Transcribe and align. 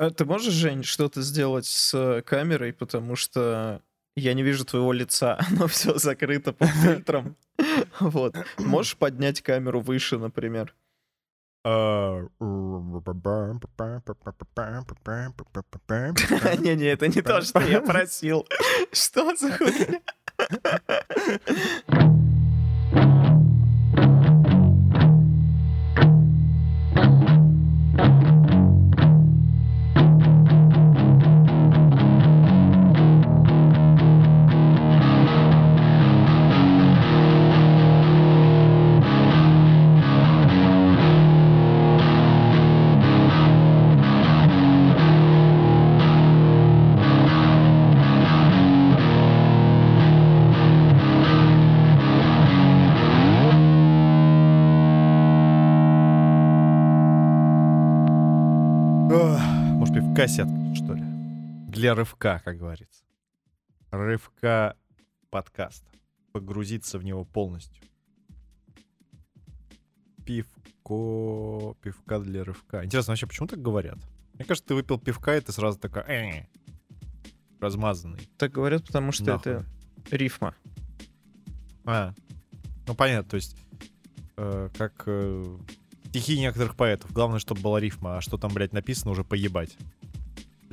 А 0.00 0.08
ты 0.08 0.24
можешь, 0.24 0.54
Жень, 0.54 0.82
что-то 0.82 1.20
сделать 1.20 1.66
с 1.66 2.22
камерой, 2.24 2.72
потому 2.72 3.16
что 3.16 3.82
я 4.16 4.32
не 4.32 4.42
вижу 4.42 4.64
твоего 4.64 4.94
лица, 4.94 5.38
оно 5.50 5.66
все 5.66 5.98
закрыто 5.98 6.54
под 6.54 6.68
фильтром. 6.82 7.36
Вот. 8.00 8.34
Можешь 8.56 8.96
поднять 8.96 9.42
камеру 9.42 9.82
выше, 9.82 10.16
например? 10.16 10.74
Не-не, 16.60 16.86
это 16.86 17.06
не 17.08 17.20
то, 17.20 17.42
что 17.42 17.60
я 17.60 17.82
просил. 17.82 18.46
Что 18.92 19.36
за 19.36 19.52
хуйня? 19.52 20.00
Может, 60.30 60.46
пивка 60.46 60.74
сетка, 60.74 60.74
что 60.74 60.94
ли? 60.94 61.02
Для 61.68 61.94
рывка, 61.94 62.40
как 62.44 62.58
говорится. 62.58 63.02
Рывка 63.90 64.76
подкаст. 65.30 65.84
Погрузиться 66.32 66.98
в 66.98 67.04
него 67.04 67.24
полностью. 67.24 67.82
Пивко... 70.24 71.74
Пивка 71.82 72.20
для 72.20 72.44
рывка. 72.44 72.84
Интересно, 72.84 73.12
вообще, 73.12 73.26
почему 73.26 73.48
так 73.48 73.60
говорят? 73.60 73.98
Мне 74.34 74.44
кажется, 74.44 74.68
ты 74.68 74.74
выпил 74.74 74.98
пивка, 74.98 75.36
и 75.36 75.40
ты 75.40 75.52
сразу 75.52 75.78
такой... 75.78 76.02
«Э, 76.02 76.46
размазанный. 77.58 78.28
Так 78.38 78.52
говорят, 78.52 78.86
потому 78.86 79.12
что 79.12 79.24
Нахуй. 79.24 79.52
это 79.52 79.66
рифма. 80.10 80.54
А, 81.84 82.14
ну 82.86 82.94
понятно, 82.94 83.28
то 83.28 83.36
есть 83.36 83.56
э, 84.36 84.68
как 84.78 85.02
э, 85.06 85.58
стихи 86.04 86.38
некоторых 86.38 86.76
поэтов. 86.76 87.12
Главное, 87.12 87.40
чтобы 87.40 87.60
была 87.60 87.80
рифма, 87.80 88.18
а 88.18 88.20
что 88.20 88.38
там, 88.38 88.52
блядь, 88.54 88.72
написано, 88.72 89.10
уже 89.10 89.24
поебать. 89.24 89.76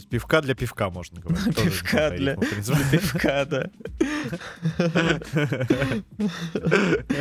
Пивка 0.09 0.41
для 0.41 0.53
пивка, 0.55 0.89
можно 0.89 1.19
говорить. 1.21 1.55
Пивка 1.55 2.11
для 2.11 2.35
для 2.61 2.75
пивка, 2.91 3.45
да. 3.45 3.69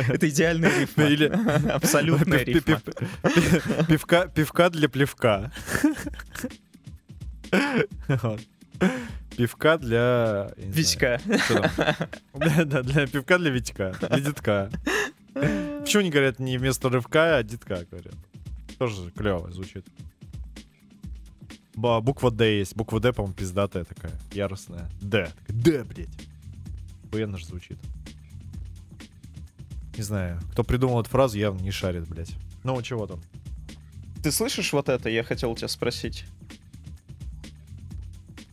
Это 0.09 0.29
идеальная 0.29 0.79
рифма. 0.79 1.03
Или- 1.05 1.69
Абсолютная 1.71 2.43
рифма. 2.43 2.79
пив- 2.83 3.87
Пивка, 3.87 4.27
пивка 4.27 4.69
для 4.69 4.89
плевка. 4.89 5.51
Пивка 9.35 9.77
для... 9.77 10.51
Витька. 10.57 11.19
да, 12.33 12.83
для 12.83 13.07
пивка 13.07 13.37
для 13.37 13.49
Витька, 13.51 13.95
для 13.99 14.19
детка. 14.19 14.69
Почему 15.33 16.03
не 16.03 16.09
говорят 16.09 16.39
не 16.39 16.57
вместо 16.57 16.89
рывка, 16.89 17.37
а 17.37 17.43
детка 17.43 17.85
говорят? 17.89 18.15
Тоже 18.79 19.11
клево 19.11 19.51
звучит. 19.51 19.85
Ба, 21.77 22.01
буква 22.01 22.31
Д 22.31 22.57
есть. 22.57 22.75
Буква 22.75 22.99
Д, 22.99 23.13
по-моему, 23.13 23.35
пиздатая 23.35 23.83
такая, 23.85 24.11
яростная. 24.31 24.89
Д. 24.99 25.31
Д, 25.47 25.83
блядь. 25.83 26.09
Охуенно 27.05 27.37
же 27.37 27.45
звучит. 27.45 27.77
Не 29.95 30.01
знаю, 30.03 30.39
кто 30.51 30.63
придумал 30.63 31.01
эту 31.01 31.09
фразу, 31.11 31.37
явно 31.37 31.61
не 31.61 31.69
шарит, 31.71 32.07
блядь. 32.07 32.35
Ну, 32.63 32.81
чего 32.81 33.05
там? 33.05 33.21
Ты 34.23 34.31
слышишь 34.31 34.73
вот 34.73 34.89
это? 34.89 35.07
Я 35.09 35.23
хотел 35.23 35.55
тебя 35.55 35.67
спросить. 35.67 36.25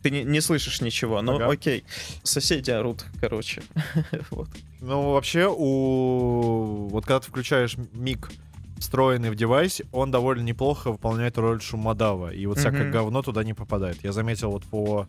Ты 0.03 0.11
не, 0.11 0.23
не 0.23 0.39
слышишь 0.39 0.81
ничего, 0.81 1.19
ну 1.23 1.35
Ага. 1.37 1.49
окей. 1.49 1.83
Соседи 2.21 2.69
орут, 2.69 3.05
короче. 3.19 3.63
Вот. 4.29 4.49
Ну, 4.81 5.13
вообще, 5.13 5.47
у... 5.49 6.89
Вот 6.91 7.05
когда 7.05 7.19
ты 7.21 7.27
включаешь 7.27 7.75
миг, 7.93 8.29
встроенный 8.77 9.29
в 9.31 9.35
девайсе, 9.35 9.85
он 9.91 10.11
довольно 10.11 10.41
неплохо 10.43 10.91
выполняет 10.91 11.37
роль 11.37 11.61
шумодава. 11.61 12.31
И 12.33 12.45
вот 12.45 12.57
всякое 12.59 12.83
Мгм. 12.83 12.91
говно 12.91 13.21
туда 13.21 13.43
не 13.43 13.53
попадает. 13.53 14.03
Я 14.03 14.11
заметил 14.11 14.51
вот 14.51 14.63
по 14.65 15.07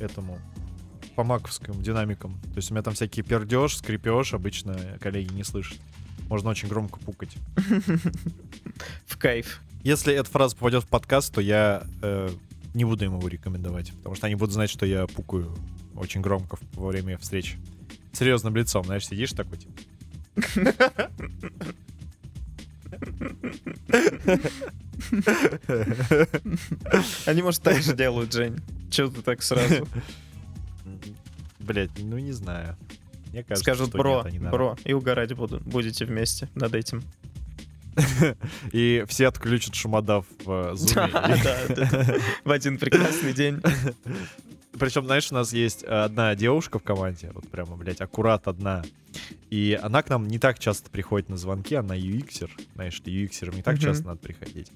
этому 0.00 0.38
по 1.14 1.22
маковским 1.22 1.80
динамикам. 1.80 2.40
То 2.50 2.56
есть 2.56 2.70
у 2.70 2.74
меня 2.74 2.82
там 2.82 2.94
всякие 2.94 3.24
пердеж, 3.24 3.76
скрипеж, 3.76 4.34
обычно 4.34 4.76
коллеги 5.00 5.32
не 5.32 5.44
слышат. 5.44 5.78
Можно 6.28 6.50
очень 6.50 6.68
громко 6.68 6.98
пукать. 6.98 7.36
В 9.06 9.16
кайф. 9.18 9.60
Если 9.84 10.12
эта 10.14 10.28
фраза 10.28 10.56
попадет 10.56 10.82
в 10.84 10.88
подкаст, 10.88 11.32
то 11.34 11.40
я 11.40 11.84
э, 12.02 12.30
не 12.72 12.84
буду 12.84 13.04
им 13.04 13.16
его 13.18 13.28
рекомендовать, 13.28 13.92
потому 13.98 14.16
что 14.16 14.26
они 14.26 14.34
будут 14.34 14.54
знать, 14.54 14.70
что 14.70 14.86
я 14.86 15.06
пукаю 15.06 15.54
очень 15.94 16.20
громко 16.22 16.58
во 16.72 16.88
время 16.88 17.18
встреч. 17.18 17.56
Серьезным 18.12 18.56
лицом, 18.56 18.84
знаешь, 18.84 19.06
сидишь 19.06 19.32
такой, 19.32 19.58
типа, 19.58 19.80
Они, 27.26 27.42
может, 27.42 27.62
так 27.62 27.82
же 27.82 27.94
делают, 27.94 28.32
Жень. 28.32 28.58
Чего 28.90 29.08
ты 29.08 29.22
так 29.22 29.42
сразу? 29.42 29.86
Блять, 31.58 31.90
ну 31.98 32.18
не 32.18 32.32
знаю. 32.32 32.76
Мне 33.32 33.42
кажется, 33.42 33.64
Скажут, 33.64 33.92
бро, 33.92 34.24
нет, 34.30 34.50
бро, 34.50 34.76
и 34.84 34.92
угорать 34.92 35.32
буду, 35.32 35.60
будете 35.64 36.04
вместе 36.04 36.48
над 36.54 36.74
этим. 36.74 37.02
И 38.72 39.04
все 39.08 39.28
отключат 39.28 39.74
шумодав 39.74 40.26
в 40.44 40.50
э, 40.50 40.74
зуме. 40.76 41.10
В 42.44 42.50
один 42.50 42.78
прекрасный 42.78 43.32
день. 43.32 43.60
Причем, 44.78 45.06
знаешь, 45.06 45.30
у 45.30 45.34
нас 45.34 45.52
есть 45.52 45.84
э, 45.84 45.86
одна 45.86 46.34
девушка 46.34 46.78
в 46.78 46.82
команде, 46.82 47.30
вот 47.32 47.48
прямо, 47.48 47.76
блядь, 47.76 48.00
аккурат 48.00 48.48
одна. 48.48 48.82
И 49.50 49.78
она 49.80 50.02
к 50.02 50.08
нам 50.08 50.26
не 50.26 50.38
так 50.38 50.58
часто 50.58 50.90
приходит 50.90 51.28
на 51.28 51.36
звонки, 51.36 51.74
она 51.74 51.96
UXер, 51.96 52.50
знаешь, 52.74 53.00
ли, 53.04 53.24
UXерам 53.24 53.56
не 53.56 53.62
так 53.62 53.78
часто 53.78 54.06
надо 54.06 54.20
приходить. 54.20 54.70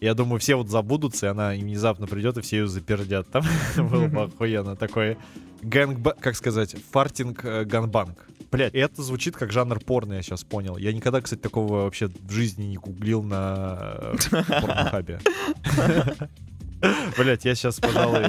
Я 0.00 0.14
думаю, 0.14 0.38
все 0.40 0.56
вот 0.56 0.68
забудутся, 0.68 1.26
и 1.26 1.28
она 1.30 1.50
внезапно 1.50 2.06
придет, 2.06 2.36
и 2.36 2.40
все 2.40 2.58
ее 2.58 2.66
запердят. 2.66 3.30
Там 3.30 3.44
было 3.88 4.06
бы 4.08 4.22
охуенно 4.24 4.76
такое 4.76 5.16
гэнг, 5.62 6.20
как 6.20 6.36
сказать, 6.36 6.76
фартинг 6.90 7.44
э, 7.44 7.64
ганбанг. 7.64 8.26
Блять, 8.50 8.74
это 8.74 9.02
звучит 9.02 9.36
как 9.36 9.50
жанр 9.50 9.80
порно, 9.80 10.14
я 10.14 10.22
сейчас 10.22 10.44
понял. 10.44 10.76
Я 10.76 10.92
никогда, 10.92 11.20
кстати, 11.20 11.40
такого 11.40 11.84
вообще 11.84 12.08
в 12.08 12.30
жизни 12.30 12.64
не 12.64 12.76
гуглил 12.76 13.22
на 13.22 13.98
э, 13.98 14.16
порнхабе. 14.60 15.20
Блять, 17.18 17.44
я 17.44 17.54
сейчас, 17.54 17.80
пожалуй... 17.80 18.24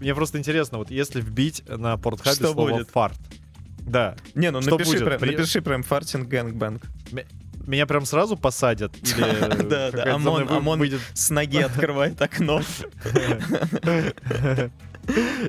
Мне 0.00 0.14
просто 0.16 0.38
интересно, 0.38 0.78
вот 0.78 0.90
если 0.90 1.20
вбить 1.20 1.62
на 1.68 1.96
порнхабе 1.96 2.34
Что 2.34 2.52
слово 2.52 2.70
будет? 2.70 2.90
fart, 2.90 3.18
да, 3.78 4.16
Не, 4.34 4.50
ну 4.50 4.60
Что 4.60 4.72
напиши 4.72 4.90
будет? 4.90 5.04
прям, 5.04 5.20
При- 5.20 5.36
напиши 5.36 5.62
прям 5.62 5.82
farting 5.84 6.28
gangbang. 6.28 6.82
меня 7.66 7.86
прям 7.86 8.04
сразу 8.04 8.36
посадят 8.36 8.96
или 8.96 9.62
Да, 9.68 9.90
да, 9.92 10.14
ОМОН- 10.16 10.48
ОМОН 10.48 10.78
выйдет 10.80 11.00
С 11.14 11.30
ноги 11.30 11.58
открывает 11.58 12.20
окно. 12.20 12.60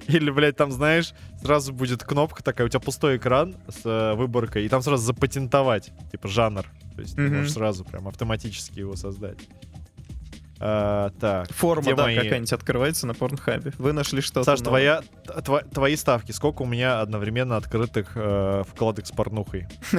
Или, 0.08 0.32
блядь, 0.32 0.56
там, 0.58 0.72
знаешь, 0.72 1.14
сразу 1.42 1.74
будет 1.74 2.04
кнопка 2.04 2.44
такая, 2.44 2.66
у 2.66 2.70
тебя 2.70 2.80
пустой 2.80 3.18
экран 3.18 3.56
с 3.68 3.82
э, 3.86 4.14
выборкой, 4.16 4.66
и 4.66 4.70
там 4.70 4.82
сразу 4.82 5.04
запатентовать, 5.06 5.92
типа, 6.12 6.28
жанр. 6.28 6.66
То 6.96 7.02
есть 7.02 7.16
ты 7.16 7.28
можешь 7.30 7.54
сразу 7.54 7.86
прям 7.86 8.08
автоматически 8.08 8.80
его 8.80 8.96
создать. 8.96 9.38
А, 10.66 11.10
так. 11.20 11.52
Форма, 11.52 11.94
да, 11.94 12.04
мои- 12.04 12.16
какая-нибудь 12.16 12.54
открывается 12.54 13.06
на 13.06 13.14
порнхабе. 13.14 13.74
Вы 13.78 13.92
нашли 13.92 14.22
что-то 14.22 14.46
Саш, 14.46 14.62
новое. 14.62 15.02
твоя, 15.26 15.42
тва- 15.42 15.70
твои 15.74 15.98
ставки, 15.98 16.32
сколько 16.32 16.62
у 16.62 16.66
меня 16.66 17.02
одновременно 17.02 17.58
открытых 17.58 18.14
э, 18.16 18.64
вкладок 18.70 19.06
с 19.06 19.12
порнухой? 19.12 19.68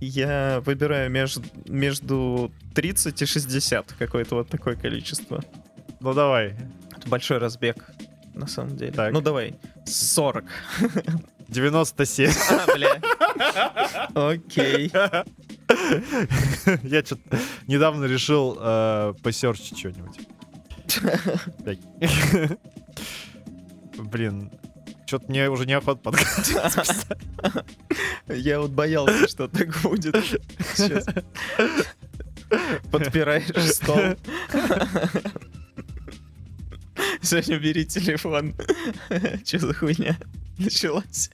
Я 0.00 0.62
выбираю 0.64 1.10
между, 1.10 1.42
между 1.66 2.50
30 2.74 3.20
и 3.22 3.26
60, 3.26 3.92
какое-то 3.98 4.36
вот 4.36 4.48
такое 4.48 4.76
количество. 4.76 5.42
Ну 6.00 6.14
давай, 6.14 6.56
Это 6.96 7.08
большой 7.08 7.38
разбег, 7.38 7.84
на 8.34 8.46
самом 8.46 8.76
деле. 8.76 8.92
Так. 8.92 9.12
Ну 9.12 9.20
давай, 9.20 9.56
40. 9.86 10.44
97. 11.48 12.30
А, 12.50 12.74
бля. 12.74 13.00
Окей. 14.14 14.90
Я 16.82 17.04
что-то 17.04 17.38
недавно 17.66 18.04
решил 18.04 18.56
э, 18.60 19.14
посерчить 19.22 19.78
что-нибудь. 19.78 20.18
Блин, 23.98 24.50
что-то 25.06 25.26
мне 25.28 25.48
уже 25.48 25.66
неохота 25.66 26.00
подкаст. 26.00 27.06
Я 28.28 28.60
вот 28.60 28.70
боялся, 28.70 29.28
что 29.28 29.48
так 29.48 29.76
будет. 29.82 30.14
Подпираешь 32.90 33.72
стол. 33.72 34.16
Женя, 37.22 37.58
бери 37.58 37.84
телефон. 37.84 38.54
Че 39.44 39.58
за 39.58 39.74
хуйня 39.74 40.16
началась? 40.58 41.30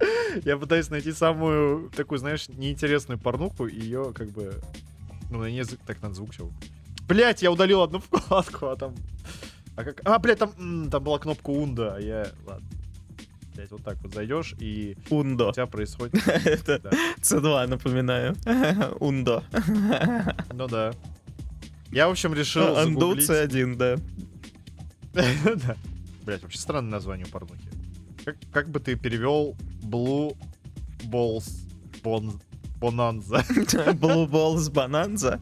Я 0.44 0.56
пытаюсь 0.56 0.90
найти 0.90 1.12
самую 1.12 1.90
такую, 1.90 2.18
знаешь, 2.18 2.48
неинтересную 2.48 3.18
порнуху, 3.18 3.66
и 3.66 3.78
ее 3.78 4.12
как 4.14 4.28
бы... 4.30 4.54
Ну, 5.30 5.38
на 5.38 5.50
ней 5.50 5.64
так 5.86 6.02
надо 6.02 6.14
звук 6.14 6.32
все. 6.32 6.50
Блять, 7.06 7.42
я 7.42 7.50
удалил 7.50 7.82
одну 7.82 7.98
вкладку, 8.10 8.66
а 8.66 8.76
там... 8.76 8.94
А, 9.76 9.84
как... 9.84 10.00
а 10.04 10.18
блядь, 10.18 10.38
там, 10.38 10.90
там 10.90 11.02
была 11.02 11.18
кнопка 11.18 11.50
Унда, 11.50 11.96
а 11.96 12.00
я... 12.00 12.26
Ладно. 12.46 12.68
Блять, 13.54 13.70
вот 13.72 13.82
так 13.82 13.98
вот 14.02 14.14
зайдешь, 14.14 14.54
и 14.58 14.96
Ундо. 15.10 15.50
у 15.50 15.52
тебя 15.52 15.66
происходит... 15.66 16.14
Это 16.26 16.78
Да. 16.78 16.90
C2, 17.20 17.66
напоминаю. 17.66 18.36
Ундо. 19.00 19.42
Ну 20.52 20.66
да. 20.66 20.92
Я, 21.90 22.08
в 22.08 22.12
общем, 22.12 22.32
решил 22.34 22.74
загуглить... 22.74 23.28
C1, 23.28 23.76
да. 23.76 23.96
Да. 25.12 25.76
Блять, 26.24 26.42
вообще 26.42 26.58
странное 26.58 26.92
название 26.92 27.26
у 27.26 27.30
порнухи. 27.30 27.69
Как, 28.24 28.36
как 28.52 28.68
бы 28.68 28.80
ты 28.80 28.96
перевел 28.96 29.56
Blue 29.82 30.36
Balls 31.04 31.48
Bon... 32.02 32.40
Bonanza? 32.80 33.44
Blue 33.94 34.26
Balls 34.26 34.70
Bonanza. 34.70 35.38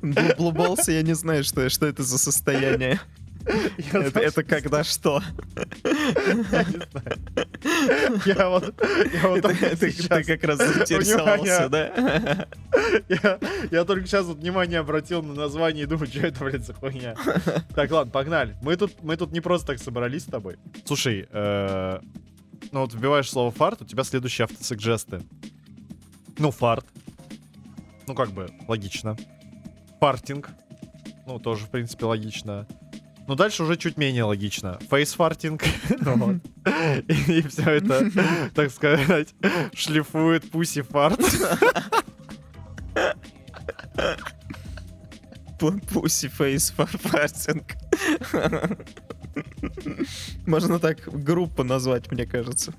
Blue 0.00 0.36
Blue 0.36 0.52
Balls, 0.52 0.90
я 0.90 1.02
не 1.02 1.14
знаю, 1.14 1.44
что, 1.44 1.68
что 1.68 1.86
это 1.86 2.02
за 2.02 2.18
состояние. 2.18 3.00
Это, 3.92 4.20
это 4.20 4.42
когда 4.44 4.82
что? 4.84 5.22
Я 5.84 6.64
не 6.64 6.82
знаю. 6.90 8.20
Я 8.26 8.48
вот, 8.48 8.74
я 9.12 9.28
вот 9.28 9.38
Это- 9.38 9.48
это 9.50 9.76
Ты 9.76 9.90
сейчас, 9.92 10.26
как 10.26 10.42
раз 10.44 10.58
заинтересовался, 10.58 11.68
да? 11.68 12.46
я, 13.08 13.38
я 13.70 13.84
только 13.84 14.06
сейчас 14.06 14.26
вот 14.26 14.38
внимание 14.38 14.80
обратил 14.80 15.22
на 15.22 15.34
название 15.34 15.84
и 15.84 15.86
думаю, 15.86 16.06
что 16.08 16.20
это, 16.26 16.44
блядь, 16.44 16.64
за 16.66 16.74
хуйня. 16.74 17.14
Так, 17.74 17.90
ладно, 17.90 18.10
погнали. 18.12 18.56
Мы 18.62 18.76
тут, 18.76 19.02
мы 19.02 19.16
тут 19.16 19.32
не 19.32 19.40
просто 19.40 19.68
так 19.68 19.78
собрались 19.78 20.22
с 20.22 20.26
тобой. 20.26 20.56
Слушай, 20.84 21.28
э, 21.30 22.00
ну 22.72 22.80
вот 22.80 22.94
вбиваешь 22.94 23.30
слово 23.30 23.50
фарт, 23.50 23.82
у 23.82 23.84
тебя 23.84 24.02
следующие 24.04 24.44
автосугжесты. 24.46 25.22
Ну, 26.38 26.50
фарт. 26.50 26.84
Ну, 28.06 28.14
как 28.14 28.30
бы, 28.30 28.50
логично. 28.68 29.16
Фартинг. 30.00 30.50
Ну, 31.26 31.38
тоже, 31.38 31.64
в 31.66 31.70
принципе, 31.70 32.04
логично. 32.04 32.66
Но 33.28 33.34
дальше 33.34 33.64
уже 33.64 33.76
чуть 33.76 33.96
менее 33.96 34.24
логично. 34.24 34.78
Фейсфартинг. 34.90 35.62
И 37.08 37.42
все 37.48 37.70
это, 37.70 38.50
так 38.54 38.70
сказать, 38.70 39.34
шлифует 39.74 40.50
пуси 40.50 40.82
фарт. 40.82 41.20
Pussy 45.58 46.30
Face 46.30 46.72
Farfasting. 46.76 47.64
Можно 50.46 50.78
так 50.78 50.98
группу 51.06 51.64
назвать, 51.64 52.10
мне 52.12 52.26
кажется. 52.26 52.72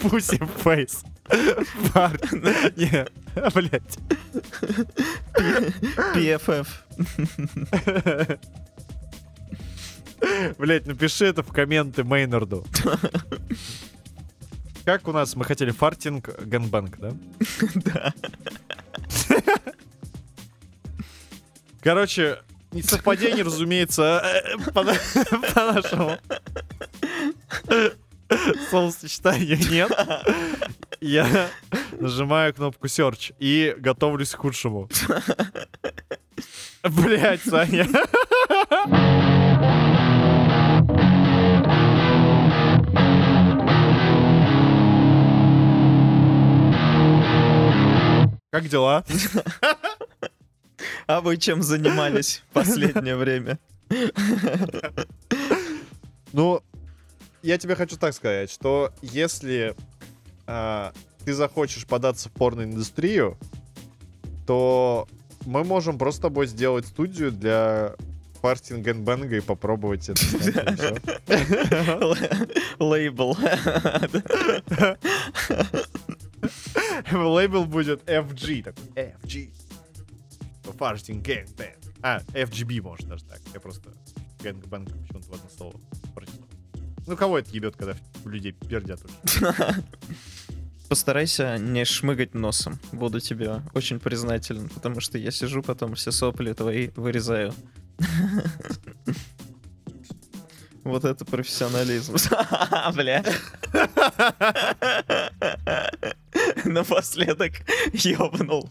Пуси 0.00 0.40
фейс. 0.62 1.02
Фарт. 1.92 2.32
Не, 2.32 3.06
блять. 3.54 3.98
PFF. 6.14 6.66
Блять, 10.58 10.86
напиши 10.86 11.26
это 11.26 11.42
в 11.42 11.52
комменты 11.52 12.04
Мейнарду. 12.04 12.64
Как 14.84 15.08
у 15.08 15.12
нас, 15.12 15.34
мы 15.34 15.44
хотели 15.44 15.70
фартинг 15.72 16.30
ганбанк, 16.44 16.98
да? 16.98 17.12
Да. 17.74 18.14
Короче, 21.82 22.38
не 22.72 22.82
совпадение, 22.82 23.44
разумеется, 23.44 24.22
э, 24.24 24.70
по 24.72 24.82
на- 24.82 24.94
по-нашему. 25.54 26.18
Словосочетания 28.70 29.56
нет. 29.70 29.92
Я 31.00 31.50
нажимаю 32.00 32.52
кнопку 32.54 32.86
Search 32.86 33.34
и 33.38 33.74
готовлюсь 33.78 34.32
к 34.32 34.38
худшему. 34.38 34.88
Блять, 36.82 37.42
Саня. 37.44 37.86
Как 48.56 48.68
дела? 48.68 49.04
А 51.06 51.20
вы 51.20 51.36
чем 51.36 51.62
занимались 51.62 52.42
в 52.48 52.54
последнее 52.54 53.16
время? 53.16 53.58
Ну, 56.32 56.62
я 57.42 57.58
тебе 57.58 57.76
хочу 57.76 57.96
так 57.96 58.14
сказать, 58.14 58.50
что 58.50 58.92
если 59.02 59.76
а, 60.46 60.94
ты 61.24 61.34
захочешь 61.34 61.86
податься 61.86 62.30
в 62.30 62.32
порноиндустрию, 62.32 63.36
то 64.46 65.06
мы 65.44 65.62
можем 65.62 65.98
просто 65.98 66.20
с 66.20 66.22
тобой 66.22 66.46
сделать 66.46 66.86
студию 66.86 67.32
для 67.32 67.94
farting 68.40 68.82
gangbang 68.82 69.30
а 69.30 69.36
и 69.36 69.40
попробовать 69.40 70.08
это. 70.08 70.98
Лейбл. 72.78 73.36
Лейбл 77.12 77.64
будет 77.64 78.02
FG. 78.08 78.62
Такой, 78.62 78.84
FG. 78.94 79.50
Farting 80.78 81.24
gangbang. 81.24 81.76
А, 82.02 82.20
FGB 82.32 82.82
может 82.82 83.08
даже 83.08 83.24
так. 83.24 83.40
Я 83.54 83.60
просто 83.60 83.90
gangbang 84.42 84.88
почему-то 85.02 85.28
в 85.28 85.34
одно 85.34 85.50
слово 85.56 85.80
прочитал. 86.14 86.46
Ну, 87.06 87.16
кого 87.16 87.38
это 87.38 87.50
ебет, 87.52 87.76
когда 87.76 87.94
людей 88.24 88.52
пердят 88.52 89.00
уже? 89.04 89.14
Постарайся 90.88 91.56
не 91.58 91.84
шмыгать 91.84 92.34
носом. 92.34 92.78
Буду 92.92 93.20
тебе 93.20 93.62
очень 93.74 93.98
признателен, 93.98 94.68
потому 94.68 95.00
что 95.00 95.18
я 95.18 95.30
сижу, 95.30 95.62
потом 95.62 95.94
все 95.94 96.12
сопли 96.12 96.52
твои 96.52 96.90
вырезаю. 96.96 97.54
Вот 100.84 101.04
это 101.04 101.24
профессионализм. 101.24 102.14
Бля. 102.94 103.24
Напоследок 106.72 107.52
ёбнул. 107.92 108.68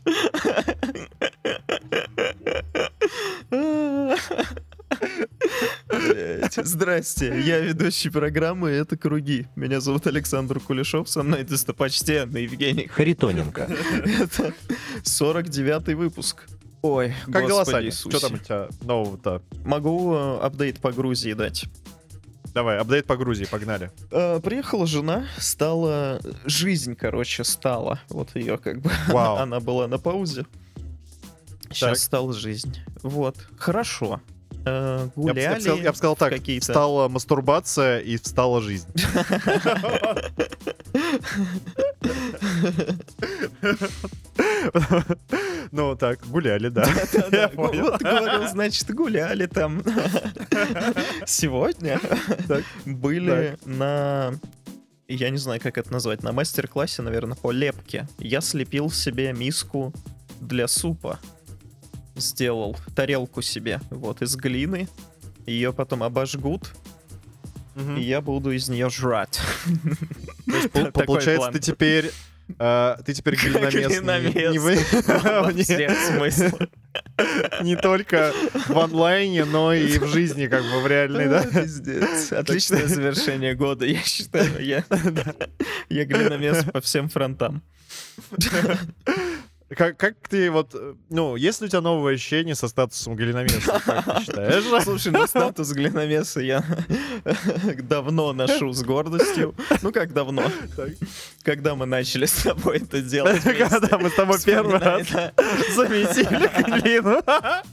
Здрасте, 6.64 7.42
я 7.42 7.60
ведущий 7.60 8.10
программы 8.10 8.70
«Это 8.70 8.98
круги». 8.98 9.48
Меня 9.56 9.80
зовут 9.80 10.08
Александр 10.08 10.60
Кулешов, 10.60 11.10
со 11.10 11.24
мной 11.24 11.44
достопочтенный 11.44 12.44
Евгений 12.44 12.88
Харитоненко. 12.88 13.70
Это 14.22 14.54
49-й 15.04 15.94
выпуск. 15.94 16.46
Ой, 16.82 17.16
Как 17.32 17.48
дела, 17.48 17.66
Саня? 17.66 17.92
Что 17.92 18.20
там 18.20 18.34
у 18.34 18.38
тебя 18.38 18.68
нового-то? 18.82 19.42
Могу 19.64 20.14
э, 20.14 20.40
апдейт 20.42 20.80
по 20.80 20.92
Грузии 20.92 21.34
дать. 21.34 21.66
Давай, 22.54 22.78
апдейт 22.78 23.06
по 23.06 23.18
Грузии, 23.18 23.46
погнали. 23.46 23.92
Э, 24.12 24.40
приехала 24.40 24.88
жена, 24.88 25.28
стала... 25.38 26.20
Жизнь, 26.46 26.96
короче, 26.96 27.44
стала. 27.44 28.00
Вот 28.10 28.36
ее 28.36 28.58
как 28.58 28.82
бы... 28.82 28.92
Вау. 29.08 29.38
Она 29.38 29.60
была 29.60 29.88
на 29.88 29.98
паузе. 29.98 30.46
Сейчас 31.72 32.04
стала 32.04 32.34
жизнь. 32.34 32.78
Вот. 33.04 33.36
Хорошо. 33.58 34.22
Э, 34.66 35.00
Я 35.00 35.06
бы, 35.06 35.12
гуляли 35.16 35.40
я 35.42 35.54
бы 35.56 35.62
сказал, 35.62 35.78
я 35.78 35.92
бы 35.92 35.98
сказал 35.98 36.16
так, 36.16 36.30
какие-то... 36.34 36.66
стала 36.66 37.08
мастурбация 37.08 38.00
и 38.00 38.18
встала 38.18 38.62
жизнь. 38.62 38.90
Ну 45.72 45.96
так, 45.96 46.26
гуляли, 46.28 46.70
да. 46.70 46.86
Понял. 47.56 47.92
Вот 47.92 48.02
говорил, 48.02 48.48
значит, 48.48 48.90
гуляли 48.94 49.46
там. 49.46 49.84
Сегодня 51.26 52.00
были 52.86 53.58
на... 53.66 54.34
Я 55.08 55.30
не 55.30 55.38
знаю, 55.38 55.62
как 55.62 55.78
это 55.78 55.92
назвать. 55.92 56.24
На 56.24 56.32
мастер-классе, 56.32 57.02
наверное, 57.02 57.36
по 57.36 57.52
лепке. 57.52 58.08
Я 58.18 58.42
слепил 58.42 58.90
себе 58.90 59.34
миску 59.34 59.94
для 60.42 60.68
супа. 60.68 61.20
Сделал 62.16 62.78
тарелку 62.96 63.42
себе, 63.42 63.82
вот, 63.90 64.22
из 64.22 64.36
глины. 64.36 64.88
Ее 65.46 65.74
потом 65.74 66.02
обожгут, 66.04 66.72
и 67.98 68.02
я 68.02 68.22
буду 68.22 68.52
из 68.52 68.70
нее 68.70 68.90
жрать. 68.90 69.40
Получается, 70.94 71.52
ты 71.52 71.60
теперь 71.60 72.12
э, 72.58 72.98
ты 73.06 73.14
теперь 73.14 73.36
глиномес. 73.42 73.74
не- 73.74 74.00
Глиномес. 74.00 74.52
Не, 74.54 74.60
вы- 74.60 74.78
смыслах. 76.18 76.70
не 77.62 77.76
только 77.76 78.34
в 78.68 78.78
онлайне, 78.80 79.46
но 79.46 79.74
и 79.74 80.00
в 80.00 80.08
жизни, 80.08 80.48
как 80.48 80.64
бы 80.64 80.82
в 80.82 80.88
реальной, 80.88 81.28
да? 81.28 81.44
Пиздец. 81.44 82.32
Отличное 82.32 82.88
завершение 82.88 83.56
года, 83.56 83.86
я 83.86 84.02
считаю. 84.02 84.64
Я, 84.66 84.84
я 85.90 86.06
глиномес 86.06 86.64
по 86.72 86.82
всем 86.82 87.10
фронтам. 87.10 87.62
Как, 89.70 89.98
как 89.98 90.16
ты 90.30 90.52
вот, 90.52 90.76
э, 90.76 90.94
ну, 91.10 91.36
есть 91.36 91.60
ли 91.60 91.66
у 91.66 91.70
тебя 91.70 91.82
новое 91.82 92.14
ощущение 92.14 92.54
со 92.54 92.68
статусом 92.68 93.16
глиномеса, 93.16 93.82
как 93.84 94.06
ты 94.06 94.22
считаешь? 94.26 94.84
Слушай, 94.84 95.12
ну 95.12 95.26
статус 95.26 95.72
глиномеса 95.72 96.42
я 96.42 96.64
давно 97.80 98.32
ношу 98.34 98.72
с 98.74 98.84
гордостью. 98.84 99.56
Ну 99.82 99.92
как 99.92 100.14
давно? 100.14 100.44
Когда 101.42 101.74
мы 101.74 101.88
начали 101.88 102.28
с 102.28 102.44
тобой 102.44 102.78
это 102.78 103.02
делать. 103.02 103.42
Когда 103.44 103.98
мы 103.98 104.12
с 104.12 104.14
тобой 104.14 104.38
первый 104.46 104.80
раз 104.80 105.08
да. 105.12 105.34
замесили 105.74 106.82
глину. 106.82 107.24
А, 107.26 107.64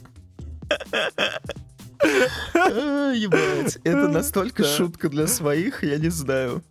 Ебать, 3.13 3.77
это 3.83 4.07
настолько 4.07 4.63
шутка 4.63 5.09
для 5.09 5.27
своих, 5.27 5.83
я 5.83 5.97
не 5.97 6.09
знаю. 6.09 6.63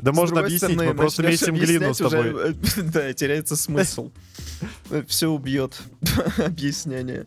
Да 0.00 0.12
можно 0.12 0.40
объяснить, 0.40 0.72
стороны, 0.72 0.92
мы 0.92 0.94
просто 0.94 1.22
месим 1.22 1.54
глину 1.56 1.92
с 1.94 1.98
тобой. 1.98 2.32
уже, 2.32 2.54
Да, 2.82 3.12
теряется 3.12 3.56
смысл. 3.56 4.10
Все 5.08 5.28
убьет 5.28 5.80
объяснение. 6.38 7.26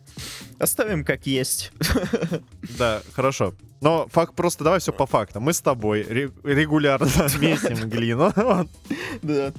Оставим 0.58 1.04
как 1.04 1.26
есть. 1.26 1.72
Да, 2.78 3.02
хорошо. 3.12 3.54
Но 3.80 4.06
факт 4.12 4.34
просто 4.34 4.62
давай 4.62 4.78
все 4.78 4.92
по 4.92 5.06
фактам. 5.06 5.42
Мы 5.42 5.52
с 5.52 5.60
тобой 5.60 6.02
ре- 6.08 6.30
регулярно 6.44 7.08
месим 7.40 7.88
глину. 7.90 8.32
Да, 9.22 9.52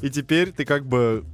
И 0.00 0.10
теперь 0.10 0.50
ты 0.50 0.64
как 0.64 0.84
бы, 0.84 1.24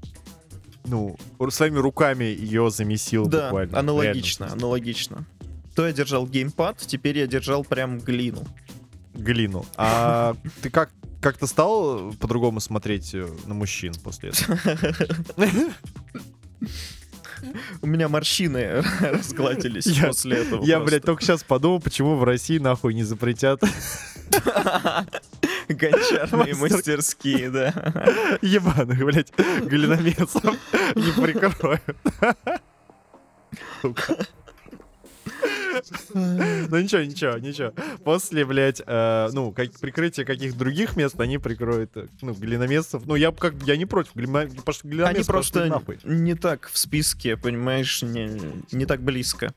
ну, 0.85 1.16
своими 1.49 1.78
руками 1.78 2.25
ее 2.25 2.71
замесил 2.71 3.26
да, 3.26 3.47
буквально. 3.47 3.78
аналогично, 3.78 4.52
аналогично. 4.52 5.25
То 5.75 5.87
я 5.87 5.92
держал 5.95 6.26
геймпад, 6.26 6.78
теперь 6.87 7.18
я 7.18 7.26
держал 7.26 7.64
прям 7.64 7.99
глину. 7.99 8.47
Глину. 9.18 9.64
А 9.76 10.37
ты 10.62 10.70
как 10.70 10.90
как-то 11.20 11.46
стал 11.48 12.12
по-другому 12.20 12.60
смотреть 12.60 13.12
э, 13.14 13.26
на 13.46 13.54
мужчин 13.54 13.92
после 14.04 14.30
этого? 14.30 14.56
У 17.82 17.87
меня 17.87 18.08
морщины 18.08 18.82
разгладились 19.00 19.87
Я- 19.87 20.08
после 20.08 20.38
этого. 20.38 20.64
Я, 20.64 20.76
просто. 20.78 20.90
блядь, 20.90 21.04
только 21.04 21.22
сейчас 21.22 21.44
подумал, 21.44 21.80
почему 21.80 22.16
в 22.16 22.25
России 22.25 22.58
нахуй 22.58 22.94
не 22.94 23.04
запретят 23.04 23.60
Гончарные 25.68 26.54
Мастер- 26.54 26.76
мастерские, 26.76 27.50
да. 27.50 27.68
ебаных, 28.42 28.98
блядь, 29.04 29.32
глиномесов 29.62 30.54
не 30.94 31.22
прикроют. 31.22 31.82
Ну 36.14 36.78
ничего, 36.80 37.02
ничего, 37.02 37.38
ничего. 37.38 37.73
После, 38.04 38.45
блядь, 38.45 38.83
э, 38.85 39.28
ну, 39.33 39.52
как, 39.52 39.71
прикрытие 39.80 40.26
каких 40.26 40.57
других 40.57 40.97
мест 40.97 41.18
они 41.21 41.38
прикроют, 41.38 41.97
э, 41.97 42.07
ну, 42.21 42.33
глиномесов. 42.35 43.07
Ну, 43.07 43.14
я 43.14 43.30
как 43.33 43.54
я 43.64 43.76
не 43.76 43.87
против, 43.87 44.14
глина- 44.14 44.40
Они 45.07 45.23
просто 45.25 45.83
не 46.04 46.35
так 46.35 46.68
в 46.73 46.78
списке, 46.78 47.37
понимаешь, 47.37 48.02
не, 48.02 48.40
не 48.73 48.87
так 48.87 49.02
близко. 49.02 49.52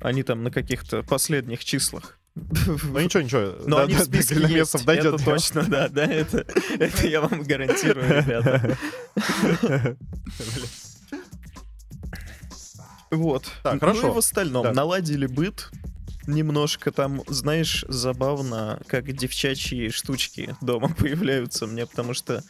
Они 0.00 0.22
там 0.22 0.42
на 0.42 0.50
каких-то 0.50 1.02
последних 1.02 1.64
числах. 1.64 2.18
Ну 2.34 2.98
ничего, 2.98 3.22
ничего. 3.22 3.54
Но 3.66 3.76
до- 3.76 3.82
они 3.82 3.94
в 3.94 4.00
списке 4.00 4.36
есть, 4.48 4.84
дойдет 4.86 5.14
это 5.14 5.24
точно, 5.24 5.64
да, 5.64 5.88
да, 5.88 6.04
это, 6.04 6.46
это 6.78 7.06
я 7.06 7.20
вам 7.20 7.42
гарантирую, 7.42 8.08
ребята. 8.08 8.76
Вот. 13.12 13.44
Так, 13.62 13.74
Ну 13.74 13.80
хорошо. 13.80 14.08
и 14.08 14.10
в 14.10 14.18
остальном 14.18 14.64
Да. 14.64 14.72
наладили 14.72 15.26
быт. 15.26 15.70
Немножко 16.26 16.92
там, 16.92 17.22
знаешь, 17.26 17.84
забавно, 17.88 18.80
как 18.86 19.12
девчачьи 19.12 19.90
штучки 19.90 20.56
дома 20.60 20.88
появляются 20.98 21.66
мне, 21.66 21.84
потому 21.86 22.14
что 22.14 22.42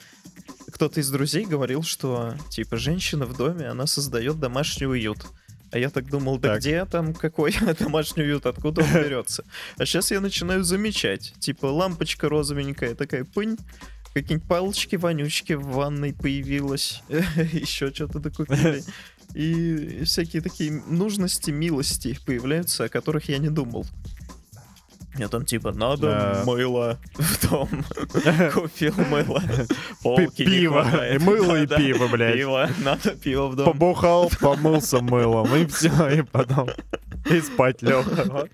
кто-то 0.71 1.01
из 1.01 1.11
друзей 1.11 1.45
говорил, 1.47 1.83
что, 1.83 2.35
типа, 2.51 2.77
женщина 2.77 3.27
в 3.27 3.37
доме, 3.37 3.67
она 3.69 3.87
создает 3.87 4.39
домашний 4.39 4.87
уют. 4.87 5.19
А 5.71 5.79
я 5.79 5.89
так 5.89 6.09
думал, 6.11 6.39
да 6.39 6.51
Так. 6.51 6.61
где 6.61 6.85
там 6.85 7.15
какой 7.15 7.55
домашний 7.79 8.23
уют, 8.25 8.45
откуда 8.47 8.83
он 8.83 8.93
берется? 8.93 9.43
А 9.79 9.87
сейчас 9.87 10.11
я 10.11 10.21
начинаю 10.21 10.63
замечать. 10.65 11.35
Типа, 11.41 11.67
лампочка 11.67 12.29
розовенькая, 12.29 12.95
такая 12.95 13.25
пынь, 13.25 13.57
какие-нибудь 14.13 14.47
палочки-вонючки 14.49 15.55
в 15.55 15.65
ванной 15.69 16.13
появилось, 16.13 17.03
еще 17.09 17.91
что-то 17.93 18.19
докупили. 18.19 18.85
И 19.35 20.03
всякие 20.05 20.43
такие 20.43 20.71
нужности, 20.87 21.51
милости 21.51 22.19
появляются, 22.27 22.85
о 22.85 22.89
которых 22.89 23.29
я 23.29 23.39
не 23.39 23.49
думал. 23.49 23.87
Я 25.19 25.29
там 25.29 25.45
типа, 25.45 25.73
надо 25.73 26.07
Да. 26.07 26.43
мыло 26.47 26.99
в 27.15 27.49
дом. 27.49 27.69
Купил 28.55 28.95
мыло. 29.11 29.43
Полки 30.03 30.45
Пиво, 30.45 31.07
и 31.15 31.19
мыло, 31.19 31.63
и 31.63 31.67
пиво, 31.67 32.09
блядь. 32.09 32.35
Пиво, 32.37 32.69
надо 32.83 33.11
пиво 33.11 33.49
в 33.49 33.57
дом. 33.57 33.67
Побухал, 33.67 34.31
помылся 34.41 35.01
мылом, 35.01 35.55
и 35.55 35.67
все, 35.67 36.09
и 36.09 36.23
потом 36.23 36.71
и 37.31 37.41
спать 37.41 37.83
лег. 37.83 38.07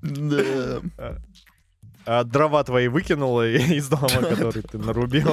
Да. 0.00 0.80
А 2.10 2.24
дрова 2.24 2.64
твои 2.64 2.88
выкинула 2.88 3.46
из 3.50 3.88
дома, 3.88 4.08
который 4.08 4.62
ты 4.62 4.78
нарубил. 4.78 5.28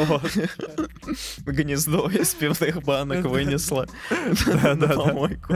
Гнездо 1.45 2.09
из 2.09 2.33
пивных 2.33 2.83
банок 2.83 3.23
вынесла 3.23 3.87
на 4.75 4.75
помойку. 4.75 5.53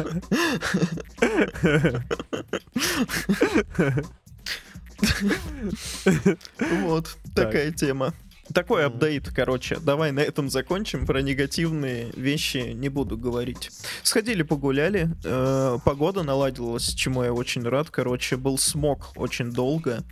Вот, 6.83 7.17
такая 7.35 7.73
тема. 7.73 8.13
Такой 8.53 8.85
апдейт, 8.85 9.29
короче. 9.29 9.77
Давай 9.79 10.11
на 10.11 10.21
этом 10.21 10.49
закончим. 10.49 11.05
Про 11.05 11.21
негативные 11.21 12.11
вещи 12.15 12.71
не 12.73 12.89
буду 12.89 13.17
говорить. 13.17 13.69
Сходили, 14.01 14.41
погуляли. 14.41 15.09
э, 15.23 15.77
погода 15.85 16.23
наладилась, 16.23 16.93
чему 16.95 17.23
я 17.23 17.31
очень 17.31 17.61
рад. 17.63 17.89
Короче, 17.91 18.37
был 18.37 18.57
смог 18.57 19.11
очень 19.15 19.51
долго. 19.51 20.03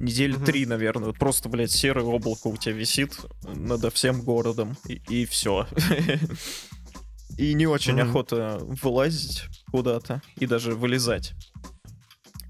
Недели 0.00 0.36
три, 0.36 0.66
наверное. 0.66 1.12
Просто, 1.12 1.48
блядь, 1.48 1.70
серое 1.70 2.04
облако 2.04 2.48
у 2.48 2.56
тебя 2.56 2.74
висит 2.74 3.16
над 3.54 3.92
всем 3.94 4.20
городом. 4.22 4.76
И, 5.08 5.24
все. 5.26 5.66
И 7.38 7.54
не 7.54 7.66
очень 7.66 8.00
охота 8.00 8.58
вылазить 8.60 9.44
куда-то 9.70 10.22
и 10.36 10.46
даже 10.46 10.74
вылезать. 10.74 11.34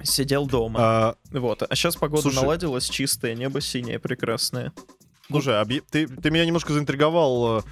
Сидел 0.03 0.47
дома. 0.47 0.79
А, 0.81 1.15
Вот. 1.31 1.63
А 1.63 1.75
сейчас 1.75 1.97
погода 1.97 2.23
Слушай. 2.23 2.37
наладилась, 2.43 2.89
чистое 2.91 3.35
небо 3.35 3.63
синее, 3.63 3.99
прекрасное. 3.99 4.73
Слушай, 5.31 5.55
объ- 5.55 5.83
ты, 5.91 6.07
ты 6.07 6.31
меня 6.31 6.45
немножко 6.45 6.75
заинтриговал 6.75 7.61
э, 7.61 7.63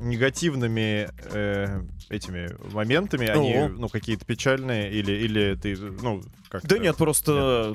негативными 0.00 1.08
э, 1.32 1.80
этими 2.10 2.50
моментами. 2.74 3.28
Они, 3.28 3.54
ну, 3.74 3.88
какие-то 3.88 4.26
печальные, 4.26 4.92
или, 4.92 5.12
или 5.12 5.54
ты, 5.54 5.74
ну, 5.76 6.22
как 6.50 6.66
Да 6.66 6.76
нет, 6.76 6.96
просто... 6.96 7.74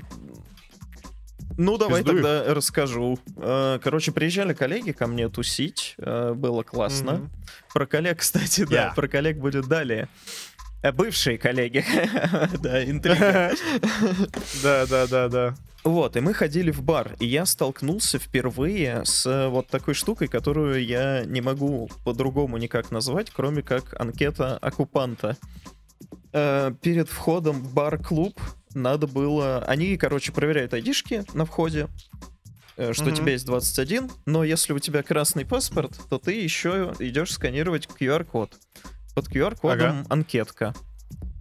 Ну, 1.57 1.77
давай 1.77 2.03
Пиздуй. 2.03 2.21
тогда 2.21 2.53
расскажу. 2.53 3.19
Э, 3.37 3.79
Короче, 3.83 4.11
приезжали 4.11 4.53
коллеги 4.53 4.91
ко 4.91 5.07
мне 5.07 5.29
тусить, 5.29 5.95
э, 5.97 6.33
было 6.33 6.63
классно. 6.63 7.29
Про 7.73 7.85
коллег, 7.85 8.19
кстати, 8.21 8.65
да, 8.65 8.75
Я. 8.87 8.93
про 8.93 9.07
коллег 9.07 9.37
будет 9.37 9.67
далее. 9.67 10.07
Э, 10.81 10.91
Бывшие 10.91 11.37
коллеги. 11.37 11.85
Да, 12.59 12.83
интрига. 12.83 13.51
Да, 14.63 14.85
да, 14.87 15.07
да, 15.07 15.27
да. 15.29 15.55
Вот, 15.83 16.15
и 16.15 16.21
мы 16.21 16.33
ходили 16.33 16.71
в 16.71 16.81
бар, 16.81 17.11
и 17.19 17.25
я 17.25 17.45
столкнулся 17.45 18.17
впервые 18.17 19.03
с 19.03 19.49
вот 19.49 19.67
такой 19.67 19.93
штукой, 19.95 20.29
которую 20.29 20.83
я 20.85 21.23
не 21.25 21.41
могу 21.41 21.89
по-другому 22.05 22.57
никак 22.57 22.89
назвать, 22.89 23.29
кроме 23.31 23.63
как 23.63 23.93
анкета 23.99 24.57
оккупанта. 24.59 25.35
Перед 26.31 27.09
входом 27.09 27.61
в 27.61 27.73
бар-клуб 27.73 28.39
надо 28.73 29.07
было... 29.07 29.59
Они, 29.65 29.95
короче, 29.97 30.31
проверяют 30.31 30.73
айдишки 30.73 31.23
на 31.33 31.45
входе, 31.45 31.87
э, 32.77 32.93
что 32.93 33.05
у 33.05 33.07
Мгм. 33.07 33.15
тебя 33.15 33.31
есть 33.33 33.45
21, 33.45 34.09
но 34.25 34.43
если 34.43 34.73
у 34.73 34.79
тебя 34.79 35.03
красный 35.03 35.45
паспорт, 35.45 35.99
то 36.09 36.17
ты 36.17 36.33
еще 36.33 36.93
идешь 36.99 37.31
сканировать 37.31 37.87
QR-код. 37.87 38.53
Под 39.15 39.27
QR-кодом 39.27 39.99
Ага. 39.99 40.05
анкетка. 40.09 40.73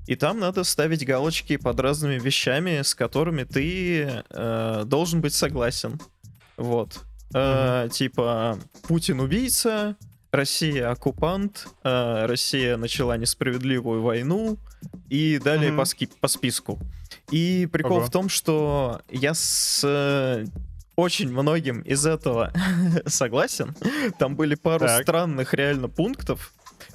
И 0.06 0.16
там 0.16 0.40
надо 0.40 0.64
ставить 0.64 1.06
галочки 1.06 1.56
под 1.56 1.78
разными 1.80 2.18
вещами, 2.18 2.82
с 2.82 2.94
которыми 2.94 3.44
ты 3.44 4.22
э, 4.30 4.82
должен 4.84 5.20
быть 5.20 5.32
согласен. 5.32 6.00
Вот. 6.56 7.00
Э, 7.34 7.88
Типа, 7.90 8.58
Путин 8.88 9.20
убийца, 9.20 9.96
Россия 10.32 10.90
оккупант, 10.90 11.66
э, 11.84 12.26
Россия 12.26 12.76
начала 12.76 13.16
несправедливую 13.16 14.02
войну 14.02 14.58
и 15.08 15.38
далее 15.42 15.70
Мгм. 15.70 15.78
по, 15.78 15.84
ски- 15.84 16.08
по 16.20 16.28
списку. 16.28 16.78
И 17.30 17.68
прикол 17.70 17.98
Ого. 17.98 18.06
в 18.06 18.10
том, 18.10 18.28
что 18.28 19.00
я 19.10 19.34
с 19.34 19.80
э, 19.84 20.46
очень 20.96 21.30
многим 21.30 21.80
из 21.82 22.04
этого 22.06 22.52
согласен. 23.06 23.74
Там 24.18 24.36
были 24.36 24.54
пару 24.54 24.86
Так. 24.86 25.02
странных 25.02 25.54
реально 25.54 25.88
пунктов. 25.88 26.52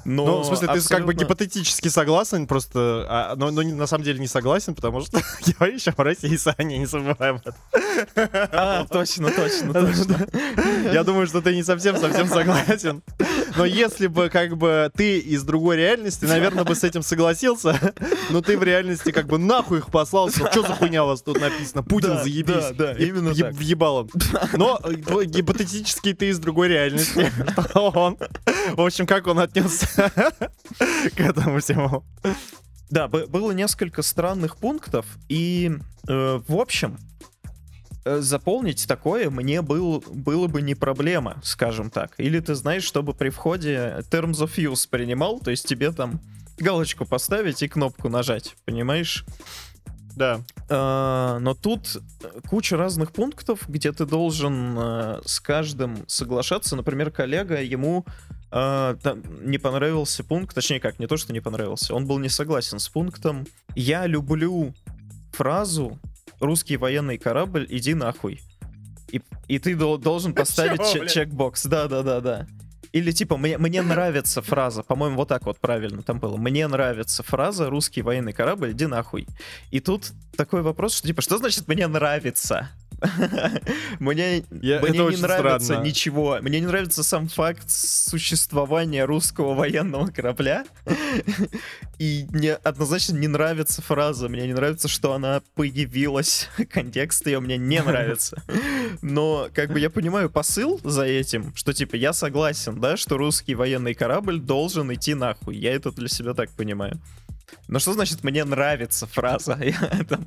Но 0.08 0.26
ну, 0.26 0.40
в 0.40 0.46
смысле, 0.46 0.68
ты 0.70 0.74
как 0.76 0.78
бы 0.78 1.12
абсолютно- 1.12 1.20
гипотетически 1.26 1.90
согласен, 1.90 2.48
просто, 2.48 3.06
а, 3.10 3.36
но, 3.36 3.52
но 3.52 3.62
на 3.62 3.88
самом 3.88 4.06
деле 4.06 4.20
не 4.20 4.28
согласен, 4.28 4.74
потому 4.74 5.02
что 5.02 5.20
я 5.60 5.68
еще 5.68 5.92
в 5.92 6.00
России, 6.00 6.38
Саня, 6.38 6.78
не 6.78 6.86
забываем 6.86 7.36
об 7.36 7.42
этом. 7.42 7.56
А, 8.54 8.86
точно, 8.86 9.30
точно, 9.32 9.74
точно. 9.74 10.28
Я 10.94 11.04
думаю, 11.04 11.28
что 11.28 11.42
ты 11.42 11.54
не 11.54 11.62
совсем-совсем 11.62 12.30
согласен. 12.30 13.04
Но 13.58 13.66
если 13.66 14.08
бы 14.08 14.30
как 14.30 14.56
бы 14.56 14.90
ты 14.96 15.18
из 15.18 15.44
другой 15.44 15.76
реальности, 15.76 16.24
наверное, 16.24 16.64
бы 16.64 16.74
с 16.74 16.86
этим 16.86 17.02
согласился, 17.02 17.78
но 18.30 18.42
ты 18.42 18.58
в 18.58 18.64
реальности 18.64 19.12
как 19.12 19.28
бы 19.28 19.38
нахуй 19.38 19.80
их 19.80 19.88
послал, 19.92 20.30
что 20.30 20.62
за 20.62 20.74
хуйня 20.74 21.04
у 21.04 21.08
вас 21.08 21.22
тут 21.22 21.42
написано, 21.42 21.84
Путин 21.84 22.12
Да, 22.12 22.24
заебись. 22.24 22.54
да, 22.54 22.72
да, 22.72 22.94
именно 22.94 23.30
еб- 23.30 23.48
так. 23.48 23.54
Въебалом. 23.56 24.10
Но 24.54 24.80
э, 24.84 25.26
гипотетически 25.26 26.14
ты 26.14 26.30
из 26.30 26.40
другой 26.40 26.70
реальности. 26.70 27.30
Он? 27.74 28.18
В 28.74 28.82
общем, 28.82 29.06
как 29.06 29.28
он 29.28 29.40
отнесся 29.40 29.88
к 31.16 31.20
этому 31.20 31.60
всему? 31.60 32.04
Да, 32.90 33.08
было 33.08 33.52
несколько 33.52 34.02
странных 34.02 34.58
пунктов, 34.58 35.06
и, 35.28 35.72
э, 36.08 36.42
в 36.48 36.56
общем, 36.56 36.98
э, 38.06 38.20
заполнить 38.22 38.88
такое 38.88 39.30
мне 39.30 39.62
был, 39.62 40.04
было 40.08 40.48
бы 40.48 40.62
не 40.62 40.74
проблема, 40.76 41.42
скажем 41.44 41.90
так. 41.90 42.14
Или 42.18 42.40
ты 42.40 42.56
знаешь, 42.56 42.84
чтобы 42.84 43.14
при 43.14 43.30
входе 43.30 44.04
Terms 44.10 44.40
of 44.44 44.56
Use 44.56 44.88
принимал, 44.90 45.40
то 45.40 45.52
есть 45.52 45.68
тебе 45.68 45.92
там 45.92 46.22
галочку 46.58 47.06
поставить 47.06 47.62
и 47.62 47.68
кнопку 47.68 48.10
нажать, 48.10 48.56
понимаешь? 48.66 49.26
Да. 50.16 50.42
А, 50.70 51.38
но 51.40 51.54
тут 51.54 52.02
куча 52.50 52.76
разных 52.76 53.12
пунктов, 53.12 53.70
где 53.70 53.92
ты 53.92 54.06
должен 54.06 54.76
э, 54.78 55.22
с 55.26 55.40
каждым 55.40 55.98
соглашаться. 56.08 56.76
Например, 56.76 57.12
коллега, 57.12 57.62
ему 57.62 58.04
э, 58.52 58.96
там 59.02 59.22
не 59.50 59.58
понравился 59.58 60.24
пункт, 60.24 60.56
точнее 60.56 60.80
как, 60.80 61.00
не 61.00 61.08
то, 61.08 61.18
что 61.18 61.34
не 61.34 61.40
понравился, 61.40 61.94
он 61.94 62.06
был 62.06 62.20
не 62.20 62.30
согласен 62.30 62.80
с 62.80 62.90
пунктом 62.90 63.46
«Я 63.76 64.06
люблю 64.08 64.74
фразу 65.34 66.00
«Русский 66.40 66.78
военный 66.78 67.18
корабль, 67.18 67.66
иди 67.70 67.94
нахуй». 67.94 68.42
И, 69.12 69.22
и 69.48 69.60
ты 69.60 69.76
дол- 69.76 69.98
должен 69.98 70.34
поставить 70.36 70.80
Чё, 70.82 70.94
че- 70.94 71.00
блядь? 71.00 71.12
чекбокс, 71.14 71.66
да-да-да-да. 71.66 72.48
Или 72.94 73.12
типа 73.12 73.38
мне, 73.38 73.58
мне 73.58 73.82
нравится 73.82 74.42
фраза, 74.42 74.82
по-моему, 74.82 75.18
вот 75.18 75.28
так 75.28 75.46
вот 75.46 75.60
правильно 75.60 76.02
там 76.02 76.20
было. 76.20 76.38
Мне 76.38 76.68
нравится 76.68 77.22
фраза 77.22 77.70
«Русский 77.70 78.02
военный 78.02 78.34
корабль, 78.34 78.72
иди 78.72 78.86
нахуй». 78.88 79.28
И 79.72 79.80
тут 79.82 80.12
такой 80.36 80.62
вопрос, 80.62 80.94
что 80.96 81.08
типа, 81.08 81.22
что 81.22 81.38
значит 81.38 81.68
«мне 81.68 81.86
нравится»? 81.88 82.70
Мне, 84.00 84.44
Я- 84.62 84.80
мне 84.82 84.98
не 85.00 85.18
нравится 85.18 85.66
странно. 85.66 85.86
ничего. 85.86 86.38
Мне 86.42 86.60
не 86.60 86.66
нравится 86.66 87.04
сам 87.04 87.28
факт 87.28 87.70
существования 87.70 89.06
русского 89.06 89.54
военного 89.54 90.08
корабля. 90.08 90.66
И 92.00 92.26
мне 92.30 92.54
однозначно 92.54 93.16
не 93.18 93.28
нравится 93.28 93.82
фраза. 93.82 94.30
Мне 94.30 94.48
не 94.48 94.54
нравится, 94.54 94.88
что 94.88 95.14
она 95.14 95.42
появилась. 95.56 96.50
Контекст 96.72 97.26
ее 97.28 97.40
мне 97.40 97.58
не 97.58 97.82
нравится. 97.82 98.44
Но 99.02 99.50
как 99.54 99.72
бы 99.72 99.80
я 99.80 99.90
понимаю 99.90 100.30
посыл 100.30 100.80
за 100.84 101.04
этим, 101.04 101.54
что 101.56 101.74
типа 101.74 101.96
я 101.96 102.14
согласен, 102.14 102.80
да, 102.80 102.98
что 102.98 103.18
русский 103.18 103.56
военный 103.56 103.94
корабль 103.94 104.40
должен 104.40 104.94
идти 104.94 105.14
нахуй. 105.14 105.56
Я 105.58 105.74
это 105.74 105.92
для 105.92 106.08
себя 106.08 106.34
так 106.34 106.50
понимаю. 106.52 107.00
Но 107.68 107.80
что 107.80 107.94
значит 107.94 108.24
мне 108.24 108.44
нравится 108.46 109.08
фраза? 109.08 109.58
Я 109.62 110.04
там, 110.08 110.26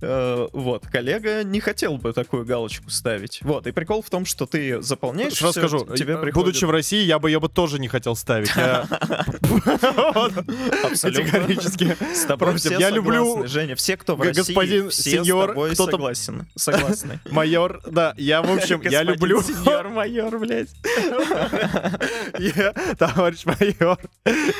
э, 0.00 0.48
вот, 0.52 0.86
коллега 0.86 1.42
не 1.44 1.60
хотел 1.60 1.96
бы 1.98 2.12
такую 2.12 2.44
галочку 2.44 2.90
ставить. 2.90 3.40
Вот, 3.42 3.66
и 3.66 3.72
прикол 3.72 4.02
в 4.02 4.10
том, 4.10 4.24
что 4.26 4.46
ты 4.46 4.82
заполняешь 4.82 5.34
Сразу 5.34 5.52
всё, 5.60 5.68
скажу, 5.68 5.96
тебе 5.96 6.14
э, 6.14 6.18
приходит- 6.18 6.34
будучи 6.34 6.64
в 6.64 6.70
России, 6.70 7.02
я 7.04 7.18
бы 7.18 7.30
ее 7.30 7.40
бы 7.40 7.48
тоже 7.48 7.78
не 7.78 7.88
хотел 7.88 8.14
ставить. 8.16 8.50
Категорически. 11.00 11.96
С 12.14 12.24
тобой 12.26 12.56
все 12.56 12.78
Я 12.78 12.90
люблю- 12.90 13.46
Женя, 13.46 13.74
все, 13.76 13.96
кто 13.96 14.16
в 14.16 14.20
России, 14.20 14.36
господин 14.40 14.90
все 14.90 15.10
сеньор, 15.10 15.44
с 15.44 15.48
тобой 15.48 15.70
кто-то- 15.72 16.14
согласны. 16.56 17.20
Майор, 17.30 17.80
да, 17.86 18.14
я, 18.16 18.42
в 18.42 18.50
общем, 18.50 18.80
я 18.82 19.02
люблю... 19.02 19.42
Сеньор, 19.42 19.88
майор, 19.88 20.38
блядь. 20.38 20.70
Товарищ 22.98 23.44
майор, 23.44 23.98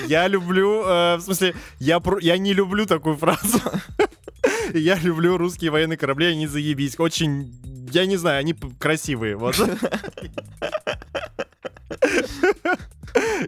я 0.07 0.29
люблю, 0.29 0.83
э, 0.87 1.17
в 1.17 1.21
смысле, 1.21 1.55
я, 1.87 2.01
про- 2.01 2.19
я 2.21 2.37
не 2.37 2.53
люблю 2.53 2.85
такую 2.87 3.17
фразу. 3.17 3.59
Я 4.75 4.97
люблю 4.97 5.37
русские 5.39 5.71
военные 5.71 5.97
корабли, 5.97 6.27
они 6.27 6.47
заебись. 6.49 6.99
Очень, 6.99 7.55
я 7.93 8.05
не 8.05 8.17
знаю, 8.17 8.41
они 8.41 8.55
красивые. 8.79 9.37
Вот. 9.37 9.57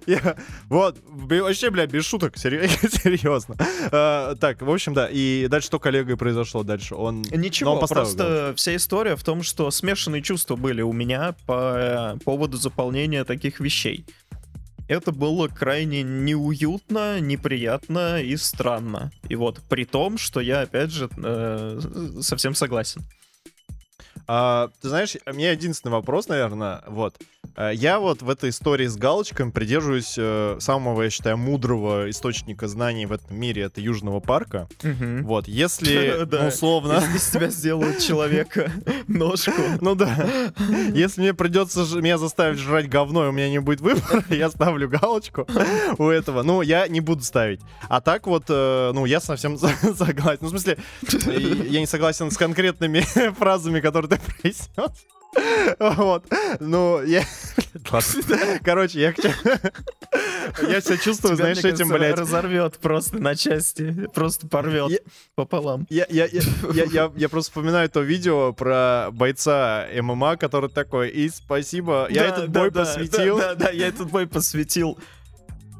Я- 0.07 0.37
вот, 0.69 0.97
вообще, 1.05 1.71
бля, 1.71 1.87
без 1.87 2.05
шуток, 2.07 2.39
серьезно. 2.39 3.57
А, 3.93 4.35
Так, 4.37 4.63
в 4.63 4.71
общем, 4.71 4.95
да, 4.95 5.09
и 5.11 5.47
дальше 5.49 5.67
что 5.67 5.79
коллегой 5.79 6.17
произошло 6.17 6.63
дальше? 6.63 6.95
Он... 6.95 7.23
Ничего, 7.23 7.73
он 7.73 7.81
поставил 7.81 8.05
просто 8.05 8.55
вся 8.57 8.77
история 8.77 9.17
в 9.17 9.23
том, 9.25 9.43
что 9.43 9.71
смешанные 9.71 10.23
чувства 10.23 10.57
были 10.57 10.83
у 10.83 10.93
меня 10.93 11.35
по 11.47 12.15
э, 12.15 12.19
поводу 12.25 12.57
заполнения 12.57 13.25
таких 13.25 13.61
вещей. 13.61 14.07
Это 14.89 15.13
было 15.13 15.49
крайне 15.49 16.03
неуютно, 16.03 17.21
неприятно 17.21 18.23
и 18.23 18.37
странно. 18.37 19.13
И 19.29 19.37
вот 19.37 19.61
при 19.69 19.85
том, 19.85 20.17
что 20.17 20.41
я, 20.41 20.63
опять 20.63 20.91
же, 20.91 21.11
э, 21.17 21.81
совсем 22.23 22.55
согласен. 22.55 23.03
А, 24.27 24.71
ты 24.81 24.89
знаешь, 24.89 25.17
у 25.27 25.33
меня 25.33 25.53
единственный 25.53 25.93
вопрос, 25.93 26.29
наверное, 26.29 26.83
вот. 26.87 27.15
А, 27.55 27.71
Я 27.71 27.99
вот 27.99 28.23
в 28.23 28.31
этой 28.31 28.51
истории 28.51 28.87
с 28.87 28.97
галочками 28.97 29.51
придерживаюсь 29.51 30.15
э, 30.17 30.57
самого, 30.61 31.03
я 31.03 31.11
считаю, 31.11 31.37
мудрого 31.39 32.09
источника 32.11 32.69
знаний 32.69 33.07
в 33.07 33.13
этом 33.13 33.37
мире, 33.39 33.63
это 33.63 33.81
Южного 33.81 34.21
парка. 34.21 34.69
Вот, 34.83 35.49
если, 35.49 36.25
Да. 36.27 36.43
ну, 36.43 36.49
условно, 36.49 36.93
Если 36.95 37.17
из 37.17 37.29
тебя 37.31 37.49
сделают 37.49 37.99
человека 38.07 38.71
ножку. 39.09 39.53
ну 39.81 39.95
да, 39.95 40.53
если 40.95 41.21
мне 41.21 41.35
придется 41.35 41.81
меня 42.01 42.19
заставить 42.19 42.59
жрать 42.59 42.89
говно, 42.89 43.27
и 43.27 43.29
у 43.29 43.33
меня 43.33 43.49
не 43.51 43.61
будет 43.61 43.81
выбора, 43.81 44.25
я 44.31 44.51
ставлю 44.51 44.89
галочку 44.89 45.47
у 45.99 46.09
этого. 46.09 46.43
Ну, 46.43 46.63
я 46.63 46.87
не 46.89 47.01
буду 47.01 47.23
ставить. 47.23 47.61
А 47.89 48.01
так 48.01 48.27
вот, 48.27 48.45
э, 48.49 48.91
ну, 48.95 49.05
я 49.05 49.21
совсем 49.21 49.57
согласен. 49.59 50.39
Ну, 50.41 50.49
в 50.49 50.51
смысле, 50.51 50.79
и- 51.27 51.69
я 51.71 51.81
не 51.81 51.87
согласен 51.87 52.31
с 52.31 52.37
конкретными 52.37 53.01
фразами, 53.39 53.81
которые 53.81 54.11
ты 54.11 54.21
произнес. 54.41 54.67
Вот. 55.79 56.25
Ну, 56.61 57.03
я... 57.03 57.23
Короче, 58.65 59.01
я 59.01 59.13
хочу... 59.13 59.29
Я 60.69 60.81
себя 60.81 60.97
чувствую, 60.97 61.37
Тебя, 61.37 61.55
знаешь, 61.55 61.65
этим, 61.65 61.89
блядь... 61.89 62.19
разорвет 62.19 62.79
просто 62.79 63.19
на 63.19 63.37
части. 63.37 64.09
Просто 64.15 64.49
порвет 64.49 64.91
Я- 64.91 64.99
пополам. 65.35 65.87
Я, 65.91 66.07
я, 66.09 66.27
я, 66.27 66.41
я, 66.73 66.85
я, 66.85 67.13
я 67.15 67.29
просто 67.29 67.51
вспоминаю 67.51 67.91
то 67.91 68.01
видео 68.01 68.53
про 68.53 69.09
бойца 69.13 69.87
ММА, 69.95 70.37
который 70.37 70.71
такой, 70.71 71.11
и 71.11 71.29
спасибо, 71.29 72.07
я 72.11 72.23
Да, 72.23 72.29
этот 72.29 72.51
да, 72.51 72.61
бой 72.61 72.71
да, 72.71 72.81
посвятил. 72.85 73.39
Да, 73.39 73.55
да, 73.55 73.67
да, 73.67 73.71
я 73.71 73.89
этот 73.89 74.11
бой 74.11 74.27
посвятил. 74.27 74.99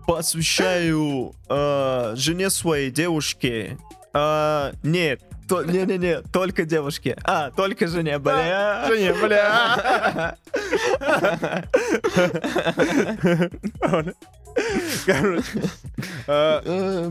Посвящаю 0.07 1.35
э, 1.49 2.13
жене 2.17 2.51
своей 2.51 2.91
девушке. 2.91 3.79
А, 4.13 4.73
нет, 4.83 5.21
не-не-не, 5.51 6.23
только 6.33 6.65
девушке. 6.65 7.17
А, 7.25 7.51
только 7.51 7.87
жене, 7.87 8.19
бля. 8.19 8.85
Женя, 8.89 9.15
бля. 9.15 10.37
Короче. 15.07 15.63
э, 16.27 17.11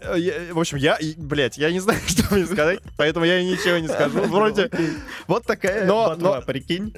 Э, 0.00 0.16
э, 0.16 0.52
В 0.52 0.58
общем, 0.60 0.76
я, 0.78 0.94
и, 0.96 1.14
блядь, 1.16 1.58
я 1.58 1.72
не 1.72 1.80
знаю, 1.80 1.98
что 2.06 2.32
мне 2.34 2.46
сказать, 2.46 2.80
поэтому 2.96 3.24
я 3.26 3.42
ничего 3.42 3.78
не 3.78 3.88
скажу. 3.88 4.20
Вроде, 4.22 4.70
Вот 5.26 5.44
такая 5.44 5.86
Но- 5.86 6.14
но- 6.16 6.40
прикинь. 6.42 6.94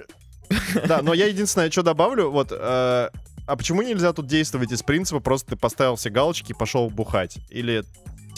да, 0.87 1.01
но 1.03 1.15
я 1.15 1.27
единственное, 1.27 1.71
что 1.71 1.83
добавлю, 1.83 2.31
вот, 2.31 2.49
э, 2.53 2.57
а 2.59 3.57
почему 3.57 3.83
нельзя 3.83 4.13
тут 4.13 4.27
действовать 4.27 4.71
из 4.73 4.83
принципа, 4.83 5.21
просто 5.21 5.51
ты 5.51 5.57
поставил 5.57 5.97
все 5.97 6.11
галочки 6.11 6.53
и 6.53 6.55
пошел 6.55 6.91
бухать? 6.91 7.39
Или, 7.51 7.85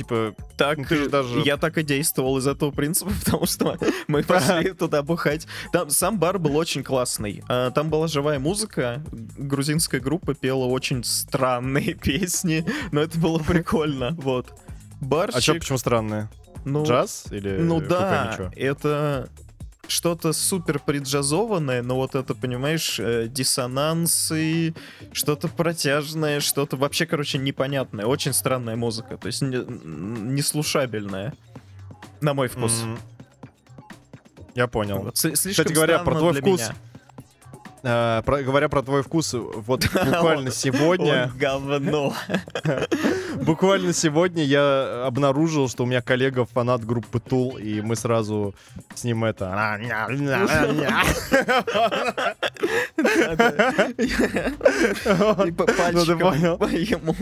типа, 0.03 0.35
Так, 0.57 0.87
ты 0.87 0.97
же 0.97 1.09
даже- 1.09 1.41
я 1.41 1.57
так 1.57 1.79
и 1.79 1.83
действовал 1.83 2.39
из 2.39 2.47
этого 2.47 2.71
принципа, 2.71 3.11
потому 3.25 3.47
что 3.47 3.79
мы 4.09 4.23
пошли 4.23 4.73
туда 4.73 5.03
бухать. 5.03 5.47
Там 5.73 5.91
сам 5.91 6.19
бар 6.19 6.39
был 6.39 6.57
очень 6.57 6.83
классный. 6.83 7.43
А, 7.49 7.71
Там 7.71 7.91
была 7.91 8.09
живая 8.09 8.39
музыка, 8.39 9.03
грузинская 9.39 10.01
группа 10.01 10.35
пела 10.35 10.65
очень 10.67 11.05
странные 11.05 11.95
песни, 12.03 12.65
но 12.91 13.01
это 13.01 13.19
было 13.19 13.39
прикольно, 13.47 14.11
вот. 14.19 14.51
а 14.51 14.55
что, 14.55 15.05
Барчик, 15.07 15.59
почему 15.61 15.79
странное? 15.79 16.31
ну, 16.65 16.85
Джаз? 16.85 17.25
Или 17.33 17.57
ну 17.59 17.81
да, 17.81 18.51
это 18.55 19.29
что-то 19.93 20.33
супер 20.33 20.79
преджазованное, 20.79 21.83
но 21.83 21.97
вот 21.97 22.15
это, 22.15 22.35
понимаешь, 22.35 22.99
э, 22.99 23.29
диссонансы, 23.29 24.75
что-то 25.13 25.49
протяжное, 25.49 26.41
что-то 26.41 26.77
вообще, 26.77 27.07
короче, 27.07 27.39
непонятное. 27.39 28.07
Очень 28.07 28.33
странная 28.33 28.77
музыка, 28.77 29.17
то 29.19 29.27
есть 29.27 29.43
не- 29.43 29.65
неслушабельная. 29.67 31.35
На 32.21 32.33
мой 32.35 32.49
вкус. 32.49 32.83
М. 32.83 32.99
Я 34.55 34.67
понял. 34.67 34.99
Вот, 34.99 35.15
сли- 35.17 35.35
слишком 35.37 35.65
Кстати 35.65 35.75
говоря, 35.75 35.99
про 36.01 36.19
твой 36.19 36.33
вкус, 36.35 36.61
меня. 36.61 36.75
Э, 37.85 38.23
про- 38.25 38.43
говоря 38.43 38.69
про 38.69 38.83
твой 38.83 39.03
вкус, 39.03 39.35
вот 39.35 39.89
буквально 40.05 40.51
сегодня, 40.53 41.33
говно. 41.37 42.15
буквально 43.37 43.93
сегодня 43.93 44.45
я 44.45 45.05
обнаружил, 45.07 45.69
что 45.69 45.83
у 45.83 45.87
меня 45.87 46.01
коллега 46.01 46.45
фанат 46.45 46.85
группы 46.85 47.19
Тул, 47.19 47.57
и 47.59 47.81
мы 47.81 47.97
сразу 47.97 48.55
с 48.95 49.03
ним 49.05 49.25
это... 49.25 49.51
И 55.47 55.51
по 55.53 55.67
пальчиком 55.67 56.35
ему 56.71 57.17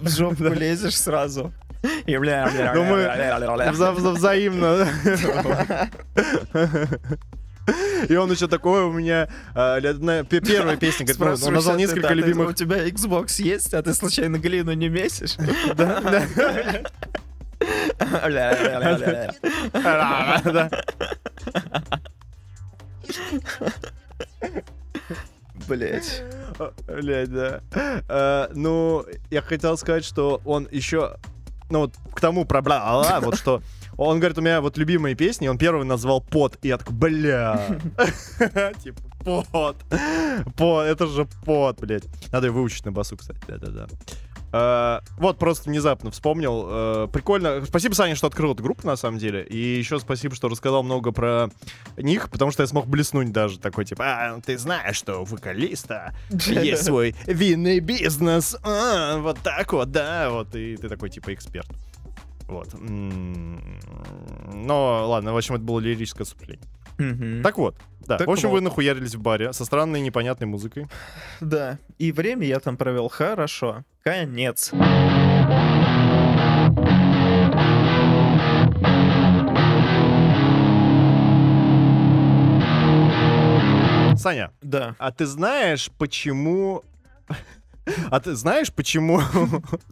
в 0.00 0.08
жопу 0.08 0.44
лезешь 0.44 0.98
сразу. 0.98 1.52
И 2.06 2.16
бля, 2.16 2.50
бля, 2.54 2.72
Ну, 2.74 2.84
мы 2.84 2.96
бля, 3.02 3.36
бля, 3.38 3.54
бля. 3.54 3.70
вза- 3.70 3.94
вза- 3.94 4.12
взаимно. 4.14 4.88
И 8.08 8.14
он 8.16 8.30
еще 8.30 8.46
такой 8.48 8.84
у 8.84 8.92
меня 8.92 9.28
пе- 9.54 10.40
первая 10.40 10.76
песня, 10.76 11.06
говорит, 11.06 11.40
ну, 11.40 11.46
он 11.48 11.54
назвал 11.54 11.76
а 11.76 11.78
несколько 11.78 12.08
ты- 12.08 12.14
У 12.14 12.16
любимых. 12.16 12.54
тебя 12.54 12.86
Xbox 12.88 13.40
есть, 13.42 13.72
а 13.74 13.82
ты 13.82 13.94
случайно 13.94 14.38
глину 14.38 14.72
не 14.74 14.88
месишь? 14.88 15.36
Да, 15.74 16.00
да. 16.00 16.22
Бля, 18.26 18.56
бля, 18.60 18.96
бля, 18.98 19.34
бля. 19.72 20.40
Да. 20.44 20.70
Блять. 25.68 26.22
Блять, 26.86 27.32
да. 27.32 27.60
Э, 28.08 28.48
Ну, 28.54 29.04
я 29.30 29.40
хотел 29.42 29.76
сказать, 29.78 30.04
что 30.04 30.40
он 30.44 30.68
еще, 30.70 31.16
ну 31.70 31.80
вот 31.80 31.94
к 32.14 32.20
тому 32.20 32.44
про 32.44 32.60
бла 32.60 32.80
бла, 32.80 33.20
вот 33.20 33.36
что 33.38 33.62
он 33.96 34.18
говорит, 34.18 34.38
у 34.38 34.42
меня 34.42 34.60
вот 34.60 34.76
любимые 34.76 35.14
песни, 35.14 35.48
он 35.48 35.58
первый 35.58 35.84
назвал 35.84 36.20
пот, 36.20 36.58
и 36.62 36.68
я 36.68 36.78
такой, 36.78 36.94
бля, 36.94 37.78
типа 38.82 39.00
пот, 39.24 39.76
пот, 40.56 40.86
это 40.86 41.06
же 41.06 41.26
пот, 41.44 41.80
блять. 41.80 42.04
Надо 42.32 42.46
ее 42.48 42.52
выучить 42.52 42.84
на 42.84 42.92
басу, 42.92 43.16
кстати, 43.16 43.40
да-да-да. 43.48 43.86
Э, 44.54 45.00
Вот, 45.18 45.38
просто 45.38 45.68
внезапно 45.68 46.12
вспомнил. 46.12 46.66
Э, 46.68 47.08
Прикольно. 47.12 47.64
Спасибо, 47.66 47.94
Саня, 47.94 48.14
что 48.14 48.28
открыл 48.28 48.52
эту 48.52 48.62
группу, 48.62 48.86
на 48.86 48.94
самом 48.94 49.18
деле. 49.18 49.42
И 49.42 49.56
еще 49.78 49.98
спасибо, 49.98 50.34
что 50.36 50.48
рассказал 50.48 50.84
много 50.84 51.10
про 51.10 51.50
них, 51.96 52.30
потому 52.30 52.52
что 52.52 52.62
я 52.62 52.68
смог 52.68 52.86
блеснуть 52.86 53.32
даже 53.32 53.58
такой, 53.58 53.84
типа, 53.84 54.04
а, 54.06 54.40
ты 54.40 54.56
знаешь, 54.56 54.96
что 54.96 55.18
у 55.18 55.24
вокалиста 55.24 56.14
есть 56.30 56.84
свой 56.84 57.16
винный 57.26 57.80
бизнес. 57.80 58.56
А, 58.62 59.18
вот 59.18 59.38
так 59.42 59.72
вот, 59.72 59.90
да, 59.90 60.30
вот. 60.30 60.54
И 60.54 60.76
ты 60.76 60.88
такой, 60.88 61.10
типа, 61.10 61.34
эксперт. 61.34 61.66
Вот. 62.48 62.68
Но, 64.52 65.04
ладно, 65.08 65.32
в 65.32 65.36
общем, 65.36 65.54
это 65.54 65.64
было 65.64 65.80
лирическое 65.80 66.24
отступление. 66.24 66.66
Так 67.42 67.58
вот, 67.58 67.76
да. 68.06 68.18
Так 68.18 68.28
в 68.28 68.30
общем, 68.30 68.50
вот. 68.50 68.56
вы 68.56 68.60
нахуярились 68.60 69.14
в 69.14 69.20
баре 69.20 69.52
со 69.52 69.64
странной 69.64 70.00
непонятной 70.00 70.46
музыкой. 70.46 70.86
Да. 71.40 71.78
И 71.98 72.12
время 72.12 72.46
я 72.46 72.60
там 72.60 72.76
провел 72.76 73.08
хорошо. 73.08 73.84
Конец. 74.02 74.72
Саня, 84.16 84.52
Да. 84.62 84.94
а 84.98 85.10
ты 85.10 85.26
знаешь, 85.26 85.90
почему... 85.98 86.82
А 88.10 88.20
ты 88.20 88.34
знаешь, 88.34 88.72
почему 88.72 89.20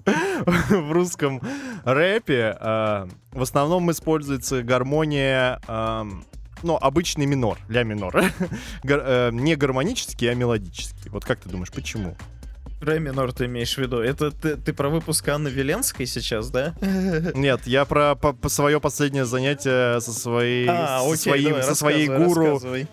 в 0.07 0.92
русском 0.92 1.40
рэпе 1.85 2.57
а, 2.59 3.09
в 3.33 3.42
основном 3.42 3.90
используется 3.90 4.62
гармония, 4.62 5.61
ам, 5.66 6.24
ну, 6.62 6.76
обычный 6.81 7.26
минор, 7.26 7.59
ля 7.68 7.83
минор. 7.83 8.14
Гар- 8.83 9.02
э, 9.05 9.31
Не 9.33 9.57
гармонический, 9.57 10.31
а 10.31 10.35
мелодический. 10.35 11.11
Вот 11.11 11.24
как 11.24 11.40
ты 11.40 11.48
думаешь, 11.48 11.72
почему? 11.72 12.16
Ре 12.81 12.98
минор 12.98 13.33
ты 13.33 13.44
имеешь 13.44 13.74
в 13.74 13.78
виду? 13.78 13.98
Это 14.00 14.33
ты, 14.33 14.57
ты 14.57 14.72
про 14.72 14.88
выпуск 14.88 15.28
Анны 15.28 15.46
Веленской 15.48 16.05
сейчас, 16.07 16.50
да? 16.50 16.74
Нет, 17.35 17.61
я 17.66 17.85
про 17.85 18.18
свое 18.48 18.81
последнее 18.81 19.24
занятие 19.24 20.00
со 20.00 20.12
своей, 20.12 20.66
А, 20.68 20.98
со 21.00 21.05
окей, 21.07 21.16
своим, 21.16 21.48
давай, 21.50 21.62
со 21.62 21.74
своей 21.76 22.09
гуру. 22.09 22.44
рассказывай. 22.44 22.88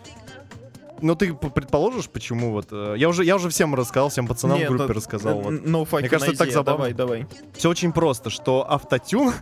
Ну, 1.01 1.15
ты 1.15 1.33
предположишь, 1.33 2.09
почему 2.09 2.51
вот... 2.51 2.67
э, 2.71 2.95
Я 2.97 3.09
уже, 3.09 3.23
я 3.23 3.35
уже 3.35 3.49
всем 3.49 3.75
рассказал, 3.75 4.09
всем 4.09 4.27
пацанам 4.27 4.57
Нет, 4.57 4.67
в 4.69 4.71
группе 4.71 4.87
ну, 4.87 4.93
рассказал. 4.93 5.39
вот. 5.41 5.53
No 5.53 5.87
Мне 5.99 6.09
кажется, 6.09 6.31
это 6.31 6.37
так 6.39 6.51
забавно. 6.51 6.93
Давай, 6.93 6.93
давай. 6.93 7.27
Все 7.53 7.69
очень 7.69 7.91
просто, 7.91 8.29
что 8.29 8.69
автотюн 8.69 9.33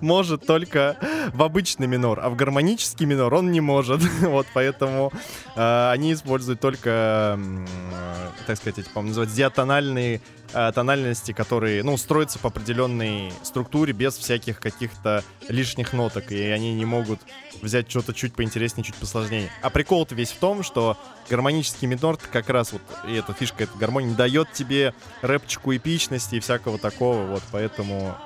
может 0.00 0.46
только 0.46 0.96
в 1.32 1.42
обычный 1.42 1.86
минор, 1.86 2.20
а 2.22 2.30
в 2.30 2.36
гармонический 2.36 3.06
минор 3.06 3.32
он 3.34 3.50
не 3.50 3.60
может. 3.60 4.02
вот 4.20 4.46
поэтому 4.54 5.12
э, 5.56 5.90
они 5.90 6.12
используют 6.12 6.60
только, 6.60 7.38
э, 7.38 8.28
так 8.46 8.56
сказать, 8.56 8.78
эти, 8.78 8.88
по-моему, 8.88 9.08
называются 9.08 9.36
диатональные 9.36 10.20
э, 10.52 10.72
тональности, 10.74 11.32
которые, 11.32 11.82
ну, 11.82 11.96
строятся 11.96 12.38
по 12.38 12.48
определенной 12.48 13.32
структуре 13.42 13.92
без 13.92 14.16
всяких 14.16 14.60
каких-то 14.60 15.22
лишних 15.48 15.92
ноток, 15.92 16.32
и 16.32 16.42
они 16.44 16.74
не 16.74 16.84
могут 16.84 17.20
взять 17.62 17.90
что-то 17.90 18.14
чуть 18.14 18.34
поинтереснее, 18.34 18.84
чуть 18.84 18.96
посложнее. 18.96 19.50
А 19.62 19.70
прикол-то 19.70 20.14
весь 20.14 20.30
в 20.30 20.36
том, 20.36 20.62
что 20.62 20.96
гармонический 21.28 21.88
минор 21.88 22.18
как 22.30 22.48
раз 22.50 22.72
вот, 22.72 22.82
и 23.08 23.14
эта 23.14 23.32
фишка, 23.32 23.64
эта 23.64 23.76
гармония 23.78 24.14
дает 24.14 24.52
тебе 24.52 24.94
рэпчику 25.22 25.74
эпичности 25.74 26.36
и 26.36 26.40
всякого 26.40 26.78
такого, 26.78 27.24
вот, 27.26 27.42
поэтому... 27.50 28.16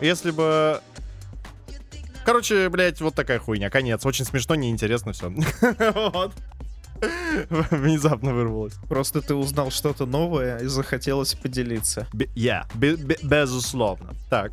Если 0.00 0.30
бы... 0.30 0.80
Короче, 2.24 2.68
блядь, 2.68 3.00
вот 3.00 3.14
такая 3.14 3.38
хуйня, 3.38 3.70
конец. 3.70 4.04
Очень 4.06 4.24
смешно, 4.24 4.54
неинтересно 4.54 5.12
все. 5.12 5.30
Вот. 5.94 6.32
Внезапно 7.70 8.32
вырвалось. 8.32 8.74
Просто 8.88 9.22
ты 9.22 9.34
узнал 9.34 9.72
что-то 9.72 10.06
новое 10.06 10.58
и 10.58 10.66
захотелось 10.66 11.34
поделиться. 11.34 12.06
Я, 12.36 12.66
бе- 12.74 12.96
безусловно. 13.22 14.14
Так. 14.30 14.52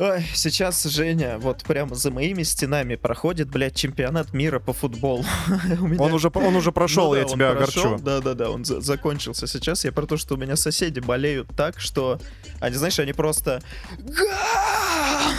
Ой, 0.00 0.24
сейчас 0.32 0.84
Женя 0.84 1.38
вот 1.38 1.64
прямо 1.64 1.96
за 1.96 2.12
моими 2.12 2.44
стенами 2.44 2.94
проходит, 2.94 3.48
блядь, 3.50 3.74
чемпионат 3.74 4.32
мира 4.32 4.60
по 4.60 4.72
футболу. 4.72 5.24
Меня- 5.80 6.00
Он 6.00 6.12
уже, 6.12 6.30
он 6.32 6.54
уже 6.54 6.70
прошел, 6.70 7.08
Ну 7.08 7.14
да, 7.14 7.18
я 7.18 7.24
тебя 7.24 7.52
прошел, 7.52 7.84
огорчу. 7.86 8.04
Да-да-да, 8.04 8.50
он 8.50 8.64
за- 8.64 8.80
закончился. 8.80 9.48
Сейчас 9.48 9.84
я 9.84 9.90
про 9.90 10.06
то, 10.06 10.16
что 10.16 10.34
у 10.34 10.36
меня 10.36 10.54
соседи 10.54 11.00
болеют 11.00 11.48
так, 11.56 11.80
что 11.80 12.20
они, 12.60 12.76
знаешь, 12.76 12.98
они 13.00 13.12
просто! 13.12 13.60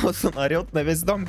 Вот 0.01 0.15
он 0.23 0.37
орет 0.37 0.73
на 0.73 0.83
весь 0.83 1.03
дом! 1.03 1.25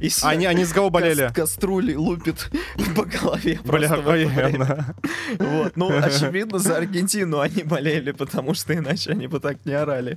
И 0.00 0.10
Они, 0.22 0.46
они 0.46 0.64
с 0.64 0.72
кого 0.72 0.90
болели? 0.90 1.22
кас- 1.28 1.34
кастрюли 1.34 1.94
лупит 1.94 2.50
по 2.96 3.04
голове. 3.04 3.60
Бля, 3.64 3.92
охуенно. 3.94 4.94
Вот. 5.38 5.76
Ну, 5.76 5.96
очевидно, 6.02 6.58
за 6.58 6.78
Аргентину 6.78 7.38
они 7.38 7.62
болели, 7.62 8.10
потому 8.10 8.54
что 8.54 8.74
иначе 8.74 9.12
они 9.12 9.28
бы 9.28 9.38
так 9.38 9.64
не 9.64 9.72
орали. 9.72 10.16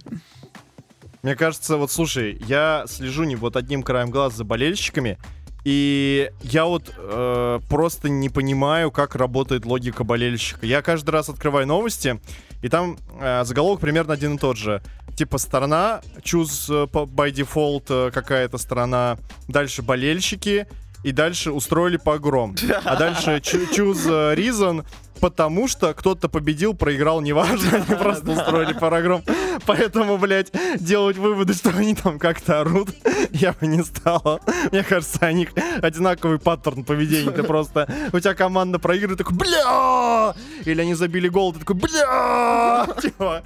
Мне 1.22 1.36
кажется, 1.36 1.78
вот 1.78 1.92
слушай, 1.92 2.42
я 2.48 2.86
слежу 2.88 3.26
не 3.26 3.36
вот 3.36 3.56
одним 3.58 3.84
краем 3.84 4.10
глаз 4.10 4.36
за 4.36 4.46
болельщиками, 4.46 5.18
и 5.66 6.32
я 6.42 6.66
вот 6.66 6.94
э, 6.98 7.60
просто 7.70 8.08
не 8.08 8.30
понимаю, 8.30 8.92
как 8.92 9.16
работает 9.16 9.66
логика 9.66 10.06
болельщика. 10.06 10.66
Я 10.66 10.82
каждый 10.82 11.10
раз 11.10 11.28
открываю 11.28 11.68
новости, 11.68 12.22
и 12.62 12.70
там 12.70 12.98
э, 13.20 13.44
заголовок 13.44 13.82
примерно 13.82 14.14
один 14.14 14.36
и 14.36 14.38
тот 14.38 14.56
же. 14.58 14.82
Типа 15.18 15.38
сторона, 15.38 16.02
choose 16.24 16.86
э, 16.86 16.88
по- 16.88 17.04
by 17.04 17.34
default 17.34 17.86
э, 17.90 18.12
какая-то 18.12 18.58
сторона, 18.58 19.18
дальше 19.50 19.82
болельщики, 19.82 20.66
и 21.04 21.12
дальше 21.12 21.52
устроили 21.52 21.98
погром. 21.98 22.56
А 22.86 22.96
дальше 22.96 23.42
choose 23.42 24.08
э, 24.10 24.36
reason, 24.36 24.86
потому 25.20 25.68
что 25.68 25.94
кто-то 25.94 26.30
победил, 26.30 26.74
проиграл, 26.74 27.22
неважно, 27.22 27.78
они 27.78 27.96
просто 27.96 28.32
устроили 28.32 28.74
погром. 28.74 29.24
Поэтому, 29.66 30.18
блядь, 30.18 30.52
делать 30.80 31.18
выводы, 31.18 31.54
что 31.54 31.70
они 31.70 31.96
там 31.96 32.20
как-то 32.20 32.62
орут, 32.62 32.90
я 33.32 33.54
бы 33.54 33.68
не 33.68 33.84
стал. 33.84 34.42
Мне 34.72 34.84
кажется, 34.84 35.28
у 35.28 35.32
них 35.32 35.50
одинаковый 35.82 36.40
паттерн 36.40 36.84
поведения. 36.84 37.32
Ты 37.32 37.44
просто... 37.44 37.92
У 38.14 38.20
тебя 38.20 38.34
команда 38.34 38.80
проигрывает, 38.80 39.18
такой, 39.18 39.38
бля! 39.38 40.34
Или 40.66 40.82
они 40.82 40.94
забили 40.94 41.28
гол, 41.28 41.54
ты 41.54 41.60
такой, 41.60 41.76
бля! 41.76 42.88
Типа, 43.02 43.44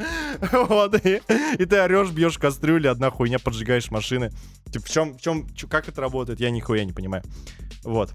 вот, 0.51 1.05
и, 1.05 1.21
и 1.57 1.65
ты 1.65 1.79
орешь, 1.79 2.12
бьешь 2.12 2.38
кастрюли, 2.38 2.88
одна 2.88 3.09
хуйня, 3.09 3.39
поджигаешь 3.39 3.91
машины. 3.91 4.31
Типа, 4.71 4.86
в 4.86 4.89
чем, 4.89 5.17
в 5.17 5.21
чем, 5.21 5.47
как 5.69 5.88
это 5.88 6.01
работает, 6.01 6.39
я 6.39 6.49
нихуя 6.49 6.86
не 6.86 6.93
понимаю. 6.93 7.23
Вот. 7.83 8.13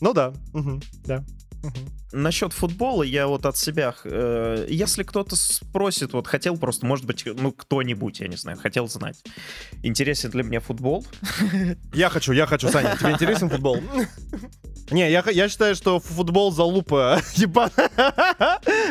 Ну 0.00 0.12
да, 0.12 0.32
мгм, 0.52 0.82
да. 1.04 1.24
Мгм. 1.66 1.90
Насчет 2.12 2.52
футбола 2.52 3.02
я 3.02 3.26
вот 3.26 3.44
от 3.46 3.56
себя, 3.56 3.94
э, 4.04 4.66
если 4.70 5.02
кто-то 5.02 5.36
спросит, 5.36 6.12
вот 6.12 6.26
хотел 6.26 6.56
просто, 6.56 6.86
может 6.86 7.04
быть, 7.04 7.24
ну 7.26 7.52
кто-нибудь, 7.52 8.20
я 8.20 8.28
не 8.28 8.36
знаю, 8.36 8.56
хотел 8.58 8.88
знать, 8.88 9.22
интересен 9.82 10.30
для 10.30 10.42
меня 10.42 10.60
футбол, 10.60 11.04
Я 11.92 12.08
хочу, 12.08 12.32
я 12.32 12.46
хочу, 12.46 12.68
Саня, 12.68 12.96
тебе 12.96 13.12
интересен 13.12 13.50
футбол? 13.50 13.78
Не, 14.92 15.10
я, 15.10 15.24
я 15.32 15.48
считаю, 15.48 15.74
что 15.74 15.98
футбол 15.98 16.52
залупа 16.52 17.20
ебаная. 17.34 17.90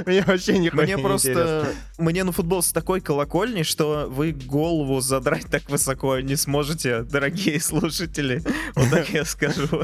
Мне 0.06 0.22
вообще 0.24 0.58
нихуя 0.58 0.84
Мне 0.84 0.96
не 0.96 1.02
просто... 1.02 1.30
интересно. 1.32 1.68
Мне 1.98 2.24
на 2.26 2.32
футбол 2.34 2.62
с 2.62 2.74
такой 2.74 3.00
колокольни, 3.00 3.64
что 3.64 4.08
вы 4.10 4.34
голову 4.34 5.00
задрать 5.00 5.46
так 5.50 5.70
высоко 5.70 6.20
не 6.20 6.36
сможете, 6.36 7.04
дорогие 7.04 7.62
слушатели. 7.62 8.44
Вот 8.76 8.90
так 8.90 9.10
я 9.12 9.24
скажу. 9.24 9.84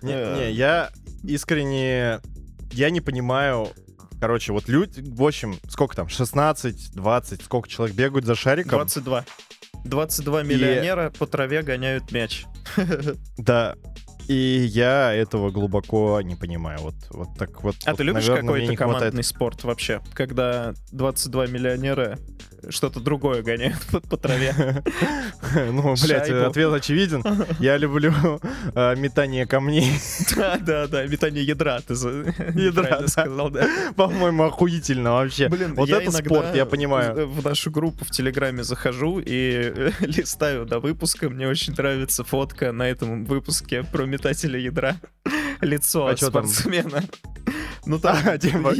Не, 0.00 0.12
Э. 0.14 0.36
не, 0.38 0.52
я 0.52 0.90
искренне... 1.24 2.20
Я 2.72 2.90
не 2.90 3.00
понимаю... 3.00 3.68
Короче, 4.20 4.52
вот 4.52 4.68
люди, 4.68 5.00
в 5.00 5.22
общем, 5.22 5.58
сколько 5.68 5.94
там, 5.94 6.08
16, 6.08 6.92
20, 6.92 7.42
сколько 7.42 7.68
человек 7.68 7.94
бегают 7.94 8.26
за 8.26 8.34
шариком? 8.34 8.78
22. 8.78 9.24
22 9.84 10.42
миллионера 10.42 11.10
по 11.10 11.26
траве 11.26 11.62
гоняют 11.62 12.10
мяч. 12.12 12.44
Да. 13.38 13.76
И 14.28 14.66
я 14.70 15.12
этого 15.14 15.50
глубоко 15.50 16.20
не 16.20 16.36
понимаю. 16.36 16.78
Вот, 16.80 16.94
вот 17.10 17.28
так 17.38 17.62
вот. 17.62 17.76
А 17.84 17.90
вот, 17.90 17.96
ты 17.96 18.04
любишь 18.04 18.26
какой-то 18.26 18.70
не 18.70 18.76
хватает- 18.76 18.78
командный 18.78 19.24
спорт 19.24 19.64
вообще? 19.64 20.00
Когда 20.14 20.74
22 20.92 21.46
миллионера 21.46 22.18
что-то 22.70 23.00
другое 23.00 23.42
гоняют 23.42 23.78
по, 23.90 24.00
по 24.00 24.16
траве. 24.16 24.54
Ну, 25.70 25.94
блядь, 26.02 26.28
ответ 26.28 26.72
очевиден. 26.72 27.22
Я 27.58 27.76
люблю 27.76 28.12
э, 28.74 28.96
метание 28.96 29.46
камней. 29.46 29.92
Да, 30.36 30.58
да, 30.58 30.86
да, 30.86 31.06
метание 31.06 31.42
ядра, 31.44 31.80
ты 31.80 31.94
да. 32.72 33.08
сказал, 33.08 33.50
да. 33.50 33.66
По-моему, 33.96 34.44
охуительно 34.44 35.12
вообще. 35.12 35.48
Блин, 35.48 35.74
вот 35.74 35.88
это 35.88 36.10
спорт, 36.10 36.54
я 36.54 36.66
понимаю. 36.66 37.28
В 37.28 37.44
нашу 37.44 37.70
группу 37.70 38.04
в 38.04 38.10
Телеграме 38.10 38.62
захожу 38.62 39.20
и 39.24 39.92
листаю 40.00 40.66
до 40.66 40.80
выпуска. 40.80 41.28
Мне 41.28 41.48
очень 41.48 41.74
нравится 41.74 42.24
фотка 42.24 42.72
на 42.72 42.88
этом 42.88 43.24
выпуске 43.24 43.82
про 43.84 44.04
метателя 44.18 44.58
ядра. 44.58 44.96
Лицо 45.60 46.06
А 46.08 46.16
спортсмена. 46.16 47.02
Ну 47.86 47.98
там, 47.98 48.16
А, 48.26 48.38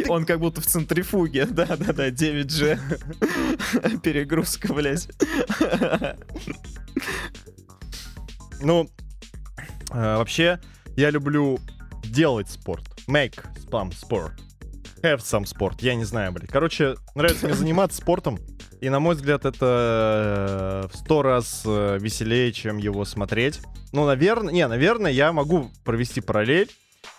он 0.08 0.24
как 0.26 0.40
будто 0.40 0.60
в 0.60 0.66
центрифуге. 0.66 1.46
Да-да-да, 1.50 2.10
9G. 2.10 4.00
Перегрузка, 4.02 4.72
блядь. 4.74 5.08
Ну, 8.60 8.90
э, 9.92 10.16
вообще, 10.16 10.60
я 10.96 11.10
люблю 11.10 11.60
делать 12.04 12.50
спорт. 12.50 12.84
Make 13.08 13.44
some 13.70 13.92
sport. 13.92 14.32
Have 15.02 15.18
some 15.18 15.44
sport. 15.44 15.76
Я 15.80 15.94
не 15.94 16.04
знаю, 16.04 16.32
блядь. 16.32 16.50
Короче, 16.50 16.96
нравится 17.14 17.46
мне 17.46 17.54
заниматься 17.54 17.98
спортом. 17.98 18.38
И, 18.80 18.88
на 18.90 19.00
мой 19.00 19.16
взгляд, 19.16 19.44
это 19.44 20.84
э, 20.84 20.88
в 20.92 20.96
сто 20.96 21.22
раз 21.22 21.62
э, 21.66 21.98
веселее, 22.00 22.52
чем 22.52 22.78
его 22.78 23.04
смотреть. 23.04 23.60
Ну, 23.92 24.06
наверное, 24.06 24.52
не, 24.52 24.66
наверное, 24.68 25.10
я 25.10 25.32
могу 25.32 25.70
провести 25.84 26.20
параллель. 26.20 26.70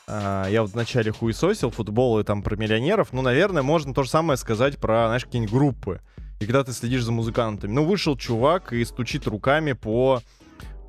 А, 0.08 0.48
Я 0.48 0.62
вот 0.62 0.72
вначале 0.72 1.12
хуесосил 1.12 1.70
футбол 1.70 2.20
и 2.20 2.24
там 2.24 2.44
про 2.44 2.56
миллионеров. 2.56 3.10
Ну, 3.12 3.22
наверное, 3.22 3.62
можно 3.62 3.94
то 3.94 4.04
же 4.04 4.10
самое 4.10 4.38
сказать 4.38 4.78
про, 4.78 5.08
знаешь, 5.08 5.26
какие-нибудь 5.26 5.54
группы. 5.54 6.02
И 6.40 6.46
когда 6.46 6.64
ты 6.64 6.72
следишь 6.72 7.04
за 7.04 7.12
музыкантами. 7.12 7.72
Ну, 7.72 7.84
вышел 7.84 8.16
чувак 8.16 8.72
и 8.72 8.84
стучит 8.86 9.28
руками 9.28 9.74
по... 9.74 10.22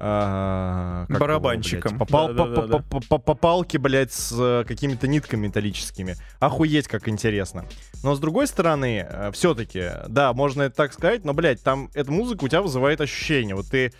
а, 0.02 1.02
как 1.06 1.10
его, 1.10 1.20
Барабанчиком. 1.20 1.98
блядь, 1.98 2.08
по, 2.08 2.12
пал- 2.12 2.34
по- 2.34 2.46
по- 2.46 2.78
по- 2.82 3.00
по- 3.00 3.18
по 3.18 3.34
палке, 3.34 3.78
блядь, 3.78 4.12
с 4.12 4.32
э, 4.38 4.64
какими-то 4.66 5.06
нитками 5.08 5.46
металлическими. 5.46 6.16
Охуеть, 6.38 6.88
как 6.88 7.08
интересно. 7.08 7.66
Но 8.02 8.14
с 8.14 8.18
другой 8.18 8.46
стороны, 8.46 9.06
все-таки, 9.32 9.90
да, 10.08 10.32
можно 10.32 10.62
это 10.62 10.74
так 10.76 10.92
сказать, 10.94 11.24
но, 11.24 11.34
блядь, 11.34 11.62
там 11.62 11.90
эта 11.94 12.10
музыка 12.10 12.44
у 12.44 12.48
тебя 12.48 12.62
вызывает 12.62 13.00
ощущение. 13.00 13.54
Вот 13.54 13.66
ты 13.68 13.92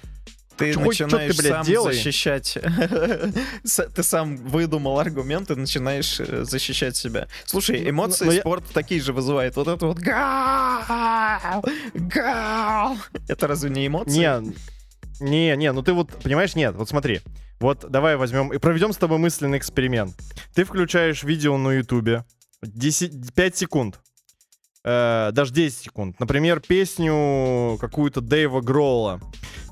Ты 0.56 0.74
Чё- 0.74 0.80
хоть 0.80 0.96
чё 0.98 1.08
ты, 1.08 1.12
начинаешь 1.16 1.36
блядь, 1.38 1.52
сам 1.52 1.64
делай. 1.64 1.94
защищать. 1.94 2.58
Ты 3.94 4.02
сам 4.02 4.36
выдумал 4.36 4.98
аргумент 4.98 5.50
и 5.50 5.54
начинаешь 5.54 6.20
э, 6.20 6.44
защищать 6.44 6.96
себя. 6.96 7.28
Слушай, 7.46 7.80
Ну, 7.80 7.88
эмоции 7.90 8.26
ну, 8.26 8.32
я- 8.32 8.40
спорт 8.40 8.64
такие 8.74 9.00
же 9.00 9.14
вызывает. 9.14 9.56
Вот 9.56 9.68
это 9.68 9.86
вот 9.86 9.96
гау, 9.98 11.62
гау. 11.94 12.96
Это 13.28 13.46
разве 13.46 13.70
не 13.70 13.86
эмоции? 13.86 14.18
Не, 14.18 14.52
не, 15.20 15.56
не, 15.56 15.72
ну 15.72 15.82
ты 15.82 15.92
вот, 15.92 16.08
понимаешь, 16.22 16.54
нет, 16.54 16.74
вот 16.74 16.88
смотри. 16.88 17.20
Вот 17.60 17.84
давай 17.90 18.16
возьмем 18.16 18.52
и 18.52 18.58
проведем 18.58 18.92
с 18.92 18.96
тобой 18.96 19.18
мысленный 19.18 19.58
эксперимент. 19.58 20.14
Ты 20.54 20.64
включаешь 20.64 21.22
видео 21.22 21.58
на 21.58 21.72
Ютубе, 21.72 22.24
10, 22.62 23.34
5 23.34 23.56
секунд, 23.56 24.00
э, 24.82 25.30
даже 25.32 25.52
10 25.52 25.76
секунд. 25.76 26.20
Например, 26.20 26.60
песню 26.60 27.76
какую-то 27.78 28.20
Дэйва 28.22 28.62
Гролла. 28.62 29.20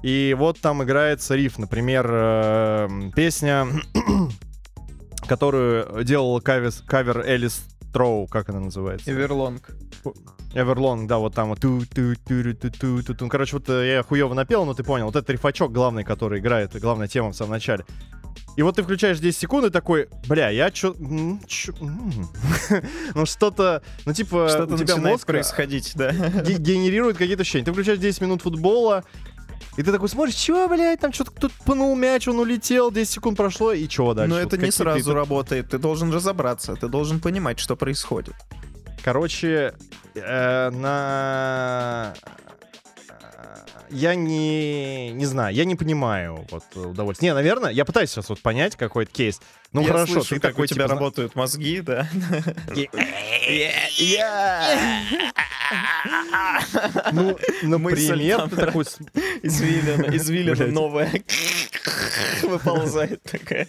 И 0.02 0.36
вот 0.38 0.60
там 0.60 0.82
играется 0.84 1.34
риф, 1.34 1.58
например, 1.58 2.06
э, 2.10 2.88
песня, 3.16 3.66
которую 5.26 6.04
делала 6.04 6.40
кавис- 6.40 6.84
кавер 6.86 7.20
Элис 7.20 7.64
Троу, 7.92 8.26
как 8.26 8.50
она 8.50 8.60
называется? 8.60 9.10
Everlong. 9.10 9.70
Everlong, 10.58 11.08
да, 11.08 11.18
вот 11.18 11.34
там 11.34 11.50
вот 11.50 11.60
ту 11.60 11.82
ту 11.86 12.14
ту 12.26 12.42
ту 12.54 12.70
ту 12.70 13.02
ту 13.02 13.14
ту 13.14 13.28
Короче, 13.28 13.56
вот 13.56 13.68
э, 13.68 13.94
я 13.94 14.02
хуево 14.02 14.34
напел, 14.34 14.64
но 14.64 14.74
ты 14.74 14.82
понял. 14.82 15.06
Вот 15.06 15.16
этот 15.16 15.30
рифачок 15.30 15.72
главный, 15.72 16.04
который 16.04 16.40
играет, 16.40 16.78
главная 16.80 17.06
тема 17.08 17.30
в 17.30 17.36
самом 17.36 17.52
начале. 17.52 17.84
И 18.56 18.62
вот 18.62 18.74
ты 18.74 18.82
включаешь 18.82 19.20
10 19.20 19.38
секунд 19.38 19.66
и 19.66 19.70
такой, 19.70 20.08
бля, 20.26 20.48
я 20.50 20.70
чё... 20.72 20.94
чё- 21.46 21.72
м». 21.80 22.28
Ну 23.14 23.24
что-то, 23.24 23.82
ну 24.04 24.12
типа, 24.12 24.48
Что-то 24.48 24.74
у 24.74 24.78
тебя 24.78 24.96
мозг 24.96 25.26
происходить, 25.26 25.92
да. 25.94 26.10
ге- 26.42 26.56
генерирует 26.58 27.16
какие-то 27.16 27.42
ощущения. 27.42 27.64
Ты 27.64 27.72
включаешь 27.72 28.00
10 28.00 28.20
минут 28.20 28.42
футбола, 28.42 29.04
и 29.76 29.82
ты 29.84 29.92
такой 29.92 30.08
смотришь, 30.08 30.34
чё, 30.34 30.68
блядь, 30.68 30.98
там 30.98 31.12
что-то 31.12 31.30
кто-то 31.30 31.54
пнул 31.64 31.94
мяч, 31.94 32.26
он 32.26 32.40
улетел, 32.40 32.90
10 32.90 33.08
секунд 33.12 33.36
прошло, 33.36 33.72
и 33.72 33.86
чего 33.86 34.12
дальше? 34.12 34.34
Но 34.34 34.42
Вот 34.42 34.52
это 34.52 34.64
не 34.64 34.72
сразу 34.72 35.10
это- 35.10 35.14
работает. 35.14 35.70
Ты 35.70 35.78
должен 35.78 36.12
разобраться, 36.12 36.74
ты 36.74 36.88
должен 36.88 37.20
понимать, 37.20 37.60
что 37.60 37.76
происходит. 37.76 38.34
Короче, 39.02 39.74
э, 40.14 40.70
на... 40.70 42.14
Я 43.90 44.14
не, 44.14 45.10
не 45.10 45.26
знаю, 45.26 45.54
я 45.54 45.64
не 45.64 45.74
понимаю 45.74 46.46
вот 46.50 46.64
удовольствие. 46.76 47.30
Не, 47.30 47.34
наверное, 47.34 47.70
я 47.70 47.84
пытаюсь 47.84 48.10
сейчас 48.10 48.28
вот 48.28 48.40
понять 48.40 48.76
какой-то 48.76 49.10
кейс. 49.12 49.40
Ну 49.72 49.82
Я 49.82 49.88
хорошо, 49.88 50.14
слышу, 50.14 50.34
ты 50.36 50.40
как 50.40 50.52
такой 50.52 50.64
у 50.64 50.66
тебя 50.66 50.84
типа, 50.84 50.94
работают 50.94 51.34
мозги, 51.34 51.80
да. 51.80 52.08
Ну, 57.12 57.36
например, 57.62 58.48
ты 58.48 58.56
такой... 58.56 58.84
Извилина, 59.42 60.02
извилина 60.16 60.66
новая 60.68 61.10
выползает 62.42 63.22
такая. 63.22 63.66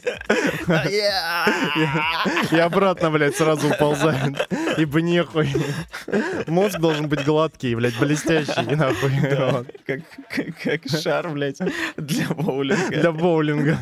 И 2.52 2.58
обратно, 2.58 3.12
блядь, 3.12 3.36
сразу 3.36 3.70
уползает. 3.70 4.48
Ибо 4.78 5.02
нехуй. 5.02 5.50
Мозг 6.48 6.80
должен 6.80 7.08
быть 7.08 7.24
гладкий, 7.24 7.76
блядь, 7.76 7.98
блестящий, 7.98 8.72
и 8.72 8.76
нахуй. 8.76 9.12
Как, 9.86 10.02
как, 10.64 10.88
шар, 10.88 11.30
блядь, 11.30 11.60
для 11.98 12.28
боулинга. 12.30 12.90
Для 12.90 13.12
боулинга. 13.12 13.78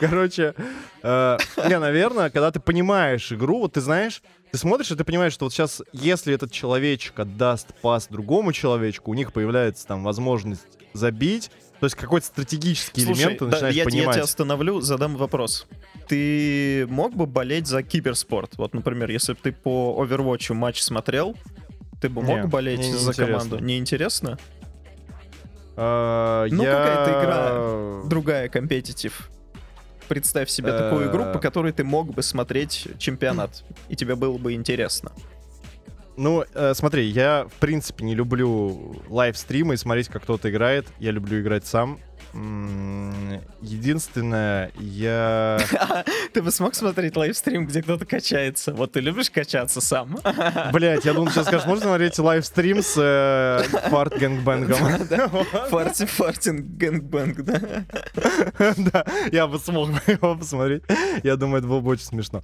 Короче, 0.00 0.54
э, 1.02 1.38
не, 1.68 1.78
наверное, 1.78 2.30
когда 2.30 2.50
ты 2.50 2.60
понимаешь 2.60 3.32
игру, 3.32 3.60
вот 3.60 3.74
ты 3.74 3.80
знаешь, 3.80 4.22
ты 4.50 4.58
смотришь, 4.58 4.90
и 4.90 4.96
ты 4.96 5.04
понимаешь, 5.04 5.32
что 5.32 5.44
вот 5.46 5.52
сейчас, 5.52 5.82
если 5.92 6.34
этот 6.34 6.50
человечек 6.52 7.18
отдаст 7.18 7.68
пас 7.80 8.08
другому 8.08 8.52
человечку, 8.52 9.10
у 9.10 9.14
них 9.14 9.32
появляется 9.32 9.86
там 9.86 10.04
возможность 10.04 10.66
забить, 10.94 11.50
то 11.80 11.86
есть 11.86 11.96
какой-то 11.96 12.26
стратегический 12.26 13.02
Слушай, 13.02 13.20
элемент 13.20 13.38
ты 13.38 13.44
да, 13.44 13.50
начинаешь 13.52 13.74
я, 13.74 13.82
я 13.82 13.88
понимать. 13.88 14.14
тебя 14.14 14.24
остановлю, 14.24 14.80
задам 14.80 15.16
вопрос. 15.16 15.66
Ты 16.08 16.86
мог 16.88 17.14
бы 17.14 17.26
болеть 17.26 17.66
за 17.66 17.82
киберспорт? 17.82 18.56
Вот, 18.56 18.74
например, 18.74 19.10
если 19.10 19.34
бы 19.34 19.38
ты 19.42 19.52
по 19.52 20.02
Overwatch 20.02 20.54
матч 20.54 20.80
смотрел, 20.82 21.36
ты 22.00 22.08
бы 22.08 22.22
мог 22.22 22.36
Не, 22.42 22.46
болеть 22.46 22.78
не 22.80 22.92
за 22.94 23.10
интересно. 23.10 23.26
команду? 23.26 23.58
Неинтересно? 23.64 24.38
Э, 25.76 26.46
Ну, 26.50 26.62
я- 26.64 26.72
какая-то 26.72 27.10
игра. 28.02 28.08
Другая 28.08 28.48
компетитив. 28.48 29.30
Представь 30.08 30.48
себе 30.48 30.72
такую 30.72 31.10
игру, 31.10 31.24
по 31.32 31.38
которой 31.38 31.72
ты 31.72 31.84
мог 31.84 32.14
бы 32.14 32.22
смотреть 32.22 32.88
чемпионат, 32.98 33.62
и 33.90 33.94
тебе 33.96 34.14
было 34.14 34.38
бы 34.38 34.54
интересно. 34.54 35.12
Ну, 36.16 36.44
э, 36.54 36.72
смотри, 36.74 37.04
я 37.06 37.46
в 37.48 37.52
принципе 37.60 38.04
не 38.04 38.14
люблю 38.14 38.96
лайвстримы 39.08 39.74
и 39.74 39.76
смотреть, 39.76 40.08
как 40.08 40.22
кто-то 40.22 40.50
играет. 40.50 40.86
Я 40.98 41.10
люблю 41.12 41.40
играть 41.40 41.66
сам. 41.66 41.98
Единственное, 43.60 44.70
я... 44.78 45.58
Ты 46.32 46.42
бы 46.42 46.50
смог 46.50 46.74
смотреть 46.74 47.16
лайвстрим, 47.16 47.66
где 47.66 47.82
кто-то 47.82 48.04
качается? 48.04 48.74
Вот 48.74 48.92
ты 48.92 49.00
любишь 49.00 49.30
качаться 49.30 49.80
сам? 49.80 50.18
Блять, 50.72 51.04
я 51.04 51.14
думал, 51.14 51.30
сейчас 51.30 51.46
скажешь, 51.46 51.66
можно 51.66 51.84
смотреть 51.84 52.18
лайвстрим 52.18 52.82
с 52.82 52.94
э, 52.96 53.62
fart 53.88 54.18
gangbang 54.18 54.60
ом? 54.60 54.76
Farti- 55.70 56.06
farting 56.06 56.76
gangbang, 56.76 57.42
да? 57.42 57.84
Да, 58.76 59.06
я 59.32 59.46
бы 59.46 59.58
смог 59.58 59.90
его 60.06 60.36
посмотреть. 60.36 60.82
Я 61.22 61.36
думаю, 61.36 61.58
это 61.58 61.68
было 61.68 61.80
бы 61.80 61.90
очень 61.90 62.04
смешно. 62.04 62.42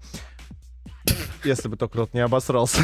Если 1.45 1.69
бы 1.69 1.77
только 1.77 1.93
кто-то 1.93 2.17
не 2.17 2.21
обосрался. 2.21 2.81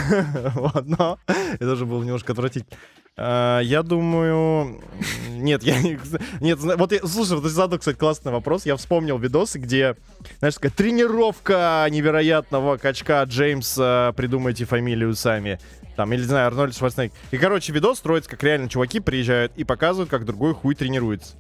Вот, 0.55 0.87
но 0.87 1.19
это 1.27 1.73
уже 1.73 1.87
было 1.87 2.03
немножко 2.03 2.33
отвратительно. 2.33 2.77
А, 3.23 3.61
Я 3.61 3.83
думаю... 3.83 4.81
Нет, 5.29 5.63
я... 5.63 5.79
не- 5.81 5.99
Нет, 6.41 6.59
вот 6.59 6.93
я... 6.93 7.01
Слушай, 7.07 7.35
вот 7.35 7.43
ты 7.43 7.51
задал, 7.51 7.79
кстати, 7.79 7.97
классный 7.97 8.33
вопрос. 8.33 8.65
Я 8.65 8.77
вспомнил 8.77 9.19
видосы, 9.19 9.59
где, 9.59 9.97
знаешь, 10.39 10.55
такая 10.55 10.73
тренировка 10.73 11.87
невероятного 11.91 12.79
качка 12.79 13.23
Джеймса, 13.25 14.13
придумайте 14.17 14.65
фамилию 14.65 15.15
сами. 15.15 15.59
Там, 15.97 16.13
или, 16.15 16.23
не 16.23 16.27
знаю, 16.29 16.47
Арнольд 16.47 16.75
Шварценеггер. 16.75 17.15
И, 17.31 17.37
короче, 17.37 17.73
видос 17.75 17.99
строится, 17.99 18.31
как 18.31 18.43
реально 18.43 18.71
чуваки 18.71 19.01
приезжают 19.01 19.53
и 19.57 19.65
показывают, 19.65 20.09
как 20.09 20.25
другой 20.25 20.55
хуй 20.55 20.75
тренируется. 20.75 21.37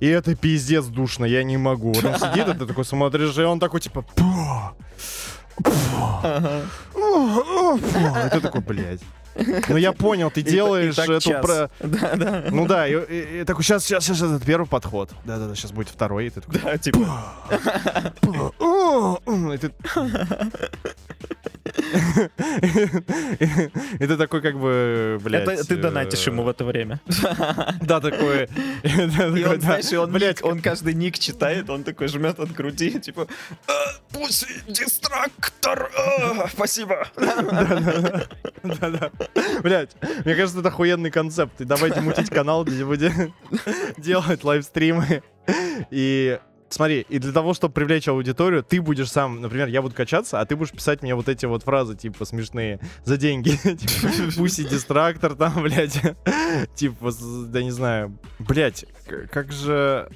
И 0.00 0.06
это 0.06 0.34
пиздец 0.34 0.84
душно, 0.86 1.24
я 1.24 1.42
не 1.42 1.56
могу. 1.56 1.92
Вот 1.92 2.04
он 2.04 2.16
сидит, 2.16 2.48
и 2.48 2.52
ты 2.58 2.66
такой 2.66 2.84
смотришь, 2.84 3.38
и 3.38 3.42
он 3.42 3.60
такой, 3.60 3.80
типа... 3.80 4.02
«Пу, 4.02 4.24
пу, 5.62 5.70
пу». 6.92 7.78
И 8.26 8.30
ты 8.30 8.40
такой, 8.40 8.60
блядь. 8.60 9.00
Ну 9.34 9.76
я 9.76 9.92
понял, 9.92 10.30
ты 10.30 10.42
делаешь 10.42 10.98
эту 10.98 11.30
про... 11.40 11.70
Ну 12.50 12.66
да, 12.66 12.86
и, 12.86 13.44
такой, 13.44 13.64
сейчас, 13.64 13.84
сейчас, 13.84 14.04
сейчас, 14.04 14.22
это 14.22 14.44
первый 14.44 14.66
подход. 14.66 15.10
Да-да-да, 15.24 15.54
сейчас 15.54 15.72
будет 15.72 15.88
второй. 15.88 16.26
И 16.26 16.30
ты 16.30 16.40
такой, 16.40 16.60
Да, 16.60 16.78
типа. 16.78 17.24
Ты 23.98 24.16
такой, 24.16 24.42
как 24.42 24.58
бы, 24.58 25.18
блядь... 25.22 25.48
Это 25.48 25.66
ты 25.66 25.76
донатишь 25.76 26.26
э, 26.26 26.30
ему 26.30 26.42
в 26.42 26.48
это 26.48 26.64
время. 26.64 27.00
Да, 27.82 28.00
такой... 28.00 28.48
И 28.82 29.44
он, 29.44 29.60
знаешь, 29.60 29.92
он, 29.92 30.12
Блядь, 30.12 30.42
он 30.42 30.60
каждый 30.60 30.94
ник 30.94 31.18
читает, 31.18 31.70
он 31.70 31.84
такой 31.84 32.08
жмет 32.08 32.40
от 32.40 32.52
груди, 32.52 32.98
типа, 32.98 33.26
пусть 34.12 34.46
дистрактор, 34.66 35.90
а, 35.96 36.48
спасибо. 36.48 37.06
Да-да. 38.62 39.10
Блять, 39.62 39.90
мне 40.24 40.34
кажется, 40.34 40.60
это 40.60 40.68
охуенный 40.68 41.10
концепт. 41.10 41.60
И 41.60 41.64
давайте 41.64 42.00
мутить 42.00 42.30
канал, 42.30 42.64
где 42.64 42.84
будем 42.84 43.34
делать 43.98 44.44
лайвстримы. 44.44 45.22
И 45.90 46.38
смотри, 46.72 47.06
и 47.08 47.18
для 47.18 47.32
того, 47.32 47.54
чтобы 47.54 47.74
привлечь 47.74 48.08
аудиторию, 48.08 48.62
ты 48.62 48.80
будешь 48.80 49.10
сам, 49.10 49.40
например, 49.40 49.68
я 49.68 49.82
буду 49.82 49.94
качаться, 49.94 50.40
а 50.40 50.46
ты 50.46 50.56
будешь 50.56 50.72
писать 50.72 51.02
мне 51.02 51.14
вот 51.14 51.28
эти 51.28 51.46
вот 51.46 51.62
фразы, 51.62 51.96
типа, 51.96 52.24
смешные, 52.24 52.80
за 53.04 53.16
деньги. 53.16 53.50
Типа, 53.62 54.32
Пусть 54.36 54.68
дистрактор 54.68 55.34
там, 55.34 55.62
блядь. 55.62 56.00
Типа, 56.74 57.12
да 57.46 57.62
не 57.62 57.70
знаю. 57.70 58.18
Блять, 58.38 58.84
как 59.30 59.52
же... 59.52 60.08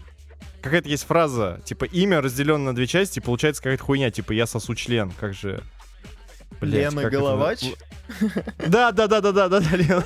Какая-то 0.63 0.89
есть 0.89 1.07
фраза, 1.07 1.61
типа, 1.65 1.85
имя 1.85 2.21
разделено 2.21 2.59
на 2.59 2.75
две 2.75 2.87
части, 2.87 3.21
и 3.21 3.23
получается 3.23 3.63
какая-то 3.63 3.85
хуйня, 3.85 4.11
типа, 4.11 4.33
я 4.33 4.47
сосу 4.47 4.75
член. 4.75 5.13
Как 5.13 5.33
же... 5.33 5.63
Блядь, 6.61 6.93
Лена 6.93 7.03
как 7.03 7.13
это 7.13 7.21
Головач? 7.21 7.65
Да, 8.59 8.93
да, 8.93 9.07
да, 9.07 9.21
да, 9.21 9.33
да, 9.33 9.49
да, 9.49 9.61
да, 9.61 9.77
Лена. 9.77 10.05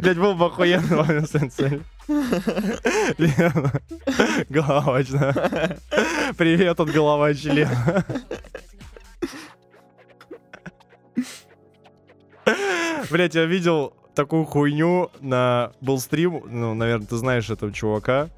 Блядь, 0.00 0.18
был 0.18 0.34
бы 0.34 0.46
охуенно 0.46 1.02
время 1.02 1.26
сцены. 1.26 1.82
Лена. 3.18 3.72
Головач, 4.48 5.08
да. 5.08 5.76
Привет 6.36 6.80
от 6.80 6.90
Головач, 6.90 7.44
Лена. 7.44 8.04
Блять, 13.10 13.34
я 13.34 13.44
видел 13.44 13.94
такую 14.14 14.44
хуйню 14.44 15.10
на... 15.20 15.72
Был 15.80 15.98
стрим, 16.00 16.42
ну, 16.46 16.74
наверное, 16.74 17.06
ты 17.06 17.16
знаешь 17.16 17.50
этого 17.50 17.72
чувака. 17.72 18.28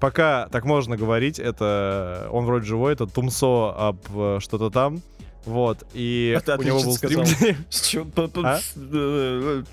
Пока 0.00 0.48
так 0.48 0.64
можно 0.64 0.96
говорить, 0.96 1.38
это... 1.38 2.28
Он 2.30 2.44
вроде 2.44 2.66
живой, 2.66 2.92
это 2.92 3.06
Тумсо 3.06 3.70
об 3.70 3.98
э, 4.14 4.38
что-то 4.40 4.70
там. 4.70 5.02
Вот, 5.48 5.78
и 5.94 6.38
А 6.46 6.56
у 6.58 6.62
него 6.62 6.82
был 6.82 6.94
стрим, 6.94 7.22
где- 7.22 7.56
А? 8.44 8.60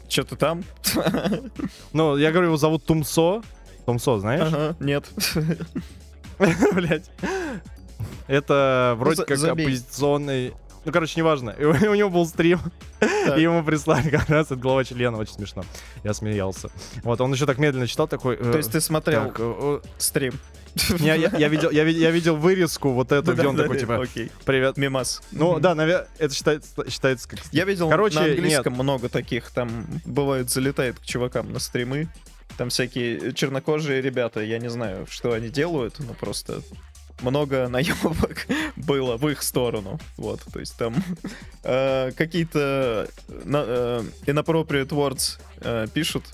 Что-то 0.08 0.36
там? 0.38 0.64
Ну, 1.92 2.16
я 2.16 2.32
говорю, 2.32 2.48
его 2.48 2.58
зовут 2.58 2.86
Тумсо. 2.86 3.42
Тумсо, 3.86 4.18
знаешь? 4.20 4.42
Ага, 4.54 4.76
нет. 4.80 5.06
Блять. 6.74 7.12
Это 8.28 8.96
вроде 8.98 9.18
за- 9.18 9.26
как 9.26 9.44
оппозиционный... 9.44 10.54
Ну, 10.86 10.92
короче, 10.92 11.20
неважно. 11.20 11.50
И 11.50 11.64
у 11.66 11.96
него 11.96 12.10
был 12.10 12.26
стрим, 12.28 12.60
Так. 13.00 13.38
и 13.38 13.42
ему 13.42 13.64
прислали 13.64 14.10
как 14.10 14.30
раз 14.30 14.52
от 14.52 14.60
глава 14.60 14.84
члена. 14.84 15.18
Очень 15.18 15.34
смешно. 15.34 15.64
Я 16.04 16.14
смеялся. 16.14 16.70
Вот, 17.04 17.20
он 17.22 17.34
еще 17.34 17.46
так 17.48 17.58
медленно 17.58 17.88
читал, 17.88 18.08
такой... 18.08 18.36
э, 18.36 18.52
То 18.52 18.58
есть 18.60 18.72
ты 18.72 18.80
смотрел 18.80 19.26
так, 19.26 19.36
э, 19.40 19.80
стрим? 19.98 20.34
э, 20.34 20.38
я, 21.00 21.16
я 21.16 21.48
видел, 21.48 21.72
я, 21.72 21.84
ви- 21.84 21.94
я 21.94 22.12
видел 22.12 22.36
вырезку 22.36 22.92
вот 22.92 23.12
эту, 23.12 23.34
где 23.34 23.48
он 23.48 23.56
такой, 23.56 23.80
типа, 23.80 24.02
Окей. 24.02 24.32
привет. 24.44 24.78
Мимас. 24.78 25.22
Ну, 25.32 25.60
да, 25.60 25.74
наверное, 25.76 26.08
это 26.18 26.34
считается, 26.34 26.90
считается 26.90 27.30
как... 27.30 27.40
Я 27.52 27.66
видел 27.66 27.90
Короче, 27.90 28.20
на 28.20 28.26
английском 28.26 28.74
много 28.74 29.10
таких, 29.10 29.52
там 29.52 29.86
бывает 30.06 30.50
залетает 30.50 31.00
к 31.00 31.06
чувакам 31.06 31.54
на 31.54 31.60
стримы, 31.60 32.10
там 32.58 32.70
всякие 32.70 33.34
чернокожие 33.34 34.02
ребята, 34.02 34.42
я 34.42 34.60
не 34.60 34.70
знаю, 34.70 35.08
что 35.10 35.32
они 35.34 35.50
делают, 35.50 36.00
но 36.00 36.14
просто 36.14 36.62
много 37.22 37.68
наебок 37.70 38.46
было 38.76 39.16
в 39.18 39.30
их 39.30 39.44
сторону, 39.44 40.00
вот, 40.18 40.42
то 40.52 40.60
есть 40.60 40.78
там 40.78 40.96
э, 41.64 42.12
какие-то 42.12 43.08
на- 43.30 43.64
э, 43.66 44.04
inappropriate 44.26 44.90
words 44.90 45.40
э, 45.62 45.88
пишут 45.94 46.26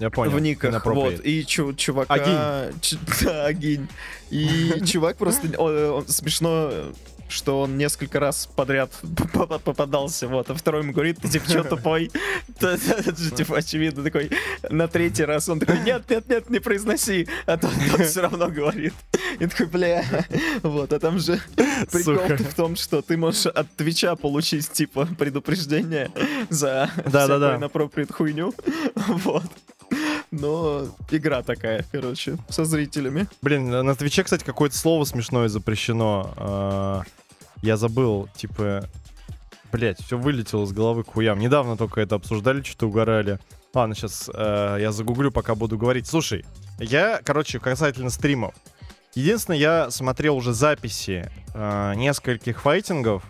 Я 0.00 0.10
понял. 0.10 0.32
в 0.32 0.40
никах, 0.40 0.84
вот, 0.86 1.20
и 1.24 1.44
чу- 1.46 1.74
чувака... 1.74 2.14
Агинь. 2.14 2.80
ч- 2.80 2.98
да, 3.24 3.46
агинь. 3.46 3.86
И 4.30 4.82
чувак 4.86 5.16
просто... 5.18 5.46
он- 5.58 5.90
он- 5.90 6.08
смешно, 6.08 6.72
что 7.28 7.60
он 7.60 7.76
несколько 7.78 8.18
раз 8.18 8.46
подряд 8.56 8.90
поп- 9.32 9.62
попадался, 9.62 10.26
вот, 10.26 10.50
а 10.50 10.54
второй 10.54 10.82
ему 10.82 10.92
говорит, 10.92 11.18
ты 11.20 11.28
типа, 11.28 11.48
что 11.48 11.64
тупой? 11.64 12.10
Да, 12.60 12.76
да, 12.76 13.12
типа, 13.12 13.58
очевидно, 13.58 14.02
такой, 14.02 14.30
на 14.68 14.86
третий 14.88 15.24
раз 15.24 15.48
он 15.48 15.60
такой, 15.60 15.78
нет, 15.80 16.02
нет, 16.10 16.28
нет, 16.28 16.50
не 16.50 16.58
произноси, 16.58 17.26
а 17.46 17.56
тот, 17.56 17.70
все 18.06 18.22
равно 18.22 18.48
говорит. 18.48 18.92
И 19.38 19.46
такой, 19.46 19.66
бля, 19.66 20.04
вот, 20.62 20.92
а 20.92 20.98
там 20.98 21.18
же 21.18 21.40
прикол 21.92 22.16
в 22.36 22.54
том, 22.54 22.76
что 22.76 23.00
ты 23.00 23.16
можешь 23.16 23.46
от 23.46 23.66
Твича 23.76 24.14
получить, 24.16 24.70
типа, 24.70 25.06
предупреждение 25.18 26.10
за 26.50 26.90
Да-да-да. 27.06 27.56
всякую 27.56 27.58
inappropriate 27.70 28.12
хуйню, 28.12 28.54
вот. 28.94 29.44
Но 30.30 30.86
игра 31.10 31.42
такая, 31.42 31.84
короче, 31.90 32.36
со 32.48 32.64
зрителями. 32.64 33.26
Блин, 33.42 33.68
на 33.70 33.94
Твиче, 33.94 34.22
кстати, 34.22 34.44
какое-то 34.44 34.76
слово 34.76 35.04
смешное 35.04 35.48
запрещено. 35.48 36.32
А, 36.36 37.02
Я 37.62 37.76
забыл, 37.76 38.28
типа... 38.36 38.88
Блять, 39.72 40.00
все 40.04 40.18
вылетело 40.18 40.66
с 40.66 40.72
головы 40.72 41.04
к 41.04 41.08
хуям. 41.12 41.38
Недавно 41.38 41.76
только 41.76 42.00
это 42.00 42.16
обсуждали, 42.16 42.62
что-то 42.62 42.88
угорали. 42.88 43.38
Ладно, 43.72 43.94
сейчас 43.94 44.28
я 44.34 44.90
загуглю, 44.90 45.30
пока 45.30 45.54
буду 45.54 45.78
говорить. 45.78 46.08
Слушай, 46.08 46.44
я, 46.80 47.20
короче, 47.24 47.60
касательно 47.60 48.10
стримов. 48.10 48.52
Единственное, 49.14 49.58
я 49.58 49.90
смотрел 49.92 50.36
уже 50.36 50.52
записи 50.54 51.30
э, 51.54 51.94
нескольких 51.96 52.60
файтингов. 52.62 53.22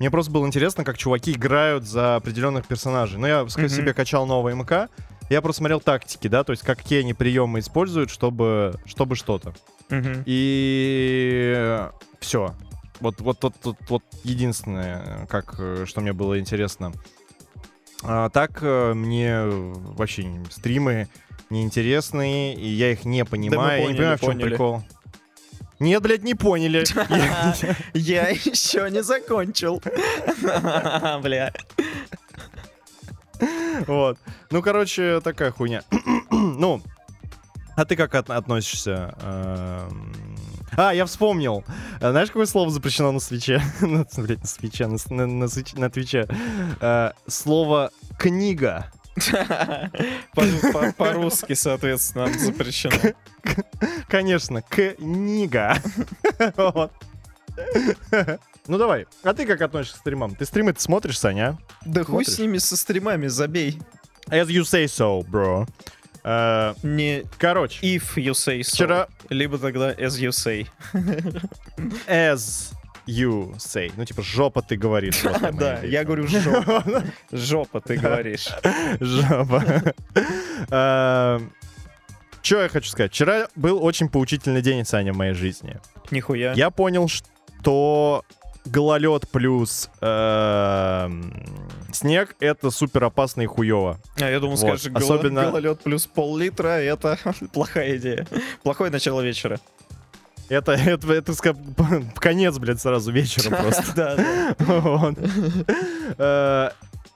Мне 0.00 0.10
просто 0.10 0.32
было 0.32 0.46
интересно, 0.46 0.82
как 0.84 0.96
чуваки 0.98 1.32
играют 1.32 1.84
за 1.84 2.16
определенных 2.16 2.66
персонажей. 2.66 3.18
Ну, 3.18 3.26
я 3.28 3.42
Мгм. 3.42 3.68
себе 3.68 3.92
качал 3.94 4.26
новый 4.26 4.54
МК. 4.54 4.88
Я 5.30 5.40
просто 5.40 5.58
смотрел 5.58 5.80
тактики, 5.80 6.28
да, 6.28 6.44
то 6.44 6.52
есть 6.52 6.62
какие 6.62 7.00
они 7.00 7.14
приемы 7.14 7.60
используют, 7.60 8.10
чтобы, 8.10 8.74
чтобы 8.84 9.16
что-то. 9.16 9.54
И 10.26 11.88
все. 12.20 12.54
Вот, 13.00 13.20
вот, 13.20 13.42
вот, 13.42 13.54
вот, 13.64 13.76
вот 13.88 14.02
единственное, 14.22 15.26
как, 15.26 15.56
э, 15.58 15.84
что 15.86 16.00
мне 16.00 16.12
было 16.12 16.38
интересно. 16.38 16.92
А 18.02 18.30
так 18.30 18.60
э, 18.62 18.94
мне 18.94 19.42
вообще 19.42 20.40
стримы 20.50 21.08
неинтересные, 21.50 22.54
и 22.54 22.68
я 22.68 22.92
их 22.92 23.04
не 23.04 23.24
понимаю. 23.24 23.72
я 23.72 23.78
не 23.78 23.84
поняли, 23.84 23.96
понимаю, 23.96 24.16
в 24.16 24.20
чем 24.20 24.30
поняли. 24.30 24.48
прикол. 24.48 24.82
Нет, 25.80 26.02
блядь, 26.02 26.22
не 26.22 26.34
поняли. 26.34 26.84
Я 27.94 28.28
еще 28.30 28.88
не 28.90 29.02
закончил. 29.02 29.82
Бля. 31.22 31.52
Вот. 33.86 34.18
Ну, 34.50 34.62
короче, 34.62 35.20
такая 35.20 35.50
хуйня. 35.50 35.82
Ну, 36.30 36.80
а 37.76 37.84
ты 37.84 37.96
как 37.96 38.14
от- 38.14 38.30
относишься? 38.30 39.14
Эм, 39.20 40.14
А, 40.76 40.92
я 40.94 41.04
вспомнил. 41.06 41.64
А 42.00 42.10
Знаешь, 42.10 42.28
какое 42.28 42.46
слово 42.46 42.70
запрещено 42.70 43.10
на 43.12 43.20
свече? 43.20 43.60
На, 43.80 44.04
блядь, 44.22 44.40
на 44.42 44.46
свече, 44.46 44.86
на, 44.86 44.98
с- 44.98 45.10
на, 45.10 45.26
на 45.26 45.44
свеч- 45.44 45.78
на 45.78 45.90
твиче. 45.90 46.28
Э, 46.80 47.10
Слово 47.26 47.90
«книга». 48.18 48.90
По- 50.34 50.42
по- 50.72 50.92
По-русски, 50.96 51.54
соответственно, 51.54 52.26
запрещено. 52.36 53.14
Конечно, 54.08 54.60
книга. 54.62 55.76
Вот. 56.56 56.92
Ну 58.66 58.78
давай, 58.78 59.06
а 59.22 59.34
ты 59.34 59.44
как 59.46 59.60
относишься 59.60 59.96
к 59.96 60.00
стримам? 60.00 60.34
Ты 60.34 60.44
стримы 60.46 60.74
смотришь, 60.76 61.18
Саня? 61.18 61.58
Да 61.84 62.02
хуй 62.04 62.24
с 62.24 62.38
ними, 62.38 62.58
со 62.58 62.76
стримами, 62.76 63.26
забей. 63.26 63.78
As 64.28 64.46
you 64.46 64.62
say 64.62 64.84
so, 64.86 65.20
bro. 65.28 65.68
Э, 66.24 66.74
Не 66.82 67.24
Короче, 67.38 67.78
if 67.84 68.14
you 68.16 68.32
say 68.32 68.60
so, 68.60 68.72
Вчера- 68.74 69.08
либо 69.28 69.58
тогда 69.58 69.92
as 69.92 70.18
you 70.18 70.30
say. 70.30 70.66
as 72.06 72.72
you 73.06 73.54
say. 73.58 73.92
Ну, 73.98 74.04
типа, 74.06 74.22
жопа 74.22 74.62
ты 74.62 74.76
говоришь. 74.76 75.22
я 75.24 75.52
Да, 75.52 75.80
я 75.80 76.00
виду. 76.02 76.06
говорю 76.06 76.26
жопа. 76.28 77.04
Жопа, 77.32 77.80
ты 77.82 77.96
говоришь. 77.98 78.48
Жаба. 79.00 79.62
Что 82.42 82.60
я 82.62 82.68
хочу 82.68 82.90
сказать? 82.90 83.12
Вчера 83.12 83.48
был 83.56 83.82
очень 83.84 84.08
поучительный 84.08 84.60
день, 84.62 84.84
Саня, 84.84 85.12
в 85.12 85.16
моей 85.16 85.32
жизни. 85.34 85.78
Нихуя. 86.10 86.52
Я 86.54 86.70
понял, 86.70 87.08
что 87.08 88.22
гололед 88.64 89.28
плюс 89.28 89.88
эм, 90.00 91.32
снег— 91.92 92.34
это 92.40 92.70
супер 92.70 93.04
опасно 93.04 93.42
и 93.42 93.46
хуево. 93.46 93.98
А 94.20 94.30
я 94.30 94.40
думал, 94.40 94.56
Вот. 94.56 94.80
скажешь, 94.80 94.90
Особенно- 94.94 95.44
гололед 95.44 95.80
плюс 95.82 96.06
пол-литра, 96.06 96.68
это 96.80 97.18
плохая 97.52 97.96
идея. 97.96 98.26
Плохое 98.62 98.90
начало 98.90 99.20
вечера. 99.20 99.60
Это, 100.48 100.72
это, 100.72 101.10
это 101.12 101.32
ска- 101.32 102.04
конец, 102.16 102.58
блядь, 102.58 102.80
сразу 102.80 103.10
вечера 103.12 103.56
просто. 103.62 104.54
Э, 106.18 106.70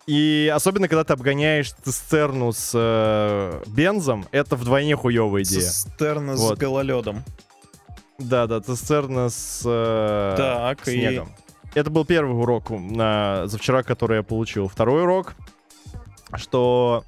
И 0.07 0.51
особенно, 0.55 0.89
когда 0.89 1.05
ты 1.05 1.13
обгоняешь 1.13 1.73
цистерну 1.85 2.53
с 2.53 2.71
э, 2.75 3.63
бензом, 3.67 4.27
это 4.33 4.57
вдвойне 4.57 4.97
хуевая 4.97 5.43
идея. 5.43 5.61
Цистерна 5.61 6.37
с 6.37 6.53
гололедом. 6.57 7.23
Да, 8.19 8.49
да, 8.49 8.61
цистерна 8.61 9.29
с 9.31 9.63
э, 9.65 10.35
Так, 10.37 10.89
и- 10.89 10.91
снегом. 10.91 11.29
Это 11.75 11.89
был 11.91 12.05
первый 12.05 12.33
урок 12.37 12.71
на, 12.71 13.47
за 13.47 13.59
вчера, 13.59 13.85
который 13.85 14.17
я 14.17 14.23
получил. 14.25 14.67
Второй 14.67 15.03
урок, 15.03 15.35
что 16.35 17.05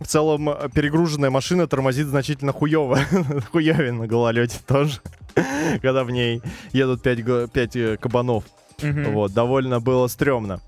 в 0.00 0.06
целом 0.08 0.48
э, 0.50 0.68
перегруженная 0.74 1.30
машина 1.30 1.68
тормозит 1.68 2.08
значительно 2.08 2.52
хуево. 2.52 2.98
Хуевее 3.52 3.92
на 3.92 4.08
гололеде 4.08 4.56
тоже. 4.66 5.00
Когда 5.82 6.02
в 6.02 6.10
ней 6.10 6.42
едут 6.72 7.02
5, 7.02 8.00
кабанов. 8.00 8.42
Мгм. 8.82 9.12
Вот, 9.12 9.32
довольно 9.32 9.78
было 9.78 10.08
стрёмно. 10.08 10.60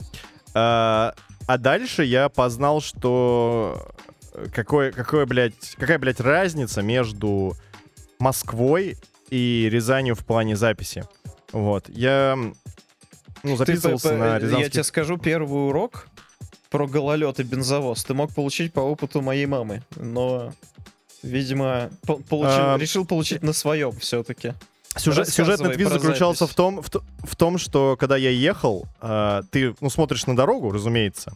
А, 0.55 1.15
а 1.49 1.59
дальше 1.59 2.05
я 2.05 2.29
познал, 2.29 2.81
что 2.81 3.83
э, 4.33 4.47
какой, 4.55 4.93
какой, 4.93 5.27
блядь, 5.27 5.75
какая, 5.77 5.99
блядь, 5.99 6.21
разница 6.21 6.83
между 6.83 7.55
Москвой 8.21 8.97
и 9.33 9.71
Рязанью 9.71 10.15
в 10.15 10.25
плане 10.27 10.57
записи. 10.57 11.05
Вот, 11.53 11.89
я 11.89 12.37
ну, 12.37 12.53
Ты 13.57 13.57
записывался 13.57 14.09
п- 14.11 14.15
п- 14.15 14.21
на 14.21 14.25
Я 14.35 14.39
Рязанский... 14.39 14.71
тебе 14.71 14.85
скажу 14.85 15.17
первый 15.17 15.69
урок 15.69 16.09
про 16.71 16.87
гололед 16.87 17.41
и 17.41 17.43
бензовоз. 17.43 18.05
Ты 18.05 18.13
мог 18.13 18.35
получить 18.35 18.75
по 18.75 18.81
опыту 18.81 19.23
моей 19.23 19.47
мамы, 19.47 19.83
но, 19.97 20.53
видимо, 21.23 21.91
по- 22.07 22.17
получил- 22.17 22.75
А, 22.75 22.77
решил 22.79 23.07
получить 23.07 23.43
на 23.43 23.55
своем 23.55 23.93
все-таки. 23.93 24.53
Сюжет, 24.97 25.31
сюжетный 25.31 25.73
твист 25.73 25.93
заключался 25.93 26.41
запись. 26.41 26.53
в 26.53 26.57
том, 26.57 26.83
в, 26.83 26.91
в 27.25 27.37
том, 27.37 27.57
что 27.57 27.97
когда 27.99 28.19
я 28.19 28.29
ехал, 28.29 28.85
а, 29.01 29.43
ты 29.51 29.75
ну, 29.81 29.89
смотришь 29.89 30.27
на 30.27 30.37
дорогу, 30.37 30.71
разумеется, 30.71 31.33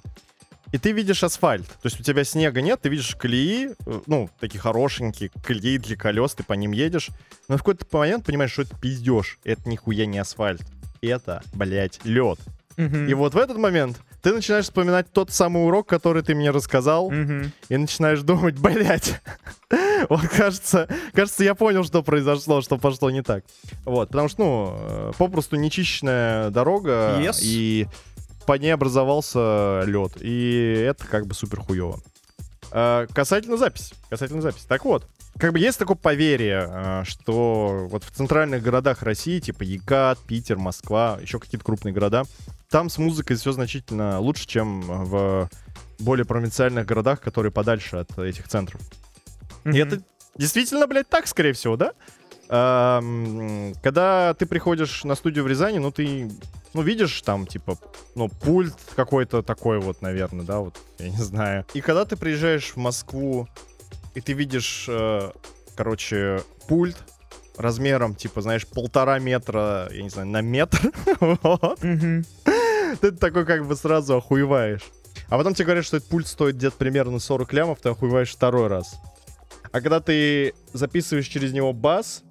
и 0.76 0.78
ты 0.78 0.92
видишь 0.92 1.24
асфальт. 1.24 1.66
То 1.66 1.86
есть 1.86 1.98
у 1.98 2.02
тебя 2.02 2.22
снега 2.22 2.60
нет, 2.60 2.82
ты 2.82 2.90
видишь 2.90 3.16
колеи, 3.16 3.70
э, 3.86 4.00
ну, 4.06 4.28
такие 4.40 4.60
хорошенькие 4.60 5.30
колеи 5.42 5.78
для 5.78 5.96
колес, 5.96 6.34
ты 6.34 6.44
по 6.44 6.52
ним 6.52 6.72
едешь. 6.72 7.08
Но 7.48 7.54
в 7.56 7.60
какой-то 7.60 7.86
момент 7.96 8.26
понимаешь, 8.26 8.52
что 8.52 8.62
это 8.62 8.76
пиздеж. 8.78 9.38
Это 9.42 9.66
нихуя 9.68 10.04
не 10.04 10.18
асфальт. 10.18 10.60
Это, 11.00 11.42
блядь, 11.54 11.98
лед. 12.04 12.38
Мгм. 12.76 13.06
И 13.08 13.14
вот 13.14 13.32
в 13.32 13.38
этот 13.38 13.56
момент 13.56 13.96
ты 14.20 14.34
начинаешь 14.34 14.66
вспоминать 14.66 15.10
тот 15.10 15.30
самый 15.30 15.64
урок, 15.64 15.88
который 15.88 16.22
ты 16.22 16.34
мне 16.34 16.50
рассказал, 16.50 17.10
Мгм. 17.10 17.52
и 17.70 17.76
начинаешь 17.78 18.20
думать, 18.20 18.58
блядь, 18.58 19.18
вот 20.10 20.28
кажется, 20.28 20.88
кажется, 21.14 21.42
я 21.42 21.54
понял, 21.54 21.84
что 21.84 22.02
произошло, 22.02 22.60
что 22.60 22.76
пошло 22.76 23.08
не 23.10 23.22
так. 23.22 23.44
Вот, 23.86 24.08
потому 24.08 24.28
что, 24.28 24.42
ну, 24.42 24.76
э, 24.78 25.12
попросту 25.16 25.56
нечищенная 25.56 26.50
дорога, 26.50 27.18
Yes. 27.18 27.38
и 27.40 27.86
по 28.46 28.52
ней 28.52 28.70
образовался 28.70 29.82
лед, 29.86 30.12
и 30.20 30.86
это 30.88 31.04
как 31.06 31.26
бы 31.26 31.34
супер 31.34 31.60
хуево. 31.60 32.00
Э, 32.72 33.06
Касательно 33.14 33.56
записи, 33.56 33.94
касательно 34.08 34.42
записи. 34.42 34.66
Так 34.68 34.84
вот, 34.84 35.06
как 35.38 35.52
бы 35.52 35.58
есть 35.58 35.78
такое 35.78 35.96
поверье, 35.96 36.68
э, 36.70 37.02
что 37.04 37.86
вот 37.90 38.04
в 38.04 38.10
центральных 38.10 38.62
городах 38.62 39.02
России, 39.02 39.38
типа 39.40 39.62
Екат, 39.62 40.18
Питер, 40.26 40.58
Москва, 40.58 41.18
еще 41.20 41.38
какие-то 41.38 41.64
крупные 41.64 41.92
города, 41.92 42.24
там 42.70 42.88
с 42.88 42.98
музыкой 42.98 43.36
все 43.36 43.52
значительно 43.52 44.18
лучше, 44.20 44.46
чем 44.46 44.80
в 44.82 45.48
более 45.98 46.24
провинциальных 46.26 46.84
городах, 46.86 47.20
которые 47.20 47.52
подальше 47.52 47.96
от 47.96 48.18
этих 48.18 48.48
центров. 48.48 48.80
И 49.64 49.68
Мгм. 49.68 49.76
это 49.78 50.02
действительно, 50.36 50.86
блядь, 50.86 51.08
так, 51.08 51.26
скорее 51.26 51.52
всего, 51.52 51.76
да? 51.76 51.92
Когда 52.48 54.34
ты 54.38 54.46
приходишь 54.46 55.04
на 55.04 55.14
студию 55.14 55.44
в 55.44 55.48
Рязани, 55.48 55.78
ну 55.78 55.90
ты, 55.90 56.30
ну 56.74 56.82
видишь 56.82 57.22
там, 57.22 57.46
типа, 57.46 57.78
ну 58.14 58.28
пульт 58.28 58.74
какой-то 58.94 59.42
такой 59.42 59.80
вот, 59.80 60.02
наверное, 60.02 60.44
да, 60.44 60.60
вот, 60.60 60.78
я 60.98 61.10
не 61.10 61.16
знаю. 61.16 61.64
И 61.74 61.80
когда 61.80 62.04
ты 62.04 62.16
приезжаешь 62.16 62.72
в 62.72 62.76
Москву, 62.76 63.48
и 64.14 64.20
ты 64.20 64.32
видишь, 64.32 64.86
э, 64.88 65.30
короче, 65.74 66.42
пульт 66.68 66.96
размером, 67.56 68.14
типа, 68.14 68.42
знаешь, 68.42 68.66
полтора 68.66 69.18
метра, 69.18 69.88
я 69.90 70.02
не 70.02 70.10
знаю, 70.10 70.28
на 70.28 70.40
метр, 70.40 70.92
вот, 71.20 71.78
ты 73.00 73.12
такой 73.12 73.44
как 73.46 73.66
бы 73.66 73.74
сразу 73.76 74.16
охуеваешь. 74.16 74.84
А 75.28 75.38
потом 75.38 75.54
тебе 75.54 75.64
говорят, 75.64 75.84
что 75.84 75.96
этот 75.96 76.08
пульт 76.08 76.28
стоит 76.28 76.56
где-то 76.56 76.76
примерно 76.76 77.18
40 77.18 77.52
лямов, 77.52 77.80
ты 77.80 77.88
охуеваешь 77.88 78.30
второй 78.30 78.68
раз. 78.68 79.00
А 79.72 79.80
когда 79.80 80.00
ты 80.00 80.54
записываешь 80.72 81.26
через 81.26 81.52
него 81.52 81.72
бас, 81.72 82.22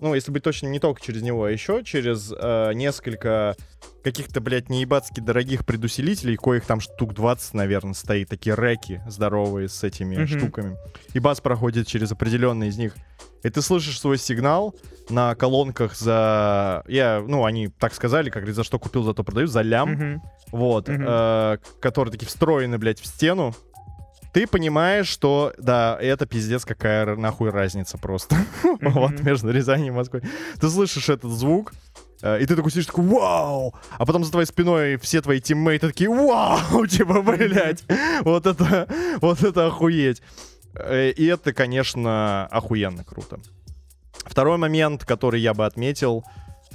ну, 0.00 0.14
если 0.14 0.30
быть 0.30 0.42
точно, 0.42 0.68
не 0.68 0.78
только 0.80 1.00
через 1.00 1.22
него, 1.22 1.44
а 1.44 1.50
еще 1.50 1.82
через 1.84 2.32
э, 2.36 2.72
несколько 2.74 3.56
каких-то, 4.04 4.40
блядь, 4.40 4.68
неебацки 4.70 5.20
дорогих 5.20 5.66
предусилителей, 5.66 6.36
коих 6.36 6.64
там 6.64 6.80
штук 6.80 7.14
20, 7.14 7.54
наверное, 7.54 7.94
стоит, 7.94 8.28
такие 8.28 8.54
реки 8.56 9.00
здоровые 9.08 9.68
с 9.68 9.82
этими 9.84 10.16
Мгм. 10.16 10.26
штуками. 10.26 10.76
И 11.14 11.18
бас 11.20 11.40
проходит 11.40 11.86
через 11.86 12.12
определенные 12.12 12.70
из 12.70 12.78
них. 12.78 12.94
И 13.42 13.50
ты 13.50 13.60
слышишь 13.62 14.00
свой 14.00 14.18
сигнал 14.18 14.74
на 15.10 15.34
колонках 15.34 15.94
за... 15.96 16.82
Я, 16.88 17.22
ну, 17.26 17.44
они 17.44 17.68
так 17.68 17.94
сказали, 17.94 18.30
как 18.30 18.42
говорит, 18.42 18.56
за 18.56 18.64
что 18.64 18.78
купил, 18.78 19.02
зато 19.04 19.22
продаю, 19.24 19.46
за 19.46 19.62
лям 19.62 19.92
Мгм. 19.92 20.22
вот, 20.52 20.88
Мгм. 20.88 21.04
э, 21.06 21.58
которые 21.80 22.12
такие 22.12 22.26
встроены, 22.26 22.78
блядь, 22.78 23.00
в 23.00 23.06
стену, 23.06 23.54
ты 24.32 24.46
понимаешь, 24.46 25.06
что, 25.08 25.52
да, 25.58 25.98
это 26.00 26.26
пиздец, 26.26 26.64
какая 26.64 27.16
нахуй 27.16 27.50
разница 27.50 27.98
просто. 27.98 28.36
Вот, 28.80 29.20
между 29.20 29.50
Рязанью 29.50 29.88
и 29.88 29.90
Москвой. 29.96 30.22
Ты 30.60 30.68
слышишь 30.68 31.08
этот 31.08 31.30
звук, 31.32 31.72
э, 32.22 32.40
и 32.42 32.46
ты 32.46 32.54
такой 32.56 32.70
сидишь, 32.70 32.86
такой, 32.86 33.04
вау! 33.06 33.74
А 33.98 34.06
потом 34.06 34.24
за 34.24 34.30
твоей 34.30 34.46
спиной 34.46 34.96
все 34.96 35.20
твои 35.20 35.40
тиммейты 35.40 35.88
такие, 35.88 36.10
вау! 36.10 36.86
Типа, 36.88 37.22
блядь, 37.22 37.84
вот 38.22 38.46
это, 38.46 38.86
вот 39.20 39.42
это 39.42 39.66
охуеть. 39.66 40.22
Э, 40.74 41.10
И 41.10 41.24
это, 41.26 41.52
конечно, 41.52 42.46
охуенно 42.46 43.04
круто. 43.04 43.38
Второй 44.26 44.58
момент, 44.58 45.04
который 45.04 45.40
я 45.40 45.54
бы 45.54 45.64
отметил, 45.64 46.22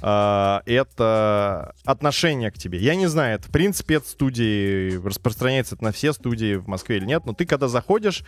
а, 0.00 0.62
это 0.66 1.74
отношение 1.84 2.50
к 2.50 2.58
тебе. 2.58 2.78
Я 2.78 2.94
не 2.94 3.06
знаю, 3.06 3.36
это 3.36 3.48
в 3.48 3.50
принципе 3.50 3.98
от 3.98 4.06
студии, 4.06 4.96
распространяется 5.04 5.76
это 5.76 5.84
на 5.84 5.92
все 5.92 6.12
студии 6.12 6.56
в 6.56 6.68
Москве 6.68 6.98
или 6.98 7.04
нет, 7.04 7.24
но 7.24 7.32
ты 7.32 7.46
когда 7.46 7.68
заходишь, 7.68 8.24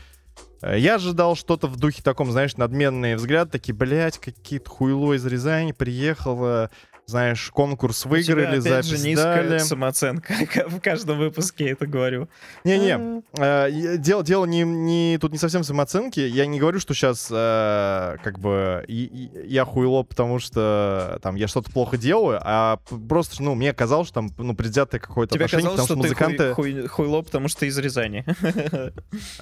э, 0.63 0.79
я 0.79 0.97
ожидал 0.97 1.37
что-то 1.37 1.67
в 1.67 1.77
духе 1.77 2.03
таком, 2.03 2.31
знаешь, 2.33 2.57
надменный 2.57 3.17
взгляд, 3.17 3.51
такие, 3.51 3.75
блядь, 3.75 4.19
какие-то 4.19 4.71
хуйло 4.71 5.15
из 5.15 5.27
Рязани 5.27 5.73
приехало, 5.73 6.71
знаешь, 7.11 7.51
конкурс 7.53 8.05
У 8.05 8.09
тебя 8.17 8.35
выиграли, 8.35 8.59
запись 8.59 8.87
же 9.01 9.09
низкая 9.09 9.49
дали. 9.49 9.59
самооценка. 9.59 10.35
В 10.67 10.81
каждом 10.81 11.19
выпуске 11.19 11.67
я 11.67 11.71
это 11.73 11.87
говорю. 11.87 12.29
Не-не, 12.65 13.23
э, 13.39 13.97
дело, 13.99 14.25
дело 14.25 14.45
не, 14.45 14.63
не 14.63 15.17
тут 15.21 15.31
не 15.31 15.39
совсем 15.39 15.63
в 15.63 15.67
самооценке. 15.67 16.27
Я 16.27 16.47
не 16.47 16.59
говорю, 16.59 16.81
что 16.81 16.95
сейчас 16.95 17.29
как 17.29 18.41
бы 18.41 18.85
и- 18.89 19.05
и- 19.05 19.47
я 19.47 19.65
хуйло, 19.65 20.03
потому 20.03 20.41
что 20.41 21.21
там 21.23 21.37
я 21.37 21.47
что-то 21.47 21.71
плохо 21.71 21.97
делаю, 21.97 22.41
а 22.43 22.81
просто, 23.09 23.41
ну, 23.41 23.55
мне 23.55 23.73
казалось, 23.73 24.09
что 24.09 24.15
там, 24.17 24.31
ну, 24.39 24.57
предвзятое 24.57 25.01
какое-то 25.01 25.35
Тебе 25.35 25.45
отношение, 25.45 25.71
казалось, 25.77 25.89
потому 25.89 26.05
что 26.05 26.15
что, 26.15 26.25
ты 26.25 26.29
музыканты... 26.33 26.55
хуй- 26.55 26.73
хуй- 26.83 26.89
хуйло, 26.89 27.23
потому 27.23 27.47
что 27.47 27.61
ты 27.61 27.67
из 27.69 27.79
Рязани. 27.79 28.25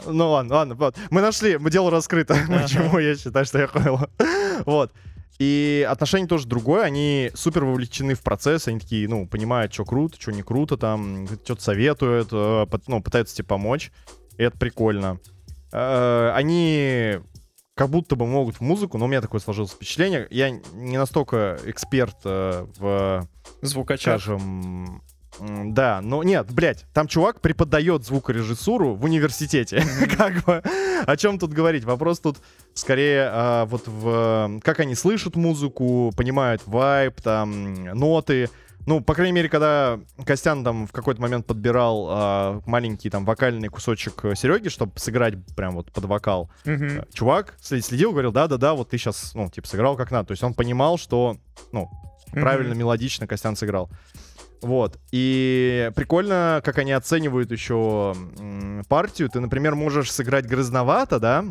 Ну 0.06 0.30
ладно, 0.32 0.54
ладно, 0.56 0.74
вот. 0.74 0.96
Мы 1.08 1.22
нашли, 1.22 1.56
мы 1.56 1.70
дело 1.70 1.90
раскрыто, 1.90 2.34
почему 2.46 2.98
я 2.98 3.16
считаю, 3.16 3.46
что 3.46 3.58
я 3.58 3.66
хуйло. 3.68 4.10
Вот. 4.66 4.92
И 5.38 5.86
отношение 5.90 6.28
тоже 6.28 6.46
другое, 6.46 6.82
они 6.84 7.30
супер 7.34 7.64
вовлечены 7.64 8.14
в 8.14 8.22
процесс, 8.22 8.68
они 8.68 8.78
такие, 8.78 9.08
ну, 9.08 9.26
понимают, 9.26 9.72
что 9.72 9.84
круто, 9.84 10.16
что 10.20 10.30
не 10.30 10.42
круто, 10.42 10.76
там, 10.76 11.26
что-то 11.44 11.60
советуют, 11.60 12.28
э, 12.30 12.66
ну, 12.86 13.02
пытаются 13.02 13.34
тебе 13.36 13.46
помочь, 13.46 13.90
и 14.38 14.42
это 14.44 14.56
прикольно. 14.58 15.18
Э, 15.72 16.30
Они 16.34 17.18
как 17.74 17.90
будто 17.90 18.14
бы 18.14 18.26
могут 18.26 18.56
в 18.56 18.60
музыку, 18.60 18.98
но 18.98 19.06
у 19.06 19.08
меня 19.08 19.20
такое 19.20 19.40
сложилось 19.40 19.72
впечатление. 19.72 20.28
Я 20.30 20.50
не 20.50 20.96
настолько 20.96 21.58
эксперт 21.64 22.16
э, 22.24 22.66
в, 22.78 23.28
Звукачар. 23.62 24.20
скажем, 24.20 25.02
Да, 25.40 26.00
но 26.00 26.22
нет, 26.22 26.50
блядь, 26.52 26.84
там 26.92 27.06
чувак 27.08 27.40
преподает 27.40 28.04
звукорежиссуру 28.04 28.94
в 28.94 29.04
университете. 29.04 29.82
Как 30.16 30.44
бы, 30.44 30.62
о 31.06 31.16
чем 31.16 31.38
тут 31.38 31.52
говорить? 31.52 31.84
Вопрос 31.84 32.20
тут 32.20 32.38
скорее 32.74 33.28
а, 33.30 33.66
вот 33.66 33.86
в... 33.86 34.60
Как 34.62 34.80
они 34.80 34.94
слышат 34.94 35.36
музыку, 35.36 36.12
понимают 36.16 36.62
вайб, 36.66 37.20
там, 37.20 37.84
ноты. 37.84 38.48
Ну, 38.86 39.00
по 39.00 39.14
крайней 39.14 39.32
мере, 39.32 39.48
когда 39.48 39.98
Костян 40.26 40.62
там 40.62 40.86
в 40.86 40.92
какой-то 40.92 41.20
момент 41.20 41.46
подбирал 41.46 42.06
а, 42.10 42.60
маленький 42.66 43.08
там 43.08 43.24
вокальный 43.24 43.68
кусочек 43.68 44.20
Сереги, 44.36 44.68
чтобы 44.68 44.92
сыграть 44.98 45.34
прям 45.56 45.74
вот 45.74 45.90
под 45.90 46.04
вокал. 46.04 46.50
Э, 46.66 47.04
чувак 47.12 47.54
следил, 47.60 48.12
говорил, 48.12 48.30
да-да-да, 48.30 48.74
вот 48.74 48.90
ты 48.90 48.98
сейчас, 48.98 49.32
ну, 49.34 49.48
типа, 49.48 49.66
сыграл 49.66 49.96
как 49.96 50.10
надо. 50.10 50.28
То 50.28 50.32
есть 50.32 50.42
он 50.42 50.52
понимал, 50.52 50.98
что, 50.98 51.38
ну, 51.72 51.88
правильно, 52.32 52.70
Мгм. 52.70 52.80
мелодично 52.80 53.26
Костян 53.26 53.56
сыграл. 53.56 53.88
Вот. 54.64 54.98
И 55.12 55.90
прикольно, 55.94 56.62
как 56.64 56.78
они 56.78 56.92
оценивают 56.92 57.52
еще 57.52 58.16
партию. 58.88 59.28
Ты, 59.28 59.40
например, 59.40 59.74
можешь 59.74 60.10
сыграть 60.10 60.46
грязновато, 60.46 61.20
да? 61.20 61.44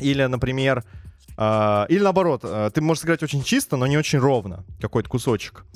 Или, 0.00 0.24
например, 0.24 0.82
а, 1.36 1.84
или 1.90 2.02
наоборот, 2.02 2.40
а, 2.42 2.70
ты 2.70 2.80
можешь 2.80 3.02
сыграть 3.02 3.22
очень 3.22 3.42
чисто, 3.42 3.76
но 3.76 3.86
не 3.86 3.98
очень 3.98 4.20
ровно, 4.20 4.64
какой-то 4.80 5.10
кусочек. 5.10 5.66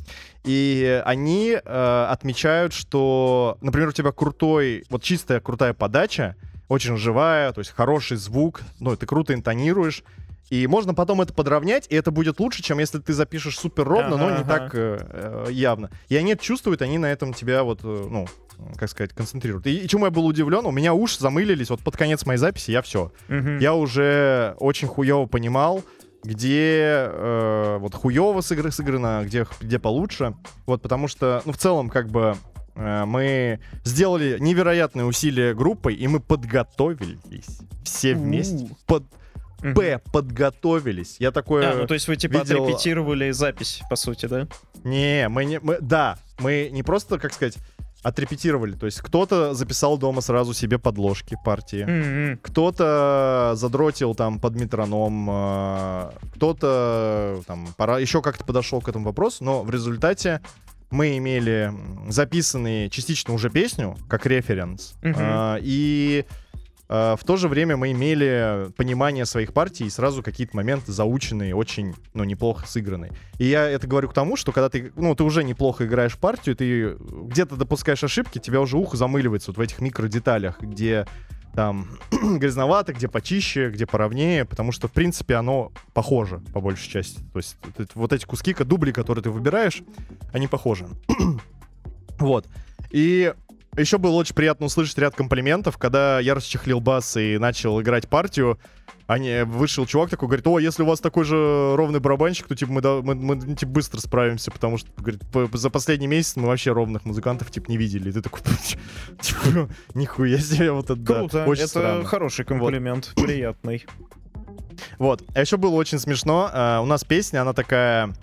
И 0.44 1.02
они 1.04 1.54
а, 1.62 2.08
отмечают, 2.10 2.72
что, 2.72 3.58
например, 3.60 3.90
у 3.90 3.92
тебя 3.92 4.12
крутой, 4.12 4.84
вот 4.88 5.02
чистая 5.02 5.40
крутая 5.40 5.74
подача, 5.74 6.34
очень 6.68 6.96
живая, 6.96 7.52
то 7.52 7.58
есть 7.58 7.72
хороший 7.72 8.16
звук, 8.16 8.62
ну, 8.80 8.96
ты 8.96 9.04
круто 9.04 9.34
интонируешь, 9.34 10.02
и 10.50 10.66
можно 10.66 10.94
потом 10.94 11.20
это 11.20 11.32
подровнять, 11.32 11.86
и 11.88 11.96
это 11.96 12.10
будет 12.10 12.38
лучше, 12.40 12.62
чем 12.62 12.78
если 12.78 12.98
ты 12.98 13.12
запишешь 13.12 13.58
супер 13.58 13.84
ровно, 13.84 14.16
но 14.16 14.30
не 14.30 14.42
ага. 14.42 14.48
так 14.48 14.74
э, 14.74 14.98
э, 15.10 15.46
явно. 15.50 15.90
И 16.08 16.16
они 16.16 16.32
это 16.32 16.42
чувствуют, 16.42 16.82
они 16.82 16.98
на 16.98 17.06
этом 17.06 17.32
тебя 17.32 17.64
вот, 17.64 17.80
э, 17.82 18.06
ну, 18.10 18.26
как 18.76 18.90
сказать, 18.90 19.12
концентрируют. 19.12 19.66
И, 19.66 19.78
и 19.78 19.88
чему 19.88 20.04
я 20.04 20.10
был 20.10 20.26
удивлен, 20.26 20.66
у 20.66 20.70
меня 20.70 20.94
уши 20.94 21.18
замылились, 21.18 21.70
вот 21.70 21.80
под 21.80 21.96
конец 21.96 22.26
моей 22.26 22.38
записи 22.38 22.70
я 22.70 22.82
все. 22.82 23.12
Я 23.28 23.74
уже 23.74 24.54
очень 24.58 24.88
хуево 24.88 25.26
понимал, 25.26 25.82
где 26.22 27.08
э, 27.08 27.76
вот 27.80 27.94
хуево 27.94 28.40
сыгр- 28.40 28.70
сыграно, 28.70 29.22
где, 29.24 29.46
где 29.60 29.78
получше. 29.78 30.34
Вот, 30.66 30.82
потому 30.82 31.06
что, 31.06 31.42
ну, 31.44 31.52
в 31.52 31.58
целом, 31.58 31.90
как 31.90 32.08
бы, 32.08 32.36
э, 32.74 33.04
мы 33.04 33.60
сделали 33.84 34.38
невероятные 34.40 35.04
усилия 35.04 35.54
группой, 35.54 35.94
и 35.94 36.06
мы 36.08 36.20
подготовились 36.20 37.60
все 37.84 38.14
вместе. 38.14 38.64
У. 38.64 38.76
Под, 38.86 39.04
П, 39.60 40.00
подготовились. 40.12 41.16
Я 41.18 41.30
такое... 41.30 41.72
А, 41.72 41.76
ну 41.76 41.86
то 41.86 41.94
есть 41.94 42.08
вы 42.08 42.16
типа 42.16 42.38
видел- 42.38 42.64
отрепетировали 42.64 43.30
запись, 43.30 43.82
по 43.88 43.96
сути, 43.96 44.26
да? 44.26 44.46
Не, 44.84 45.28
мы 45.28 45.44
не... 45.44 45.58
Мы, 45.60 45.78
да, 45.80 46.18
мы 46.38 46.68
не 46.72 46.82
просто, 46.82 47.18
как 47.18 47.32
сказать, 47.32 47.56
отрепетировали. 48.04 48.72
То 48.72 48.86
есть 48.86 49.00
кто-то 49.00 49.54
записал 49.54 49.96
дома 49.96 50.20
сразу 50.20 50.52
себе 50.52 50.78
подложки 50.78 51.36
партии. 51.42 51.84
Мгм. 51.84 52.38
Кто-то 52.42 53.54
задротил 53.56 54.14
там 54.14 54.38
под 54.38 54.54
метроном, 54.56 55.28
э, 55.30 56.10
кто-то 56.34 57.42
там 57.46 57.68
пора 57.76 57.98
еще 57.98 58.20
как-то 58.20 58.44
подошел 58.44 58.80
к 58.82 58.88
этому 58.88 59.06
вопросу, 59.06 59.42
но 59.42 59.62
в 59.62 59.70
результате 59.70 60.42
мы 60.90 61.16
имели 61.16 61.72
записанные 62.08 62.90
частично 62.90 63.32
уже 63.34 63.48
песню 63.48 63.96
как 64.08 64.26
референс, 64.26 64.94
э, 65.02 65.58
и 65.62 66.26
в 66.88 67.20
то 67.24 67.36
же 67.36 67.48
время 67.48 67.76
мы 67.76 67.92
имели 67.92 68.70
понимание 68.76 69.24
своих 69.24 69.52
партий 69.52 69.86
и 69.86 69.90
сразу 69.90 70.22
какие-то 70.22 70.54
моменты 70.56 70.92
заученные, 70.92 71.54
очень, 71.54 71.94
ну, 72.12 72.24
неплохо 72.24 72.66
сыгранные. 72.66 73.12
И 73.38 73.46
я 73.46 73.68
это 73.68 73.86
говорю 73.86 74.08
к 74.08 74.14
тому, 74.14 74.36
что 74.36 74.52
когда 74.52 74.68
ты, 74.68 74.92
ну, 74.96 75.14
ты 75.14 75.24
уже 75.24 75.44
неплохо 75.44 75.86
играешь 75.86 76.18
партию, 76.18 76.56
ты 76.56 76.96
где-то 77.00 77.56
допускаешь 77.56 78.04
ошибки, 78.04 78.38
тебя 78.38 78.60
уже 78.60 78.76
ухо 78.76 78.96
замыливается 78.96 79.50
вот 79.50 79.58
в 79.58 79.60
этих 79.60 79.80
микродеталях, 79.80 80.60
где 80.60 81.06
там 81.54 81.98
грязновато, 82.10 82.92
где 82.92 83.08
почище, 83.08 83.70
где 83.70 83.86
поровнее, 83.86 84.44
потому 84.44 84.72
что, 84.72 84.88
в 84.88 84.92
принципе, 84.92 85.36
оно 85.36 85.72
похоже, 85.92 86.40
по 86.52 86.60
большей 86.60 86.90
части. 86.90 87.20
То 87.32 87.38
есть 87.38 87.56
вот 87.94 88.12
эти- 88.12 88.26
куски, 88.26 88.54
дубли, 88.54 88.92
которые 88.92 89.22
ты 89.22 89.30
выбираешь, 89.30 89.82
они 90.32 90.48
похожи. 90.48 90.86
вот. 92.18 92.46
И 92.90 93.32
еще 93.80 93.98
было 93.98 94.12
очень 94.12 94.34
приятно 94.34 94.66
услышать 94.66 94.96
ряд 94.98 95.14
комплиментов, 95.14 95.78
когда 95.78 96.20
я 96.20 96.34
расчехлил 96.34 96.80
бас 96.80 97.16
и 97.16 97.38
начал 97.38 97.80
играть 97.80 98.08
партию. 98.08 98.58
Они, 99.06 99.42
вышел 99.44 99.84
чувак 99.84 100.08
такой, 100.08 100.28
говорит, 100.28 100.46
о, 100.46 100.58
если 100.58 100.82
у 100.82 100.86
вас 100.86 100.98
такой 100.98 101.24
же 101.24 101.74
ровный 101.76 102.00
барабанщик, 102.00 102.46
то, 102.48 102.54
типа, 102.56 102.72
мы, 102.72 102.80
да- 102.80 103.02
мы, 103.02 103.14
мы, 103.14 103.54
типа, 103.54 103.70
быстро 103.70 104.00
справимся, 104.00 104.50
потому 104.50 104.78
что, 104.78 104.88
говорит, 104.96 105.20
по- 105.30 105.46
за 105.58 105.68
последний 105.68 106.06
месяц 106.06 106.36
мы 106.36 106.46
вообще 106.48 106.72
ровных 106.72 107.04
музыкантов, 107.04 107.50
типа, 107.50 107.70
не 107.70 107.76
видели. 107.76 108.08
И 108.08 108.12
ты 108.12 108.22
такой, 108.22 108.40
типа, 109.20 109.68
нихуя 109.94 110.38
себе, 110.38 110.72
вот 110.72 110.86
это 110.86 110.96
да, 110.96 111.14
Круто, 111.18 111.44
очень 111.44 111.62
это 111.64 111.68
странно. 111.68 112.04
хороший 112.04 112.46
комплимент, 112.46 113.12
приятный. 113.16 113.84
Вот. 114.98 115.22
А 115.34 115.40
еще 115.40 115.56
было 115.58 115.74
очень 115.74 115.98
смешно. 115.98 116.48
а, 116.52 116.80
у 116.80 116.86
нас 116.86 117.04
песня, 117.04 117.42
она 117.42 117.52
такая... 117.52 118.14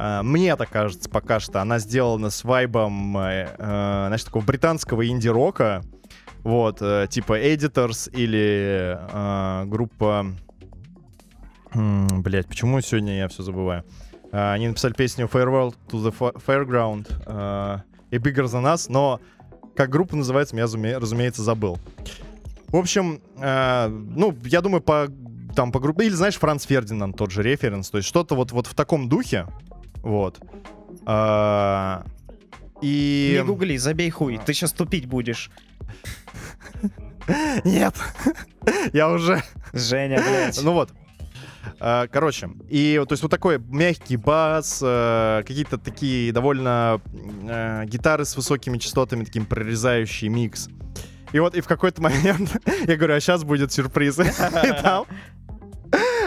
а, 0.00 0.22
мне 0.22 0.54
так 0.54 0.70
кажется, 0.70 1.10
пока 1.10 1.40
что 1.40 1.60
она 1.60 1.80
сделана 1.80 2.30
с 2.30 2.44
вайбом, 2.44 3.18
э, 3.18 3.48
э, 3.48 3.56
знаешь, 3.58 4.22
такого 4.22 4.44
британского 4.44 5.04
инди-рока. 5.08 5.82
Вот, 6.44 6.78
э, 6.80 7.08
типа 7.10 7.40
Editors 7.40 8.08
или 8.12 8.96
группа... 9.68 10.26
Блять, 11.74 12.46
почему 12.46 12.80
сегодня 12.80 13.18
я 13.18 13.28
все 13.28 13.42
забываю? 13.42 13.84
Они 14.30 14.68
написали 14.68 14.92
песню 14.92 15.26
Farewell 15.26 15.74
to 15.90 16.00
the 16.00 16.14
Fa- 16.16 16.40
Fairground 16.46 17.82
и 18.12 18.16
Bigger 18.16 18.44
Than 18.44 18.72
Us, 18.72 18.86
но 18.88 19.20
как 19.74 19.90
группа 19.90 20.14
называется, 20.14 20.56
я, 20.56 20.62
разуме- 20.62 20.96
разумеется, 20.96 21.42
забыл. 21.42 21.76
В 22.68 22.76
общем, 22.76 23.20
ну, 23.36 24.36
я 24.44 24.60
думаю, 24.60 24.80
по 24.80 25.08
там 25.56 25.72
по 25.72 25.80
группе, 25.80 26.06
или 26.06 26.14
знаешь, 26.14 26.36
Франц 26.36 26.66
Фердинанд, 26.66 27.16
тот 27.16 27.32
же 27.32 27.42
референс, 27.42 27.90
то 27.90 27.98
есть 27.98 28.08
что-то 28.08 28.36
вот, 28.36 28.52
вот 28.52 28.68
в 28.68 28.74
таком 28.74 29.08
духе, 29.08 29.46
вот. 30.02 30.40
А, 31.06 32.04
и... 32.80 33.36
Не 33.38 33.44
гугли, 33.44 33.76
забей 33.76 34.10
хуй, 34.10 34.38
ты 34.38 34.52
сейчас 34.52 34.72
тупить 34.72 35.06
будешь. 35.06 35.50
Нет, 37.64 37.94
я 38.92 39.10
уже... 39.10 39.42
Женя, 39.72 40.22
блядь. 40.22 40.58
Ну 40.62 40.72
вот. 40.72 40.90
А, 41.80 42.06
Короче, 42.08 42.50
и 42.68 43.00
то 43.06 43.12
есть 43.12 43.22
вот 43.22 43.30
такой 43.30 43.58
мягкий 43.58 44.16
бас, 44.16 44.80
э, 44.82 45.42
какие-то 45.46 45.78
такие 45.78 46.32
довольно 46.32 47.00
э, 47.48 47.84
гитары 47.86 48.24
с 48.24 48.36
высокими 48.36 48.78
частотами, 48.78 49.24
таким 49.24 49.44
прорезающий 49.44 50.28
микс. 50.28 50.68
И 51.32 51.38
вот 51.38 51.54
и 51.54 51.60
в 51.60 51.66
какой-то 51.68 52.00
момент 52.00 52.56
я 52.86 52.96
говорю, 52.96 53.14
а 53.14 53.20
сейчас 53.20 53.44
будет 53.44 53.72
сюрприз. 53.72 54.18
И 54.20 54.82
там, 54.82 55.04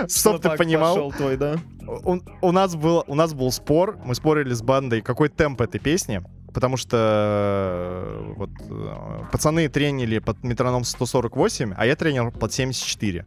чтоб 0.09 0.41
ты 0.41 0.49
понимал, 0.57 1.11
твой, 1.11 1.37
да? 1.37 1.57
у, 1.87 2.19
у 2.41 2.51
нас 2.51 2.75
был, 2.75 3.03
у 3.07 3.15
нас 3.15 3.33
был 3.33 3.51
спор, 3.51 3.97
мы 4.03 4.15
спорили 4.15 4.53
с 4.53 4.61
бандой, 4.61 5.01
какой 5.01 5.29
темп 5.29 5.61
этой 5.61 5.79
песни, 5.79 6.21
потому 6.53 6.77
что 6.77 6.97
э, 6.97 8.33
вот 8.35 8.49
э, 8.69 9.23
пацаны 9.31 9.67
тренили 9.69 10.19
под 10.19 10.43
метроном 10.43 10.83
148, 10.83 11.73
а 11.75 11.85
я 11.85 11.95
тренер 11.95 12.31
под 12.31 12.53
74. 12.53 13.25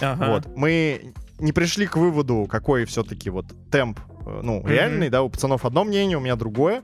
Ага. 0.00 0.30
Вот, 0.30 0.56
мы 0.56 1.12
не 1.38 1.52
пришли 1.52 1.86
к 1.86 1.96
выводу, 1.96 2.46
какой 2.48 2.84
все-таки 2.84 3.30
вот 3.30 3.46
темп, 3.70 4.00
э, 4.26 4.40
ну, 4.42 4.60
Мгм. 4.60 4.68
реальный, 4.68 5.08
да, 5.08 5.22
у 5.22 5.28
пацанов 5.28 5.64
одно 5.64 5.84
мнение, 5.84 6.16
у 6.16 6.20
меня 6.20 6.36
другое, 6.36 6.82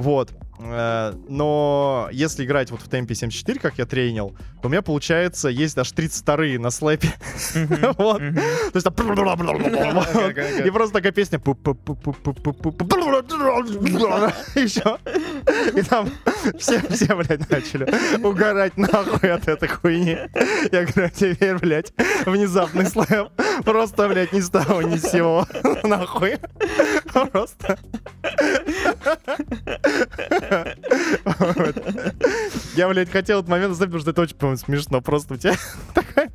вот. 0.00 0.32
Э, 0.58 1.14
Но 1.28 2.08
если 2.12 2.44
играть 2.44 2.70
вот 2.70 2.80
в 2.82 2.88
темпе 2.88 3.14
74, 3.14 3.58
как 3.60 3.78
я 3.78 3.86
тренил, 3.86 4.36
то 4.60 4.68
у 4.68 4.70
меня 4.70 4.82
получается, 4.82 5.48
есть 5.48 5.76
даже 5.76 5.92
32 5.94 6.36
на 6.58 6.70
слэпе. 6.70 7.12
Вот. 7.96 8.18
То 8.18 8.74
есть 8.74 8.84
там... 8.84 8.94
И 10.66 10.70
просто 10.70 10.94
такая 10.94 11.12
песня... 11.12 11.38
Еще. 14.54 14.98
И 15.78 15.82
там 15.82 16.10
все, 16.58 16.80
все, 16.88 17.14
блядь, 17.14 17.48
начали 17.50 17.86
угорать 18.24 18.76
нахуй 18.76 19.30
от 19.30 19.48
этой 19.48 19.68
хуйни. 19.68 20.18
Я 20.72 20.84
говорю, 20.84 21.10
теперь, 21.14 21.56
блядь, 21.58 21.92
внезапный 22.26 22.86
слэп. 22.86 23.28
Просто, 23.64 24.08
блядь, 24.08 24.32
ни 24.32 24.40
с 24.40 24.50
того, 24.50 24.82
ни 24.82 24.96
с 24.96 25.10
сего. 25.10 25.46
Нахуй. 25.82 26.38
Просто. 27.12 27.78
Я, 32.76 32.88
блядь, 32.88 33.10
хотел 33.10 33.40
этот 33.40 33.50
момент 33.50 33.72
оставить, 33.72 33.92
потому 33.92 34.00
что 34.00 34.10
это 34.10 34.22
очень, 34.22 34.36
по-моему, 34.36 34.58
смешно. 34.58 35.00
Просто 35.00 35.34
у 35.34 35.36
тебя 35.36 35.54
такая 35.94 36.30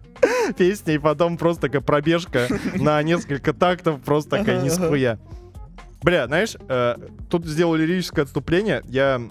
песня, 0.58 0.94
и 0.94 0.98
потом 0.98 1.38
просто 1.38 1.64
такая 1.64 1.82
пробежка 1.82 2.48
на 2.76 3.02
несколько 3.04 3.54
тактов, 3.54 4.02
просто 4.02 4.32
такая 4.38 4.58
Ага, 4.58 4.64
не 4.64 4.70
с 4.70 4.78
ага. 4.78 4.88
хуя. 4.90 5.20
Бля, 6.02 6.28
знаешь, 6.28 6.56
э, 6.68 6.96
тут 7.30 7.46
сделал 7.46 7.76
лирическое 7.76 8.26
отступление. 8.26 8.82
Я, 8.86 9.22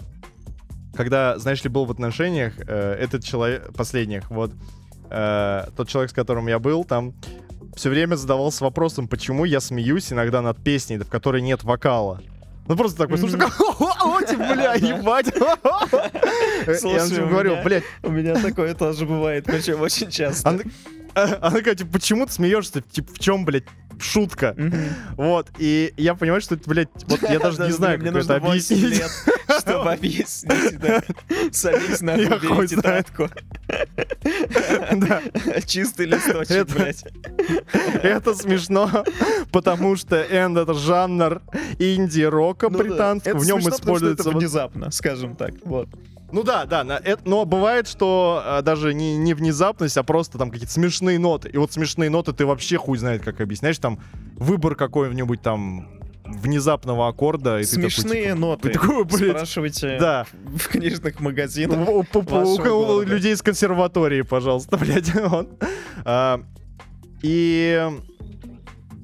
когда, 0.93 1.37
знаешь 1.37 1.63
ли, 1.63 1.69
был 1.69 1.85
в 1.85 1.91
отношениях, 1.91 2.53
э, 2.57 2.93
этот 2.99 3.23
человек, 3.23 3.73
последних, 3.73 4.29
вот, 4.29 4.51
э, 5.09 5.67
тот 5.77 5.87
человек, 5.87 6.11
с 6.11 6.13
которым 6.13 6.47
я 6.47 6.59
был, 6.59 6.83
там 6.83 7.13
все 7.75 7.89
время 7.89 8.15
задавался 8.15 8.63
вопросом, 8.63 9.07
почему 9.07 9.45
я 9.45 9.59
смеюсь 9.59 10.11
иногда 10.11 10.41
над 10.41 10.63
песней, 10.63 10.97
в 10.97 11.07
которой 11.09 11.41
нет 11.41 11.63
вокала. 11.63 12.21
Ну 12.67 12.75
просто 12.75 12.97
такой, 12.97 13.17
слушай, 13.19 13.39
такой, 13.39 13.65
о, 14.01 14.21
типа, 14.21 14.43
бля, 14.53 14.73
ебать. 14.75 15.27
Я 16.67 16.75
Слушай, 16.75 17.23
у 17.23 17.27
говорю, 17.27 17.57
блядь, 17.63 17.83
У 18.01 18.09
меня 18.09 18.33
такое 18.35 18.73
тоже 18.73 19.05
бывает, 19.05 19.45
причем 19.45 19.81
очень 19.81 20.09
часто. 20.09 20.59
Она 21.15 21.51
такая, 21.51 21.75
типа, 21.75 21.93
почему 21.93 22.25
ты 22.25 22.33
смеешься? 22.33 22.81
Типа, 22.81 23.13
в 23.13 23.19
чем, 23.19 23.45
блядь, 23.45 23.65
шутка? 23.99 24.55
Вот, 25.15 25.49
и 25.57 25.93
я 25.97 26.15
понимаю, 26.15 26.41
что 26.41 26.57
блядь, 26.65 26.89
вот 27.07 27.21
я 27.23 27.39
даже 27.39 27.61
не 27.63 27.71
знаю, 27.71 27.97
как 27.99 28.07
это 28.07 28.17
нужно 28.17 28.39
8 28.39 28.75
объяснить. 28.75 29.03
чтобы 29.59 29.91
объяснить. 29.93 31.55
Садись 31.55 32.01
на 32.01 32.17
хуй 32.39 32.67
тетрадку. 32.67 33.29
Да. 34.93 35.21
Чистый 35.65 36.07
листочек, 36.07 36.67
блядь. 36.73 37.03
Это 38.03 38.33
смешно, 38.33 39.05
потому 39.51 39.95
что 39.95 40.15
энд 40.17 40.57
это 40.57 40.73
жанр 40.73 41.41
инди-рока 41.79 42.69
Ну 42.69 42.77
британского. 42.77 43.39
В 43.39 43.45
нем 43.45 43.59
используется... 43.59 44.31
внезапно, 44.31 44.91
скажем 44.91 45.35
так. 45.35 45.53
Вот. 45.63 45.87
Ну 46.35 46.43
да, 46.43 46.65
да, 46.65 46.83
на- 46.83 46.97
это- 47.03 47.21
но 47.25 47.45
бывает, 47.45 47.87
что 47.87 48.41
а, 48.43 48.61
даже 48.61 48.93
не, 48.93 49.15
не 49.17 49.33
внезапность, 49.33 49.95
а 49.97 50.03
просто 50.03 50.37
там 50.37 50.51
какие-то 50.51 50.73
смешные 50.73 51.17
ноты. 51.17 51.49
И 51.49 51.57
вот 51.57 51.71
смешные 51.71 52.09
ноты 52.09 52.33
ты 52.33 52.45
вообще 52.45 52.77
хуй 52.77 52.97
знает, 52.97 53.23
как 53.23 53.39
объяснять. 53.41 53.79
Там 53.79 53.99
выбор 54.35 54.75
какой-нибудь 54.75 55.41
там 55.41 55.87
внезапного 56.25 57.07
аккорда. 57.07 57.59
И 57.59 57.63
ты 57.65 57.75
такой, 57.75 57.89
Смешные 57.91 58.23
типа, 58.25 58.35
ноты. 58.35 58.69
ты 58.69 58.79
такой, 58.79 59.03
блядь, 59.05 59.29
Спрашивайте 59.37 59.97
Да. 59.99 60.25
в 60.57 60.67
книжных 60.67 61.19
магазинах. 61.19 61.87
У, 61.87 62.03
у- 62.03 62.95
у- 62.97 63.01
людей 63.03 63.33
из 63.33 63.41
консерватории, 63.41 64.21
пожалуйста, 64.23 64.75
блядь. 64.81 65.13
Вот. 65.15 65.47
А, 66.03 66.41
и 67.21 67.89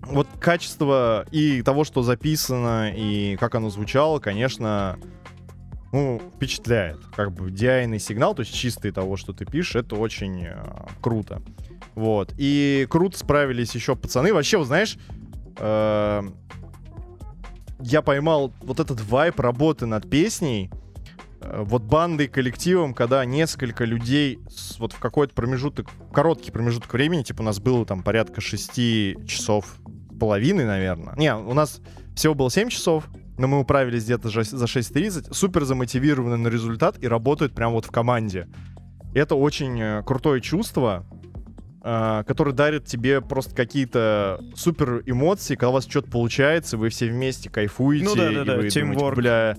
вот 0.04 0.28
качество 0.40 1.26
и 1.32 1.62
того, 1.62 1.84
что 1.86 2.02
записано, 2.04 2.92
и 2.94 3.38
как 3.38 3.56
оно 3.56 3.70
звучало, 3.70 4.20
конечно, 4.20 4.98
ну, 5.92 6.22
впечатляет. 6.36 6.98
Как 7.16 7.32
бы 7.32 7.50
DI 7.50 7.98
сигнал, 8.00 8.34
то 8.36 8.42
есть 8.42 8.54
чистый 8.54 8.92
того, 8.92 9.18
что 9.18 9.34
ты 9.34 9.46
пишешь, 9.46 9.76
это 9.76 9.96
очень 9.96 10.46
э, 10.46 10.56
круто. 11.02 11.42
Вот. 11.96 12.34
И 12.38 12.88
круто 12.90 13.18
справились 13.18 13.76
еще 13.76 13.96
пацаны. 13.96 14.34
Вообще, 14.34 14.58
вот 14.58 14.68
знаешь, 14.68 14.98
э, 15.58 16.22
я 17.82 18.02
поймал 18.02 18.54
вот 18.62 18.80
этот 18.80 19.02
вайб 19.02 19.40
работы 19.40 19.86
над 19.86 20.10
песней, 20.10 20.70
э, 21.42 21.64
вот 21.66 21.82
бандой, 21.84 22.28
коллективом, 22.28 22.94
когда 22.94 23.26
несколько 23.26 23.84
людей 23.84 24.40
с- 24.50 24.80
вот 24.80 24.94
в 24.94 25.00
какой-то 25.00 25.34
промежуток, 25.34 25.88
короткий 26.14 26.52
промежуток 26.52 26.94
времени, 26.94 27.24
типа 27.24 27.42
у 27.42 27.46
нас 27.46 27.60
было 27.60 27.86
там 27.86 28.04
порядка 28.04 28.40
6 28.40 29.16
часов 29.26 29.76
с 30.14 30.18
половиной, 30.20 30.66
наверное. 30.66 31.16
Не, 31.18 31.36
у 31.36 31.54
нас 31.54 31.82
всего 32.16 32.36
было 32.36 32.50
7 32.52 32.70
часов, 32.70 33.10
но 33.38 33.48
мы 33.48 33.60
управились 33.60 34.04
где-то 34.06 34.30
за 34.30 34.42
6.30, 34.42 35.34
супер 35.34 35.64
замотивированы 35.66 36.38
на 36.38 36.48
результат 36.48 36.98
и 37.02 37.08
работают 37.08 37.54
прям 37.54 37.72
вот 37.74 37.86
в 37.86 37.92
команде. 37.92 38.48
И 39.14 39.20
это 39.20 39.36
очень 39.36 39.80
э, 39.82 40.04
крутое 40.04 40.42
чувство, 40.42 41.06
э, 41.84 42.24
которое 42.28 42.54
дарит 42.54 42.86
тебе 42.86 43.22
просто 43.22 43.56
какие-то 43.56 44.42
супер 44.56 45.04
эмоции, 45.06 45.56
когда 45.56 45.70
у 45.70 45.74
вас 45.74 45.88
что-то 45.88 46.10
получается, 46.12 46.78
вы 46.78 46.90
все 46.90 47.08
вместе 47.10 47.50
кайфуете. 47.50 48.06
Ну 48.06 48.16
да-да-да, 48.16 48.30
и 48.32 48.38
вы 48.40 48.46
думаете, 48.70 48.82
teamwork. 48.82 49.16
бля, 49.16 49.58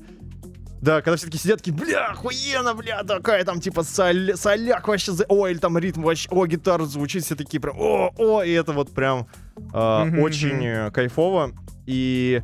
да, 0.81 1.01
когда 1.01 1.17
все 1.17 1.27
таки 1.27 1.39
сидят, 1.39 1.59
такие, 1.59 1.73
бля, 1.77 2.07
охуенно, 2.09 2.75
бля, 2.75 3.05
такая 3.05 3.45
там, 3.45 3.61
типа, 3.61 3.83
соль- 3.83 4.37
соляк 4.37 4.89
вообще, 4.89 5.13
за- 5.13 5.27
о, 5.29 5.47
или 5.47 5.59
там 5.59 5.79
ритм 5.79 6.03
вообще, 6.03 6.29
о, 6.31 6.47
гитара 6.47 6.85
звучит, 6.85 7.25
все 7.25 7.37
такие 7.37 7.61
прям, 7.61 7.77
о, 7.79 8.11
о, 8.17 8.43
и 8.43 8.51
это 8.51 8.73
вот 8.73 8.93
прям 8.93 9.27
э, 9.73 10.21
очень 10.21 10.65
э, 10.65 10.91
кайфово. 10.91 11.53
И 11.87 12.43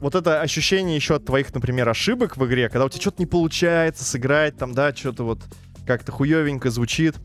вот 0.00 0.14
это 0.14 0.40
ощущение 0.40 0.96
еще 0.96 1.16
от 1.16 1.24
твоих, 1.24 1.54
например, 1.54 1.88
ошибок 1.88 2.36
в 2.36 2.46
игре, 2.46 2.68
когда 2.68 2.84
у 2.84 2.88
тебя 2.88 3.00
что-то 3.00 3.22
не 3.22 3.26
получается 3.26 4.04
сыграть, 4.04 4.56
там, 4.56 4.72
да, 4.72 4.94
что-то 4.94 5.24
вот 5.24 5.40
как-то 5.86 6.12
хуевенько 6.12 6.70
звучит, 6.70 7.16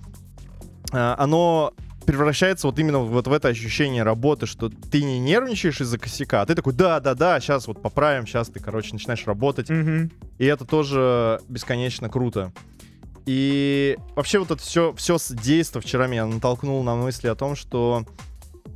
а, 0.92 1.16
оно 1.18 1.74
превращается 2.06 2.68
вот 2.68 2.80
именно 2.80 3.00
вот 3.00 3.28
в 3.28 3.34
это 3.34 3.50
ощущение 3.50 4.04
работы, 4.04 4.46
что 4.46 4.70
ты 4.70 5.04
не 5.04 5.20
нервничаешь 5.20 5.82
из-за 5.82 5.98
косяка, 5.98 6.42
а 6.42 6.46
ты 6.46 6.56
такой, 6.56 6.74
да-да-да, 6.74 7.40
сейчас 7.40 7.68
вот 7.68 7.82
поправим, 7.82 8.26
сейчас 8.26 8.50
ты, 8.50 8.60
короче, 8.60 8.94
начинаешь 8.94 9.26
работать. 9.26 9.70
Мгм. 9.70 10.12
И 10.38 10.46
это 10.46 10.66
тоже 10.66 11.40
бесконечно 11.48 12.10
круто. 12.10 12.52
И 13.26 13.98
вообще 14.16 14.40
вот 14.40 14.50
это 14.52 14.62
все, 14.62 14.94
все 14.94 15.18
действо 15.30 15.80
вчера 15.80 16.08
меня 16.08 16.26
натолкнуло 16.26 16.84
на 16.84 16.96
мысли 16.96 17.28
о 17.28 17.36
том, 17.36 17.56
что, 17.56 18.04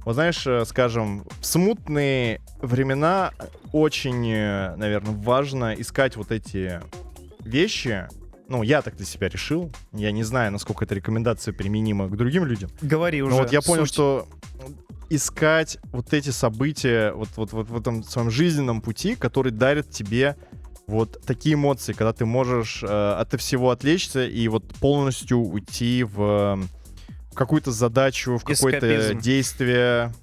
вот 0.05 0.13
знаешь, 0.13 0.45
э, 0.45 0.63
скажем, 0.65 1.25
в 1.41 1.45
смутные 1.45 2.39
времена 2.61 3.31
очень, 3.73 4.31
э, 4.31 4.75
наверное, 4.75 5.15
важно 5.15 5.73
искать 5.73 6.15
вот 6.15 6.31
эти 6.31 6.79
вещи. 7.39 8.07
Ну, 8.47 8.61
я 8.61 8.83
так 8.83 8.95
для 8.95 9.05
себя 9.05 9.27
решил. 9.27 9.71
Я 9.91 10.11
не 10.11 10.23
знаю, 10.23 10.51
насколько 10.51 10.85
эта 10.85 10.93
рекомендация 10.93 11.53
применима 11.53 12.07
к 12.07 12.15
другим 12.15 12.45
людям. 12.45 12.69
Говори 12.81 13.23
уже. 13.23 13.35
Но 13.35 13.41
вот 13.41 13.51
я 13.51 13.61
понял, 13.61 13.87
суть. 13.87 13.93
что 13.93 14.27
искать 15.09 15.79
вот 15.91 16.13
эти 16.13 16.29
события 16.29 17.11
вот, 17.11 17.29
вот, 17.35 17.53
вот 17.53 17.69
в 17.69 17.77
этом 17.77 18.03
своем 18.03 18.29
жизненном 18.29 18.81
пути, 18.81 19.15
который 19.15 19.51
дарит 19.51 19.89
тебе 19.89 20.35
вот 20.87 21.19
такие 21.25 21.55
эмоции, 21.55 21.93
когда 21.93 22.13
ты 22.13 22.25
можешь 22.25 22.83
э, 22.83 22.87
от 22.87 23.39
всего 23.39 23.71
отвлечься 23.71 24.25
и 24.25 24.47
вот 24.47 24.67
полностью 24.75 25.39
уйти 25.39 26.03
в 26.03 26.59
э, 26.61 26.63
какую-то 27.35 27.71
задачу, 27.71 28.37
в 28.37 28.43
какое-то 28.43 29.13
действие. 29.13 30.13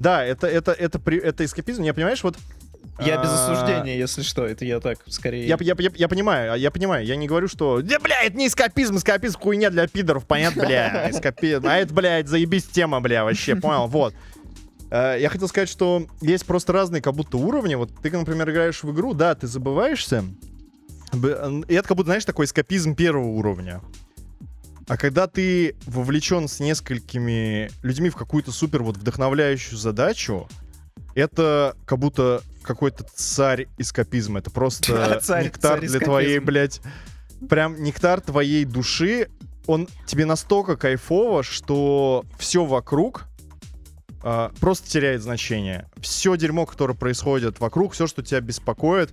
Да, 0.00 0.24
это, 0.24 0.46
это, 0.46 0.72
это, 0.72 0.98
при- 0.98 1.20
это 1.20 1.44
эскапизм. 1.44 1.82
Я 1.82 1.94
понимаешь, 1.94 2.22
вот... 2.22 2.36
Я 3.00 3.16
без 3.20 3.28
а, 3.30 3.52
осуждения, 3.52 3.96
если 3.98 4.22
что. 4.22 4.46
Это 4.46 4.64
я 4.64 4.78
так, 4.78 4.98
скорее... 5.08 5.46
я, 5.48 5.56
я, 5.60 5.74
я, 5.78 5.90
я 5.94 6.08
понимаю, 6.08 6.54
я 6.58 6.70
понимаю, 6.70 7.04
я 7.04 7.16
не 7.16 7.26
говорю, 7.26 7.48
что... 7.48 7.82
Да, 7.82 7.98
бля, 7.98 8.22
это 8.22 8.36
не 8.36 8.46
эскапизм, 8.46 8.96
эскапизм 8.96 9.38
хуйня 9.40 9.70
для 9.70 9.88
пидоров, 9.88 10.26
понятно, 10.26 10.64
бля, 10.64 11.10
эскапизм. 11.10 11.66
А 11.66 11.76
это, 11.76 11.92
блядь, 11.92 12.28
заебись 12.28 12.66
тема, 12.66 13.00
бля, 13.00 13.24
вообще, 13.24 13.56
понял, 13.56 13.88
вот. 13.88 14.14
Э, 14.90 15.16
Я 15.20 15.28
хотел 15.28 15.48
сказать, 15.48 15.68
что 15.68 16.06
есть 16.20 16.46
просто 16.46 16.72
разные 16.72 17.02
как 17.02 17.14
будто 17.14 17.36
уровни. 17.36 17.74
Вот 17.74 17.90
ты, 18.00 18.10
например, 18.12 18.48
играешь 18.50 18.84
в 18.84 18.92
игру, 18.92 19.12
да, 19.12 19.34
ты 19.34 19.48
забываешься, 19.48 20.24
и 21.12 21.74
это 21.74 21.88
как 21.88 21.96
будто, 21.96 22.08
знаешь, 22.08 22.24
такой 22.24 22.46
эскапизм 22.46 22.94
первого 22.94 23.26
уровня. 23.26 23.80
А 24.86 24.96
когда 24.96 25.26
ты 25.26 25.76
вовлечен 25.86 26.48
с 26.48 26.60
несколькими 26.60 27.70
людьми 27.82 28.10
в 28.10 28.16
какую-то 28.16 28.52
супер 28.52 28.82
вот 28.82 28.96
вдохновляющую 28.96 29.78
задачу, 29.78 30.48
это 31.14 31.76
как 31.86 31.98
будто 31.98 32.42
какой-то 32.62 33.04
царь 33.14 33.68
эскапизма. 33.78 34.40
Это 34.40 34.50
просто 34.50 35.20
Царь- 35.22 35.44
нектар 35.44 35.80
царь 35.80 35.88
для 35.88 36.00
твоей, 36.00 36.38
блядь, 36.38 36.80
прям 37.48 37.82
нектар 37.82 38.20
твоей 38.20 38.64
души. 38.64 39.28
Он 39.66 39.88
тебе 40.06 40.26
настолько 40.26 40.76
кайфово, 40.76 41.42
что 41.42 42.24
все 42.38 42.64
вокруг 42.66 43.26
а, 44.22 44.52
просто 44.60 44.88
теряет 44.88 45.22
значение. 45.22 45.88
Все 46.00 46.36
дерьмо, 46.36 46.66
которое 46.66 46.94
происходит 46.94 47.60
вокруг, 47.60 47.92
все, 47.92 48.06
что 48.06 48.22
тебя 48.22 48.40
беспокоит, 48.40 49.12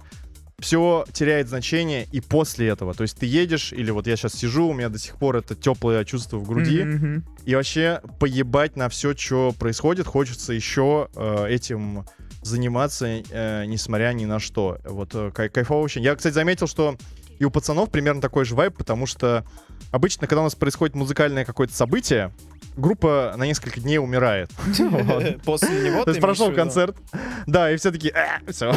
все 0.62 1.06
теряет 1.12 1.50
значение 1.50 2.08
и 2.12 2.22
после 2.22 2.70
этого. 2.70 2.94
То 2.94 3.02
есть 3.04 3.18
ты 3.18 3.26
едешь, 3.26 3.74
или 3.74 3.92
вот 3.92 4.08
я 4.08 4.16
сейчас 4.16 4.34
сижу, 4.34 4.68
у 4.68 4.74
меня 4.74 4.90
до 4.90 5.00
сих 5.00 5.18
пор 5.18 5.38
это 5.38 5.56
теплое 5.56 6.06
чувство 6.06 6.38
в 6.38 6.48
груди, 6.48 6.84
мгм. 6.84 7.26
и 7.46 7.56
вообще 7.56 8.02
поебать 8.20 8.76
на 8.76 8.88
все, 8.88 9.16
что 9.16 9.54
происходит, 9.58 10.08
хочется 10.08 10.54
еще 10.54 11.10
э, 11.16 11.48
этим 11.50 12.06
заниматься, 12.44 13.08
э, 13.08 13.66
несмотря 13.66 14.14
ни 14.14 14.26
на 14.26 14.40
что. 14.40 14.78
Вот 14.86 15.14
э, 15.14 15.32
кай- 15.34 15.50
кайфово 15.50 15.84
очень. 15.84 16.04
Я, 16.04 16.16
кстати, 16.16 16.34
заметил, 16.34 16.68
что 16.68 16.96
и 17.40 17.44
у 17.44 17.50
пацанов 17.50 17.90
примерно 17.90 18.22
такой 18.22 18.46
же 18.46 18.54
вайб, 18.54 18.78
потому 18.78 19.08
что 19.08 19.44
обычно, 19.92 20.28
когда 20.28 20.42
у 20.42 20.44
нас 20.44 20.54
происходит 20.54 20.96
музыкальное 20.96 21.44
какое-то 21.44 21.74
событие, 21.74 22.32
группа 22.76 23.34
на 23.38 23.44
несколько 23.46 23.80
дней 23.80 23.98
умирает. 23.98 24.50
После 25.46 25.90
него 25.90 26.04
То 26.04 26.12
есть 26.12 26.22
прошел 26.22 26.54
концерт, 26.54 26.96
да, 27.46 27.72
и 27.72 27.78
все 27.78 27.92
такие, 27.92 28.14
все. 28.50 28.74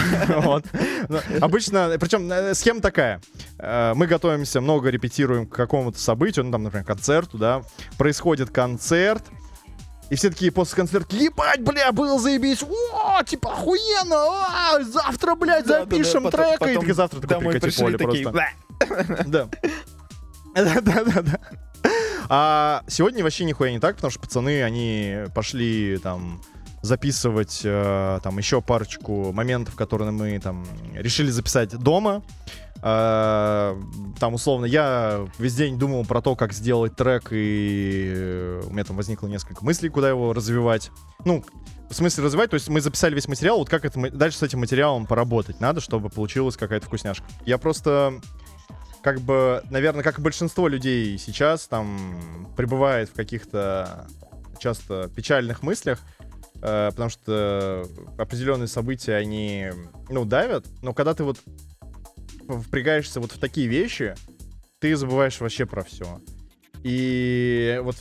Обычно, 1.40 1.96
причем 2.00 2.30
э, 2.30 2.54
схема 2.54 2.80
такая. 2.80 3.20
Э, 3.58 3.94
Мы 3.94 4.06
готовимся, 4.06 4.60
много 4.60 4.90
репетируем 4.90 5.46
к 5.46 5.54
какому-то 5.54 5.98
событию, 5.98 6.44
ну 6.44 6.52
там, 6.52 6.64
например, 6.64 6.84
концерту, 6.84 7.38
да. 7.38 7.62
Происходит 7.98 8.50
концерт, 8.50 9.24
и 10.10 10.16
все 10.16 10.30
такие 10.30 10.52
после 10.52 10.76
концерта, 10.76 11.16
ебать, 11.16 11.60
бля, 11.60 11.90
был 11.92 12.18
заебись, 12.18 12.62
о, 12.62 13.22
типа, 13.24 13.52
охуенно, 13.52 14.16
а, 14.16 14.82
завтра, 14.82 15.34
блядь, 15.34 15.66
запишем 15.66 16.30
трек, 16.30 16.60
и 16.60 16.74
потом 16.74 16.94
завтра 16.94 17.20
такой 17.20 17.52
прикати 17.52 17.80
поле 17.80 17.98
просто. 17.98 18.32
Да. 19.26 19.48
Да-да-да. 20.54 21.40
А 22.28 22.82
сегодня 22.88 23.22
вообще 23.22 23.44
нихуя 23.44 23.72
не 23.72 23.80
так, 23.80 23.96
потому 23.96 24.10
что 24.10 24.20
пацаны, 24.20 24.62
они 24.62 25.24
пошли 25.34 25.98
там 26.02 26.40
записывать 26.82 27.62
э, 27.64 28.20
там 28.22 28.36
еще 28.36 28.60
парочку 28.60 29.32
моментов, 29.32 29.74
которые 29.74 30.10
мы 30.10 30.38
там 30.38 30.66
решили 30.92 31.30
записать 31.30 31.76
дома. 31.78 32.22
Э, 32.82 33.74
там 34.20 34.34
условно 34.34 34.66
я 34.66 35.26
весь 35.38 35.54
день 35.54 35.78
думал 35.78 36.04
про 36.04 36.20
то, 36.20 36.36
как 36.36 36.52
сделать 36.52 36.94
трек, 36.94 37.28
и 37.30 38.60
у 38.66 38.70
меня 38.70 38.84
там 38.84 38.96
возникло 38.96 39.26
несколько 39.26 39.64
мыслей, 39.64 39.88
куда 39.88 40.10
его 40.10 40.34
развивать. 40.34 40.90
Ну, 41.24 41.42
в 41.88 41.94
смысле 41.94 42.24
развивать, 42.24 42.50
то 42.50 42.54
есть 42.54 42.68
мы 42.68 42.82
записали 42.82 43.14
весь 43.14 43.28
материал, 43.28 43.58
вот 43.58 43.70
как 43.70 43.86
это 43.86 44.10
дальше 44.10 44.38
с 44.38 44.42
этим 44.42 44.60
материалом 44.60 45.06
поработать 45.06 45.60
надо, 45.60 45.80
чтобы 45.80 46.10
получилась 46.10 46.56
какая-то 46.56 46.86
вкусняшка. 46.86 47.24
Я 47.46 47.56
просто 47.56 48.20
как 49.04 49.20
бы, 49.20 49.62
наверное, 49.68 50.02
как 50.02 50.18
и 50.18 50.22
большинство 50.22 50.66
людей 50.66 51.18
сейчас, 51.18 51.68
там, 51.68 52.48
пребывает 52.56 53.10
в 53.10 53.12
каких-то 53.12 54.06
часто 54.58 55.10
печальных 55.14 55.62
мыслях, 55.62 56.00
э, 56.62 56.88
потому 56.88 57.10
что 57.10 57.86
определенные 58.16 58.66
события, 58.66 59.16
они, 59.16 59.70
ну, 60.08 60.24
давят, 60.24 60.64
но 60.80 60.94
когда 60.94 61.12
ты 61.12 61.22
вот 61.22 61.38
впрягаешься 62.48 63.20
вот 63.20 63.32
в 63.32 63.38
такие 63.38 63.66
вещи, 63.66 64.14
ты 64.78 64.96
забываешь 64.96 65.38
вообще 65.38 65.66
про 65.66 65.84
все. 65.84 66.22
И 66.82 67.78
вот 67.82 67.96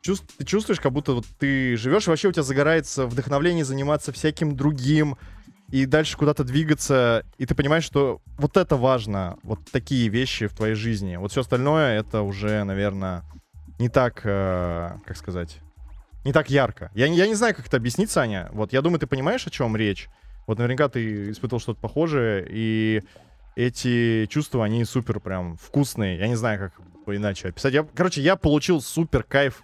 чувств- 0.00 0.32
ты 0.38 0.46
чувствуешь, 0.46 0.80
как 0.80 0.92
будто 0.92 1.12
вот 1.12 1.26
ты 1.38 1.76
живешь, 1.76 2.06
и 2.06 2.10
вообще 2.10 2.28
у 2.28 2.32
тебя 2.32 2.42
загорается 2.42 3.04
вдохновление 3.04 3.66
заниматься 3.66 4.12
всяким 4.12 4.56
другим, 4.56 5.18
и 5.70 5.84
дальше 5.84 6.16
куда-то 6.16 6.44
двигаться, 6.44 7.24
и 7.36 7.44
ты 7.44 7.54
понимаешь, 7.54 7.84
что 7.84 8.22
вот 8.38 8.56
это 8.56 8.76
важно, 8.76 9.38
вот 9.42 9.60
такие 9.70 10.08
вещи 10.08 10.46
в 10.46 10.54
твоей 10.54 10.74
жизни. 10.74 11.16
Вот 11.16 11.30
все 11.30 11.42
остальное, 11.42 11.98
это 11.98 12.22
уже, 12.22 12.64
наверное, 12.64 13.22
не 13.78 13.88
так, 13.88 14.22
э, 14.24 14.90
как 15.04 15.16
сказать, 15.16 15.58
не 16.24 16.32
так 16.32 16.50
ярко. 16.50 16.90
Я, 16.94 17.06
я 17.06 17.26
не 17.26 17.34
знаю, 17.34 17.54
как 17.54 17.66
это 17.66 17.76
объяснить, 17.76 18.10
Саня. 18.10 18.48
Вот 18.52 18.72
я 18.72 18.80
думаю, 18.80 18.98
ты 18.98 19.06
понимаешь, 19.06 19.46
о 19.46 19.50
чем 19.50 19.76
речь. 19.76 20.08
Вот 20.46 20.58
наверняка 20.58 20.88
ты 20.88 21.30
испытывал 21.30 21.60
что-то 21.60 21.80
похожее, 21.80 22.46
и 22.48 23.02
эти 23.54 24.26
чувства, 24.26 24.64
они 24.64 24.84
супер 24.84 25.20
прям 25.20 25.56
вкусные. 25.58 26.18
Я 26.18 26.28
не 26.28 26.36
знаю, 26.36 26.58
как 26.58 27.14
иначе 27.14 27.48
описать. 27.48 27.74
Я, 27.74 27.82
короче, 27.82 28.22
я 28.22 28.36
получил 28.36 28.80
супер 28.80 29.22
кайф 29.22 29.62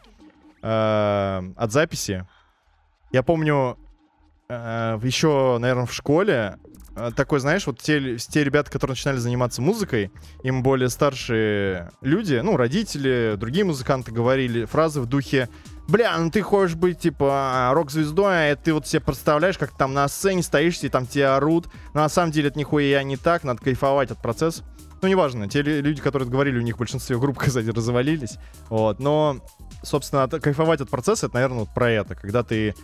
э, 0.62 1.42
от 1.56 1.72
записи. 1.72 2.26
Я 3.12 3.22
помню, 3.22 3.78
еще, 4.48 5.58
наверное, 5.58 5.86
в 5.86 5.92
школе 5.94 6.58
э, 6.96 7.10
такой, 7.16 7.40
знаешь, 7.40 7.66
вот 7.66 7.78
те, 7.80 8.18
те 8.18 8.44
ребята, 8.44 8.70
которые 8.70 8.92
начинали 8.92 9.16
заниматься 9.18 9.62
музыкой, 9.62 10.10
им 10.42 10.62
более 10.62 10.88
старшие 10.90 11.90
люди, 12.00 12.40
ну, 12.42 12.56
родители, 12.56 13.34
другие 13.36 13.64
музыканты 13.64 14.12
говорили 14.12 14.64
фразы 14.64 15.00
в 15.00 15.06
духе 15.06 15.48
Бля, 15.86 16.16
ну 16.16 16.30
ты 16.30 16.40
хочешь 16.40 16.76
быть, 16.76 17.00
типа, 17.00 17.70
рок-звездой, 17.74 18.52
а 18.52 18.56
ты 18.56 18.72
вот 18.72 18.86
себе 18.86 19.00
представляешь, 19.00 19.58
как 19.58 19.76
там 19.76 19.92
на 19.92 20.08
сцене 20.08 20.42
стоишь, 20.42 20.78
и 20.82 20.88
там 20.88 21.06
тебя 21.06 21.36
орут. 21.36 21.66
Но 21.92 22.00
на 22.00 22.08
самом 22.08 22.32
деле 22.32 22.48
это 22.48 22.58
нихуя 22.58 23.02
не 23.02 23.18
так, 23.18 23.44
надо 23.44 23.62
кайфовать 23.62 24.10
от 24.10 24.22
процесса. 24.22 24.64
Ну, 25.02 25.08
неважно, 25.08 25.46
те 25.46 25.60
лю- 25.60 25.82
люди, 25.82 26.00
которые 26.00 26.26
говорили, 26.26 26.58
у 26.58 26.62
них 26.62 26.76
в 26.76 26.78
большинстве 26.78 27.18
групп, 27.18 27.38
кстати, 27.44 27.68
развалились. 27.68 28.38
Вот, 28.70 28.98
но, 28.98 29.40
собственно, 29.82 30.22
от- 30.22 30.40
кайфовать 30.40 30.80
от 30.80 30.88
процесса, 30.88 31.26
это, 31.26 31.34
наверное, 31.34 31.58
вот 31.60 31.74
про 31.74 31.90
это. 31.90 32.14
Когда 32.14 32.42
ты 32.42 32.74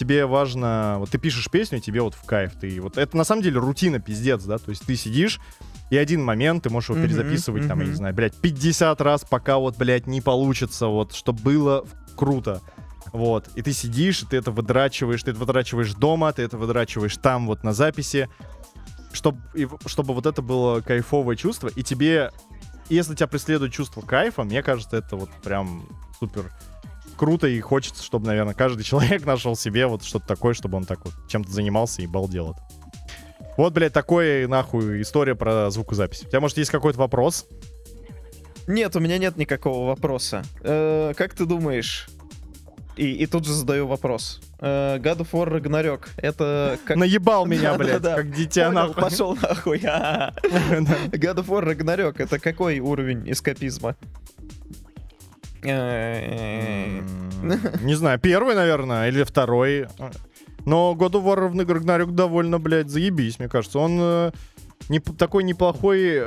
тебе 0.00 0.24
важно, 0.24 0.96
вот 0.98 1.10
ты 1.10 1.18
пишешь 1.18 1.50
песню, 1.50 1.78
и 1.78 1.80
тебе 1.82 2.00
вот 2.00 2.14
в 2.14 2.24
кайф. 2.24 2.52
Ты 2.58 2.80
вот 2.80 2.96
это 2.96 3.16
на 3.16 3.24
самом 3.24 3.42
деле 3.42 3.58
рутина 3.58 3.98
пиздец, 4.00 4.42
да. 4.44 4.56
То 4.56 4.70
есть 4.70 4.86
ты 4.86 4.96
сидишь, 4.96 5.40
и 5.90 5.96
один 5.98 6.24
момент 6.24 6.64
ты 6.64 6.70
можешь 6.70 6.88
его 6.88 7.02
перезаписывать, 7.02 7.68
там, 7.68 7.80
я 7.80 7.86
не 7.86 7.94
знаю, 7.94 8.14
блядь, 8.14 8.34
50 8.34 8.98
раз, 9.02 9.26
пока 9.28 9.58
вот, 9.58 9.76
блядь, 9.76 10.06
не 10.06 10.22
получится, 10.22 10.86
вот, 10.86 11.12
чтобы 11.12 11.42
было 11.42 11.84
круто. 12.16 12.62
Вот, 13.12 13.48
и 13.56 13.62
ты 13.62 13.72
сидишь, 13.72 14.22
и 14.22 14.26
ты 14.26 14.38
это 14.38 14.50
выдрачиваешь, 14.50 15.22
ты 15.22 15.32
это 15.32 15.40
выдрачиваешь 15.40 15.92
дома, 15.94 16.32
ты 16.32 16.42
это 16.42 16.56
выдрачиваешь 16.56 17.16
там, 17.16 17.46
вот 17.46 17.62
на 17.62 17.72
записи, 17.72 18.28
чтобы, 19.12 19.40
чтобы 19.86 20.14
вот 20.14 20.26
это 20.26 20.40
было 20.40 20.80
кайфовое 20.80 21.36
чувство, 21.36 21.68
и 21.68 21.82
тебе, 21.82 22.30
если 22.88 23.14
тебя 23.14 23.26
преследует 23.26 23.72
чувство 23.72 24.00
кайфа, 24.00 24.44
мне 24.44 24.62
кажется, 24.62 24.96
это 24.96 25.16
вот 25.16 25.30
прям 25.42 25.88
супер 26.20 26.52
круто, 27.20 27.46
и 27.46 27.60
хочется, 27.60 28.02
чтобы, 28.02 28.26
наверное, 28.26 28.54
каждый 28.54 28.82
человек 28.90 29.26
нашел 29.26 29.54
себе 29.54 29.86
вот 29.86 30.02
что-то 30.02 30.26
такое, 30.26 30.54
чтобы 30.54 30.78
он 30.78 30.84
так 30.84 31.04
вот 31.04 31.12
чем-то 31.28 31.50
занимался 31.52 32.00
и 32.00 32.06
балдел 32.06 32.52
это. 32.52 32.62
Вот, 33.58 33.74
блядь, 33.74 33.92
такое, 33.92 34.48
нахуй, 34.48 35.02
история 35.02 35.34
про 35.34 35.70
звукозапись. 35.70 36.22
У 36.22 36.28
тебя, 36.28 36.40
может, 36.40 36.56
есть 36.56 36.70
какой-то 36.70 36.98
вопрос? 36.98 37.46
Нет, 38.66 38.96
у 38.96 39.00
меня 39.00 39.18
нет 39.18 39.36
никакого 39.36 39.86
вопроса. 39.86 40.44
Э, 40.62 41.12
как 41.14 41.34
ты 41.34 41.44
думаешь? 41.44 42.08
И, 42.96 43.12
и 43.12 43.26
тут 43.26 43.44
же 43.44 43.52
задаю 43.52 43.86
вопрос. 43.86 44.40
Э, 44.58 44.96
God 44.96 45.18
of 45.18 45.28
War 45.32 45.60
Ragnarok, 45.60 46.08
это 46.16 46.78
как... 46.86 46.96
Наебал 46.96 47.44
меня, 47.46 47.74
блядь, 47.74 48.02
как 48.02 48.34
дитя, 48.34 48.68
Понял, 48.68 48.88
нахуй. 48.88 49.02
пошел 49.02 49.36
нахуй. 49.36 49.78
God 49.80 51.36
of 51.36 51.48
War 51.48 51.64
Ragnarok, 51.66 52.14
это 52.16 52.38
какой 52.38 52.78
уровень 52.78 53.30
эскапизма? 53.30 53.94
Не 57.82 57.94
знаю, 57.94 58.18
первый, 58.18 58.54
наверное, 58.54 59.08
или 59.08 59.22
второй. 59.24 59.86
Но 60.66 60.94
God 60.98 61.12
of 61.12 61.24
War 61.24 61.52
Ragnarok 61.52 62.10
довольно, 62.12 62.58
блядь, 62.58 62.90
заебись, 62.90 63.38
мне 63.38 63.48
кажется. 63.48 63.78
Он 63.78 63.98
э, 64.00 64.32
не, 64.90 64.98
такой 64.98 65.44
неплохой, 65.44 66.18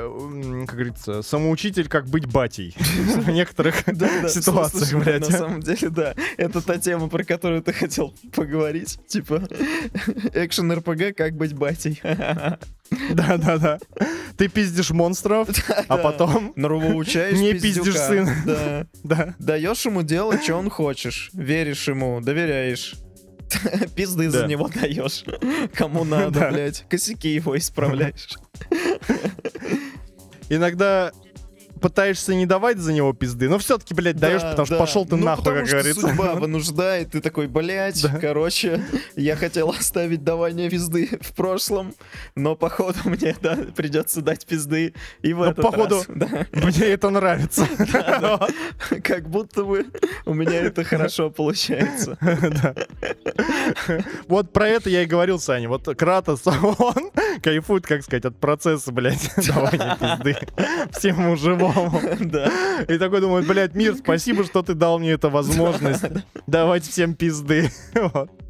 как 0.66 0.74
говорится, 0.74 1.20
самоучитель, 1.20 1.86
как 1.86 2.06
быть 2.06 2.24
батей 2.26 2.74
в 2.76 3.28
некоторых 3.28 3.76
ситуациях, 4.28 5.04
блядь. 5.04 5.28
На 5.28 5.36
самом 5.38 5.60
деле, 5.60 5.90
да. 5.90 6.14
Это 6.38 6.62
та 6.62 6.78
тема, 6.78 7.08
про 7.10 7.24
которую 7.24 7.62
ты 7.62 7.74
хотел 7.74 8.14
поговорить. 8.34 8.98
Типа, 9.06 9.46
экшен 10.32 10.72
РПГ, 10.72 11.14
как 11.14 11.34
быть 11.36 11.52
батей. 11.52 12.00
Да-да-да. 13.10 13.80
Ты 14.38 14.48
пиздишь 14.48 14.90
монстров, 14.92 15.48
а 15.88 15.98
потом... 15.98 16.54
Нравоучаешь 16.56 17.38
Не 17.38 17.52
пиздишь 17.52 17.98
сына. 17.98 18.88
Да. 19.02 19.34
Даешь 19.38 19.84
ему 19.84 20.02
делать, 20.02 20.42
что 20.42 20.56
он 20.56 20.70
хочешь. 20.70 21.28
Веришь 21.34 21.86
ему, 21.86 22.22
доверяешь. 22.22 22.94
Пизды 23.94 24.30
за 24.30 24.46
него 24.46 24.68
даешь. 24.68 25.24
Кому 25.74 26.04
надо, 26.04 26.48
блядь. 26.50 26.84
Косяки 26.88 27.34
его 27.34 27.56
исправляешь. 27.56 28.38
Иногда 30.48 31.12
пытаешься 31.88 32.34
не 32.34 32.46
давать 32.46 32.78
за 32.78 32.94
него 32.94 33.12
пизды, 33.12 33.46
но 33.46 33.58
все-таки, 33.58 33.92
блядь, 33.92 34.16
даешь, 34.16 34.40
Да, 34.40 34.50
потому 34.52 34.64
что 34.64 34.74
да. 34.76 34.80
пошел 34.80 35.04
ты 35.04 35.16
Ну, 35.16 35.24
нахуй, 35.26 35.44
потому 35.44 35.58
как 35.60 35.66
что 35.68 35.76
говорится. 35.76 36.00
судьба 36.00 36.34
вынуждает, 36.36 37.10
ты 37.10 37.20
такой, 37.20 37.46
блядь, 37.46 38.02
Да. 38.02 38.18
короче, 38.18 38.82
я 39.16 39.36
хотел 39.36 39.68
оставить 39.68 40.24
давание 40.24 40.70
пизды 40.70 41.10
в 41.20 41.34
прошлом, 41.34 41.94
но 42.34 42.56
походу 42.56 42.98
мне, 43.04 43.36
да, 43.42 43.58
придется 43.76 44.22
дать 44.22 44.46
пизды 44.46 44.94
и 45.20 45.34
в 45.34 45.40
Ну, 45.40 45.44
этот 45.44 45.62
походу, 45.62 45.96
раз. 45.96 46.06
Да. 46.14 46.46
Мне 46.52 46.86
это 46.86 47.10
нравится. 47.10 47.68
Да, 47.92 48.48
Как 49.02 49.28
будто 49.28 49.64
бы 49.64 49.84
у 50.24 50.32
меня 50.32 50.54
это 50.60 50.84
хорошо 50.84 51.28
получается. 51.28 52.16
Вот 54.28 54.52
про 54.54 54.68
это 54.68 54.88
я 54.88 55.02
и 55.02 55.06
говорил, 55.06 55.38
Саня. 55.38 55.68
Вот 55.68 55.84
Кратос, 55.98 56.46
он 56.46 57.10
кайфует, 57.42 57.86
как 57.86 58.02
сказать, 58.02 58.24
от 58.24 58.38
процесса, 58.38 58.90
блядь, 58.90 59.30
давания 59.36 59.96
пизды 60.00 60.36
всему 60.92 61.36
живому. 61.36 61.73
Да. 62.20 62.50
И 62.88 62.98
такой 62.98 63.20
думает, 63.20 63.46
блядь, 63.46 63.74
мир, 63.74 63.94
спасибо, 63.98 64.44
что 64.44 64.62
ты 64.62 64.74
дал 64.74 64.98
мне 64.98 65.12
эту 65.12 65.30
возможность 65.30 66.04
давать 66.46 66.84
всем 66.84 67.14
пизды. 67.14 67.70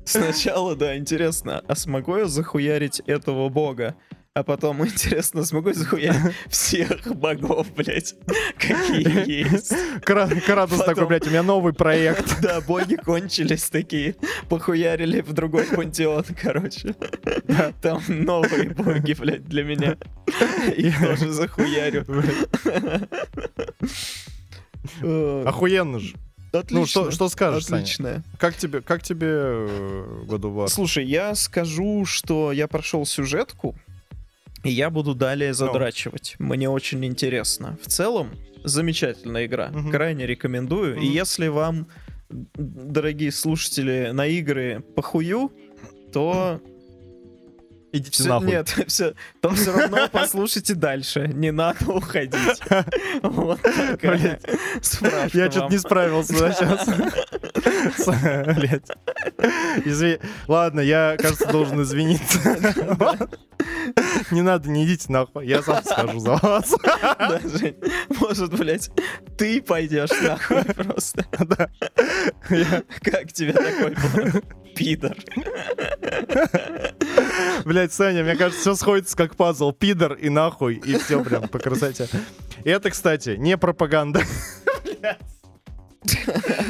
Сначала, 0.05 0.77
да, 0.77 0.97
интересно, 0.97 1.62
а 1.66 1.75
смогу 1.75 2.16
я 2.16 2.27
захуярить 2.27 3.01
этого 3.07 3.49
бога? 3.49 3.97
А 4.35 4.43
потом, 4.43 4.85
интересно, 4.85 5.45
смогу 5.45 5.68
я 5.68 5.75
захуярить 5.75 6.35
всех 6.49 7.16
богов, 7.16 7.72
блядь, 7.75 8.14
какие 8.67 9.45
есть? 9.53 9.73
Кра- 10.05 10.29
Кратос 10.47 10.85
такой, 10.85 11.07
блядь, 11.07 11.27
у 11.27 11.31
меня 11.31 11.43
новый 11.43 11.73
проект. 11.73 12.37
Да, 12.43 12.61
боги 12.61 12.97
кончились 12.97 13.71
такие, 13.71 14.17
похуярили 14.49 15.21
в 15.21 15.33
другой 15.33 15.65
пантеон, 15.65 16.25
короче. 16.41 16.95
Там 17.81 18.03
новые 18.09 18.71
боги, 18.71 19.15
блядь, 19.15 19.45
для 19.47 19.65
меня. 19.65 19.97
Их 20.77 20.99
тоже 21.01 21.31
захуярю. 21.31 22.05
Э, 25.03 25.45
Охуенно 25.47 25.99
же. 25.99 26.15
Отлично. 26.53 26.79
Ну, 26.81 26.87
что, 26.87 27.11
что 27.11 27.29
скажешь? 27.29 27.65
Отлично. 27.65 28.23
Как 28.39 28.57
тебе, 28.57 28.81
как 28.81 29.03
тебе 29.03 29.27
э, 29.29 30.25
God 30.29 30.41
of 30.43 30.55
War? 30.55 30.69
Слушай, 30.69 31.05
я 31.05 31.35
скажу, 31.35 32.05
что 32.05 32.53
я 32.53 32.69
прошел 32.69 33.05
сюжетку, 33.07 33.75
и 34.62 34.71
я 34.71 34.91
буду 34.91 35.15
далее 35.15 35.53
задрачивать. 35.53 36.37
Мне 36.39 36.69
очень 36.71 37.05
интересно. 37.05 37.77
В 37.83 37.89
целом, 37.89 38.31
замечательная 38.65 39.47
игра. 39.47 39.69
Мгм. 39.69 39.91
Крайне 39.91 40.27
рекомендую. 40.27 40.97
И 40.97 41.07
Мгм. 41.07 41.07
если 41.07 41.49
вам, 41.49 41.87
дорогие 42.31 43.31
слушатели, 43.31 44.11
на 44.12 44.27
игры 44.27 44.83
похую, 44.97 45.53
то 46.12 46.61
Идите 47.95 48.11
Всё- 48.11 48.28
нахуй. 48.28 48.49
Нет, 48.49 48.68
все, 48.88 49.14
там 49.40 49.55
все 49.55 49.72
равно 49.72 50.09
послушайте 50.11 50.74
дальше. 50.74 51.28
Не 51.32 51.53
надо 51.53 51.92
уходить. 51.92 52.61
Вот 53.22 53.62
такая 53.62 54.40
Я 55.32 55.49
что-то 55.51 55.68
не 55.70 55.78
справился 55.78 56.34
сейчас. 56.34 56.86
Блять. 58.57 58.82
Извини. 59.84 60.18
Ладно, 60.49 60.80
я, 60.80 61.16
кажется, 61.16 61.47
должен 61.47 61.82
извиниться. 61.82 62.38
Не 64.32 64.42
надо, 64.42 64.68
не 64.68 64.84
идите 64.84 65.12
нахуй. 65.12 65.47
Я 65.47 65.62
сам 65.62 65.84
скажу 65.84 66.18
за 66.18 66.32
вас. 66.36 66.74
Да, 67.01 67.40
Жень, 67.45 67.76
может, 68.20 68.59
блядь, 68.59 68.90
ты 69.38 69.62
пойдешь 69.62 70.11
нахуй 70.20 70.64
просто. 70.64 71.24
Да. 71.38 71.68
Как 73.03 73.32
тебе 73.32 73.53
такой 73.53 73.92
план? 73.92 74.42
Пидор. 74.75 75.16
Блять, 77.64 77.93
Саня, 77.93 78.22
мне 78.22 78.37
кажется, 78.37 78.61
все 78.61 78.75
сходится 78.75 79.16
как 79.16 79.37
пазл. 79.37 79.72
Пидор 79.72 80.14
и 80.14 80.29
нахуй, 80.29 80.77
и 80.77 80.99
все 80.99 81.22
прям 81.22 81.49
по 81.49 81.59
красоте. 81.59 82.09
И 82.64 82.70
это, 82.70 82.91
кстати, 82.91 83.37
не 83.37 83.57
пропаганда. 83.57 84.22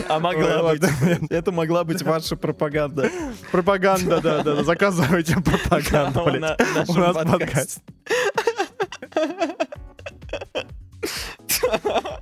А 0.08 0.16
Ой, 0.16 0.20
могла 0.20 0.70
быть. 0.70 0.82
ладно. 0.82 1.26
Это 1.30 1.50
могла 1.50 1.84
быть 1.84 2.02
ваша 2.02 2.36
пропаганда. 2.36 3.10
Пропаганда, 3.50 4.20
да, 4.20 4.42
да. 4.42 4.56
да. 4.56 4.64
Заказывайте 4.64 5.36
пропаганду, 5.40 6.24
блядь. 6.24 6.40
на 6.40 6.56
У 6.88 6.94
нас 6.94 7.16
подкасте. 7.16 7.32
подкаст. 7.32 7.80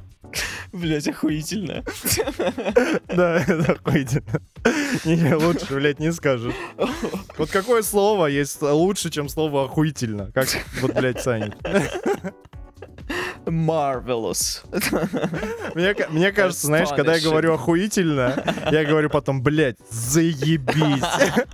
Блять, 0.73 1.09
охуительно. 1.09 1.85
Да, 3.09 3.45
это 3.47 3.73
охуительно. 3.73 4.41
Не, 5.05 5.35
лучше, 5.35 5.75
блядь, 5.75 5.99
не 5.99 6.13
скажешь. 6.13 6.55
Вот 7.37 7.51
какое 7.51 7.83
слово 7.83 8.27
есть 8.27 8.63
лучше, 8.63 9.11
чем 9.11 9.29
слово 9.29 9.65
охуительно? 9.65 10.31
Как, 10.33 10.49
вот, 10.81 10.95
блядь, 10.95 11.21
Саня. 11.21 11.55
Marvelous. 13.45 14.63
Мне, 15.75 15.95
мне 16.09 16.33
кажется, 16.33 16.67
знаешь, 16.67 16.89
когда 16.91 17.17
я 17.17 17.21
говорю 17.21 17.55
охуительно, 17.55 18.43
я 18.71 18.85
говорю 18.85 19.11
потом, 19.11 19.43
блядь, 19.43 19.77
заебись. 19.91 21.03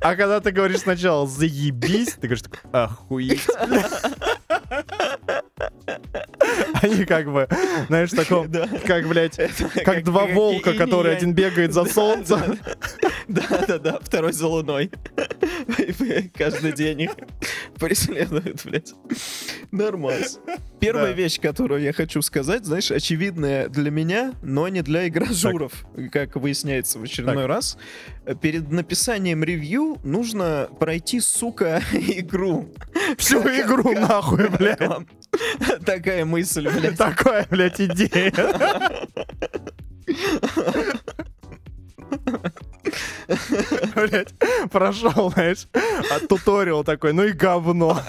А 0.00 0.14
когда 0.14 0.40
ты 0.40 0.50
говоришь 0.50 0.80
сначала 0.80 1.26
заебись, 1.26 2.14
ты 2.20 2.28
говоришь 2.28 2.44
охуительно. 2.72 3.84
Они 6.82 7.04
как 7.04 7.32
бы, 7.32 7.48
знаешь, 7.88 8.10
таком, 8.10 8.50
как, 8.86 9.06
блядь, 9.08 9.38
как 9.84 10.04
два 10.04 10.26
волка, 10.26 10.70
янь. 10.70 11.16
один 11.16 11.32
бегает 11.32 11.72
за 11.72 11.84
солнцем. 11.84 12.58
Да-да-да, 13.28 13.98
второй 14.00 14.32
за 14.32 14.46
луной. 14.46 14.90
Каждый 16.34 16.72
день 16.72 17.02
их 17.02 17.10
преследуют, 17.78 18.64
блядь. 18.64 18.94
Нормас. 19.70 20.38
Первая 20.80 21.12
вещь, 21.12 21.40
которую 21.40 21.82
я 21.82 21.92
хочу 21.92 22.22
сказать, 22.22 22.64
знаешь, 22.64 22.90
очевидная 22.90 23.68
для 23.68 23.90
меня, 23.90 24.32
но 24.42 24.68
не 24.68 24.82
для 24.82 25.08
игражуров, 25.08 25.72
как 26.12 26.36
выясняется 26.36 26.98
в 26.98 27.02
очередной 27.02 27.46
раз. 27.46 27.78
Перед 28.40 28.70
написанием 28.70 29.42
ревью 29.44 29.98
нужно 30.04 30.68
пройти, 30.78 31.20
сука, 31.20 31.82
игру. 31.92 32.68
Всю 33.18 33.40
игру 33.40 33.92
нахуй, 33.92 34.48
блядь. 34.58 34.80
Вам 34.80 35.06
Такая 35.84 36.24
мысль, 36.24 36.68
блядь. 36.68 36.96
Такая, 36.98 37.46
блядь, 37.50 37.80
идея. 37.80 38.32
Блять, 43.94 44.34
прошел, 44.70 45.30
знаешь, 45.32 45.66
а 46.10 46.20
туториал 46.26 46.84
такой, 46.84 47.12
ну 47.12 47.24
и 47.24 47.32
говно. 47.32 48.00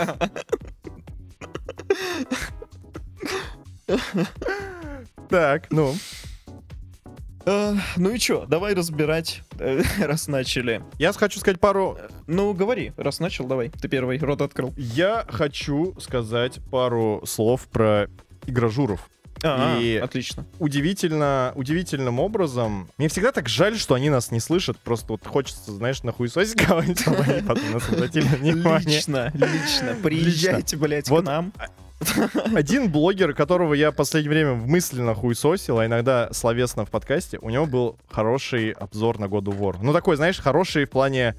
Так, 5.29 5.67
ну, 5.71 5.95
Ну 7.47 8.09
и 8.13 8.19
чё, 8.19 8.45
давай 8.45 8.73
разбирать, 8.73 9.41
э, 9.57 9.81
раз 10.05 10.27
начали. 10.27 10.83
я 10.99 11.13
хочу 11.13 11.39
сказать 11.39 11.59
пару... 11.59 11.97
Ну, 12.27 12.53
говори, 12.53 12.91
раз 12.97 13.19
начал, 13.19 13.45
давай. 13.45 13.69
Ты 13.69 13.87
первый 13.87 14.17
рот 14.19 14.41
открыл. 14.41 14.73
Я 14.77 15.25
хочу 15.29 15.95
сказать 15.99 16.59
пару 16.69 17.23
слов 17.25 17.67
про 17.67 18.07
игражуров. 18.45 19.09
А, 19.43 19.79
И- 19.79 19.95
отлично. 19.97 20.45
Удивительно, 20.59 21.53
удивительным 21.55 22.19
образом. 22.19 22.89
Мне 22.97 23.07
всегда 23.07 23.31
так 23.31 23.47
жаль, 23.47 23.77
что 23.77 23.93
они 23.93 24.09
нас 24.09 24.31
не 24.31 24.39
слышат. 24.39 24.77
Просто 24.79 25.13
вот 25.13 25.25
хочется, 25.25 25.71
знаешь, 25.71 26.01
нахуй 26.03 26.27
сосить 26.27 26.55
кого-нибудь, 26.61 26.99
чтобы 26.99 27.17
они 27.19 27.41
потом 27.43 27.71
нас 27.71 27.87
обратили 27.87 28.25
внимание. 28.39 28.95
Лично, 28.97 29.31
лично. 29.35 29.95
Приезжайте, 30.03 30.75
блядь, 30.75 31.07
к 31.07 31.21
нам. 31.21 31.53
Один 32.53 32.91
блогер, 32.91 33.33
которого 33.33 33.73
я 33.73 33.91
в 33.91 33.95
последнее 33.95 34.29
время 34.29 34.53
в 34.53 34.67
мысленно 34.67 35.15
хуесосил, 35.15 35.79
а 35.79 35.85
иногда 35.85 36.29
словесно 36.31 36.85
в 36.85 36.91
подкасте, 36.91 37.39
у 37.41 37.49
него 37.49 37.65
был 37.65 37.97
хороший 38.09 38.71
обзор 38.71 39.19
на 39.19 39.25
of 39.25 39.57
War. 39.57 39.77
Ну, 39.81 39.93
такой, 39.93 40.15
знаешь, 40.15 40.39
хороший 40.39 40.85
в 40.85 40.89
плане... 40.89 41.35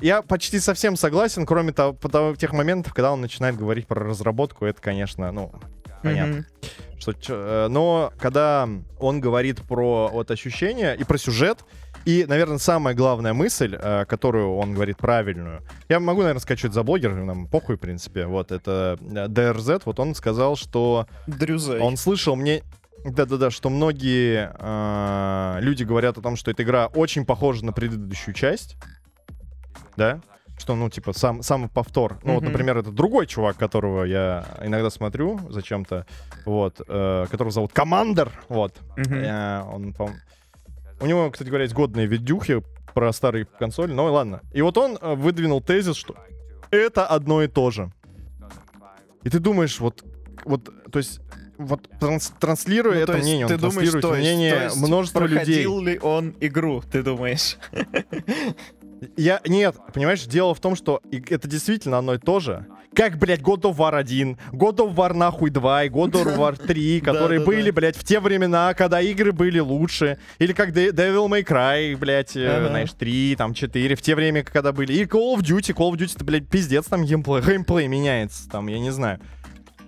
Я 0.00 0.22
почти 0.22 0.60
совсем 0.60 0.96
согласен, 0.96 1.44
кроме 1.44 1.72
того, 1.72 1.92
того- 1.92 2.34
тех 2.34 2.52
моментов, 2.52 2.94
когда 2.94 3.12
он 3.12 3.20
начинает 3.20 3.56
говорить 3.56 3.86
про 3.86 4.02
разработку, 4.02 4.64
это, 4.64 4.80
конечно, 4.80 5.30
ну, 5.30 5.52
понятно. 6.02 6.36
Мгм. 6.36 6.46
Что, 6.98 7.12
э, 7.28 7.68
но 7.68 8.12
когда 8.18 8.68
он 8.98 9.20
говорит 9.20 9.60
про 9.62 10.08
вот 10.08 10.30
ощущения 10.30 10.94
и 10.94 11.04
про 11.04 11.18
сюжет, 11.18 11.64
и, 12.04 12.24
наверное, 12.26 12.58
самая 12.58 12.94
главная 12.94 13.34
мысль, 13.34 13.76
э, 13.78 14.04
которую 14.06 14.56
он 14.56 14.74
говорит 14.74 14.96
правильную, 14.96 15.62
я 15.88 16.00
могу, 16.00 16.20
наверное, 16.20 16.40
сказать, 16.40 16.58
что 16.58 16.68
это 16.68 16.74
за 16.74 16.82
блогер, 16.82 17.14
нам 17.14 17.46
похуй, 17.46 17.76
в 17.76 17.80
принципе, 17.80 18.26
вот, 18.26 18.52
это 18.52 18.98
э, 19.00 19.26
DRZ, 19.26 19.82
вот 19.84 20.00
он 20.00 20.14
сказал, 20.14 20.56
что 20.56 21.06
Дрюзай. 21.26 21.80
он 21.80 21.96
слышал 21.96 22.36
мне... 22.36 22.62
Да-да-да, 23.02 23.50
что 23.50 23.70
многие 23.70 24.52
э, 24.58 25.60
люди 25.62 25.84
говорят 25.84 26.18
о 26.18 26.20
том, 26.20 26.36
что 26.36 26.50
эта 26.50 26.62
игра 26.62 26.86
очень 26.88 27.24
похожа 27.24 27.64
на 27.64 27.72
предыдущую 27.72 28.34
часть, 28.34 28.76
да? 29.96 30.20
Что, 30.58 30.74
ну, 30.74 30.90
типа, 30.90 31.14
сам, 31.14 31.42
сам 31.42 31.70
повтор. 31.70 32.18
Ну, 32.22 32.34
вот, 32.34 32.42
например, 32.42 32.76
это 32.76 32.90
другой 32.90 33.26
чувак, 33.26 33.56
которого 33.56 34.04
я 34.04 34.44
иногда 34.62 34.90
смотрю 34.90 35.40
зачем-то, 35.48 36.04
вот, 36.44 36.82
э, 36.86 37.26
которого 37.30 37.50
зовут 37.50 37.72
Командер, 37.72 38.30
вот. 38.50 38.76
Э, 38.98 39.62
он, 39.62 39.94
по 39.94 40.10
У 41.00 41.06
него, 41.06 41.30
кстати 41.30 41.48
говоря, 41.48 41.64
есть 41.64 41.74
годные 41.74 42.06
видюхи 42.06 42.62
про 42.94 43.12
старые 43.12 43.44
консоли, 43.46 43.92
но 43.92 44.12
ладно. 44.12 44.40
И 44.52 44.62
вот 44.62 44.76
он 44.78 44.98
э, 45.00 45.14
выдвинул 45.14 45.60
тезис, 45.62 45.96
что 45.96 46.14
это 46.70 47.06
одно 47.06 47.42
и 47.42 47.48
то 47.48 47.70
же. 47.70 47.90
И 49.22 49.30
ты 49.30 49.38
думаешь, 49.38 49.80
вот, 49.80 50.04
вот, 50.44 50.68
то 50.90 50.98
есть, 50.98 51.20
вот 51.58 51.88
транс- 52.00 52.32
транслируя 52.40 52.94
Ну, 52.94 53.00
это 53.00 53.12
то 53.12 53.18
есть 53.18 53.24
мнение, 53.28 53.46
он 53.46 53.52
ты 53.52 53.56
думаешь, 53.58 53.74
транслирует 53.90 54.02
то 54.02 54.14
есть- 54.14 54.20
мнение 54.28 54.54
то 54.54 54.64
есть 54.64 54.76
множества 54.76 55.20
людей. 55.20 55.36
проходил 55.36 55.80
ли 55.82 55.98
он 55.98 56.34
игру, 56.40 56.82
ты 56.90 57.02
думаешь? 57.02 57.56
Я, 59.16 59.40
нет, 59.46 59.76
понимаешь, 59.94 60.24
дело 60.24 60.54
в 60.54 60.60
том, 60.60 60.76
что 60.76 61.00
это 61.10 61.48
действительно 61.48 61.98
одно 61.98 62.14
и 62.14 62.18
то 62.18 62.38
же. 62.40 62.66
Как, 62.94 63.18
блядь, 63.18 63.40
God 63.40 63.62
of 63.62 63.76
War 63.76 63.94
1, 63.96 64.36
God 64.52 64.76
of 64.78 64.94
War 64.94 65.14
нахуй 65.14 65.50
2 65.50 65.84
и 65.84 65.88
God 65.88 66.10
of 66.12 66.36
War 66.36 66.56
3, 66.66 67.00
которые 67.00 67.40
были, 67.40 67.70
блядь, 67.70 67.96
в 67.96 68.04
те 68.04 68.18
времена, 68.20 68.74
когда 68.74 69.00
игры 69.00 69.32
были 69.32 69.60
лучше. 69.60 70.18
Или 70.38 70.52
как 70.52 70.72
De- 70.72 70.90
Devil 70.90 71.28
May 71.28 71.44
Cry, 71.44 71.96
блядь, 71.96 72.36
э, 72.36 72.66
знаешь, 72.68 72.92
3, 72.92 73.36
там 73.36 73.54
4, 73.54 73.94
в 73.94 74.02
те 74.02 74.14
время, 74.14 74.42
когда 74.42 74.72
были. 74.72 74.92
И 74.92 75.04
Call 75.04 75.36
of 75.36 75.40
Duty, 75.40 75.72
Call 75.74 75.92
of 75.92 75.96
Duty, 75.96 76.16
это, 76.16 76.24
блядь, 76.24 76.48
пиздец, 76.48 76.86
там 76.86 77.04
геймплей, 77.04 77.42
геймплей 77.42 77.86
меняется, 77.86 78.48
там, 78.50 78.66
я 78.66 78.80
не 78.80 78.90
знаю. 78.90 79.20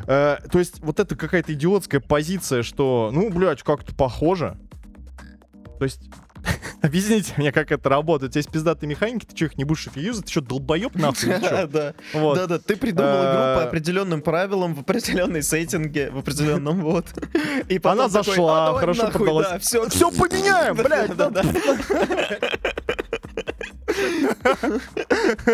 Э, 0.07 0.37
то 0.51 0.59
есть 0.59 0.81
вот 0.81 1.01
это 1.01 1.17
какая-то 1.17 1.53
идиотская 1.53 2.01
позиция, 2.01 2.63
что, 2.63 3.11
ну, 3.13 3.31
блядь, 3.31 3.63
как-то 3.63 3.95
похоже. 3.95 4.57
То 5.79 5.85
есть, 5.85 6.03
объясните 6.83 7.33
мне, 7.37 7.53
как 7.53 7.73
это 7.73 7.89
работает. 7.89 8.31
У 8.31 8.33
тебя 8.33 8.41
есть 8.41 8.51
пиздатые 8.51 8.89
механики, 8.89 9.25
ты 9.25 9.37
что, 9.37 9.45
их 9.47 9.59
не 9.59 9.65
будешь 9.65 9.87
их 9.87 9.97
юзать? 9.97 10.27
Ты 10.27 10.31
что, 10.31 10.41
долбоеб 10.41 10.95
нахуй? 10.95 11.33
Да, 12.13 12.47
да, 12.47 12.59
ты 12.59 12.77
придумал 12.77 13.11
игру 13.11 13.57
по 13.57 13.63
Э, 13.63 13.65
определенным 13.65 14.23
правилам, 14.23 14.75
в 14.75 14.81
определенной 14.81 15.43
сеттинге, 15.43 16.11
в 16.11 16.19
определенном 16.19 16.81
вот. 16.83 17.07
И 17.69 17.81
Она 17.83 18.09
зашла, 18.09 18.71
«А, 18.71 18.79
хорошо 18.79 19.11
продалась». 19.11 19.49
Да, 19.49 19.59
все, 19.59 19.89
Все 19.89 20.11
поменяем, 20.11 20.77
блядь! 20.77 21.11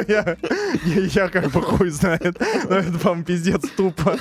Я, 0.09 1.29
как 1.29 1.51
бы 1.51 1.63
хуй 1.63 1.91
знает. 1.91 2.39
Но 2.69 2.77
это, 2.77 2.99
по-моему, 2.99 3.25
пиздец 3.25 3.69
тупо. 3.77 4.17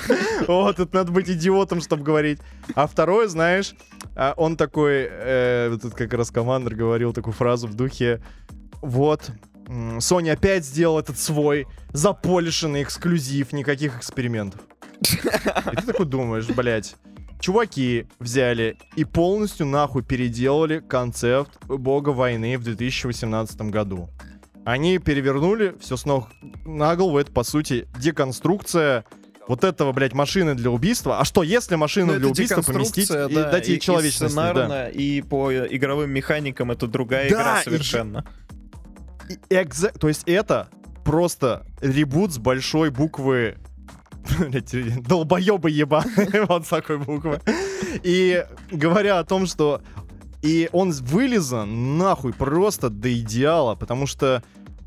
Вот, 0.46 0.76
тут 0.76 0.92
надо 0.92 1.12
быть 1.12 1.28
идиотом, 1.28 1.80
чтобы 1.80 2.02
говорить. 2.02 2.40
А 2.74 2.86
второе, 2.86 3.28
знаешь, 3.28 3.74
а, 4.14 4.34
он 4.36 4.56
такой, 4.56 5.08
э, 5.10 5.76
тут 5.80 5.94
как 5.94 6.12
раз 6.14 6.30
командир 6.30 6.74
говорил 6.74 7.12
такую 7.12 7.34
фразу 7.34 7.66
в 7.66 7.74
духе, 7.74 8.22
вот, 8.80 9.30
Sony 9.68 10.30
опять 10.30 10.64
сделал 10.64 10.98
этот 10.98 11.18
свой 11.18 11.66
заполишенный 11.92 12.82
эксклюзив, 12.82 13.52
никаких 13.52 13.98
экспериментов. 13.98 14.60
И 15.02 15.76
ты 15.76 15.86
такой 15.86 16.06
думаешь, 16.06 16.46
блядь, 16.46 16.96
чуваки 17.40 18.06
взяли 18.18 18.76
и 18.96 19.04
полностью 19.04 19.66
нахуй 19.66 20.02
переделали 20.02 20.80
концепт 20.80 21.58
бога 21.66 22.10
войны 22.10 22.56
в 22.58 22.64
2018 22.64 23.60
году. 23.62 24.08
Они 24.64 24.98
перевернули 24.98 25.74
все 25.80 25.96
с 25.96 26.04
ног 26.04 26.28
на 26.66 26.94
голову. 26.96 27.18
Это, 27.18 27.32
по 27.32 27.42
сути, 27.42 27.88
деконструкция 27.98 29.04
вот 29.46 29.64
этого, 29.64 29.92
блядь, 29.92 30.12
машины 30.12 30.54
для 30.54 30.70
убийства. 30.70 31.20
А 31.20 31.24
что, 31.24 31.42
если 31.42 31.76
машину 31.76 32.12
Ну, 32.12 32.18
для 32.18 32.28
убийства 32.28 32.60
поместить 32.60 33.08
деконструкция, 33.08 33.28
и 33.28 33.34
да, 33.34 33.50
дать 33.50 33.66
ей 33.68 33.74
и- 33.74 33.78
и 33.78 33.80
человечность? 33.80 34.34
да. 34.34 34.50
сценарно, 34.52 34.88
и 34.88 35.22
по 35.22 35.50
игровым 35.50 36.10
механикам 36.10 36.70
это 36.70 36.86
другая 36.86 37.30
Да, 37.30 37.34
игра 37.34 37.60
и- 37.60 37.64
совершенно. 37.64 38.26
И 39.30 39.54
экза- 39.54 39.96
То 39.98 40.08
есть 40.08 40.24
это 40.26 40.68
просто 41.02 41.64
ребут 41.80 42.32
с 42.34 42.38
большой 42.38 42.90
буквы 42.90 43.56
долбоебы 45.06 45.70
еба. 45.70 46.04
вот 46.48 46.68
такой 46.68 46.98
буквы. 46.98 47.40
И 48.02 48.44
говоря 48.70 49.18
о 49.18 49.24
том, 49.24 49.46
что 49.46 49.82
и 50.42 50.68
он 50.72 50.92
вылезан 50.92 51.98
нахуй 51.98 52.32
просто 52.32 52.90
до 52.90 53.12
идеала, 53.18 53.74
потому 53.74 54.06
что 54.06 54.42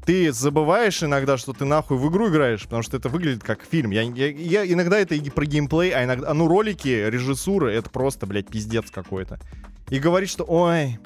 ты 0.05 0.31
забываешь 0.31 1.03
иногда, 1.03 1.37
что 1.37 1.53
ты 1.53 1.65
нахуй 1.65 1.97
в 1.97 2.09
игру 2.09 2.29
играешь, 2.29 2.63
потому 2.63 2.81
что 2.83 2.97
это 2.97 3.09
выглядит 3.09 3.43
как 3.43 3.63
фильм. 3.63 3.91
Я, 3.91 4.01
я- 4.01 4.27
я- 4.29 4.71
иногда 4.71 4.97
это 4.97 5.13
и 5.15 5.29
про 5.29 5.45
геймплей, 5.45 5.91
а 5.91 6.03
иногда, 6.05 6.29
а 6.31 6.33
ну 6.33 6.47
ролики, 6.47 6.87
режиссура, 6.87 7.67
это 7.69 7.89
просто, 7.89 8.25
блядь, 8.25 8.47
пиздец 8.47 8.89
какой-то. 8.89 9.39
И 9.89 9.99
говорит, 9.99 10.29
что, 10.29 10.45
ой, 10.47 10.97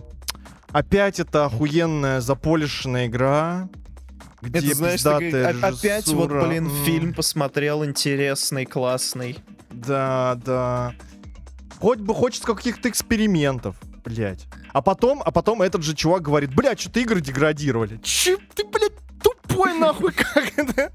опять 0.72 1.20
это 1.20 1.46
охуенная 1.46 2.22
заполишенная 2.22 3.08
игра, 3.08 3.68
где 4.42 4.60
Это, 4.60 4.76
знаешь, 4.76 5.02
такой, 5.02 5.46
опять 5.46 6.08
вот, 6.08 6.30
режиссура». 6.32 6.48
блин, 6.48 6.66
М. 6.68 6.86
фильм 6.86 7.14
посмотрел 7.14 7.84
интересный, 7.86 8.66
классный. 8.66 9.38
Да, 9.72 10.40
да. 10.46 10.94
Хоть 11.80 12.00
бы 12.00 12.14
хочется 12.14 12.48
каких-то 12.54 12.90
экспериментов, 12.90 13.76
блядь. 14.04 14.46
А 14.74 14.82
потом, 14.82 15.22
а 15.26 15.32
потом 15.32 15.62
этот 15.62 15.84
же 15.84 15.94
чувак 15.96 16.22
говорит, 16.22 16.54
блядь, 16.56 16.80
что-то 16.80 17.00
игры 17.00 17.22
деградировали. 17.22 18.00
Че 18.04 18.38
ты, 18.56 18.64
блядь, 18.66 18.94
тупой 19.22 19.78
нахуй, 19.78 20.12
как 20.16 20.52
это? 20.58 20.92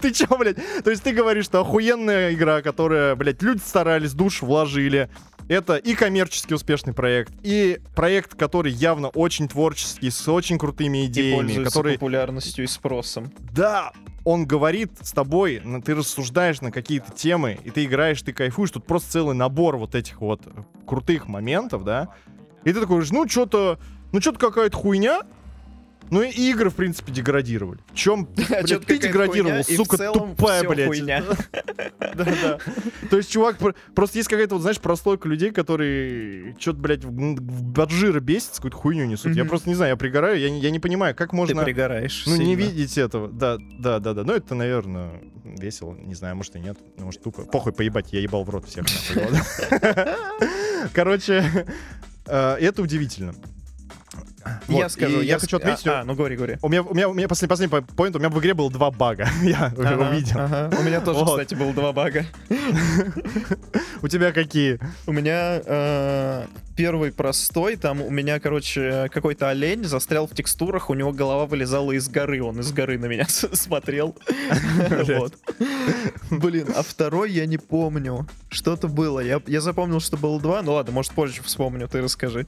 Ты 0.00 0.12
чё, 0.12 0.26
блядь? 0.38 0.56
То 0.84 0.90
есть 0.90 1.02
ты 1.02 1.12
говоришь, 1.12 1.46
что 1.46 1.60
охуенная 1.60 2.32
игра, 2.34 2.60
которая, 2.62 3.14
блядь, 3.14 3.42
люди 3.42 3.60
старались, 3.60 4.12
душ 4.12 4.42
вложили. 4.42 5.08
Это 5.50 5.74
и 5.78 5.96
коммерчески 5.96 6.54
успешный 6.54 6.92
проект, 6.92 7.32
и 7.42 7.80
проект, 7.96 8.36
который 8.36 8.70
явно 8.70 9.08
очень 9.08 9.48
творческий, 9.48 10.08
с 10.08 10.28
очень 10.28 10.58
крутыми 10.58 10.98
И 10.98 11.06
идеями, 11.06 11.38
пользуется 11.38 11.64
который 11.64 11.94
популярностью 11.94 12.64
и 12.64 12.68
спросом. 12.68 13.32
да, 13.52 13.92
он 14.24 14.46
говорит 14.46 14.92
с 15.02 15.10
тобой, 15.10 15.60
ты 15.84 15.96
рассуждаешь 15.96 16.60
на 16.60 16.70
какие-то 16.70 17.10
темы, 17.10 17.58
и 17.64 17.70
ты 17.70 17.84
играешь, 17.84 18.22
ты 18.22 18.32
кайфуешь. 18.32 18.70
Тут 18.70 18.86
просто 18.86 19.10
целый 19.10 19.34
набор 19.34 19.76
вот 19.76 19.96
этих 19.96 20.20
вот 20.20 20.46
э, 20.46 20.50
крутых 20.86 21.26
моментов, 21.26 21.82
да. 21.82 22.14
И 22.62 22.72
ты 22.72 22.80
такой 22.80 23.04
ну 23.10 23.28
что-то, 23.28 23.80
ну 24.12 24.20
что-то 24.20 24.38
какая-то 24.38 24.76
хуйня. 24.76 25.22
Ну 26.10 26.22
и 26.22 26.28
игры, 26.50 26.70
в 26.70 26.74
принципе, 26.74 27.12
деградировали. 27.12 27.78
В 27.92 27.94
чем, 27.94 28.28
чё-то 28.36 28.86
ты 28.86 28.98
деградировал, 28.98 29.62
сука, 29.64 30.12
тупая, 30.12 30.68
блядь. 30.68 30.88
хуйня. 30.88 31.24
Да, 32.00 32.24
да. 32.24 32.58
То 33.08 33.16
есть, 33.18 33.30
чувак, 33.30 33.58
про- 33.58 33.74
просто 33.94 34.18
есть 34.18 34.28
какая-то, 34.28 34.56
вот, 34.56 34.62
знаешь, 34.62 34.80
прослойка 34.80 35.28
людей, 35.28 35.52
которые 35.52 36.56
что-то, 36.58 36.78
блядь, 36.78 37.04
в- 37.04 37.80
от 37.80 37.90
жира 37.90 38.20
бесится, 38.20 38.56
какую-то 38.56 38.76
хуйню 38.76 39.04
несут. 39.06 39.34
Я 39.34 39.44
просто 39.44 39.68
не 39.68 39.74
знаю, 39.74 39.90
я 39.92 39.96
пригораю, 39.96 40.38
я 40.38 40.70
не, 40.70 40.80
понимаю, 40.80 41.14
как 41.14 41.30
Ты 41.30 41.36
можно... 41.36 41.62
пригораешь 41.62 42.24
Ну, 42.26 42.36
не 42.36 42.56
видеть 42.56 42.98
этого. 42.98 43.28
Да, 43.28 43.58
да, 43.78 44.00
да, 44.00 44.14
да. 44.14 44.24
Ну, 44.24 44.32
это, 44.32 44.54
наверное, 44.54 45.20
весело. 45.44 45.94
Не 45.94 46.14
знаю, 46.14 46.36
может 46.36 46.56
и 46.56 46.60
нет. 46.60 46.78
Ну, 46.98 47.06
может, 47.06 47.22
тупо. 47.22 47.42
Похуй, 47.42 47.72
поебать, 47.72 48.12
я 48.12 48.20
ебал 48.20 48.44
в 48.44 48.50
рот 48.50 48.66
всех. 48.68 48.86
Короче, 50.92 51.66
э, 52.26 52.56
это 52.60 52.82
удивительно. 52.82 53.34
Я 54.68 54.82
Вот, 54.84 54.92
скажу, 54.92 55.20
и 55.20 55.26
я 55.26 55.34
я 55.34 55.38
хочу 55.38 55.56
отметить... 55.56 55.86
А, 55.86 56.00
а, 56.00 56.04
ну 56.04 56.14
говори, 56.14 56.36
говори. 56.36 56.58
У 56.62 56.68
меня, 56.68 56.82
у 56.82 56.94
меня, 56.94 57.08
у 57.08 57.14
меня 57.14 57.28
последний, 57.28 57.50
последний 57.50 57.94
поинт, 57.94 58.16
у 58.16 58.18
меня 58.18 58.28
в 58.28 58.38
игре 58.40 58.54
было 58.54 58.70
два 58.70 58.90
бага. 58.90 59.28
Я 59.42 59.66
Ага, 59.76 60.08
увидел. 60.10 60.38
ага. 60.40 60.70
У 60.78 60.82
меня 60.82 61.00
тоже, 61.00 61.20
Вот. 61.24 61.40
кстати, 61.40 61.54
было 61.54 61.72
два 61.72 61.92
бага. 61.92 62.24
У 64.02 64.08
тебя 64.08 64.32
какие? 64.32 64.78
У 65.06 65.12
меня 65.12 65.60
э, 65.64 66.46
первый 66.76 67.12
простой, 67.12 67.76
там 67.76 68.00
у 68.00 68.10
меня, 68.10 68.40
короче, 68.40 69.08
какой-то 69.12 69.50
олень 69.50 69.84
застрял 69.84 70.26
в 70.26 70.34
текстурах, 70.34 70.88
у 70.90 70.94
него 70.94 71.12
голова 71.12 71.46
вылезала 71.46 71.92
из 71.92 72.08
горы, 72.08 72.42
он 72.42 72.60
из 72.60 72.72
горы 72.72 72.98
на 72.98 73.06
меня 73.06 73.26
смотрел. 73.28 74.16
Вот. 75.06 75.34
Блин, 76.30 76.68
а 76.74 76.82
второй 76.82 77.30
я 77.32 77.46
не 77.46 77.58
помню. 77.58 78.26
Что-то 78.48 78.88
было. 78.88 79.20
Я, 79.20 79.40
я 79.46 79.60
запомнил, 79.60 80.00
что 80.00 80.16
было 80.16 80.40
два. 80.40 80.62
Ну 80.62 80.72
ладно, 80.72 80.92
может 80.92 81.12
позже 81.12 81.42
вспомню, 81.42 81.88
ты 81.88 82.00
расскажи. 82.00 82.46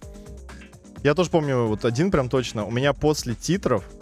Я 1.03 1.15
тоже 1.15 1.31
помню 1.31 1.67
вот 1.67 1.85
один 1.85 2.11
прям 2.11 2.29
точно. 2.29 2.65
У 2.65 2.71
меня 2.71 2.93
после 2.93 3.35
титров... 3.35 3.85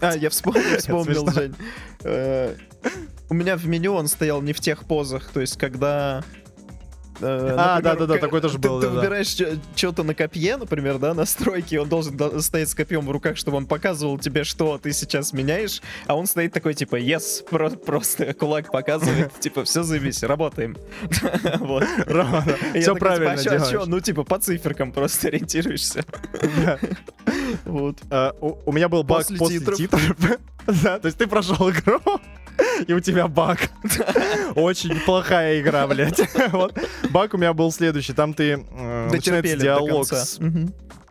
А, 0.00 0.14
я 0.14 0.30
вспомнил, 0.30 0.78
вспомнил. 0.78 1.30
Жень. 1.30 1.54
Э, 2.04 2.54
У 3.28 3.34
меня 3.34 3.56
в 3.56 3.66
меню 3.66 3.94
он 3.94 4.06
стоял 4.08 4.42
не 4.42 4.52
в 4.52 4.60
тех 4.60 4.84
позах, 4.84 5.30
то 5.32 5.40
есть 5.40 5.56
когда... 5.56 6.22
э, 7.20 7.54
А, 7.58 7.76
например, 7.76 7.82
да-да-да, 7.82 8.18
к- 8.18 8.20
такое 8.20 8.40
тоже 8.40 8.58
ты- 8.58 8.68
было, 8.68 8.80
Ты 8.80 8.86
да-да. 8.88 9.00
выбираешь 9.00 9.36
что-то 9.76 10.02
на 10.02 10.14
копье, 10.14 10.56
например, 10.56 10.98
да, 10.98 11.14
настройки, 11.14 11.76
он 11.76 11.88
должен 11.88 12.16
до- 12.16 12.40
стоять 12.40 12.68
с 12.68 12.74
копьем 12.74 13.06
в 13.06 13.10
руках, 13.10 13.36
чтобы 13.36 13.56
он 13.58 13.66
показывал 13.66 14.18
тебе, 14.18 14.44
что 14.44 14.78
ты 14.78 14.92
сейчас 14.92 15.32
меняешь, 15.32 15.80
а 16.06 16.14
он 16.16 16.26
стоит 16.26 16.52
такой, 16.52 16.74
типа, 16.74 17.00
yes, 17.00 17.44
про- 17.48 17.70
просто 17.70 18.32
кулак 18.34 18.70
показывает, 18.72 19.32
типа, 19.40 19.64
все 19.64 19.82
заебись, 19.82 20.22
работаем. 20.22 20.76
Вот. 21.60 21.84
Все 21.84 22.04
такой, 22.04 22.82
типа, 22.82 22.94
правильно 22.96 23.32
«А 23.32 23.36
чё, 23.36 23.50
а 23.50 23.58
чё?» 23.60 23.70
делаешь. 23.70 23.88
Ну, 23.88 24.00
типа, 24.00 24.24
по 24.24 24.38
циферкам 24.38 24.92
просто 24.92 25.28
ориентируешься. 25.28 26.04
Да. 26.64 26.78
Вот. 27.64 27.96
А, 28.10 28.32
у, 28.40 28.72
меня 28.72 28.88
был 28.88 29.02
баг 29.02 29.26
После 29.38 29.58
титров. 29.58 29.78
да, 30.66 30.98
то 30.98 31.06
есть 31.06 31.18
ты 31.18 31.26
прошел 31.26 31.70
игру, 31.70 32.00
и 32.86 32.92
у 32.92 33.00
тебя 33.00 33.28
баг. 33.28 33.70
Очень 34.54 34.98
плохая 35.00 35.60
игра, 35.60 35.86
блядь. 35.86 36.20
вот. 36.52 36.78
Баг 37.10 37.34
у 37.34 37.38
меня 37.38 37.52
был 37.52 37.70
следующий. 37.72 38.12
Там 38.12 38.34
ты 38.34 38.52
э, 38.52 39.08
начинается 39.10 39.56
диалог 39.62 40.06
с, 40.06 40.38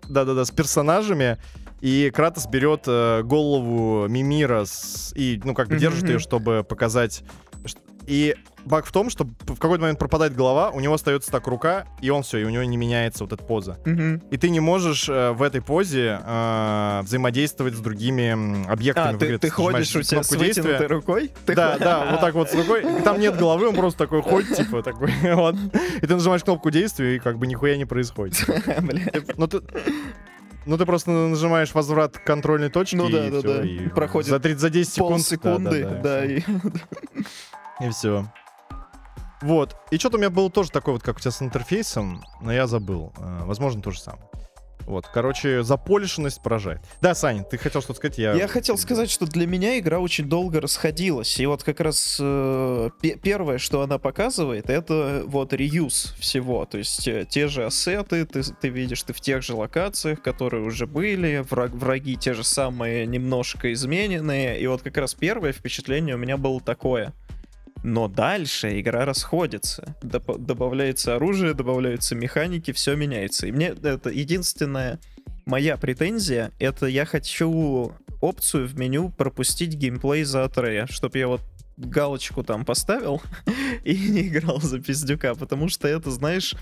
да-да-да, 0.07 0.45
с 0.45 0.51
персонажами, 0.51 1.37
и 1.81 2.11
Кратос 2.13 2.47
берет 2.47 2.83
э, 2.87 3.21
голову 3.23 4.07
Мимира 4.07 4.65
с- 4.65 5.13
и, 5.15 5.39
ну, 5.43 5.53
как 5.53 5.67
бы 5.69 5.75
держит 5.79 6.03
ее, 6.09 6.19
чтобы 6.19 6.63
показать... 6.67 7.23
И 8.09 8.35
баг 8.65 8.85
в 8.85 8.91
том, 8.91 9.09
что 9.11 9.25
в 9.41 9.55
какой-то 9.59 9.81
момент 9.81 9.99
пропадает 9.99 10.35
голова, 10.35 10.71
у 10.71 10.79
него 10.79 10.95
остается 10.95 11.31
так 11.31 11.45
рука, 11.47 11.85
и 12.01 12.09
он 12.09 12.23
все, 12.23 12.39
и 12.39 12.43
у 12.43 12.49
него 12.49 12.63
не 12.63 12.75
меняется 12.75 13.23
вот 13.23 13.31
эта 13.33 13.43
поза. 13.43 13.77
Мгм. 13.85 14.21
И 14.31 14.37
ты 14.37 14.49
не 14.49 14.59
можешь 14.59 15.07
э, 15.07 15.31
в 15.31 15.43
этой 15.43 15.61
позе 15.61 16.19
э, 16.25 17.01
взаимодействовать 17.03 17.75
с 17.75 17.79
другими 17.79 18.67
объектами 18.67 19.13
А, 19.13 19.17
игре. 19.17 19.37
ты, 19.37 19.47
ты 19.47 19.49
ходишь, 19.49 19.95
у 19.95 20.01
тебя 20.01 20.23
с 20.23 20.29
действия. 20.29 20.63
вытянутой 20.63 20.87
рукой? 20.87 21.31
Ты 21.45 21.53
Да, 21.55 21.73
ход- 21.73 21.79
да, 21.81 22.07
вот 22.11 22.19
так 22.19 22.33
вот 22.33 22.49
с 22.49 22.55
рукой. 22.55 22.81
И 22.99 23.01
там 23.03 23.19
нет 23.19 23.37
головы, 23.37 23.69
он 23.69 23.75
просто 23.75 23.99
такой 23.99 24.23
ходит, 24.23 24.55
типа, 24.57 24.81
такой, 24.81 25.11
вот. 25.35 25.55
И 26.01 26.07
ты 26.07 26.13
нажимаешь 26.15 26.43
кнопку 26.43 26.71
действия, 26.71 27.15
и 27.15 27.19
как 27.19 27.37
бы 27.37 27.45
нихуя 27.45 27.77
не 27.77 27.85
происходит. 27.85 28.43
Бля. 28.81 29.03
Ну 29.37 29.47
ты... 29.47 29.61
Ну 30.65 30.77
ты 30.77 30.85
просто 30.85 31.09
нажимаешь 31.09 31.73
возврат 31.73 32.17
к 32.19 32.23
контрольной 32.23 32.69
точке, 32.69 32.97
Ну 32.97 33.09
да, 33.09 33.29
да, 33.29 33.39
всё, 33.39 33.63
да. 33.63 33.89
Проходит 33.95 34.29
за, 34.29 34.39
30, 34.39 34.59
за 34.59 34.69
10 34.69 34.93
секунд. 34.93 35.11
Полсекунды, 35.15 35.99
да, 36.03 36.25
и, 36.25 36.39
и... 36.39 36.43
и 37.81 37.89
все. 37.89 38.25
Вот. 39.41 39.75
И 39.91 39.97
что-то 39.97 40.17
у 40.17 40.19
меня 40.19 40.29
было 40.29 40.49
тоже 40.49 40.69
такое 40.69 40.93
вот, 40.95 41.03
как 41.03 41.17
у 41.17 41.19
тебя 41.19 41.31
с 41.31 41.41
интерфейсом, 41.41 42.23
но 42.41 42.51
я 42.51 42.67
забыл. 42.67 43.13
Э, 43.17 43.43
Возможно, 43.45 43.81
то 43.81 43.91
же 43.91 43.99
самое. 44.01 44.23
Вот, 44.85 45.05
короче, 45.07 45.61
заполишенность 45.61 46.41
поражает. 46.41 46.81
Да, 46.99 47.13
Саня, 47.13 47.43
ты 47.43 47.59
хотел 47.59 47.79
что-то 47.81 47.97
сказать? 47.99 48.17
Я, 48.17 48.33
Я 48.33 48.47
хотел 48.47 48.75
сказать, 48.75 49.11
что 49.11 49.27
для 49.27 49.45
меня 49.45 49.77
игра 49.77 49.99
очень 49.99 50.27
долго 50.27 50.59
расходилась. 50.59 51.39
И 51.39 51.45
вот 51.45 51.61
как 51.63 51.79
раз 51.79 52.17
э, 52.19 52.89
пе- 52.99 53.15
первое, 53.15 53.59
что 53.59 53.81
она 53.83 53.99
показывает, 53.99 54.69
это 54.71 55.23
вот 55.27 55.53
реюз 55.53 56.15
всего. 56.19 56.65
То 56.65 56.79
есть 56.79 57.07
э, 57.07 57.25
те 57.29 57.47
же 57.47 57.65
ассеты, 57.65 58.25
ты, 58.25 58.41
ты 58.41 58.69
видишь, 58.69 59.03
ты 59.03 59.13
в 59.13 59.21
тех 59.21 59.43
же 59.43 59.53
локациях, 59.53 60.23
которые 60.23 60.63
уже 60.63 60.87
были, 60.87 61.45
враг- 61.47 61.75
враги 61.75 62.17
те 62.17 62.33
же 62.33 62.43
самые, 62.43 63.05
немножко 63.05 63.71
измененные. 63.71 64.59
И 64.59 64.65
вот 64.65 64.81
как 64.81 64.97
раз 64.97 65.13
первое 65.13 65.51
впечатление 65.53 66.15
у 66.15 66.17
меня 66.17 66.35
было 66.35 66.59
такое. 66.59 67.13
Но 67.83 68.07
дальше 68.07 68.79
игра 68.79 69.05
расходится. 69.05 69.95
Доп- 70.01 70.37
добавляется 70.37 71.15
оружие, 71.15 71.53
добавляются 71.53 72.15
механики, 72.15 72.71
все 72.71 72.95
меняется. 72.95 73.47
И 73.47 73.51
мне 73.51 73.67
это 73.67 74.09
единственная 74.09 74.99
моя 75.45 75.77
претензия, 75.77 76.51
это 76.59 76.85
я 76.85 77.05
хочу 77.05 77.93
опцию 78.21 78.67
в 78.67 78.77
меню 78.77 79.09
пропустить 79.09 79.73
геймплей 79.73 80.23
за 80.23 80.43
Атрея, 80.43 80.87
чтобы 80.87 81.17
я 81.17 81.27
вот 81.27 81.41
галочку 81.77 82.43
там 82.43 82.65
поставил 82.65 83.21
и 83.83 83.95
не 83.95 84.27
играл 84.27 84.59
за 84.59 84.79
пиздюка, 84.79 85.33
потому 85.35 85.69
что 85.69 85.87
это, 85.87 86.11
знаешь, 86.11 86.55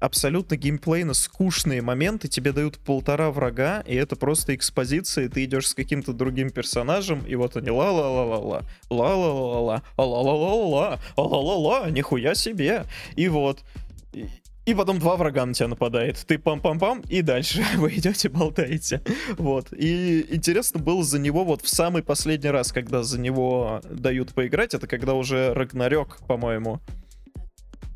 абсолютно 0.00 0.56
геймплейно 0.56 1.14
скучные 1.14 1.82
моменты, 1.82 2.26
тебе 2.28 2.52
дают 2.52 2.78
полтора 2.78 3.30
врага, 3.30 3.82
и 3.86 3.94
это 3.94 4.16
просто 4.16 4.54
экспозиция, 4.54 5.26
и 5.26 5.28
ты 5.28 5.44
идешь 5.44 5.68
с 5.68 5.74
каким-то 5.74 6.12
другим 6.12 6.50
персонажем, 6.50 7.24
и 7.26 7.34
вот 7.36 7.56
они 7.56 7.70
ла-ла-ла-ла-ла, 7.70 8.62
ла-ла-ла-ла, 8.88 9.82
ла-ла-ла-ла, 9.96 10.98
ла-ла-ла-ла, 11.16 11.90
нихуя 11.90 12.34
себе, 12.34 12.84
и 13.14 13.28
вот. 13.28 13.60
И- 14.66 14.74
потом 14.74 15.00
два 15.00 15.16
врага 15.16 15.44
на 15.46 15.52
тебя 15.52 15.66
нападает. 15.66 16.24
Ты 16.28 16.36
пам-пам-пам, 16.36 17.04
и 17.08 17.22
дальше 17.22 17.64
вы 17.76 17.90
идете, 17.96 18.28
болтаете. 18.28 19.02
Вот. 19.36 19.72
И 19.72 20.24
интересно 20.30 20.78
было 20.78 21.02
за 21.02 21.18
него 21.18 21.44
вот 21.44 21.62
в 21.62 21.68
самый 21.68 22.04
последний 22.04 22.50
раз, 22.50 22.70
когда 22.70 23.02
за 23.02 23.18
него 23.18 23.80
дают 23.90 24.32
поиграть, 24.32 24.72
это 24.74 24.86
когда 24.86 25.14
уже 25.14 25.52
Рагнарёк, 25.54 26.18
по-моему. 26.28 26.78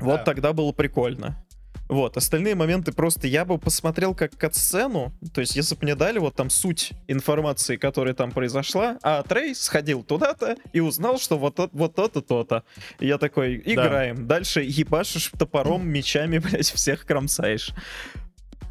Вот 0.01 0.17
Да. 0.17 0.23
тогда 0.25 0.51
было 0.51 0.73
прикольно. 0.73 1.41
Вот, 1.87 2.17
остальные 2.17 2.55
моменты 2.55 2.91
просто 2.91 3.27
я 3.27 3.45
бы 3.45 3.59
посмотрел 3.59 4.15
как 4.15 4.35
катсцену, 4.35 5.13
то 5.33 5.41
есть 5.41 5.55
если 5.55 5.75
бы 5.75 5.83
мне 5.83 5.95
дали 5.95 6.17
вот 6.17 6.35
там 6.35 6.49
суть 6.49 6.93
информации, 7.07 7.75
которая 7.75 8.15
там 8.15 8.31
произошла, 8.31 8.97
а 9.03 9.21
Трей 9.21 9.53
сходил 9.53 10.03
туда-то 10.03 10.57
и 10.73 10.79
узнал, 10.79 11.19
что 11.19 11.37
вот, 11.37 11.55
то- 11.55 11.69
вот 11.73 11.93
то-то, 11.93 12.21
то-то. 12.21 12.63
И 12.99 13.07
я 13.07 13.19
такой, 13.19 13.61
играем. 13.63 14.25
Дальше 14.27 14.61
ебашишь 14.63 15.31
топором, 15.37 15.87
мечами, 15.87 16.37
блядь, 16.39 16.71
всех 16.71 17.05
кромсаешь. 17.05 17.71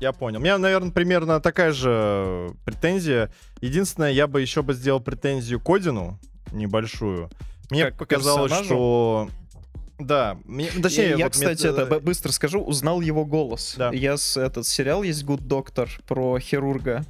Я 0.01 0.13
понял. 0.13 0.41
У 0.41 0.43
меня, 0.43 0.59
наверное, 0.59 0.91
примерно 0.91 1.41
такая 1.41 1.73
же 1.73 2.51
претензия. 2.65 3.33
Единственное, 3.61 4.11
я 4.11 4.27
бы 4.27 4.41
еще 4.41 4.63
бы 4.63 4.75
сделал 4.75 5.01
претензию 5.01 5.61
к 5.61 5.71
Одину 5.71 6.19
небольшую. 6.53 7.31
Мне 7.71 7.85
Как 7.87 7.97
показалось, 7.97 8.51
персонажу? 8.51 8.65
что... 8.67 9.29
Да, 9.99 10.39
мне, 10.45 10.69
точнее, 10.83 11.11
я, 11.11 11.13
вот 11.13 11.19
мне- 11.19 11.31
кстати, 11.31 11.67
это 11.67 11.87
б- 11.87 12.01
быстро 12.01 12.33
скажу, 12.33 12.61
узнал 12.61 13.01
его 13.01 13.25
голос. 13.25 13.75
Да. 13.79 13.91
Я 13.93 14.17
с 14.17 14.37
этот 14.37 14.67
сериал 14.67 15.03
есть 15.03 15.23
Good 15.25 15.43
Doctor 15.47 15.89
про 16.07 16.39
хирурга. 16.41 17.05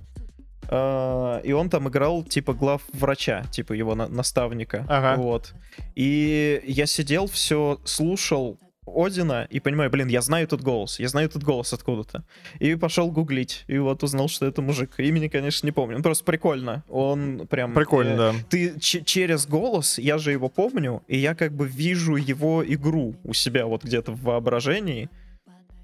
А, 0.69 1.41
и 1.41 1.53
он 1.53 1.69
там 1.71 1.89
играл 1.89 2.23
типа 2.25 2.53
глав 2.55 2.83
врача, 2.93 3.45
типа 3.51 3.73
его 3.75 3.95
на- 3.95 4.09
наставника. 4.09 4.85
Ага. 4.89 5.21
Вот. 5.21 5.55
И 5.95 6.61
я 6.67 6.87
сидел, 6.87 7.27
все 7.27 7.79
слушал 7.85 8.59
Одина 8.87 9.45
и 9.45 9.61
понимаю, 9.61 9.91
блин, 9.91 10.09
я 10.09 10.21
знаю 10.21 10.45
этот 10.45 10.63
голос, 10.63 11.01
я 11.01 11.09
знаю 11.09 11.29
этот 11.29 11.43
голос 11.43 11.73
откуда-то. 11.73 12.25
И 12.59 12.75
пошел 12.75 13.11
гуглить, 13.11 13.65
и 13.67 13.79
вот 13.79 14.03
узнал, 14.03 14.29
что 14.29 14.47
это 14.47 14.63
мужик. 14.63 14.95
Имени, 14.99 15.29
конечно, 15.29 15.67
не 15.67 15.73
помню. 15.73 15.97
Ну, 15.97 16.03
просто 16.03 16.25
прикольно. 16.25 16.85
Он 16.89 17.47
прям... 17.49 17.73
Прикольно, 17.73 18.13
э, 18.13 18.17
да. 18.17 18.35
ты 18.49 18.81
через 18.81 19.47
голос, 19.47 19.99
я 19.99 20.19
же 20.19 20.33
его 20.33 20.49
помню, 20.49 21.03
и 21.09 21.17
я 21.19 21.35
как 21.35 21.53
бы 21.53 21.67
вижу 21.67 22.17
его 22.17 22.65
игру 22.67 23.17
у 23.25 23.33
себя 23.33 23.67
вот 23.67 23.85
где-то 23.85 24.13
в 24.13 24.23
воображении. 24.23 25.09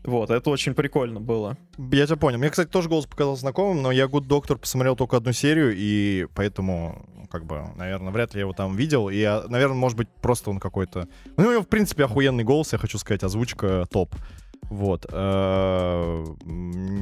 Вот, 0.05 0.31
это 0.31 0.51
очень 0.51 0.75
прикольно 0.75 1.21
было. 1.21 1.59
Я 1.79 2.07
тебя 2.07 2.17
понял. 2.17 2.39
Мне, 2.39 2.51
кстати, 2.51 2.69
тоже 2.69 2.89
голос 2.89 3.07
показался 3.07 3.43
знакомым, 3.43 3.83
но 3.83 3.93
я 3.93 4.05
Good 4.07 4.27
Doctor 4.27 4.57
посмотрел 4.57 4.97
только 4.97 5.17
одну 5.17 5.33
серию, 5.33 5.75
и 5.77 6.27
поэтому, 6.35 7.07
как 7.31 7.45
бы, 7.47 7.65
наверное, 7.77 8.13
вряд 8.13 8.35
ли 8.35 8.39
я 8.39 8.43
его 8.43 8.53
там 8.53 8.77
видел. 8.77 9.09
И, 9.09 9.17
я, 9.17 9.45
наверное, 9.49 9.77
может 9.77 9.97
быть, 9.97 10.09
просто 10.21 10.51
он 10.51 10.59
какой-то... 10.59 11.09
Ну, 11.37 11.49
у 11.49 11.53
него, 11.53 11.63
в 11.63 11.69
принципе, 11.69 12.05
охуенный 12.05 12.45
голос, 12.45 12.73
я 12.73 12.79
хочу 12.79 12.99
сказать, 12.99 13.23
озвучка 13.23 13.87
топ. 13.91 14.15
Вот. 14.69 15.07
э, 15.11 16.25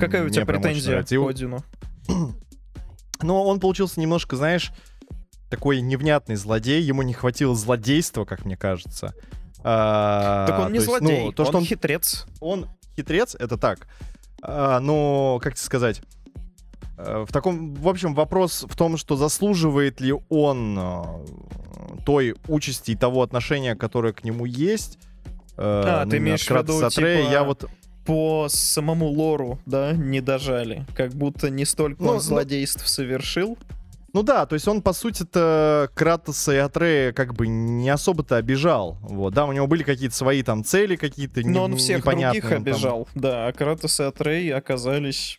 Какая 0.01 0.25
у 0.25 0.29
тебя 0.29 0.47
претензия 0.47 1.03
к 1.03 1.29
Одину? 1.29 1.59
Но 3.23 3.45
он 3.45 3.59
получился 3.61 4.01
немножко, 4.01 4.37
знаешь, 4.37 4.73
такой 5.51 5.81
невнятный 5.81 6.37
злодей. 6.37 6.83
Ему 6.83 7.03
не 7.03 7.15
хватило 7.15 7.55
злодейства, 7.55 8.25
как 8.25 8.45
мне 8.45 8.57
кажется. 8.57 9.15
А, 9.65 10.47
Так 10.47 10.61
он 10.61 10.73
не 10.73 10.79
злодей, 10.79 11.27
ну, 11.27 11.33
то, 11.33 11.43
он, 11.43 11.49
что 11.49 11.59
он 11.59 11.65
хитрец. 11.65 12.27
он 12.41 12.69
хитрец, 12.97 13.35
это 13.35 13.57
так. 13.57 13.89
А, 14.41 14.79
но, 14.79 15.41
как 15.43 15.55
тебе 15.55 15.65
сказать, 15.65 16.01
э, 16.01 16.03
в 16.99 17.33
таком, 17.33 17.75
в 17.75 17.89
общем, 17.89 18.15
вопрос 18.15 18.67
в 18.69 18.77
том, 18.77 18.97
что 18.97 19.17
заслуживает 19.17 20.01
ли 20.01 20.15
он 20.29 20.77
э, 20.79 21.03
той 22.05 22.35
участи 22.49 22.93
и 22.93 22.97
того 22.97 23.23
отношения, 23.23 23.75
которое 23.77 24.13
к 24.13 24.25
нему 24.25 24.45
есть. 24.45 24.99
А, 25.57 26.07
ты 26.07 26.19
имеешь 26.19 26.47
в 26.47 26.51
виду, 26.51 26.85
Атрея, 26.85 27.23
типа, 27.23 27.33
я 27.33 27.45
вот... 27.45 27.65
По 28.05 28.47
самому 28.49 29.07
лору, 29.09 29.59
да, 29.67 29.93
не 29.93 30.21
дожали. 30.23 30.87
Как 30.97 31.13
будто 31.13 31.51
не 31.51 31.67
столько 31.67 32.03
Ну, 32.03 32.09
он 32.09 32.15
ну- 32.15 32.21
злодейств 32.21 32.89
совершил. 32.89 33.59
Ну 34.15 34.23
да, 34.23 34.47
то 34.47 34.55
есть 34.55 34.67
он, 34.67 34.81
по 34.81 34.95
сути-то, 34.95 35.91
Кратоса 35.95 36.55
и 36.55 36.57
Атрея 36.57 37.13
как 37.13 37.35
бы 37.35 37.47
не 37.47 37.91
особо-то 37.91 38.37
обижал. 38.37 38.97
Вот, 39.03 39.35
да, 39.35 39.45
у 39.45 39.53
него 39.53 39.67
были 39.67 39.83
какие-то 39.83 40.15
свои 40.17 40.43
там 40.43 40.65
цели 40.65 40.97
какие-то 40.97 41.43
Но 41.47 41.65
он 41.65 41.73
не- 41.73 41.77
всех 41.77 41.99
непонятные, 41.99 42.41
других 42.41 42.59
он 42.59 42.65
там- 42.65 42.73
обижал. 42.75 43.09
Да, 43.15 43.47
а 43.49 43.53
Кратос 43.53 44.01
и 44.01 44.05
Атрей 44.05 44.55
оказались 44.55 45.39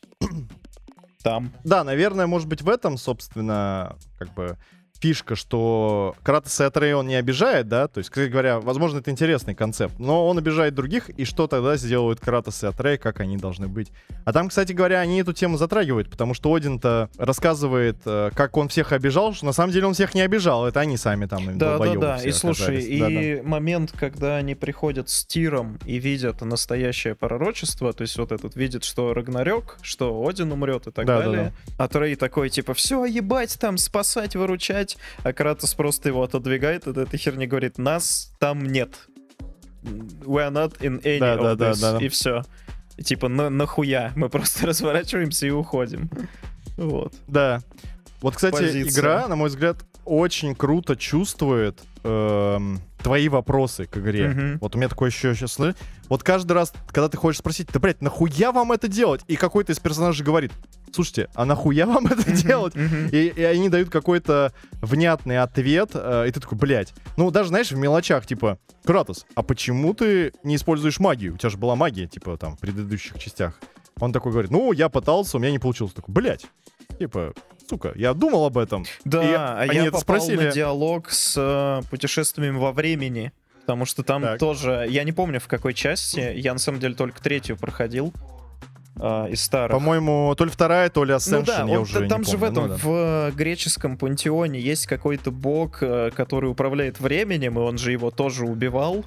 там. 1.24 1.51
Да, 1.63 1.84
наверное, 1.84 2.28
может 2.28 2.47
быть, 2.47 2.61
в 2.61 2.70
этом, 2.70 2.97
собственно, 2.97 3.97
как 4.17 4.34
бы 4.34 4.57
фишка, 4.99 5.35
что 5.35 6.15
Кратос 6.23 6.59
и 6.59 6.63
Атрея 6.63 6.95
он 6.97 7.07
не 7.07 7.15
обижает, 7.15 7.67
да, 7.67 7.87
то 7.87 7.99
есть, 7.99 8.09
кстати 8.09 8.29
говоря, 8.29 8.59
возможно, 8.59 8.99
это 8.99 9.11
интересный 9.11 9.55
концепт, 9.55 9.97
но 9.97 10.27
он 10.27 10.37
обижает 10.37 10.73
других, 10.75 11.09
и 11.09 11.25
что 11.25 11.47
тогда 11.47 11.77
сделают 11.77 12.19
Кратос 12.19 12.63
и 12.63 12.67
Атрея, 12.67 12.97
как 12.97 13.19
они 13.19 13.37
должны 13.37 13.67
быть. 13.67 13.91
А 14.25 14.33
там, 14.33 14.49
кстати 14.49 14.73
говоря, 14.73 14.99
они 14.99 15.21
эту 15.21 15.33
тему 15.33 15.57
затрагивают, 15.57 16.09
потому 16.09 16.33
что 16.33 16.53
Один-то 16.53 17.09
рассказывает, 17.17 17.97
э, 18.05 18.31
как 18.35 18.57
он 18.57 18.67
всех 18.69 18.91
обижал, 18.91 19.33
что 19.33 19.45
на 19.45 19.53
самом 19.53 19.71
деле 19.71 19.87
он 19.87 19.93
всех 19.93 20.13
не 20.13 20.21
обижал, 20.21 20.67
это 20.67 20.79
они 20.81 20.97
сами 20.97 21.25
там 21.25 21.57
Да, 21.57 21.77
да, 21.77 21.93
да. 21.95 22.17
И 22.23 22.31
слушай, 22.31 22.81
и 22.81 22.99
Да-да. 22.99 23.49
момент, 23.49 23.93
когда 23.97 24.37
они 24.37 24.55
приходят 24.55 25.09
с 25.09 25.25
тиром 25.25 25.79
и 25.85 25.99
видят 25.99 26.41
настоящее 26.41 27.15
пророчество, 27.15 27.93
то 27.93 28.01
есть 28.01 28.17
вот 28.17 28.31
этот 28.31 28.55
видит, 28.55 28.83
что 28.83 29.13
Рагнарёк, 29.13 29.77
что 29.81 30.27
Один 30.27 30.51
умрет 30.51 30.87
и 30.87 30.91
так 30.91 31.05
Да, 31.05 31.17
да, 31.19 31.23
далее. 31.23 31.53
А 31.77 31.87
Трей 31.87 32.15
такой, 32.15 32.49
типа, 32.49 32.73
все, 32.73 33.05
ебать, 33.05 33.57
там, 33.59 33.77
спасать, 33.77 34.35
выручать. 34.35 34.88
А 35.23 35.33
Кратос 35.33 35.73
просто 35.73 36.09
его 36.09 36.23
отодвигает 36.23 36.87
от 36.87 36.97
этой 36.97 37.17
херни, 37.17 37.45
говорит, 37.47 37.77
нас 37.77 38.33
там 38.39 38.65
нет. 38.65 39.07
We 39.83 40.47
are 40.47 40.51
not 40.51 40.79
in 40.79 41.01
any 41.03 41.19
Да, 41.19 41.35
of 41.35 41.41
да, 41.41 41.55
да, 41.55 41.71
this. 41.71 41.81
да. 41.99 42.05
И 42.05 42.09
все. 42.09 42.43
Типа, 43.03 43.29
на, 43.29 43.49
нахуя? 43.49 44.11
Мы 44.15 44.29
просто 44.29 44.67
разворачиваемся 44.67 45.47
и 45.47 45.51
уходим. 45.51 46.09
Вот. 46.77 47.13
Да. 47.27 47.61
Вот, 48.21 48.35
кстати, 48.35 48.57
Позиция. 48.57 48.91
игра, 49.01 49.27
на 49.29 49.35
мой 49.37 49.47
взгляд, 49.49 49.77
очень 50.10 50.55
круто 50.55 50.95
чувствует 50.95 51.80
эм, 52.03 52.80
твои 53.03 53.30
вопросы 53.30 53.86
к 53.86 53.97
игре. 53.97 54.30
Мгм. 54.30 54.57
Вот 54.60 54.76
у 54.76 54.78
меня 54.78 54.89
такое 54.89 55.10
еще 55.10 55.36
сейчас. 55.36 55.57
Вот 56.07 56.24
каждый 56.24 56.53
раз, 56.53 56.74
когда 56.88 57.07
ты 57.07 57.18
хочешь 57.18 57.39
спросить, 57.39 57.68
да, 57.72 57.80
блядь, 57.80 58.01
нахуя 58.01 58.51
вам 58.51 58.72
это 58.72 58.88
делать? 58.88 59.22
И 59.28 59.36
какой-то 59.36 59.72
из 59.72 59.80
персонажей 59.80 60.26
говорит, 60.26 60.51
слушайте, 60.91 61.30
а 61.36 61.45
нахуя 61.45 61.86
вам 61.86 62.07
это 62.07 62.32
делать? 62.32 62.76
Мгм. 62.76 63.10
И, 63.12 63.28
и 63.28 63.43
они 63.43 63.70
дают 63.70 63.89
какой-то 63.89 64.53
внятный 64.82 65.39
ответ, 65.39 65.91
э, 65.93 66.26
и 66.28 66.32
ты 66.32 66.39
такой, 66.39 66.57
блядь. 66.57 66.93
Ну, 67.16 67.30
даже, 67.32 67.49
знаешь, 67.49 67.72
в 67.72 67.78
мелочах, 67.78 68.26
типа, 68.26 68.57
Кратос, 68.84 69.26
а 69.36 69.43
почему 69.43 69.93
ты 69.93 70.34
не 70.43 70.55
используешь 70.55 70.99
магию? 70.99 71.36
У 71.36 71.38
тебя 71.38 71.49
же 71.49 71.57
была 71.57 71.76
магия, 71.76 72.07
типа, 72.07 72.38
там, 72.38 72.55
в 72.55 72.60
предыдущих 72.60 73.20
частях. 73.20 73.60
Он 73.99 74.12
такой 74.14 74.32
говорит, 74.32 74.51
ну, 74.51 74.72
я 74.72 74.89
пытался, 74.89 75.38
у 75.38 75.39
меня 75.39 75.51
не 75.51 75.60
получилось. 75.60 75.93
Такой, 75.93 76.14
блядь. 76.14 76.45
Типа, 76.97 77.34
сука, 77.70 77.91
я 77.95 78.13
думал 78.13 78.45
об 78.45 78.57
этом. 78.57 78.86
Да, 79.05 79.24
И 79.24 79.34
а 79.34 79.57
они 79.59 79.76
я 79.76 79.82
это 79.84 79.91
попал 79.99 80.01
спросили. 80.20 80.45
на 80.47 80.51
диалог 80.51 81.09
с 81.11 81.36
э, 81.38 81.82
путешествиями 81.89 82.57
во 82.57 82.72
времени. 82.72 83.32
Потому 83.61 83.86
что 83.86 84.01
там 84.03 84.24
Так. 84.24 84.39
тоже, 84.39 84.88
я 84.89 85.03
не 85.03 85.11
помню 85.11 85.39
в 85.39 85.47
какой 85.47 85.74
части, 85.76 86.34
я 86.36 86.53
на 86.53 86.59
самом 86.59 86.80
деле 86.80 86.95
только 86.95 87.22
третью 87.22 87.55
проходил 87.55 88.11
э, 88.99 89.28
из 89.30 89.43
старых. 89.43 89.72
По-моему, 89.78 90.34
то 90.36 90.43
ли 90.45 90.49
вторая, 90.51 90.89
то 90.89 91.03
ли 91.03 91.13
Ascension, 91.13 91.39
ну 91.39 91.45
да, 91.45 91.57
я 91.59 91.63
он- 91.78 91.84
уже 91.84 92.07
там 92.07 92.24
же 92.26 92.38
в 92.38 92.39
помню. 92.39 92.51
этом, 92.51 92.63
Ну 92.63 92.70
да. 92.70 92.76
в 92.82 92.89
э, 92.89 93.32
греческом 93.36 93.97
пантеоне 93.97 94.59
есть 94.59 94.88
какой-то 94.88 95.30
бог, 95.32 95.84
э, 95.84 96.09
который 96.15 96.49
управляет 96.49 96.99
временем, 96.99 97.59
и 97.59 97.61
он 97.61 97.78
же 97.78 97.91
его 97.91 98.09
тоже 98.09 98.45
убивал. 98.45 99.05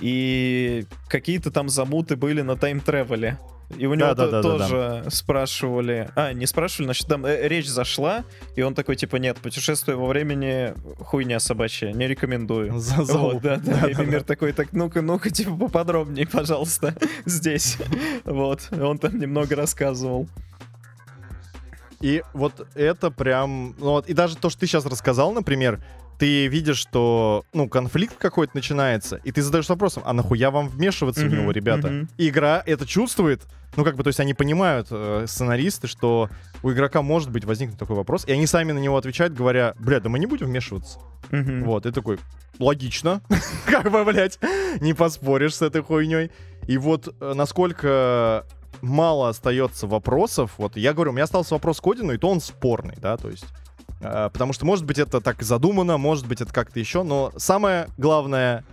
И 0.00 0.86
какие-то 1.08 1.50
там 1.50 1.68
замуты 1.68 2.16
были 2.16 2.40
на 2.42 2.56
тайм-тревеле. 2.56 3.38
И 3.78 3.86
у 3.86 3.94
него 3.94 4.08
то- 4.08 4.14
Да-да-да-да-да. 4.28 4.68
тоже 4.68 5.04
спрашивали... 5.10 6.10
А, 6.16 6.32
не 6.32 6.46
спрашивали, 6.46 6.86
значит, 6.86 7.06
там 7.06 7.24
э, 7.24 7.46
речь 7.46 7.68
зашла, 7.68 8.24
и 8.56 8.62
он 8.62 8.74
такой, 8.74 8.96
типа, 8.96 9.16
нет, 9.16 9.38
путешествие 9.38 9.96
во 9.96 10.08
времени 10.08 10.74
хуйня 11.04 11.38
собачья, 11.38 11.92
не 11.92 12.08
рекомендую. 12.08 12.76
За- 12.80 13.02
Вот, 13.02 13.40
да, 13.42 13.56
да. 13.58 13.72
И 13.72 13.94
Да-да-да. 13.94 14.02
Мимир 14.02 14.22
такой, 14.24 14.52
так, 14.52 14.72
ну-ка, 14.72 15.02
ну-ка, 15.02 15.30
типа, 15.30 15.54
поподробнее, 15.54 16.26
пожалуйста, 16.26 16.96
здесь. 17.26 17.76
Вот, 18.24 18.68
он 18.72 18.98
там 18.98 19.16
немного 19.20 19.54
рассказывал. 19.54 20.28
И 22.00 22.24
вот 22.32 22.66
это 22.74 23.10
прям... 23.12 23.76
Ну, 23.78 23.90
вот, 23.90 24.08
и 24.08 24.14
даже 24.14 24.36
то, 24.36 24.50
что 24.50 24.60
ты 24.60 24.66
сейчас 24.66 24.84
рассказал, 24.86 25.32
например, 25.32 25.80
ты 26.20 26.48
видишь, 26.48 26.76
что, 26.76 27.44
ну, 27.54 27.66
конфликт 27.66 28.16
какой-то 28.18 28.52
начинается, 28.54 29.16
и 29.24 29.32
ты 29.32 29.40
задаешь 29.42 29.70
вопросом, 29.70 30.02
а 30.04 30.12
нахуя 30.12 30.50
вам 30.50 30.68
вмешиваться 30.68 31.22
в 31.22 31.24
Мгм, 31.24 31.34
него, 31.40 31.50
ребята? 31.50 31.88
мгм. 31.88 32.08
И 32.18 32.28
игра 32.28 32.62
это 32.66 32.86
чувствует, 32.86 33.40
ну, 33.74 33.84
как 33.84 33.96
бы, 33.96 34.02
то 34.02 34.08
есть 34.08 34.20
они 34.20 34.34
понимают, 34.34 34.88
э, 34.90 35.24
сценаристы, 35.26 35.86
что 35.86 36.28
у 36.62 36.70
игрока 36.72 37.00
может 37.00 37.30
быть 37.30 37.46
возникнуть 37.46 37.78
такой 37.78 37.96
вопрос, 37.96 38.26
и 38.26 38.32
они 38.32 38.46
сами 38.46 38.72
на 38.72 38.78
него 38.78 38.98
отвечают, 38.98 39.32
говоря, 39.32 39.74
бля, 39.78 39.98
да 39.98 40.10
мы 40.10 40.18
не 40.18 40.26
будем 40.26 40.46
вмешиваться. 40.48 40.98
Мгм. 41.30 41.64
Вот, 41.64 41.86
и 41.86 41.90
такой, 41.90 42.18
логично, 42.58 43.22
как 43.66 43.90
бы, 43.90 44.04
блядь, 44.04 44.38
не 44.80 44.92
поспоришь 44.92 45.54
с 45.54 45.62
этой 45.62 45.82
хуйней. 45.82 46.30
И 46.66 46.76
вот 46.76 47.14
э, 47.18 47.32
насколько 47.34 48.44
мало 48.82 49.30
остается 49.30 49.86
вопросов, 49.86 50.52
вот 50.58 50.76
я 50.76 50.92
говорю, 50.92 51.12
у 51.12 51.14
меня 51.14 51.24
остался 51.24 51.54
вопрос 51.54 51.80
к 51.80 51.86
Одину, 51.86 52.12
и 52.12 52.18
то 52.18 52.28
он 52.28 52.40
спорный, 52.42 52.96
да, 52.98 53.16
то 53.16 53.30
есть... 53.30 53.46
э, 54.00 54.30
потому 54.32 54.52
что, 54.52 54.66
может 54.66 54.84
быть, 54.84 54.98
это 54.98 55.20
так 55.20 55.42
и 55.42 55.44
задумано, 55.44 55.96
может 55.98 56.26
быть, 56.26 56.40
это 56.40 56.52
как-то 56.52 56.78
еще, 56.80 57.02
но 57.02 57.32
самое 57.36 57.88
главное, 57.98 58.64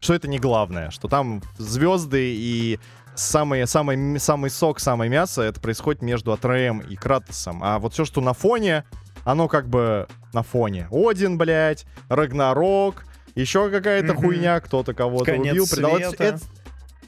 что 0.00 0.14
это 0.14 0.28
не 0.28 0.38
главное, 0.38 0.90
что 0.90 1.08
там 1.08 1.42
звезды 1.58 2.34
и 2.36 2.78
самый, 3.14 3.66
самый, 3.66 4.18
самый 4.20 4.50
сок, 4.50 4.80
самое 4.80 5.10
мясо, 5.10 5.42
это 5.42 5.60
происходит 5.60 6.02
между 6.02 6.32
Атреем 6.32 6.80
и 6.80 6.96
Кратосом. 6.96 7.60
А 7.62 7.78
вот 7.78 7.92
все, 7.92 8.04
что 8.04 8.20
на 8.20 8.32
фоне, 8.34 8.84
оно 9.24 9.48
как 9.48 9.68
бы 9.68 10.06
на 10.32 10.42
фоне. 10.42 10.88
Один, 10.90 11.38
блядь, 11.38 11.86
Рагнарок, 12.08 13.04
еще 13.34 13.70
какая-то 13.70 14.14
Мгм. 14.14 14.22
хуйня, 14.22 14.60
кто-то 14.60 14.94
кого-то 14.94 15.32
убил, 15.32 15.66
предал. 15.70 15.96
Это- 15.96 16.24
это- 16.24 16.40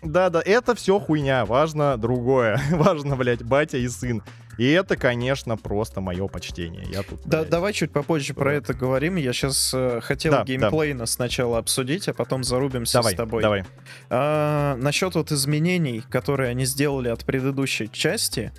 да, 0.02 0.30
да, 0.30 0.42
это 0.44 0.74
все 0.74 0.98
хуйня. 0.98 1.44
Важно 1.46 1.96
другое. 1.96 2.60
Важно, 2.70 3.16
блядь, 3.16 3.42
батя 3.42 3.78
и 3.78 3.88
сын. 3.88 4.22
И 4.58 4.70
это, 4.70 4.96
конечно, 4.96 5.58
просто 5.58 6.00
мое 6.00 6.28
почтение. 6.28 6.84
Я 6.90 7.02
тут. 7.02 7.20
Да, 7.26 7.38
блядь, 7.40 7.50
давай 7.50 7.72
чуть 7.74 7.92
попозже 7.92 8.32
про 8.32 8.52
Да. 8.52 8.56
это 8.56 8.72
говорим. 8.74 9.16
Я 9.16 9.32
сейчас 9.34 9.74
хотел 10.02 10.32
Да, 10.32 10.38
да. 10.38 10.44
геймплейно 10.44 11.04
сначала 11.04 11.58
обсудить, 11.58 12.08
а 12.08 12.14
потом 12.14 12.42
зарубимся 12.42 12.94
Давай, 12.94 13.12
с 13.12 13.16
тобой. 13.16 13.42
давай. 13.42 13.64
А, 14.08 14.76
насчет 14.76 15.14
вот 15.14 15.30
изменений, 15.30 16.02
которые 16.08 16.50
они 16.50 16.64
сделали 16.64 17.08
от 17.08 17.24
предыдущей 17.26 17.90
части, 17.92 18.50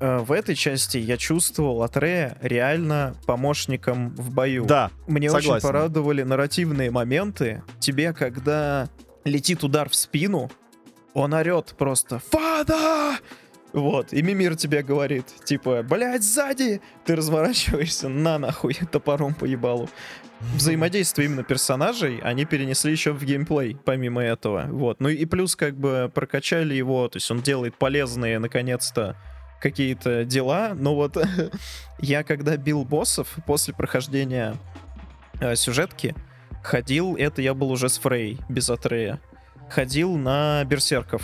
э, 0.00 0.18
в 0.18 0.32
этой 0.32 0.54
части 0.54 0.98
я 0.98 1.16
чувствовал 1.16 1.82
от 1.82 1.96
Рея 1.96 2.36
реально 2.42 3.14
помощником 3.24 4.10
в 4.16 4.30
бою. 4.30 4.66
Да, 4.66 4.90
Мне 5.06 5.30
очень 5.30 5.44
согласен. 5.44 5.66
порадовали 5.66 6.24
нарративные 6.24 6.90
моменты. 6.90 7.62
Тебе, 7.80 8.12
когда 8.12 8.88
летит 9.24 9.64
удар 9.64 9.88
в 9.88 9.94
спину, 9.94 10.50
он 11.14 11.34
орет 11.34 11.74
просто 11.76 12.20
«Фада!» 12.30 13.18
Вот, 13.72 14.12
и 14.12 14.22
Мимир 14.22 14.56
тебе 14.56 14.82
говорит, 14.82 15.26
типа, 15.44 15.82
блядь, 15.82 16.22
сзади! 16.22 16.80
Ты 17.04 17.16
разворачиваешься, 17.16 18.08
на 18.08 18.38
нахуй, 18.38 18.74
топором 18.90 19.34
по 19.34 19.44
ебалу. 19.44 19.88
Взаимодействие 20.54 21.26
именно 21.26 21.42
персонажей 21.42 22.20
они 22.22 22.44
перенесли 22.44 22.92
еще 22.92 23.12
в 23.12 23.22
геймплей, 23.24 23.76
помимо 23.84 24.22
этого. 24.22 24.66
Вот. 24.68 25.00
Ну 25.00 25.08
и 25.08 25.24
плюс 25.26 25.56
как 25.56 25.76
бы 25.76 26.10
прокачали 26.14 26.74
его, 26.74 27.08
то 27.08 27.16
есть 27.16 27.30
он 27.30 27.40
делает 27.40 27.76
полезные, 27.76 28.38
наконец-то, 28.38 29.16
какие-то 29.60 30.24
дела. 30.24 30.72
Но 30.74 30.94
вот 30.94 31.16
я 31.98 32.22
когда 32.22 32.56
бил 32.56 32.84
боссов 32.84 33.36
после 33.46 33.74
прохождения 33.74 34.54
э, 35.40 35.56
сюжетки, 35.56 36.14
ходил, 36.62 37.16
это 37.16 37.42
я 37.42 37.52
был 37.52 37.70
уже 37.70 37.88
с 37.88 37.98
Фрей, 37.98 38.38
без 38.48 38.70
Атрея, 38.70 39.20
ходил 39.68 40.16
на 40.16 40.64
берсерков. 40.64 41.22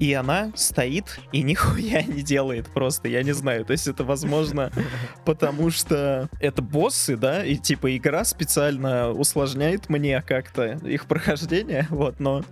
И 0.00 0.12
она 0.12 0.50
стоит 0.56 1.20
и 1.30 1.42
нихуя 1.42 2.02
не 2.02 2.22
делает 2.22 2.66
просто, 2.68 3.08
я 3.08 3.22
не 3.22 3.32
знаю. 3.32 3.64
То 3.64 3.72
есть 3.72 3.86
это 3.86 4.02
возможно, 4.02 4.72
потому 5.24 5.70
что 5.70 6.28
это 6.40 6.62
боссы, 6.62 7.16
да, 7.16 7.44
и 7.44 7.56
типа 7.56 7.96
игра 7.96 8.24
специально 8.24 9.10
усложняет 9.10 9.88
мне 9.88 10.20
как-то 10.20 10.72
их 10.84 11.06
прохождение, 11.06 11.86
вот, 11.90 12.18
но 12.18 12.42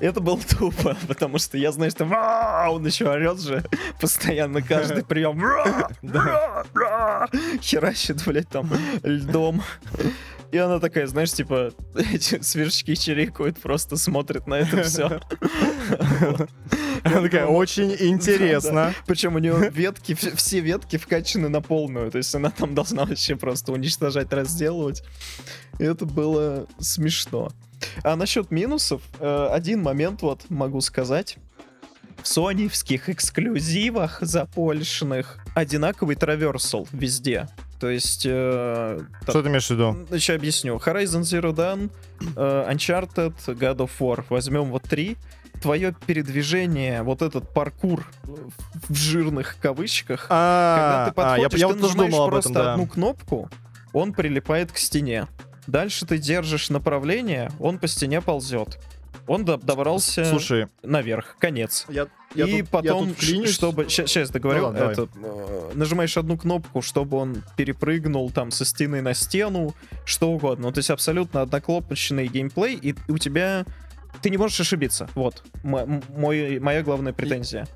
это 0.00 0.20
было 0.20 0.38
тупо, 0.38 0.96
потому 1.08 1.38
что 1.38 1.56
я 1.56 1.72
знаю, 1.72 1.90
что 1.90 2.04
он 2.70 2.86
еще 2.86 3.08
орет 3.08 3.40
же 3.40 3.64
постоянно 4.00 4.62
каждый 4.62 5.04
прием. 5.04 5.42
«Ра! 5.42 5.90
Ра! 6.02 6.66
Ра!» 6.74 7.28
Херачит, 7.60 8.24
блядь, 8.26 8.48
там 8.48 8.70
льдом. 9.02 9.62
И 10.52 10.58
она 10.58 10.78
такая, 10.78 11.06
знаешь, 11.06 11.32
типа, 11.32 11.72
эти 12.12 12.40
сверчки 12.42 12.94
чирикают, 12.96 13.58
просто 13.58 13.96
смотрит 13.96 14.46
на 14.46 14.54
это 14.54 14.82
все. 14.84 15.06
Она 17.04 17.20
такая, 17.22 17.46
очень 17.46 17.94
интересно. 17.98 18.94
Причем 19.06 19.34
у 19.36 19.38
нее 19.38 19.70
ветки, 19.72 20.12
вс- 20.12 20.34
все 20.36 20.60
ветки 20.60 20.96
вкачаны 20.96 21.48
на 21.48 21.60
полную. 21.60 22.10
То 22.10 22.18
есть 22.18 22.34
она 22.34 22.50
там 22.50 22.74
должна 22.74 23.04
вообще 23.04 23.36
просто 23.36 23.72
уничтожать, 23.72 24.32
разделывать. 24.32 25.02
И 25.78 25.84
это 25.84 26.04
было 26.06 26.66
смешно. 26.80 27.50
А 28.02 28.16
насчет 28.16 28.50
минусов, 28.50 29.02
э, 29.20 29.48
один 29.52 29.82
момент 29.82 30.22
вот 30.22 30.48
могу 30.48 30.80
сказать. 30.80 31.36
В 32.22 32.28
соневских 32.28 33.08
эксклюзивах 33.08 34.18
запольшенных 34.22 35.38
одинаковый 35.54 36.16
траверсал 36.16 36.88
везде. 36.90 37.46
То 37.78 37.90
есть... 37.90 38.24
э, 38.26 39.00
Что 39.22 39.42
ты 39.42 39.48
имеешь 39.48 39.66
в 39.66 39.70
виду? 39.70 40.06
Сейчас 40.10 40.36
объясню. 40.36 40.76
Horizon 40.76 41.20
Zero 41.22 41.52
Dawn, 41.54 41.90
э, 42.36 42.72
Uncharted, 42.72 43.34
God 43.46 43.76
of 43.78 43.90
War. 43.98 44.24
Возьмем 44.30 44.70
вот 44.70 44.82
три. 44.84 45.16
Твое 45.60 45.94
передвижение, 46.06 47.02
вот 47.02 47.22
этот 47.22 47.52
паркур 47.54 48.06
в 48.24 48.94
жирных 48.94 49.56
кавычках, 49.60 50.26
когда 50.28 51.06
А, 51.06 51.10
ты 51.14 51.20
а, 51.22 51.38
я 51.38 51.48
подходишь, 51.48 51.60
я 51.60 51.68
ты 51.68 51.72
вот 51.74 51.80
нажимаешь 51.82 52.12
думал 52.12 52.28
просто 52.28 52.50
этом, 52.50 52.62
да. 52.62 52.72
одну 52.74 52.86
кнопку, 52.86 53.50
он 53.94 54.12
прилипает 54.12 54.70
к 54.70 54.76
стене. 54.76 55.28
Дальше 55.66 56.04
ты 56.04 56.18
держишь 56.18 56.68
направление, 56.68 57.50
он 57.58 57.78
по 57.78 57.88
стене 57.88 58.20
ползет. 58.20 58.78
Он 59.26 59.44
до- 59.44 59.56
добрался 59.56 60.24
Слушай, 60.24 60.68
наверх, 60.82 61.36
конец. 61.38 61.86
я, 61.88 62.06
и 62.34 62.62
потом, 62.62 63.08
ш- 63.08 63.14
вклинюсь. 63.14 63.50
чтобы... 63.50 63.88
Сейчас 63.88 64.30
договорю. 64.30 64.60
Ну 64.60 64.64
ладно, 64.66 64.78
это, 64.78 65.08
э, 65.22 65.70
нажимаешь 65.74 66.16
одну 66.16 66.36
кнопку, 66.38 66.80
чтобы 66.82 67.16
он 67.16 67.42
перепрыгнул 67.56 68.30
там 68.30 68.50
со 68.50 68.64
стены 68.64 69.02
на 69.02 69.14
стену, 69.14 69.74
что 70.04 70.30
угодно. 70.30 70.66
Ну, 70.68 70.72
то 70.72 70.78
есть 70.78 70.90
абсолютно 70.90 71.42
однокнопочный 71.42 72.28
геймплей, 72.28 72.74
и 72.76 72.94
у 73.08 73.18
тебя... 73.18 73.64
Ты 74.22 74.30
не 74.30 74.38
можешь 74.38 74.60
ошибиться. 74.60 75.08
Вот. 75.14 75.42
М- 75.64 76.02
мой, 76.16 76.58
моя 76.60 76.82
главная 76.82 77.12
претензия. 77.12 77.66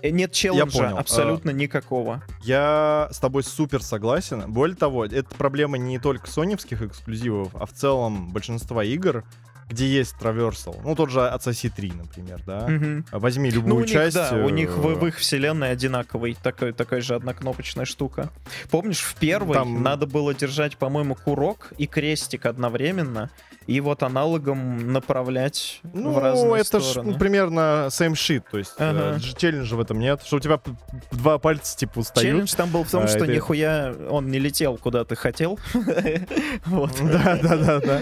Э, 0.00 0.10
Нет 0.10 0.30
челленджа 0.32 0.78
понял. 0.78 0.98
абсолютно 0.98 1.50
никакого. 1.50 2.22
Я 2.42 3.08
с 3.10 3.18
тобой 3.18 3.42
супер 3.42 3.82
согласен. 3.82 4.44
Более 4.52 4.76
того, 4.76 5.04
это 5.04 5.24
проблема 5.36 5.76
не 5.78 5.98
только 5.98 6.30
соневских 6.30 6.82
эксклюзивов, 6.82 7.54
а 7.56 7.66
в 7.66 7.72
целом 7.72 8.28
большинства 8.32 8.84
игр, 8.84 9.24
где 9.68 9.86
есть 9.86 10.16
траверсал. 10.18 10.76
Ну, 10.84 10.94
тот 10.94 11.10
же 11.10 11.20
Assassin's 11.20 11.70
3, 11.74 11.92
например, 11.96 12.40
да? 12.46 12.66
Мгм. 12.68 13.04
Возьми 13.12 13.50
Ну, 13.50 13.56
любую 13.56 13.76
у 13.76 13.80
них, 13.80 13.90
часть. 13.90 14.14
да, 14.16 14.30
у 14.32 14.48
них 14.48 14.76
в, 14.76 14.86
э, 14.88 14.94
в 14.94 15.06
их 15.06 15.16
вселенной 15.18 15.70
одинаковый, 15.72 16.36
такой, 16.42 16.72
такая 16.72 17.00
же 17.00 17.14
однокнопочная 17.14 17.84
штука. 17.84 18.30
Помнишь, 18.70 19.00
в 19.00 19.14
первой 19.16 19.54
Там- 19.54 19.82
надо 19.82 20.06
было 20.06 20.34
держать, 20.34 20.76
по-моему, 20.76 21.14
курок 21.14 21.72
и 21.78 21.86
крестик 21.86 22.46
одновременно, 22.46 23.30
и 23.66 23.80
вот 23.80 24.02
аналогом 24.02 24.92
направлять 24.94 25.80
Ну, 25.92 26.12
в 26.12 26.18
разные 26.18 26.62
это 26.62 26.80
ж 26.80 26.84
стороны. 26.84 27.12
ну, 27.12 27.18
примерно 27.18 27.88
same 27.90 28.12
shit, 28.14 28.42
то 28.50 28.56
есть 28.56 28.72
Ага. 28.78 29.18
э, 29.18 29.36
челленджа 29.36 29.76
в 29.76 29.80
этом 29.80 29.98
нет, 29.98 30.22
что 30.24 30.36
у 30.36 30.40
тебя 30.40 30.58
два 31.12 31.38
пальца 31.38 31.76
типа 31.76 31.98
устают. 31.98 32.26
Челлендж 32.30 32.54
там 32.56 32.70
был 32.70 32.84
в 32.84 32.90
том, 32.90 33.02
А, 33.04 33.08
что 33.08 33.24
это- 33.24 33.32
нихуя 33.34 33.94
он 34.08 34.30
не 34.30 34.38
летел, 34.38 34.78
куда 34.78 35.04
ты 35.04 35.16
хотел. 35.16 35.58
Вот. 36.66 36.92
Да, 37.00 37.38
да, 37.42 37.56
да, 37.56 37.80
да. 37.80 38.00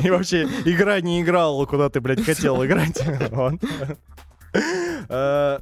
И 0.00 0.10
вообще, 0.10 0.44
игра 0.64 0.91
не 1.00 1.22
играла, 1.22 1.64
куда 1.66 1.88
ты, 1.88 2.00
блядь, 2.00 2.24
хотел 2.24 2.64
играть. 2.64 3.00
Э, 5.08 5.58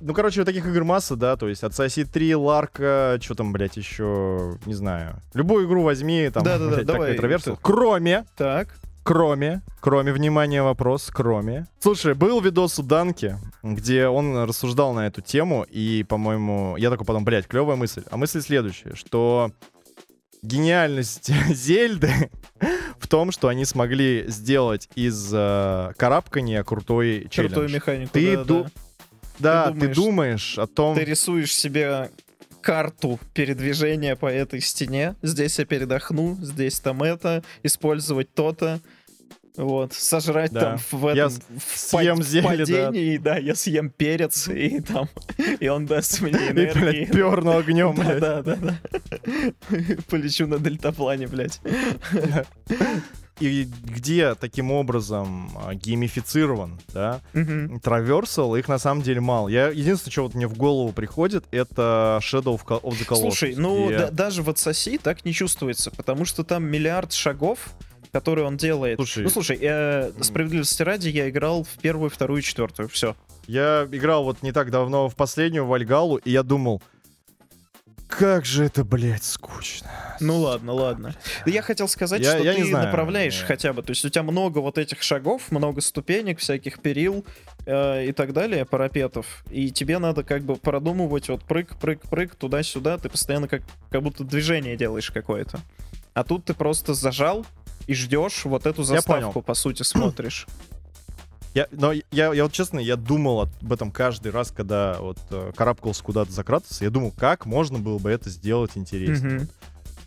Ну, 0.00 0.14
короче, 0.14 0.44
таких 0.44 0.66
игр 0.66 0.82
масса, 0.84 1.14
да, 1.14 1.36
то 1.36 1.46
есть 1.46 1.62
Assassin's 1.62 2.06
3, 2.10 2.34
Ларка, 2.34 3.18
что 3.20 3.34
там, 3.34 3.52
блядь, 3.52 3.76
еще, 3.76 4.58
не 4.64 4.72
знаю. 4.72 5.16
Любую 5.34 5.66
игру 5.66 5.82
возьми, 5.82 6.30
там, 6.32 6.42
Да-да-да, 6.42 6.74
блядь, 6.76 6.86
давай. 6.86 7.00
такая 7.02 7.16
траверсия. 7.18 7.58
Кроме, 7.60 8.24
Так. 8.34 8.68
кроме, 9.02 9.60
кроме, 9.80 10.12
внимания, 10.14 10.62
вопрос, 10.62 11.10
кроме. 11.12 11.66
Слушай, 11.80 12.14
был 12.14 12.40
видос 12.40 12.78
у 12.78 12.82
Данки, 12.82 13.36
где 13.62 14.06
он 14.06 14.44
рассуждал 14.44 14.94
на 14.94 15.06
эту 15.06 15.20
тему, 15.20 15.66
и, 15.68 16.02
по-моему, 16.08 16.76
я 16.78 16.88
такой 16.88 17.04
потом, 17.04 17.24
блядь, 17.26 17.46
клевая 17.46 17.76
мысль. 17.76 18.02
А 18.10 18.16
мысль 18.16 18.40
следующая, 18.40 18.94
что 18.94 19.50
гениальность 20.42 21.30
Зельды 21.54 22.30
в 22.98 23.06
том, 23.08 23.32
что 23.32 23.48
они 23.48 23.64
смогли 23.64 24.24
сделать 24.28 24.88
из 24.94 25.30
э, 25.32 25.92
карабкания 25.96 26.62
крутой 26.64 27.26
челлендж. 27.30 27.52
Крутую 27.54 27.70
механику. 27.74 28.12
Ты 28.12 28.36
да, 28.36 28.44
ду- 28.44 28.66
да. 29.38 29.66
Ты 29.66 29.72
ты 29.72 29.78
думаешь- 29.80 29.96
думаешь 29.96 30.58
о 30.58 30.66
том... 30.66 30.94
Ты 30.96 31.04
рисуешь 31.04 31.54
себе 31.54 32.10
карту 32.60 33.18
передвижения 33.32 34.16
по 34.16 34.26
этой 34.26 34.60
стене. 34.60 35.14
Здесь 35.22 35.58
я 35.58 35.64
передохну, 35.64 36.36
здесь 36.42 36.78
там 36.80 37.02
это, 37.02 37.42
использовать 37.62 38.34
то-то. 38.34 38.80
Вот, 39.60 39.92
сожрать 39.92 40.52
Да. 40.52 40.60
там 40.60 40.80
в 40.90 41.14
Я 41.14 41.26
этом 41.26 41.30
с- 41.30 41.40
в 41.74 41.78
съем 41.78 42.22
зелье, 42.22 42.42
да. 42.42 42.48
падении, 42.88 43.18
да. 43.18 43.36
я 43.36 43.54
съем 43.54 43.90
перец, 43.90 44.48
и 44.48 44.80
там, 44.80 45.08
и 45.60 45.68
он 45.68 45.84
даст 45.86 46.20
мне 46.22 46.30
И, 46.32 46.50
энергии. 46.50 46.80
блядь, 46.80 47.12
перну 47.12 47.56
огнем, 47.58 47.94
Да, 47.94 48.02
блядь. 48.04 48.20
да, 48.20 48.42
да, 48.42 48.56
да. 48.56 48.76
Полечу 50.08 50.46
на 50.46 50.58
дельтаплане, 50.58 51.26
блядь. 51.26 51.60
И 53.40 53.64
где 53.84 54.34
таким 54.34 54.70
образом 54.70 55.50
а, 55.56 55.74
геймифицирован, 55.74 56.78
да. 56.92 57.20
Траверсал, 57.82 58.54
их 58.54 58.68
на 58.68 58.78
самом 58.78 59.02
деле 59.02 59.20
мало. 59.22 59.48
Я, 59.48 59.68
единственное, 59.68 60.12
что 60.12 60.22
вот 60.24 60.34
мне 60.34 60.46
в 60.46 60.54
голову 60.58 60.92
приходит, 60.92 61.44
это 61.50 62.18
Shadow 62.22 62.60
of 62.60 62.66
the 62.66 62.82
Colossus. 62.82 63.16
Слушай, 63.20 63.54
ну 63.56 63.86
где- 63.88 63.98
да- 63.98 64.10
даже 64.10 64.42
в 64.42 64.50
отсоси 64.50 64.98
так 64.98 65.24
не 65.24 65.32
чувствуется, 65.32 65.90
потому 65.90 66.26
что 66.26 66.44
там 66.44 66.64
миллиард 66.64 67.14
шагов, 67.14 67.70
которые 68.12 68.46
он 68.46 68.56
делает. 68.56 68.96
Слушай, 68.98 69.24
ну 69.24 69.30
слушай, 69.30 69.58
э, 69.60 70.10
справедливости 70.20 70.82
ради, 70.82 71.08
я 71.08 71.28
играл 71.30 71.64
в 71.64 71.78
первую, 71.80 72.10
вторую, 72.10 72.42
четвертую, 72.42 72.88
все. 72.88 73.14
Я 73.46 73.86
играл 73.90 74.24
вот 74.24 74.42
не 74.42 74.52
так 74.52 74.70
давно 74.70 75.08
в 75.08 75.16
последнюю 75.16 75.66
Вальгалу, 75.66 76.16
и 76.16 76.30
я 76.30 76.42
думал, 76.42 76.82
как 78.08 78.44
же 78.44 78.64
это, 78.64 78.84
блядь, 78.84 79.22
скучно. 79.22 79.88
Ну 80.18 80.40
ладно, 80.40 80.72
ладно. 80.72 81.14
Я 81.46 81.62
хотел 81.62 81.86
сказать, 81.88 82.20
Я- 82.20 82.32
что 82.32 82.42
я 82.42 82.54
ты 82.54 82.64
знаю. 82.66 82.86
направляешь 82.86 83.40
Э. 83.42 83.46
хотя 83.46 83.72
бы. 83.72 83.82
То 83.82 83.90
есть 83.90 84.04
у 84.04 84.08
тебя 84.08 84.24
много 84.24 84.58
вот 84.58 84.78
этих 84.78 85.00
шагов, 85.02 85.50
много 85.52 85.80
ступенек, 85.80 86.40
всяких 86.40 86.80
перил 86.80 87.24
э, 87.66 88.06
и 88.06 88.12
так 88.12 88.32
далее, 88.32 88.64
парапетов. 88.64 89.44
И 89.50 89.70
тебе 89.70 89.98
надо 89.98 90.24
как 90.24 90.42
бы 90.42 90.56
продумывать 90.56 91.28
вот 91.28 91.44
прыг, 91.44 91.76
прыг, 91.80 92.00
прыг, 92.02 92.34
туда-сюда. 92.34 92.98
Ты 92.98 93.08
постоянно 93.08 93.46
как, 93.48 93.62
как 93.90 94.02
будто 94.02 94.24
движение 94.24 94.76
делаешь 94.76 95.10
какое-то. 95.12 95.60
А 96.12 96.24
тут 96.24 96.44
ты 96.46 96.54
просто 96.54 96.94
зажал 96.94 97.46
и 97.90 97.94
ждешь 97.94 98.44
вот 98.44 98.66
эту 98.66 98.84
заставку, 98.84 99.42
по 99.42 99.54
сути, 99.54 99.82
смотришь. 99.82 100.46
Я, 101.54 101.66
но 101.72 101.90
я, 101.90 102.32
я 102.32 102.44
вот 102.44 102.52
честно, 102.52 102.78
я 102.78 102.94
думал 102.94 103.40
об 103.40 103.72
этом 103.72 103.90
каждый 103.90 104.30
раз, 104.30 104.52
когда 104.52 104.98
вот 105.00 105.18
э, 105.32 105.50
карабкался 105.56 106.04
куда-то 106.04 106.30
за 106.30 106.44
Кратоса, 106.44 106.84
я 106.84 106.90
думал, 106.90 107.10
как 107.10 107.44
можно 107.44 107.80
было 107.80 107.98
бы 107.98 108.08
это 108.08 108.30
сделать 108.30 108.76
интереснее. 108.76 109.48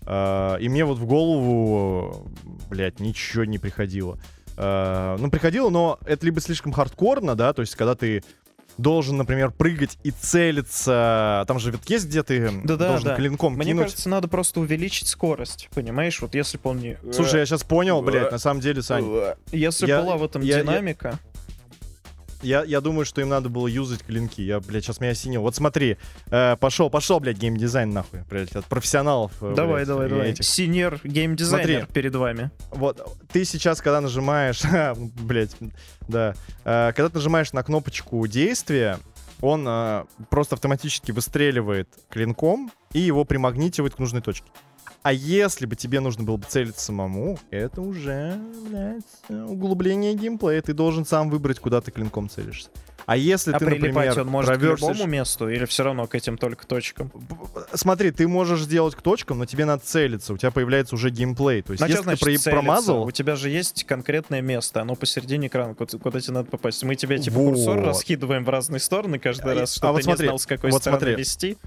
А, 0.05 0.55
и 0.55 0.69
мне 0.69 0.85
вот 0.85 0.99
в 0.99 1.05
голову, 1.05 2.31
блядь, 2.69 3.01
ничего 3.01 3.43
не 3.43 3.57
приходило. 3.57 4.17
А, 4.55 5.17
ну, 5.17 5.29
приходило, 5.29 5.69
но 5.69 5.99
это 6.05 6.25
либо 6.25 6.39
слишком 6.39 6.71
хардкорно, 6.71 7.35
да, 7.35 7.51
то 7.51 7.59
есть 7.59 7.75
когда 7.75 7.95
ты 7.95 8.23
должен, 8.77 9.17
например, 9.17 9.51
прыгать 9.51 9.97
и 10.03 10.11
целиться, 10.11 11.43
там 11.47 11.59
же 11.59 11.71
ведь 11.71 11.89
есть, 11.89 12.07
где 12.07 12.23
ты 12.23 12.49
Да-да, 12.63 12.89
должен 12.89 13.05
да. 13.09 13.15
клинком 13.15 13.53
Мне 13.53 13.65
кинуть. 13.67 13.83
кажется, 13.85 14.09
надо 14.09 14.27
просто 14.27 14.59
увеличить 14.59 15.07
скорость, 15.07 15.69
понимаешь? 15.73 16.21
Вот 16.21 16.35
если 16.35 16.57
бы 16.57 16.69
он 16.71 16.79
не... 16.79 16.97
Слушай, 17.11 17.41
я 17.41 17.45
сейчас 17.45 17.63
понял, 17.63 18.01
блядь, 18.01 18.31
на 18.31 18.37
самом 18.39 18.61
деле, 18.61 18.81
Сань, 18.81 19.05
Если 19.51 19.87
я- 19.87 20.01
была 20.01 20.17
в 20.17 20.23
этом 20.23 20.41
я- 20.41 20.61
динамика... 20.61 21.19
Я, 21.23 21.32
я 22.43 22.81
думаю, 22.81 23.05
что 23.05 23.21
им 23.21 23.29
надо 23.29 23.49
было 23.49 23.67
юзать 23.67 24.03
клинки. 24.03 24.41
Я, 24.41 24.59
блядь, 24.59 24.83
сейчас 24.83 24.99
меня 24.99 25.11
осенил. 25.11 25.41
Вот 25.41 25.55
смотри, 25.55 25.97
э, 26.27 26.55
пошел, 26.59 26.89
пошел, 26.89 27.19
блядь, 27.19 27.37
геймдизайн 27.37 27.89
нахуй, 27.89 28.21
блядь, 28.29 28.55
от 28.55 28.65
профессионалов. 28.65 29.31
э, 29.41 29.53
Давай, 29.55 29.75
блядь, 29.77 29.87
давай, 29.87 30.09
давай. 30.09 30.29
этих. 30.31 30.45
Синер 30.45 30.99
геймдизайнер 31.03 31.79
Смотри. 31.85 31.93
перед 31.93 32.15
вами. 32.15 32.51
Вот, 32.71 33.01
ты 33.31 33.45
сейчас, 33.45 33.81
когда 33.81 34.01
нажимаешь, 34.01 34.61
блядь, 35.21 35.55
да, 36.07 36.35
э, 36.65 36.91
когда 36.95 37.09
ты 37.09 37.15
нажимаешь 37.15 37.53
на 37.53 37.63
кнопочку 37.63 38.25
действия, 38.27 38.99
он 39.41 39.65
э, 39.67 40.05
просто 40.29 40.55
автоматически 40.55 41.11
выстреливает 41.11 41.89
клинком 42.09 42.71
и 42.93 42.99
его 42.99 43.25
примагнитивает 43.25 43.95
к 43.95 43.99
нужной 43.99 44.21
точке. 44.21 44.47
А 45.03 45.11
если 45.11 45.65
бы 45.65 45.75
тебе 45.75 45.99
нужно 45.99 46.23
было 46.23 46.37
бы 46.37 46.45
целиться 46.47 46.85
самому, 46.85 47.37
это 47.51 47.81
уже, 47.81 48.39
блядь, 48.69 49.03
углубление 49.49 50.13
геймплея. 50.15 50.61
Ты 50.61 50.73
должен 50.73 51.05
сам 51.05 51.29
выбрать, 51.29 51.59
куда 51.59 51.81
ты 51.81 51.91
клинком 51.91 52.29
целишься. 52.29 52.69
А 53.05 53.17
если 53.17 53.51
а 53.51 53.59
ты, 53.59 53.65
например, 53.65 54.17
он 54.21 54.27
может 54.27 54.49
к 54.51 54.53
проверсишь- 54.57 54.79
любому 54.79 55.05
месту 55.05 55.49
или 55.49 55.65
все 55.65 55.83
равно 55.83 56.07
к 56.07 56.15
этим 56.15 56.37
только 56.37 56.65
точкам? 56.65 57.11
Смотри, 57.73 58.11
ты 58.11 58.29
можешь 58.29 58.61
сделать 58.61 58.95
к 58.95 59.01
точкам, 59.01 59.39
но 59.39 59.45
тебе 59.45 59.65
надо 59.65 59.83
целиться. 59.85 60.33
У 60.33 60.37
тебя 60.37 60.51
появляется 60.51 60.95
уже 60.95 61.09
геймплей. 61.09 61.63
То 61.63 61.73
есть, 61.73 61.81
Ну, 61.81 61.85
а 61.85 61.89
если 61.89 62.03
значит 62.03 62.19
ты 62.21 62.25
про- 62.25 62.29
целиться? 62.31 62.51
промазал, 62.51 63.03
У 63.03 63.11
тебя 63.11 63.35
же 63.35 63.49
есть 63.49 63.83
конкретное 63.83 64.39
место, 64.39 64.79
оно 64.81 64.95
посередине 64.95 65.47
экрана, 65.47 65.75
куда, 65.75 65.97
куда 65.97 66.21
тебе 66.21 66.33
надо 66.35 66.49
попасть. 66.49 66.81
Мы 66.83 66.95
тебе 66.95 67.19
типа 67.19 67.39
Вот. 67.39 67.55
курсор 67.55 67.81
раскидываем 67.81 68.45
в 68.45 68.49
разные 68.49 68.79
стороны 68.79 69.19
каждый 69.19 69.51
А, 69.51 69.55
раз, 69.59 69.73
а 69.73 69.77
чтобы 69.79 69.91
вот 69.91 69.97
ты 69.97 70.03
смотри, 70.05 70.23
не 70.23 70.27
знал, 70.29 70.39
с 70.39 70.45
какой 70.45 70.71
вот 70.71 70.79
стороны 70.81 70.99
смотри. 71.01 71.15
вести. 71.17 71.57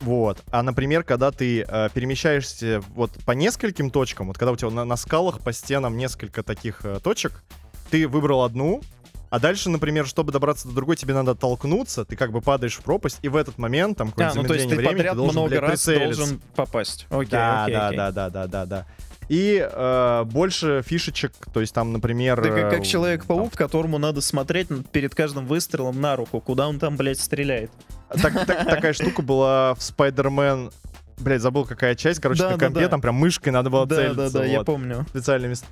Вот. 0.00 0.42
А, 0.50 0.62
например, 0.62 1.04
когда 1.04 1.30
ты 1.30 1.62
э, 1.62 1.88
перемещаешься 1.92 2.82
вот 2.94 3.12
по 3.24 3.32
нескольким 3.32 3.90
точкам, 3.90 4.28
вот 4.28 4.38
когда 4.38 4.52
у 4.52 4.56
тебя 4.56 4.70
на, 4.70 4.84
на 4.84 4.96
скалах 4.96 5.40
по 5.40 5.52
стенам 5.52 5.96
несколько 5.96 6.42
таких 6.42 6.84
э, 6.84 7.00
точек, 7.02 7.42
ты 7.90 8.06
выбрал 8.06 8.42
одну, 8.42 8.82
а 9.30 9.40
дальше, 9.40 9.70
например, 9.70 10.06
чтобы 10.06 10.32
добраться 10.32 10.68
до 10.68 10.74
другой, 10.74 10.96
тебе 10.96 11.14
надо 11.14 11.34
толкнуться, 11.34 12.04
ты 12.04 12.16
как 12.16 12.30
бы 12.30 12.40
падаешь 12.40 12.76
в 12.76 12.82
пропасть, 12.82 13.18
и 13.22 13.28
в 13.28 13.36
этот 13.36 13.58
момент, 13.58 13.98
там, 13.98 14.10
какое-то 14.10 14.42
ну 14.42 14.44
то 14.44 14.54
есть 14.54 14.68
ты 14.68 14.76
времени, 14.76 14.96
подряд 14.96 15.12
ты 15.12 15.16
должен, 15.16 15.34
много 15.34 15.48
блядь, 15.50 15.62
раз 15.62 15.70
прицелиться. 15.70 16.16
должен 16.16 16.40
попасть. 16.54 17.06
Окей, 17.10 17.30
да, 17.30 17.64
окей, 17.64 17.74
да, 17.74 17.86
окей. 17.86 17.96
да, 17.96 18.10
да, 18.12 18.30
да, 18.30 18.46
да, 18.46 18.66
да. 18.66 18.86
И 19.28 19.68
э, 19.68 20.24
больше 20.24 20.82
фишечек, 20.86 21.32
то 21.52 21.60
есть 21.60 21.74
там, 21.74 21.92
например... 21.92 22.40
Ты 22.40 22.48
как, 22.48 22.58
э, 22.58 22.70
как 22.70 22.86
Человек-паук, 22.86 23.52
которому 23.54 23.98
надо 23.98 24.20
смотреть 24.20 24.68
перед 24.92 25.14
каждым 25.14 25.46
выстрелом 25.46 26.00
на 26.00 26.14
руку, 26.14 26.40
куда 26.40 26.68
он 26.68 26.78
там, 26.78 26.96
блядь, 26.96 27.18
стреляет. 27.18 27.72
Так- 28.10 28.46
так- 28.46 28.64
такая 28.68 28.92
штука 28.92 29.22
была 29.22 29.74
в 29.74 29.78
Spider-Man... 29.78 30.72
Блять, 31.18 31.40
забыл, 31.40 31.64
какая 31.64 31.94
часть. 31.94 32.20
Короче, 32.20 32.42
Да, 32.42 32.50
на 32.50 32.56
да, 32.58 32.66
компе 32.66 32.80
да. 32.82 32.88
там 32.88 33.00
прям 33.00 33.14
мышкой 33.14 33.48
надо 33.50 33.70
было 33.70 33.86
Да, 33.86 33.96
целиться. 33.96 34.16
да, 34.30 34.38
да, 34.40 34.44
я 34.44 34.58
вот. 34.58 34.66
помню. 34.66 35.06
специальные 35.08 35.48
места. 35.48 35.66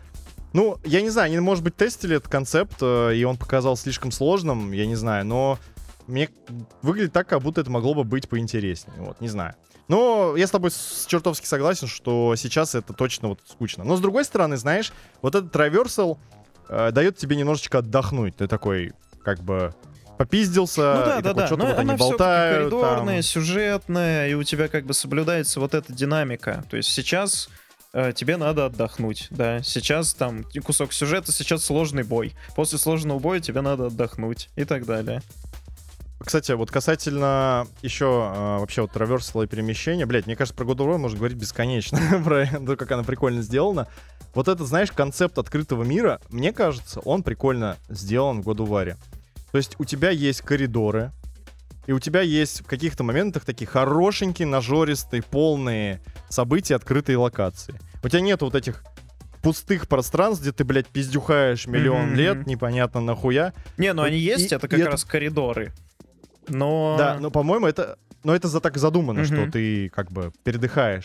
Ну, 0.54 0.78
я 0.84 1.02
не 1.02 1.10
знаю, 1.10 1.26
они, 1.26 1.38
может 1.40 1.62
быть, 1.64 1.76
тестили 1.76 2.16
этот 2.16 2.28
концепт, 2.30 2.76
э, 2.80 3.14
и 3.14 3.24
он 3.24 3.36
показал 3.36 3.76
слишком 3.76 4.10
сложным, 4.12 4.72
я 4.72 4.86
не 4.86 4.94
знаю, 4.94 5.26
но 5.26 5.58
мне 6.06 6.28
выглядит 6.80 7.12
так, 7.12 7.26
как 7.28 7.42
будто 7.42 7.60
это 7.60 7.70
могло 7.70 7.92
бы 7.92 8.04
быть 8.04 8.28
поинтереснее, 8.28 8.96
вот, 9.00 9.20
не 9.20 9.28
знаю. 9.28 9.54
Но 9.88 10.34
я 10.36 10.46
с 10.46 10.50
тобой 10.50 10.70
с- 10.70 11.04
чертовски 11.06 11.44
согласен, 11.46 11.88
что 11.88 12.36
сейчас 12.36 12.74
это 12.74 12.92
точно 12.94 13.28
вот 13.28 13.40
скучно. 13.46 13.84
Но 13.84 13.96
с 13.96 14.00
другой 14.00 14.24
стороны, 14.24 14.56
знаешь, 14.56 14.92
вот 15.22 15.34
этот 15.34 15.54
traversal 15.54 16.16
э, 16.70 16.90
дает 16.92 17.16
тебе 17.18 17.36
немножечко 17.36 17.78
отдохнуть. 17.78 18.36
Ты 18.36 18.46
такой, 18.46 18.92
как 19.24 19.40
бы, 19.40 19.74
попиздился, 20.16 20.94
Ну 20.94 21.04
да, 21.04 21.18
и 21.18 21.22
да, 21.22 21.32
да. 21.32 21.46
что-то 21.46 21.66
вот 21.66 21.78
они 21.78 21.94
болтают. 21.96 22.70
там. 22.70 22.70
коридорная, 22.70 23.22
сюжетная, 23.22 24.28
и 24.28 24.34
у 24.34 24.42
тебя 24.42 24.68
как 24.68 24.84
бы 24.84 24.94
соблюдается 24.94 25.60
вот 25.60 25.74
эта 25.74 25.92
динамика. 25.92 26.64
То 26.70 26.76
есть 26.76 26.90
сейчас 26.90 27.48
э, 27.92 28.12
тебе 28.14 28.36
надо 28.36 28.66
отдохнуть, 28.66 29.28
да. 29.30 29.62
Сейчас 29.62 30.14
там 30.14 30.44
кусок 30.64 30.92
сюжета, 30.92 31.32
сейчас 31.32 31.64
сложный 31.64 32.02
бой. 32.02 32.34
После 32.56 32.78
сложного 32.78 33.18
боя 33.18 33.40
тебе 33.40 33.60
надо 33.60 33.86
отдохнуть 33.86 34.50
и 34.56 34.64
так 34.64 34.86
далее. 34.86 35.22
Кстати, 36.24 36.52
вот 36.52 36.70
касательно 36.70 37.66
еще 37.82 38.32
э, 38.34 38.58
вообще 38.58 38.82
вот 38.82 38.92
траверсала 38.92 39.42
и 39.42 39.46
перемещения, 39.46 40.06
блядь, 40.06 40.26
мне 40.26 40.36
кажется, 40.36 40.56
про 40.56 40.64
God 40.64 40.78
of 40.78 40.94
War 40.94 40.98
можно 40.98 41.18
говорить 41.18 41.36
бесконечно, 41.36 42.00
про 42.24 42.46
то, 42.46 42.76
как 42.76 42.90
она 42.92 43.02
прикольно 43.02 43.42
сделана. 43.42 43.88
Вот 44.32 44.48
этот, 44.48 44.66
знаешь, 44.66 44.90
концепт 44.90 45.38
открытого 45.38 45.84
мира, 45.84 46.20
мне 46.30 46.52
кажется, 46.52 47.00
он 47.00 47.22
прикольно 47.22 47.76
сделан 47.88 48.40
в 48.42 48.48
God 48.48 48.56
of 48.56 48.68
War. 48.68 48.96
То 49.54 49.58
есть 49.58 49.76
у 49.78 49.84
тебя 49.84 50.10
есть 50.10 50.40
коридоры, 50.40 51.12
и 51.86 51.92
у 51.92 52.00
тебя 52.00 52.22
есть 52.22 52.62
в 52.62 52.66
каких-то 52.66 53.04
моментах 53.04 53.44
такие 53.44 53.68
хорошенькие, 53.68 54.48
нажористые, 54.48 55.22
полные 55.22 56.00
события, 56.28 56.74
открытые 56.74 57.18
локации. 57.18 57.76
У 58.02 58.08
тебя 58.08 58.20
нет 58.20 58.42
вот 58.42 58.56
этих 58.56 58.82
пустых 59.44 59.86
пространств, 59.86 60.42
где 60.42 60.50
ты, 60.50 60.64
блядь, 60.64 60.88
пиздюхаешь 60.88 61.68
миллион 61.68 62.06
Мгм, 62.06 62.14
лет, 62.16 62.46
непонятно 62.48 63.00
нахуя. 63.00 63.52
Не, 63.76 63.92
ну 63.92 64.02
они 64.02 64.18
есть, 64.18 64.50
и- 64.50 64.54
это 64.56 64.66
и 64.66 64.70
как 64.70 64.80
это- 64.80 64.90
раз 64.90 65.04
коридоры. 65.04 65.72
Но... 66.48 66.96
Да, 66.98 67.18
но, 67.20 67.30
по-моему, 67.30 67.68
это... 67.68 67.96
Но 68.24 68.34
это 68.34 68.48
за 68.48 68.58
так 68.58 68.76
задумано, 68.76 69.24
что 69.24 69.36
Мгм. 69.36 69.52
ты 69.52 69.88
как 69.90 70.10
бы 70.10 70.32
передыхаешь. 70.42 71.04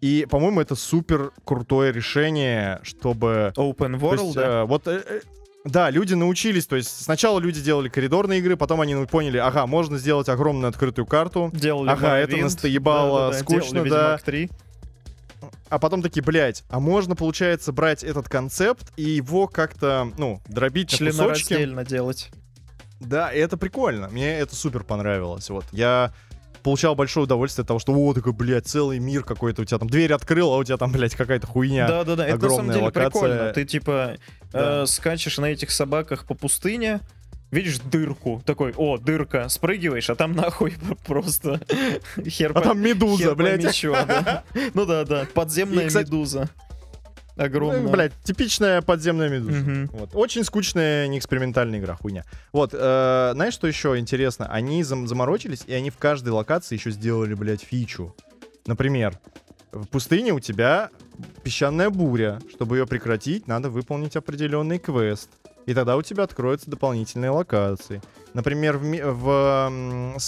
И, 0.00 0.28
по-моему, 0.30 0.60
это 0.60 0.76
супер 0.76 1.32
крутое 1.44 1.90
решение, 1.90 2.78
чтобы... 2.84 3.52
Open 3.56 3.98
World, 3.98 4.22
есть, 4.26 4.34
да? 4.36 4.60
э, 4.62 4.64
вот, 4.64 4.86
э, 4.86 5.02
э, 5.04 5.20
да, 5.64 5.88
люди 5.90 6.14
научились, 6.14 6.66
то 6.66 6.76
есть 6.76 7.02
сначала 7.04 7.40
люди 7.40 7.60
делали 7.60 7.88
коридорные 7.88 8.40
игры, 8.40 8.56
потом 8.56 8.82
они 8.82 8.94
поняли, 9.06 9.38
ага, 9.38 9.66
можно 9.66 9.96
сделать 9.98 10.28
огромную 10.28 10.68
открытую 10.68 11.06
карту, 11.06 11.50
Делали 11.54 11.88
ага, 11.88 12.18
это 12.18 12.36
Morrowind, 12.36 12.42
настоебало, 12.42 13.20
да-да-да, 13.30 13.38
скучно, 13.38 13.72
делали 13.72 13.88
да. 13.90 14.02
Ведьмак 14.12 14.22
3. 14.22 14.50
а 15.70 15.78
потом 15.78 16.02
такие, 16.02 16.22
блядь, 16.22 16.64
а 16.68 16.80
можно, 16.80 17.16
получается, 17.16 17.72
брать 17.72 18.04
этот 18.04 18.28
концепт 18.28 18.92
и 18.96 19.04
его 19.04 19.46
как-то, 19.46 20.12
ну, 20.18 20.42
дробить 20.48 21.00
на 21.00 21.10
кусочки. 21.10 21.84
Делать. 21.88 22.30
Да, 23.00 23.32
и 23.32 23.38
это 23.38 23.56
прикольно. 23.56 24.08
Мне 24.08 24.38
это 24.38 24.54
супер 24.54 24.84
понравилось. 24.84 25.50
Вот 25.50 25.64
я 25.72 26.12
получал 26.62 26.94
большое 26.94 27.24
удовольствие 27.24 27.62
от 27.62 27.68
того, 27.68 27.78
что 27.78 27.92
о, 27.92 28.14
такой, 28.14 28.32
блядь, 28.32 28.66
целый 28.66 28.98
мир 28.98 29.22
какой-то 29.22 29.62
у 29.62 29.64
тебя 29.64 29.78
там 29.78 29.88
дверь 29.88 30.12
открыл, 30.12 30.52
а 30.52 30.56
у 30.56 30.64
тебя 30.64 30.78
там, 30.78 30.90
блядь, 30.90 31.14
какая-то 31.14 31.46
хуйня. 31.46 31.86
Да, 31.86 32.04
да, 32.04 32.16
да. 32.16 32.26
Это 32.26 32.42
на 32.42 32.50
самом 32.50 32.72
деле 32.72 32.84
локация. 32.86 33.10
прикольно. 33.10 33.52
Ты 33.52 33.64
типа 33.64 34.16
Да. 34.54 34.82
э, 34.82 34.86
скачешь 34.86 35.36
на 35.38 35.46
этих 35.46 35.70
собаках 35.70 36.26
по 36.26 36.34
пустыне, 36.34 37.00
видишь 37.50 37.78
дырку, 37.80 38.42
такой, 38.46 38.72
о, 38.76 38.96
дырка, 38.96 39.48
спрыгиваешь, 39.48 40.08
а 40.10 40.14
там 40.14 40.32
нахуй 40.32 40.74
просто 41.06 41.60
хер 42.26 42.50
А 42.52 42.54
по- 42.54 42.60
там 42.62 42.80
медуза, 42.80 43.22
хер 43.24 43.34
блядь. 43.34 43.80
да. 44.06 44.44
Ну 44.74 44.86
да, 44.86 45.04
да, 45.04 45.26
подземная 45.34 45.84
И, 45.84 45.88
кстати, 45.88 46.06
медуза. 46.06 46.48
Ну, 47.36 47.42
Огромная. 47.44 47.92
Блядь, 47.92 48.12
типичная 48.22 48.80
подземная 48.80 49.28
медуза. 49.28 49.88
Вот. 49.92 50.10
Очень 50.14 50.44
скучная, 50.44 51.08
неэкспериментальная 51.08 51.80
игра, 51.80 51.96
хуйня. 51.96 52.24
Вот, 52.52 52.70
э, 52.72 53.30
знаешь, 53.34 53.54
что 53.54 53.66
еще 53.66 53.98
интересно? 53.98 54.46
Они 54.46 54.82
зам- 54.84 55.08
заморочились, 55.08 55.64
и 55.66 55.74
они 55.74 55.90
в 55.90 55.96
каждой 55.98 56.28
локации 56.28 56.76
еще 56.76 56.92
сделали, 56.92 57.34
блядь, 57.34 57.62
фичу. 57.62 58.14
Например, 58.66 59.18
в 59.74 59.86
пустыне 59.88 60.32
у 60.32 60.40
тебя 60.40 60.90
песчаная 61.42 61.90
буря. 61.90 62.40
Чтобы 62.54 62.78
ее 62.78 62.86
прекратить, 62.86 63.46
надо 63.48 63.70
выполнить 63.70 64.16
определенный 64.16 64.78
квест. 64.78 65.28
И 65.66 65.74
тогда 65.74 65.96
у 65.96 66.02
тебя 66.02 66.24
откроются 66.24 66.70
дополнительные 66.70 67.30
локации. 67.30 68.02
Например, 68.34 68.76
в, 68.76 68.82
в 68.84 69.28
м, 69.70 70.18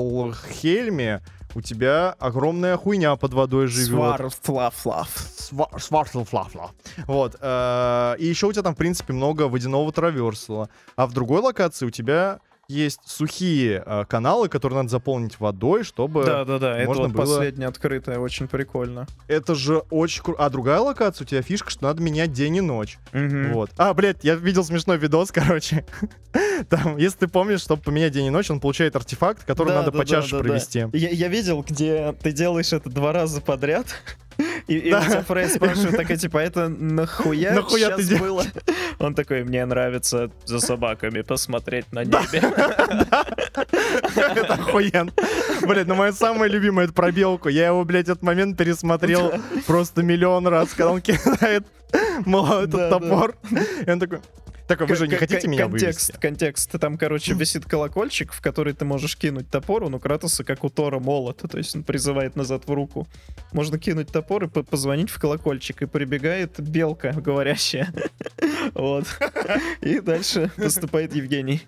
Свартелхельме 0.00 1.22
у 1.54 1.60
тебя 1.62 2.14
огромная 2.18 2.76
хуйня 2.76 3.16
под 3.16 3.32
водой 3.32 3.66
живет. 3.68 3.88
Свар-фла-флаф. 3.90 5.08
Сва- 5.50 5.78
Свартлфлафла. 5.80 6.72
Вот. 7.06 7.36
э, 7.40 8.16
И 8.18 8.26
еще 8.26 8.46
у 8.48 8.52
тебя 8.52 8.62
там, 8.62 8.74
в 8.74 8.78
принципе, 8.78 9.12
много 9.12 9.42
водяного 9.48 9.90
траверсала. 9.92 10.68
А 10.96 11.06
в 11.06 11.12
другой 11.12 11.40
локации 11.40 11.86
у 11.86 11.90
тебя 11.90 12.40
есть 12.68 13.00
сухие 13.06 13.82
э, 13.86 14.04
каналы, 14.08 14.48
которые 14.48 14.78
надо 14.78 14.88
заполнить 14.88 15.38
водой, 15.38 15.84
чтобы... 15.84 16.24
Да-да-да, 16.24 16.78
это 16.78 16.86
можно 16.88 17.04
вот 17.04 17.12
было- 17.12 17.20
последняя 17.20 17.66
открытая, 17.68 18.18
очень 18.18 18.48
прикольно. 18.48 19.06
Это 19.28 19.54
же 19.54 19.78
очень 19.90 20.22
круто. 20.22 20.42
А 20.44 20.50
другая 20.50 20.80
локация, 20.80 21.24
у 21.24 21.28
тебя 21.28 21.42
фишка, 21.42 21.70
что 21.70 21.84
надо 21.84 22.02
менять 22.02 22.32
день 22.32 22.56
и 22.56 22.60
ночь. 22.60 22.98
Мгм. 23.12 23.52
Вот. 23.52 23.70
А, 23.76 23.94
блядь, 23.94 24.24
я 24.24 24.34
видел 24.34 24.64
смешной 24.64 24.98
видос, 24.98 25.30
короче. 25.32 25.86
Там, 26.68 26.96
если 26.96 27.18
ты 27.20 27.28
помнишь, 27.28 27.60
чтобы 27.60 27.82
поменять 27.82 28.12
день 28.12 28.26
и 28.26 28.30
ночь, 28.30 28.50
он 28.50 28.60
получает 28.60 28.96
артефакт, 28.96 29.44
который 29.44 29.68
Да, 29.68 29.74
надо 29.76 29.92
да, 29.92 29.98
по 29.98 30.04
да, 30.04 30.10
чаше 30.10 30.32
да, 30.32 30.38
да. 30.38 30.42
провести. 30.44 30.84
Я, 30.92 31.10
я 31.10 31.28
видел, 31.28 31.62
где 31.66 32.14
ты 32.20 32.32
делаешь 32.32 32.72
это 32.72 32.90
два 32.90 33.12
раза 33.12 33.40
подряд. 33.40 33.86
И, 34.68 34.78
и 34.78 34.90
Да. 34.90 34.98
у 35.00 35.04
тебя 35.04 35.22
Фрей 35.22 35.48
спрашивает, 35.48 35.96
такая, 35.96 36.16
типа, 36.16 36.38
это 36.38 36.68
нахуя, 36.68 37.52
Нахуя 37.54 37.90
ты 37.90 38.02
щас 38.02 38.08
делаешь? 38.08 38.22
было? 38.22 38.44
Он 38.98 39.14
такой, 39.14 39.44
мне 39.44 39.64
нравится 39.64 40.30
за 40.44 40.58
собаками 40.60 41.20
посмотреть 41.22 41.92
на 41.92 42.02
небе. 42.04 42.42
Это 44.16 44.54
охуенно. 44.54 45.12
Блядь, 45.62 45.86
ну 45.86 45.94
моя 45.94 46.12
самая 46.12 46.48
любимая 46.48 46.86
это 46.86 46.94
про 46.94 47.10
белку. 47.12 47.48
Я 47.48 47.68
его, 47.68 47.84
блядь, 47.84 48.08
этот 48.08 48.22
момент 48.22 48.56
пересмотрел 48.56 49.32
просто 49.66 50.02
миллион 50.02 50.46
раз, 50.46 50.70
когда 50.70 50.92
он 50.92 51.00
кидает 51.00 51.64
этот 51.92 52.90
топор. 52.90 53.34
И 53.86 53.90
он 53.90 54.00
такой, 54.00 54.20
такой, 54.66 54.86
вы 54.86 54.96
же 54.96 55.08
не 55.08 55.16
хотите 55.16 55.48
меня 55.48 55.64
контекст, 55.68 56.08
вывести? 56.08 56.20
контекст. 56.20 56.70
Там, 56.80 56.98
короче, 56.98 57.34
висит 57.34 57.64
колокольчик, 57.64 58.32
в 58.32 58.40
который 58.40 58.72
ты 58.72 58.84
можешь 58.84 59.16
кинуть 59.16 59.50
топор. 59.50 59.84
Он 59.84 59.94
у 59.94 59.98
Кратоса, 59.98 60.44
как 60.44 60.64
у 60.64 60.70
Тора, 60.70 60.98
молот. 60.98 61.38
То 61.50 61.58
есть 61.58 61.74
он 61.76 61.82
призывает 61.84 62.36
назад 62.36 62.66
в 62.66 62.72
руку. 62.72 63.06
Можно 63.52 63.78
кинуть 63.78 64.08
топор 64.08 64.44
и 64.44 64.48
по- 64.48 64.62
позвонить 64.62 65.10
в 65.10 65.18
колокольчик. 65.18 65.82
И 65.82 65.86
прибегает 65.86 66.60
белка 66.60 67.12
говорящая. 67.12 67.92
Вот. 68.74 69.06
И 69.80 70.00
дальше 70.00 70.50
поступает 70.56 71.14
Евгений. 71.14 71.62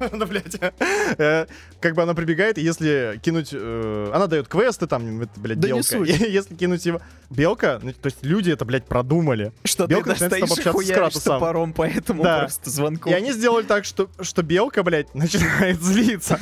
Ну, 0.12 0.26
блядь. 0.26 0.56
Э, 1.18 1.46
Как 1.80 1.94
бы 1.94 2.02
она 2.02 2.14
прибегает, 2.14 2.58
и 2.58 2.62
если 2.62 3.18
кинуть... 3.22 3.50
э, 3.52 4.10
Она 4.14 4.26
дает 4.26 4.48
квесты, 4.48 4.86
там, 4.86 5.26
блядь, 5.36 5.60
Да 5.60 5.68
белка. 5.68 5.96
Если 6.04 6.54
кинуть 6.54 6.84
его... 6.86 7.00
Белка, 7.30 7.78
ну, 7.82 7.92
то 7.92 8.06
есть 8.06 8.24
люди 8.24 8.50
это, 8.50 8.64
блядь, 8.64 8.86
продумали. 8.86 9.52
Что 9.64 9.86
Белка 9.86 10.14
ты 10.14 10.24
начинает 10.28 10.48
с 10.50 10.54
с 10.56 10.92
Кратосом. 10.92 11.22
топором, 11.22 11.72
поэтому 11.72 12.22
Да. 12.22 12.40
просто 12.40 12.70
звонком. 12.70 13.12
И 13.12 13.14
они 13.14 13.32
сделали 13.32 13.64
так, 13.64 13.84
что, 13.84 14.08
что 14.20 14.42
белка, 14.42 14.82
блядь, 14.82 15.14
начинает 15.14 15.82
злиться. 15.82 16.38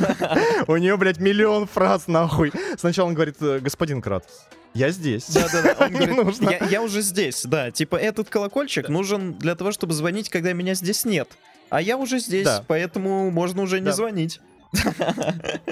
У 0.69 0.77
нее, 0.77 0.97
блядь, 0.97 1.19
миллион 1.19 1.67
фраз, 1.67 2.07
нахуй. 2.07 2.53
Сначала 2.79 3.09
он 3.09 3.15
говорит, 3.15 3.37
«Э, 3.41 3.59
господин 3.61 4.01
Кратос, 4.01 4.47
я 4.75 4.91
здесь. 4.91 5.27
Да-да-да, 5.31 5.75
он 5.87 5.93
Не 5.93 6.07
говорит, 6.07 6.25
нужно. 6.25 6.51
я, 6.51 6.67
я 6.67 6.83
уже 6.83 7.01
здесь, 7.01 7.43
да. 7.45 7.71
Типа, 7.71 7.97
этот 7.97 8.29
колокольчик 8.29 8.89
нужен 8.89 9.35
для 9.35 9.55
того, 9.57 9.73
чтобы 9.73 9.93
звонить, 9.95 10.29
когда 10.29 10.53
меня 10.53 10.75
здесь 10.75 11.05
нет. 11.05 11.29
А 11.71 11.81
я 11.81 11.97
уже 11.97 12.19
здесь, 12.19 12.45
Да. 12.45 12.65
поэтому 12.67 13.31
можно 13.31 13.63
уже 13.63 13.81
не 13.81 13.87
Да. 13.87 13.93
звонить. 13.93 14.41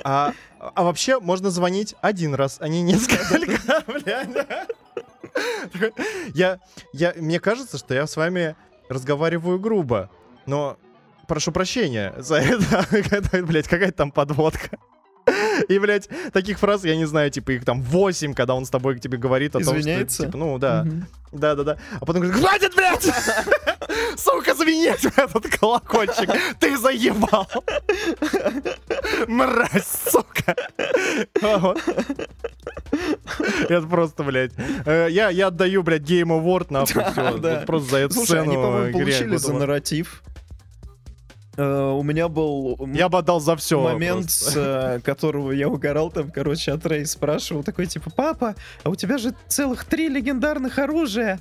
А, 0.04 0.32
а 0.58 0.82
вообще 0.82 1.20
можно 1.20 1.50
звонить 1.50 1.94
один 2.00 2.34
раз, 2.34 2.56
а 2.60 2.68
не 2.68 2.82
несколько, 2.82 3.24
Я, 6.34 6.58
я, 6.92 7.12
мне 7.16 7.40
кажется, 7.40 7.78
что 7.78 7.94
я 7.94 8.06
с 8.06 8.16
вами 8.16 8.56
разговариваю 8.88 9.58
грубо, 9.58 10.10
но 10.46 10.76
прошу 11.26 11.52
прощения 11.52 12.14
за 12.18 12.36
это. 12.36 12.86
Блядь, 13.42 13.68
какая-то 13.68 13.96
там 13.96 14.10
подводка. 14.12 14.78
И, 15.68 15.78
блядь, 15.78 16.08
таких 16.32 16.58
фраз, 16.58 16.84
я 16.84 16.96
не 16.96 17.04
знаю, 17.06 17.30
типа 17.30 17.52
их 17.52 17.64
там 17.64 17.82
8, 17.82 18.34
когда 18.34 18.54
он 18.54 18.64
с 18.66 18.70
тобой 18.70 18.96
к 18.96 19.00
тебе 19.00 19.18
говорит 19.18 19.50
о 19.56 19.58
том, 19.60 19.62
что... 19.64 19.80
Извиняется? 19.80 20.26
типа, 20.26 20.38
ну, 20.38 20.58
да. 20.58 20.86
Да, 21.32 21.54
да, 21.56 21.64
да. 21.64 21.76
А 22.00 22.04
потом 22.06 22.22
говорит, 22.22 22.40
хватит, 22.40 22.74
блядь! 22.76 23.02
Сука, 24.16 24.54
звенеть 24.54 25.04
этот 25.16 25.48
колокольчик! 25.58 26.30
Ты 26.60 26.76
заебал! 26.78 27.48
Мразь, 29.26 29.86
сука! 30.10 30.54
Это 33.68 33.86
просто, 33.88 34.22
блядь. 34.22 34.52
э, 34.86 35.08
Я, 35.10 35.30
я 35.30 35.48
отдаю, 35.48 35.82
блядь, 35.82 36.02
Game 36.02 36.28
Award, 36.28 36.66
нахуй, 36.70 37.02
все. 37.12 37.64
Просто 37.66 37.90
за 37.90 37.96
эту 37.98 38.14
Слушай, 38.14 38.26
сцену. 38.26 38.42
они, 38.42 38.54
по-моему, 38.54 38.90
игре 38.90 39.04
получили 39.04 39.36
за 39.36 39.52
нарратив. 39.54 40.22
Э, 41.56 41.90
У 41.90 42.02
меня 42.02 42.28
был 42.28 42.76
Я 42.92 43.08
бы 43.08 43.18
отдал 43.18 43.40
за 43.40 43.56
все. 43.56 43.80
момент, 43.80 44.30
с 44.30 44.52
э, 44.56 45.00
которого 45.00 45.52
я 45.52 45.68
угорал, 45.68 46.10
там, 46.10 46.30
короче, 46.30 46.72
от 46.72 46.84
Рэй 46.86 47.06
спрашивал, 47.06 47.62
такой, 47.62 47.86
типа, 47.86 48.10
папа, 48.10 48.54
а 48.82 48.90
у 48.90 48.94
тебя 48.94 49.18
же 49.18 49.34
целых 49.48 49.84
три 49.84 50.08
легендарных 50.08 50.78
оружия. 50.78 51.40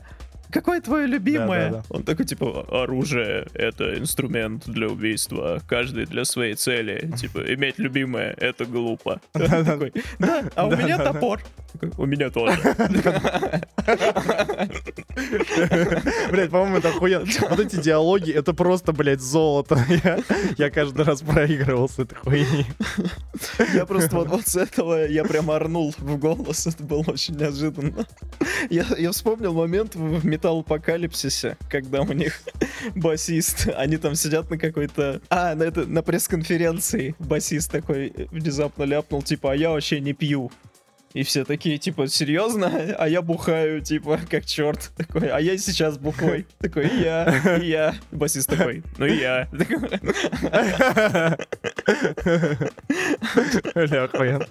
Какое 0.53 0.81
твое 0.81 1.07
любимое? 1.07 1.71
Да-да-да. 1.71 1.83
Он 1.89 2.03
такой, 2.03 2.25
типа, 2.25 2.67
оружие— 2.69 3.47
это 3.55 3.97
инструмент 3.97 4.65
для 4.67 4.87
убийства, 4.87 5.59
каждый 5.67 6.05
для 6.05 6.25
своей 6.25 6.53
цели. 6.53 7.11
Типа, 7.17 7.39
иметь 7.55 7.79
любимое— 7.79 8.35
это 8.37 8.65
глупо. 8.65 9.19
Такой, 9.33 9.91
Да, 10.19 10.43
а 10.55 10.67
у 10.67 10.75
меня 10.75 10.99
топор. 10.99 11.41
У 11.97 12.05
меня 12.05 12.29
тоже. 12.29 12.53
Блять, 16.31 16.51
по-моему, 16.51 16.77
это 16.77 16.89
охуенно. 16.89 17.25
Вот 17.49 17.59
эти 17.59 17.81
диалоги, 17.81 18.31
это 18.31 18.53
просто, 18.53 18.93
блядь, 18.93 19.21
золото. 19.21 19.83
Я, 20.57 20.69
каждый 20.69 21.03
раз 21.03 21.21
проигрывал 21.21 21.89
с 21.89 21.97
этой 21.97 22.15
хуйни. 22.15 22.65
Я 23.73 23.85
просто 23.87 24.19
вот, 24.19 24.47
с 24.47 24.55
этого 24.55 25.07
я 25.07 25.23
прям 25.23 25.49
орнул 25.49 25.93
в 25.97 26.17
голос. 26.17 26.67
Это 26.67 26.83
было 26.83 27.03
очень 27.07 27.37
неожиданно. 27.37 28.05
Я, 28.69 28.85
я 28.97 29.11
вспомнил 29.11 29.53
момент 29.53 29.95
в, 29.95 30.23
в 30.43 30.45
Металл 30.45 30.59
Апокалипсисе, 30.59 31.55
когда 31.69 32.01
у 32.01 32.11
них 32.11 32.41
басист, 32.95 33.69
они 33.77 33.95
там 33.95 34.13
сидят 34.15 34.49
на 34.49 34.57
какой-то... 34.57 35.21
А, 35.29 35.55
на, 35.55 35.63
это, 35.63 35.85
на 35.85 36.03
пресс-конференции 36.03 37.15
басист 37.17 37.71
такой 37.71 38.13
внезапно 38.29 38.83
ляпнул, 38.83 39.21
типа, 39.21 39.53
а 39.53 39.55
я 39.55 39.69
вообще 39.69 40.01
не 40.01 40.11
пью. 40.11 40.51
И 41.13 41.23
все 41.23 41.45
такие, 41.45 41.77
типа, 41.77 42.07
серьезно? 42.07 42.67
А 42.97 43.07
я 43.07 43.21
бухаю, 43.21 43.79
типа, 43.81 44.19
как 44.29 44.45
черт. 44.45 44.91
Такой, 44.97 45.29
а 45.29 45.39
я 45.39 45.57
сейчас 45.57 45.97
бухой. 45.97 46.45
Такой, 46.59 46.87
и 46.87 47.03
я, 47.03 47.57
и 47.61 47.67
я. 47.67 47.95
Басист 48.11 48.49
такой, 48.49 48.83
ну 48.97 49.05
и 49.05 49.19
я. 49.19 49.47
Бля, 53.75 54.03
охуенно. 54.03 54.45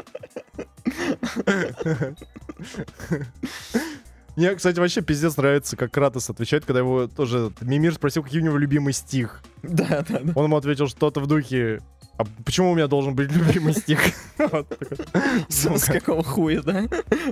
Мне, 4.36 4.54
кстати, 4.54 4.78
вообще 4.78 5.02
пиздец 5.02 5.36
нравится, 5.36 5.76
как 5.76 5.92
Кратос 5.92 6.30
отвечает, 6.30 6.64
когда 6.64 6.80
его 6.80 7.06
тоже 7.06 7.52
Мимир 7.60 7.94
спросил, 7.94 8.22
какой 8.22 8.40
у 8.40 8.44
него 8.44 8.56
любимый 8.56 8.92
стих. 8.92 9.42
Да, 9.62 10.04
да, 10.08 10.20
да. 10.22 10.32
Он 10.34 10.46
ему 10.46 10.56
ответил 10.56 10.88
что-то 10.88 11.20
в 11.20 11.26
духе 11.26 11.80
а 12.18 12.24
почему 12.44 12.72
у 12.72 12.74
меня 12.74 12.86
должен 12.88 13.14
быть 13.14 13.32
любимый 13.32 13.72
стих? 13.74 14.00
С, 15.48 15.84
какого 15.86 16.22
хуя, 16.22 16.62
да? 16.62 16.84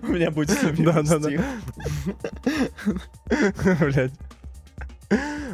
У 0.03 0.07
меня 0.07 0.31
будет 0.31 0.63
любимый 0.63 1.05
стих. 1.07 1.41
Блядь. 3.81 4.13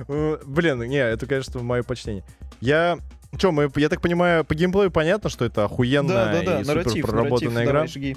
Э, 0.08 0.38
Блин, 0.46 0.80
не, 0.82 0.98
это, 0.98 1.26
конечно, 1.26 1.62
мое 1.62 1.82
почтение. 1.82 2.24
Я... 2.60 2.98
Че, 3.36 3.50
мы, 3.50 3.70
я 3.76 3.88
так 3.88 4.00
понимаю, 4.00 4.44
по 4.44 4.54
геймплею 4.54 4.90
понятно, 4.90 5.28
что 5.28 5.44
это 5.44 5.64
охуенная 5.64 6.60
и 6.60 6.64
супер 6.64 7.02
проработанная 7.02 7.64
игра. 7.64 7.86
давай. 7.86 8.16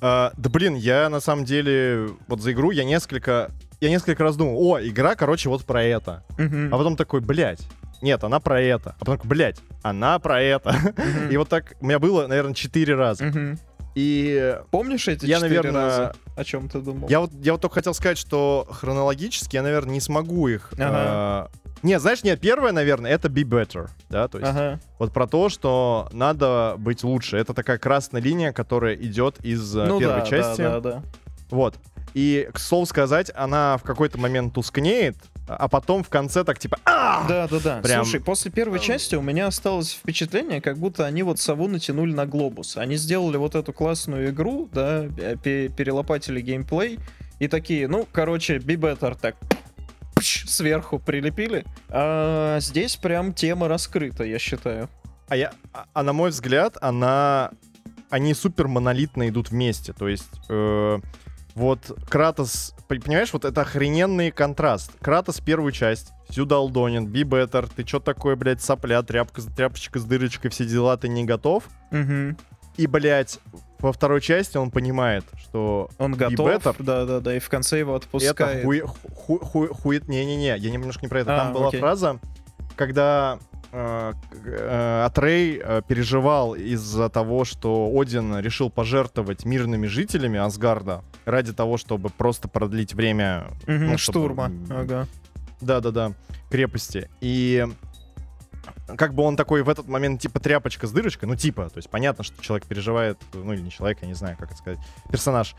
А, 0.00 0.32
да 0.36 0.50
блин, 0.50 0.74
я 0.74 1.08
на 1.08 1.20
самом 1.20 1.44
деле 1.44 2.08
вот 2.26 2.40
за 2.40 2.52
игру 2.52 2.70
я 2.70 2.84
несколько 2.84 3.50
я 3.80 3.90
несколько 3.90 4.24
раз 4.24 4.36
думал, 4.36 4.60
о, 4.60 4.80
игра, 4.80 5.14
короче, 5.14 5.48
вот 5.48 5.64
про 5.64 5.82
это. 5.82 6.24
Мгм. 6.36 6.74
А 6.74 6.78
потом 6.78 6.96
такой, 6.96 7.20
блядь, 7.20 7.60
нет, 8.02 8.22
она 8.24 8.40
про 8.40 8.60
это. 8.60 8.94
А 8.96 8.98
потом 9.00 9.16
такой, 9.16 9.28
блядь, 9.28 9.58
она 9.82 10.18
про 10.18 10.40
это. 10.42 10.74
Мгм. 10.96 11.28
И 11.30 11.36
вот 11.36 11.48
так 11.48 11.74
у 11.80 11.86
меня 11.86 11.98
было, 11.98 12.26
наверное, 12.26 12.54
четыре 12.54 12.94
раза. 12.94 13.24
Мгм. 13.24 13.58
И 13.94 14.56
Помнишь 14.70 15.08
эти 15.08 15.26
я, 15.26 15.40
наверное, 15.40 15.72
раза? 15.72 16.12
О 16.36 16.44
чем 16.44 16.68
ты 16.68 16.80
думал? 16.80 17.08
я 17.08 17.20
вот, 17.20 17.32
я 17.42 17.52
вот 17.52 17.60
только 17.60 17.74
хотел 17.76 17.94
сказать, 17.94 18.18
что 18.18 18.66
хронологически 18.70 19.56
я, 19.56 19.62
наверное, 19.62 19.94
не 19.94 20.00
смогу 20.00 20.46
их. 20.48 20.70
Ага. 20.74 20.88
а, 20.92 21.50
Не, 21.82 21.98
знаешь, 21.98 22.22
нет, 22.22 22.40
первое, 22.40 22.72
наверное, 22.72 23.10
это 23.10 23.28
be 23.28 23.42
better, 23.42 23.88
да, 24.08 24.28
то 24.28 24.38
есть 24.38 24.50
Ага. 24.50 24.80
вот 24.98 25.12
про 25.12 25.26
то, 25.26 25.48
что 25.48 26.08
надо 26.12 26.76
быть 26.78 27.02
лучше. 27.02 27.38
Это 27.38 27.54
такая 27.54 27.78
красная 27.78 28.20
линия, 28.22 28.52
которая 28.52 28.94
идет 28.94 29.36
из 29.44 29.76
э, 29.76 29.84
Ну 29.86 29.98
первой 29.98 30.20
да, 30.20 30.26
части. 30.26 30.60
да, 30.62 30.80
да, 30.80 30.90
да. 30.92 31.02
Вот. 31.50 31.74
И, 32.14 32.48
к 32.52 32.58
слову 32.58 32.86
сказать, 32.86 33.30
она 33.34 33.76
в 33.78 33.82
какой-то 33.82 34.18
момент 34.18 34.54
тускнеет, 34.54 35.16
а 35.56 35.68
потом 35.68 36.02
в 36.04 36.08
конце 36.08 36.44
так 36.44 36.58
типа 36.58 36.78
а 36.84 37.26
Да, 37.28 37.48
да, 37.48 37.58
да. 37.60 37.80
Прям- 37.82 38.04
Слушай, 38.04 38.20
после 38.20 38.50
первой 38.50 38.78
части 38.80 39.14
у 39.14 39.22
меня 39.22 39.46
осталось 39.46 39.92
впечатление, 39.92 40.60
как 40.60 40.78
будто 40.78 41.06
они 41.06 41.22
вот 41.22 41.38
сову 41.38 41.68
натянули 41.68 42.12
на 42.12 42.26
глобус. 42.26 42.76
Они 42.76 42.96
сделали 42.96 43.36
вот 43.36 43.54
эту 43.54 43.72
классную 43.72 44.30
игру, 44.30 44.68
да, 44.72 45.04
э, 45.16 45.36
пе- 45.42 45.68
перелопатили 45.68 46.40
геймплей 46.40 46.98
и 47.38 47.48
такие, 47.48 47.88
ну, 47.88 48.06
короче, 48.10 48.56
be 48.56 48.76
better, 48.76 49.16
так 49.20 49.36
сверху 50.20 50.98
прилепили. 50.98 51.64
А 51.88 52.58
здесь 52.60 52.96
прям 52.96 53.32
тема 53.32 53.68
раскрыта, 53.68 54.24
я 54.24 54.38
считаю. 54.38 54.88
А, 55.28 55.36
я, 55.36 55.52
а, 55.72 55.86
а 55.92 56.02
на 56.02 56.12
мой 56.12 56.30
взгляд, 56.30 56.76
она... 56.80 57.50
Они 58.10 58.32
супер 58.32 58.68
монолитно 58.68 59.28
идут 59.28 59.50
вместе. 59.50 59.92
То 59.92 60.08
есть 60.08 60.30
э, 60.48 60.98
вот 61.54 61.80
Кратос, 62.08 62.74
понимаешь, 62.88 63.32
вот 63.32 63.44
это 63.44 63.60
охрененный 63.60 64.30
контраст. 64.30 64.92
Кратос 65.00 65.40
первую 65.40 65.72
часть, 65.72 66.12
всю 66.28 66.44
долдонин, 66.46 67.06
be 67.06 67.22
better, 67.22 67.68
ты 67.74 67.84
чё 67.84 68.00
такое, 68.00 68.34
блядь, 68.36 68.62
сопля, 68.62 69.02
тряпка, 69.02 69.42
тряпочка 69.42 69.98
с 69.98 70.04
дырочкой, 70.04 70.50
все 70.50 70.64
дела, 70.64 70.96
ты 70.96 71.08
не 71.08 71.24
готов. 71.24 71.64
Мгм. 71.90 72.36
И, 72.76 72.86
блядь, 72.86 73.38
во 73.80 73.92
второй 73.92 74.20
части 74.20 74.56
он 74.56 74.70
понимает, 74.70 75.24
что 75.36 75.90
Он 75.98 76.12
готов, 76.14 76.48
better. 76.48 76.76
да-да-да, 76.78 77.36
и 77.36 77.38
в 77.40 77.48
конце 77.48 77.78
его 77.80 77.96
это 77.96 78.06
отпускает. 78.06 78.64
хуй, 78.64 78.80
ху, 78.80 79.38
ху- 79.38 79.74
хует... 79.74 80.08
Не-не-не, 80.08 80.56
я 80.56 80.70
немножко 80.70 81.02
не 81.02 81.08
про 81.08 81.20
это. 81.20 81.34
А, 81.34 81.38
Там 81.44 81.52
была 81.52 81.68
окей. 81.68 81.80
фраза, 81.80 82.18
когда 82.76 83.38
Атрей 83.72 85.60
э, 85.62 85.82
переживал 85.86 86.54
из-за 86.54 87.08
того, 87.08 87.44
что 87.44 87.90
Один 87.94 88.38
решил 88.38 88.70
пожертвовать 88.70 89.44
мирными 89.44 89.86
жителями 89.86 90.38
Асгарда 90.38 91.02
ради 91.24 91.52
того, 91.52 91.76
чтобы 91.76 92.08
просто 92.10 92.48
продлить 92.48 92.94
время 92.94 93.48
Мгм, 93.66 93.86
ну, 93.92 93.98
чтобы- 93.98 94.18
Штурма, 94.18 94.52
ага. 94.70 95.06
да-да-да, 95.60 96.12
крепости. 96.50 97.10
И 97.20 97.66
как 98.96 99.14
бы 99.14 99.22
он 99.22 99.36
такой 99.36 99.62
в 99.62 99.68
этот 99.68 99.86
момент 99.88 100.20
типа 100.20 100.40
тряпочка 100.40 100.86
с 100.86 100.92
дырочкой, 100.92 101.28
ну 101.28 101.36
типа, 101.36 101.68
то 101.68 101.76
есть 101.78 101.90
понятно, 101.90 102.24
что 102.24 102.42
человек 102.42 102.66
переживает, 102.66 103.18
ну 103.34 103.52
или 103.52 103.60
не 103.60 103.70
человек, 103.70 103.98
я 104.02 104.08
не 104.08 104.14
знаю, 104.14 104.36
как 104.38 104.48
это 104.50 104.58
сказать, 104.58 104.78
персонаж. 105.10 105.54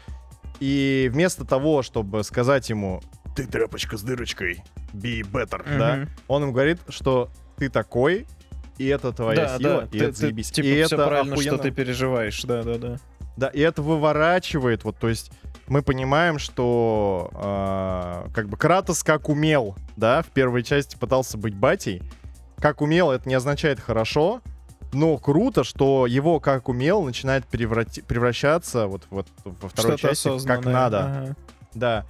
И 0.59 1.09
вместо 1.13 1.45
того, 1.45 1.83
чтобы 1.83 2.23
сказать 2.23 2.69
ему 2.69 3.01
«ты 3.35 3.45
тряпочка 3.45 3.97
с 3.97 4.01
дырочкой, 4.01 4.63
be 4.93 5.21
better», 5.21 5.61
да, 5.77 5.95
Мгм. 5.97 6.09
он 6.27 6.41
ему 6.43 6.51
говорит, 6.51 6.79
что 6.89 7.29
ты 7.59 7.69
такой, 7.69 8.25
и 8.77 8.87
это 8.87 9.11
твоя 9.11 9.45
Да, 9.45 9.57
сила, 9.57 9.81
да, 9.81 9.87
и 9.91 9.99
ты- 9.99 10.05
это 10.05 10.17
заебись. 10.17 10.51
Типа, 10.51 10.65
и 10.65 10.83
все 10.83 10.95
это 10.95 11.07
правильно, 11.07 11.33
охуенно. 11.33 11.55
что 11.57 11.63
ты 11.63 11.71
переживаешь, 11.71 12.41
да-да-да. 12.43 12.95
Да, 13.37 13.47
и 13.47 13.59
это 13.61 13.81
выворачивает, 13.81 14.83
вот, 14.83 14.97
то 14.97 15.07
есть 15.09 15.31
мы 15.67 15.81
понимаем, 15.81 16.39
что 16.39 17.29
а, 17.33 18.27
как 18.33 18.49
бы 18.49 18.57
Кратос 18.57 19.03
как 19.03 19.29
умел, 19.29 19.75
да, 19.95 20.21
в 20.23 20.27
первой 20.27 20.63
части 20.63 20.95
пытался 20.97 21.37
быть 21.37 21.53
батей. 21.55 22.01
Как 22.59 22.81
умел, 22.81 23.11
это 23.11 23.29
не 23.29 23.35
означает 23.35 23.79
хорошо, 23.79 24.41
но 24.91 25.17
круто, 25.17 25.63
что 25.63 26.05
его 26.07 26.39
как 26.41 26.67
умел 26.67 27.03
начинает 27.03 27.45
преврати- 27.49 28.03
превращаться 28.03 28.87
вот, 28.87 29.03
вот 29.09 29.27
во 29.45 29.69
второй 29.69 29.97
Что-то 29.97 30.15
части 30.15 30.45
как 30.45 30.65
надо. 30.65 30.99
ага. 31.05 31.35
Да. 31.73 32.05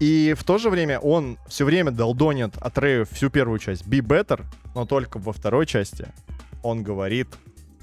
И 0.00 0.34
в 0.36 0.44
то 0.44 0.56
же 0.58 0.70
время 0.70 0.98
он 0.98 1.38
все 1.46 1.64
время 1.64 1.90
долдонит 1.90 2.56
Атрею 2.58 3.04
всю 3.06 3.28
первую 3.30 3.58
часть 3.58 3.86
be 3.86 4.00
better, 4.00 4.44
но 4.74 4.86
только 4.86 5.18
во 5.18 5.32
второй 5.32 5.66
части 5.66 6.08
он 6.62 6.82
говорит, 6.82 7.28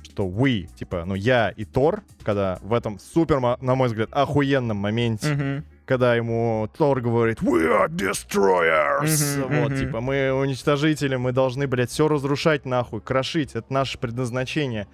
что 0.03 0.27
we, 0.27 0.67
типа, 0.75 1.03
ну 1.05 1.13
я 1.13 1.49
и 1.49 1.63
Тор, 1.63 2.01
когда 2.23 2.57
в 2.63 2.73
этом 2.73 2.97
супер, 2.99 3.39
на 3.39 3.75
мой 3.75 3.87
взгляд, 3.87 4.09
охуенном 4.11 4.77
моменте, 4.77 5.33
Мгм. 5.33 5.63
когда 5.85 6.15
ему 6.15 6.67
Тор 6.75 7.01
говорит 7.01 7.39
we 7.41 7.67
are 7.67 7.87
destroyers, 7.87 9.37
Мгм, 9.45 9.61
вот, 9.61 9.69
мгм. 9.71 9.79
типа, 9.79 10.01
мы 10.01 10.31
уничтожители, 10.33 11.15
мы 11.17 11.31
должны, 11.33 11.67
блядь, 11.67 11.91
все 11.91 12.07
разрушать 12.07 12.65
нахуй, 12.65 12.99
крошить, 13.01 13.51
это 13.55 13.71
наше 13.71 13.97
предназначение. 13.99 14.87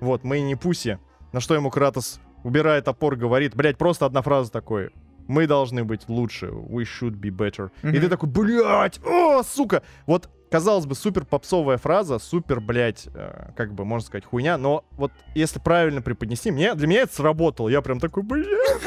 Вот, 0.00 0.24
мы 0.24 0.40
не 0.40 0.56
пуси. 0.56 0.98
На 1.32 1.40
что 1.40 1.54
ему 1.54 1.70
Кратос 1.70 2.20
убирает 2.44 2.84
топор, 2.84 3.16
говорит, 3.16 3.54
блядь, 3.56 3.78
просто 3.78 4.04
одна 4.04 4.20
фраза 4.20 4.52
такой. 4.52 4.90
Мы 5.26 5.46
должны 5.46 5.84
быть 5.84 6.08
лучше. 6.08 6.46
We 6.46 6.84
should 6.84 7.18
be 7.20 7.30
better. 7.30 7.70
И 7.82 7.86
Мгм. 7.88 8.00
ты 8.00 8.08
такой, 8.08 8.28
блядь, 8.28 9.00
о, 9.04 9.42
сука. 9.42 9.82
Вот, 10.06 10.28
казалось 10.50 10.86
бы, 10.86 10.94
супер 10.94 11.24
попсовая 11.24 11.78
фраза, 11.78 12.18
супер, 12.18 12.60
блядь, 12.60 13.08
э, 13.14 13.50
как 13.56 13.72
бы, 13.74 13.84
можно 13.84 14.06
сказать, 14.06 14.24
хуйня. 14.24 14.56
Но 14.58 14.84
вот 14.92 15.12
если 15.34 15.58
правильно 15.58 16.02
преподнести, 16.02 16.50
мне, 16.50 16.74
для 16.74 16.86
меня 16.86 17.02
это 17.02 17.14
сработало. 17.14 17.68
Я 17.68 17.82
прям 17.82 18.00
такой, 18.00 18.22
блядь, 18.22 18.46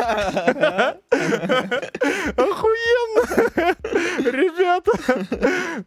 охуенно. 2.38 3.20
Ребята, 4.20 4.92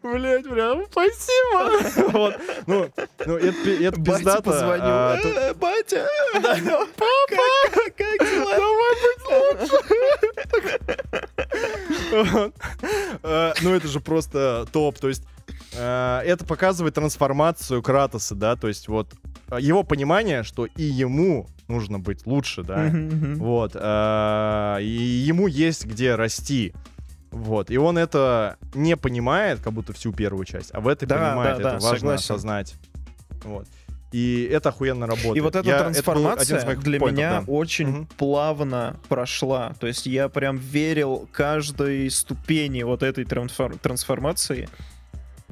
блядь, 0.03 0.49
прям 0.49 0.85
спасибо. 0.91 2.13
Вот, 2.13 2.35
ну, 2.67 2.89
ну, 3.27 3.37
это, 3.37 3.71
это 3.71 4.01
пиздато. 4.03 4.43
позвоню. 4.43 5.23
тут- 5.23 5.37
«Э, 5.37 5.55
Батя! 5.55 6.07
Папа! 6.33 7.43
Как 7.97 8.19
дела? 8.29 8.57
Вот. 12.13 12.53
Э, 13.23 13.53
Ну, 13.63 13.75
это 13.75 13.89
же 13.89 14.01
просто 14.01 14.67
топ. 14.73 14.99
То 14.99 15.09
есть, 15.09 15.23
это 15.79 16.45
показывает 16.47 16.95
трансформацию 16.95 17.83
Кратоса, 17.83 18.35
да, 18.35 18.57
то 18.57 18.69
есть 18.69 18.89
вот 18.89 19.13
э, 19.51 19.59
его 19.61 19.83
понимание, 19.85 20.43
что 20.43 20.67
и 20.67 20.83
ему 20.83 21.49
нужно 21.69 21.99
быть 21.99 22.27
лучше, 22.27 22.63
да, 22.63 22.91
вот, 22.93 23.73
э, 23.75 24.79
и 24.83 24.87
ему 24.87 25.47
есть 25.47 25.85
где 25.87 26.15
расти. 26.15 26.73
Вот, 27.31 27.71
и 27.71 27.79
он 27.79 27.97
это 27.97 28.57
не 28.75 28.95
понимает, 28.97 29.61
как 29.61 29.73
будто 29.73 29.95
всю 29.95 30.13
первую 30.13 30.45
часть, 30.45 30.71
а 30.75 30.81
в 30.81 30.89
этой 30.89 31.07
Да, 31.07 31.17
понимает, 31.31 31.57
да, 31.57 31.61
это 31.61 31.63
да, 31.63 31.73
важно 31.79 31.99
согласен. 31.99 32.15
осознать. 32.25 32.75
Вот. 33.45 33.67
И 34.13 34.47
это 34.53 34.69
охуенно 34.69 35.07
работает. 35.07 35.37
И 35.39 35.41
вот 35.41 35.57
эта 35.57 35.67
Я- 35.67 35.77
это 35.77 35.85
трансформация 35.85 36.67
моих 36.67 36.81
для 36.83 37.01
поинтов, 37.01 37.17
меня 37.19 37.41
да. 37.41 37.45
очень 37.51 37.87
Мгм. 37.89 38.09
плавно 38.19 38.97
прошла. 39.09 39.73
То 39.81 39.87
есть 39.87 40.05
я 40.05 40.29
прям 40.29 40.59
верил 40.59 41.27
каждой 41.33 42.11
ступени 42.11 42.83
вот 42.83 43.03
этой 43.03 43.25
трансфор- 43.25 43.79
трансформации. 43.79 44.69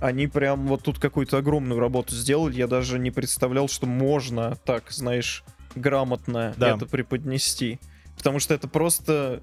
Они 0.00 0.26
прям 0.26 0.66
вот 0.66 0.82
тут 0.82 0.98
какую-то 0.98 1.38
огромную 1.38 1.78
работу 1.80 2.14
сделали. 2.14 2.56
Я 2.56 2.66
даже 2.66 2.98
не 2.98 3.10
представлял, 3.10 3.68
что 3.68 3.86
можно 3.86 4.56
так, 4.64 4.90
знаешь, 4.90 5.44
грамотно 5.74 6.54
Да. 6.56 6.74
это 6.76 6.86
преподнести. 6.86 7.78
Потому 8.16 8.38
что 8.38 8.54
это 8.54 8.66
просто, 8.68 9.42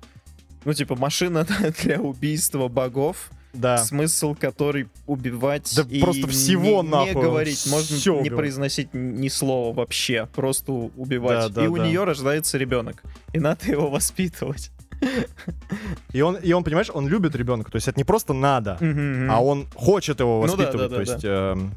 ну, 0.66 0.74
типа, 0.74 0.96
машина 0.96 1.46
для 1.84 2.00
убийства 2.02 2.68
богов. 2.68 3.30
Да. 3.54 3.78
Смысл, 3.78 4.36
который 4.40 4.88
убивать 5.08 5.74
Да 5.76 5.84
и 5.90 6.00
просто 6.00 6.28
всего 6.28 6.84
не, 6.84 6.90
нахуй 6.90 7.16
не 7.16 7.22
говорить, 7.22 7.66
можно 7.68 7.98
всё 7.98 8.14
не 8.16 8.20
убивает. 8.22 8.38
произносить 8.38 8.90
ни 8.94 9.30
слова 9.30 9.74
вообще, 9.74 10.28
просто 10.36 10.72
у- 10.74 10.92
убивать. 10.96 11.48
Да, 11.54 11.62
да, 11.62 11.66
и 11.66 11.68
у 11.68 11.78
да. 11.78 11.88
нее 11.88 12.04
рождается 12.04 12.58
ребенок, 12.60 13.02
и 13.34 13.40
надо 13.40 13.66
его 13.72 13.90
воспитывать. 13.90 14.70
И 16.14 16.22
он, 16.22 16.36
и 16.38 16.52
он, 16.54 16.64
понимаешь, 16.64 16.90
он 16.94 17.08
любит 17.08 17.36
ребенка. 17.36 17.72
То 17.72 17.76
есть 17.76 17.88
это 17.88 18.00
не 18.00 18.04
просто 18.04 18.34
надо, 18.34 18.78
Мгм. 18.80 19.30
а 19.32 19.42
он 19.42 19.68
хочет 19.76 20.20
его 20.20 20.42
Ну 20.46 20.56
да, 20.56 20.64
воспитывать. 20.66 20.90
да, 20.92 20.98
То 20.98 21.06
да, 21.06 21.12
есть 21.14 21.26
эм, 21.26 21.72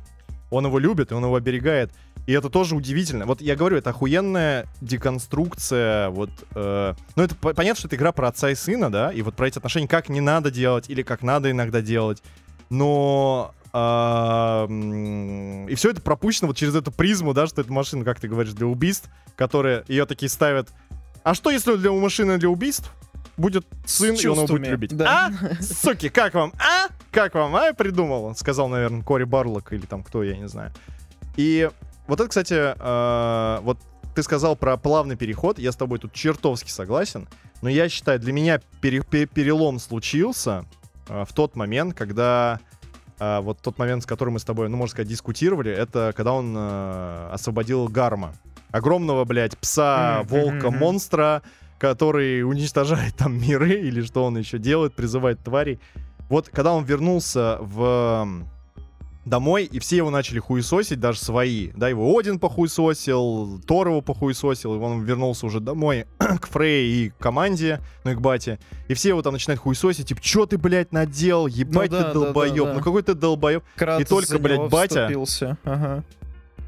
он 0.50 0.66
его 0.66 0.78
любит, 0.78 1.10
и 1.12 1.14
он 1.14 1.24
его 1.24 1.34
оберегает. 1.36 1.90
И 2.26 2.32
это 2.32 2.48
тоже 2.50 2.76
удивительно. 2.76 3.26
Вот 3.26 3.40
я 3.40 3.56
говорю, 3.56 3.76
это 3.78 3.90
охуенная 3.90 4.66
деконструкция. 4.80 6.10
Вот, 6.10 6.30
э, 6.54 6.94
ну, 7.16 7.22
это 7.22 7.34
по- 7.34 7.54
понятно, 7.54 7.78
что 7.78 7.88
это 7.88 7.96
игра 7.96 8.12
про 8.12 8.28
отца 8.28 8.50
и 8.50 8.54
сына, 8.54 8.90
да, 8.90 9.10
и 9.12 9.22
вот 9.22 9.34
про 9.34 9.48
эти 9.48 9.58
отношения, 9.58 9.88
как 9.88 10.08
не 10.08 10.20
надо 10.20 10.50
делать 10.50 10.88
или 10.88 11.02
как 11.02 11.22
надо 11.22 11.50
иногда 11.50 11.80
делать. 11.80 12.22
Но 12.68 13.52
а, 13.72 14.66
м, 14.66 15.68
и 15.68 15.74
все 15.76 15.90
это 15.90 16.00
пропущено 16.02 16.48
вот 16.48 16.56
через 16.56 16.74
эту 16.74 16.90
призму, 16.92 17.32
да, 17.34 17.46
что 17.46 17.60
это 17.60 17.72
машина, 17.72 18.04
как 18.04 18.18
ты 18.20 18.28
говоришь, 18.28 18.52
для 18.52 18.66
убийств, 18.66 19.08
которые 19.36 19.84
ее 19.88 20.06
такие 20.06 20.28
ставят. 20.28 20.68
А 21.22 21.34
что 21.34 21.50
если 21.50 21.76
для 21.76 21.92
машины 21.92 22.38
для 22.38 22.48
убийств 22.48 22.90
будет 23.40 23.66
сын, 23.86 24.14
и 24.14 24.26
он 24.26 24.38
его 24.38 24.46
будет 24.46 24.68
любить? 24.68 24.96
да. 24.96 25.30
А? 25.30 25.62
Суки, 25.62 26.08
как 26.08 26.34
вам? 26.34 26.52
А? 26.58 26.88
Как 27.10 27.34
вам? 27.34 27.54
А? 27.56 27.72
Придумал. 27.72 28.34
Сказал, 28.36 28.68
наверное, 28.68 29.02
Кори 29.02 29.24
Барлок 29.24 29.72
или 29.72 29.86
там 29.86 30.02
кто, 30.02 30.22
я 30.22 30.36
не 30.36 30.48
знаю. 30.48 30.72
И 31.36 31.68
вот 32.06 32.20
это, 32.20 32.28
кстати, 32.28 32.54
э, 32.54 33.60
вот 33.62 33.78
ты 34.14 34.22
сказал 34.22 34.56
про 34.56 34.76
плавный 34.76 35.16
переход, 35.16 35.58
я 35.58 35.72
с 35.72 35.76
тобой 35.76 35.98
тут 35.98 36.12
чертовски 36.12 36.70
согласен, 36.70 37.28
но 37.62 37.68
я 37.68 37.88
считаю, 37.88 38.18
для 38.18 38.32
меня 38.32 38.60
пере- 38.80 39.02
пе- 39.02 39.26
перелом 39.26 39.78
случился 39.78 40.64
э, 41.08 41.24
в 41.24 41.32
тот 41.32 41.56
момент, 41.56 41.94
когда 41.94 42.58
э, 43.18 43.40
вот 43.40 43.60
тот 43.62 43.78
момент, 43.78 44.02
с 44.02 44.06
которым 44.06 44.34
мы 44.34 44.40
с 44.40 44.44
тобой, 44.44 44.68
ну, 44.68 44.76
можно 44.76 44.90
сказать, 44.92 45.08
дискутировали, 45.08 45.70
это 45.72 46.12
когда 46.16 46.32
он 46.32 46.54
э, 46.56 47.28
освободил 47.32 47.86
Гарма. 47.88 48.34
Огромного, 48.72 49.24
блядь, 49.24 49.56
пса, 49.58 50.22
волка, 50.24 50.70
монстра, 50.70 51.42
который 51.80 52.44
уничтожает 52.44 53.16
там 53.16 53.40
миры 53.40 53.72
или 53.80 54.02
что 54.02 54.24
он 54.24 54.36
еще 54.36 54.58
делает, 54.58 54.94
призывает 54.94 55.40
тварей. 55.42 55.80
Вот 56.28 56.48
когда 56.50 56.72
он 56.72 56.84
вернулся 56.84 57.58
в 57.60 58.44
домой, 59.24 59.64
и 59.64 59.78
все 59.80 59.96
его 59.96 60.10
начали 60.10 60.38
хуесосить, 60.38 61.00
даже 61.00 61.18
свои. 61.18 61.70
Да, 61.74 61.88
его 61.88 62.16
Один 62.16 62.38
похуесосил, 62.38 63.60
Тор 63.66 63.88
его 63.88 64.00
похуесосил, 64.00 64.74
и 64.74 64.78
он 64.78 65.02
вернулся 65.02 65.46
уже 65.46 65.60
домой 65.60 66.06
к 66.18 66.46
Фрей 66.48 67.06
и 67.06 67.08
к 67.10 67.16
команде, 67.16 67.80
ну 68.04 68.12
и 68.12 68.14
к 68.14 68.20
бате. 68.20 68.58
И 68.88 68.94
все 68.94 69.08
его 69.08 69.22
там 69.22 69.32
начинают 69.32 69.60
хуесосить, 69.60 70.08
типа, 70.08 70.20
чё 70.20 70.46
ты, 70.46 70.58
блядь, 70.58 70.92
наделал? 70.92 71.46
Ебать 71.46 71.90
Ну 71.90 71.96
да, 71.96 72.02
ты 72.02 72.08
да, 72.08 72.12
долбоеб. 72.12 72.56
да, 72.56 72.64
да. 72.64 72.74
Ну 72.74 72.80
какой 72.80 73.02
ты 73.02 73.14
долбоеб? 73.14 73.64
Кратос 73.76 74.08
только, 74.08 74.26
за 74.28 74.38
блядь, 74.38 74.70
батя. 74.70 75.10
Ага. 75.64 76.04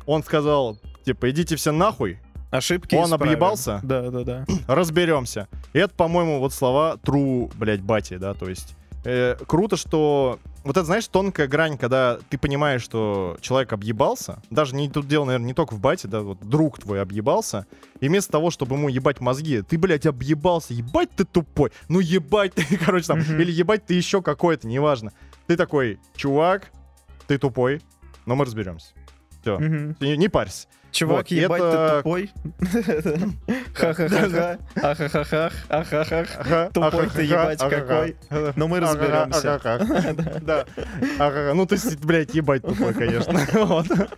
Он 0.06 0.22
сказал, 0.24 0.78
типа, 1.04 1.30
идите 1.30 1.56
все 1.56 1.70
нахуй, 1.72 2.18
Ошибки 2.52 2.94
Он 2.94 3.06
исправим. 3.06 3.32
объебался? 3.32 3.80
Да, 3.82 4.10
да, 4.10 4.22
да. 4.24 4.44
разберемся. 4.68 5.48
И 5.72 5.78
это, 5.78 5.92
по-моему, 5.94 6.38
вот 6.38 6.52
слова 6.52 6.96
true, 7.02 7.50
блядь, 7.56 7.80
бати, 7.80 8.18
да, 8.18 8.34
то 8.34 8.48
есть 8.48 8.76
э, 9.04 9.36
круто, 9.48 9.76
что 9.76 10.38
вот 10.62 10.76
это, 10.76 10.84
знаешь, 10.84 11.08
тонкая 11.08 11.48
грань, 11.48 11.76
когда 11.78 12.18
ты 12.28 12.38
понимаешь, 12.38 12.82
что 12.82 13.36
человек 13.40 13.72
объебался, 13.72 14.40
даже 14.50 14.76
не 14.76 14.88
тут 14.88 15.08
дело, 15.08 15.24
наверное, 15.24 15.46
не 15.48 15.54
только 15.54 15.72
в 15.74 15.80
бате, 15.80 16.06
да, 16.08 16.20
вот 16.20 16.38
друг 16.40 16.78
твой 16.78 17.00
объебался, 17.02 17.66
и 18.00 18.06
вместо 18.08 18.30
того, 18.32 18.50
чтобы 18.50 18.76
ему 18.76 18.88
ебать 18.88 19.20
мозги, 19.20 19.62
ты, 19.62 19.76
блядь, 19.78 20.06
объебался, 20.06 20.74
ебать 20.74 21.10
ты 21.16 21.24
тупой, 21.24 21.72
ну 21.88 21.98
ебать 22.00 22.54
ты, 22.54 22.64
короче, 22.84 23.06
там, 23.06 23.18
Мгм. 23.20 23.40
или 23.40 23.50
ебать 23.50 23.86
ты 23.86 23.94
еще 23.94 24.20
какой-то, 24.22 24.68
неважно. 24.68 25.10
Ты 25.48 25.56
такой, 25.56 25.98
чувак, 26.14 26.70
ты 27.26 27.38
тупой, 27.38 27.80
но 28.26 28.36
мы 28.36 28.44
разберемся. 28.44 28.92
Все, 29.40 29.58
Мгм. 29.58 29.96
не, 30.00 30.16
не 30.16 30.28
парься. 30.28 30.68
Чувак, 30.92 31.16
Вот, 31.16 31.30
ебать, 31.30 31.62
это- 31.62 31.88
ты 31.88 31.96
тупой. 31.96 32.30
Ха-ха-ха-ха. 33.74 34.58
Ахахахах. 34.76 35.52
Ахахах. 35.70 36.28
Ага, 36.38 36.70
Тупой 36.74 37.08
ты, 37.08 37.22
ебать, 37.22 37.58
какой. 37.58 38.16
Но 38.56 38.68
мы 38.68 38.78
разберемся. 38.78 39.58
Да. 40.42 40.66
Ну, 41.54 41.66
то 41.66 41.74
есть, 41.74 41.96
блядь, 42.04 42.34
ебать 42.34 42.62
тупой, 42.62 42.92
конечно. 42.92 43.32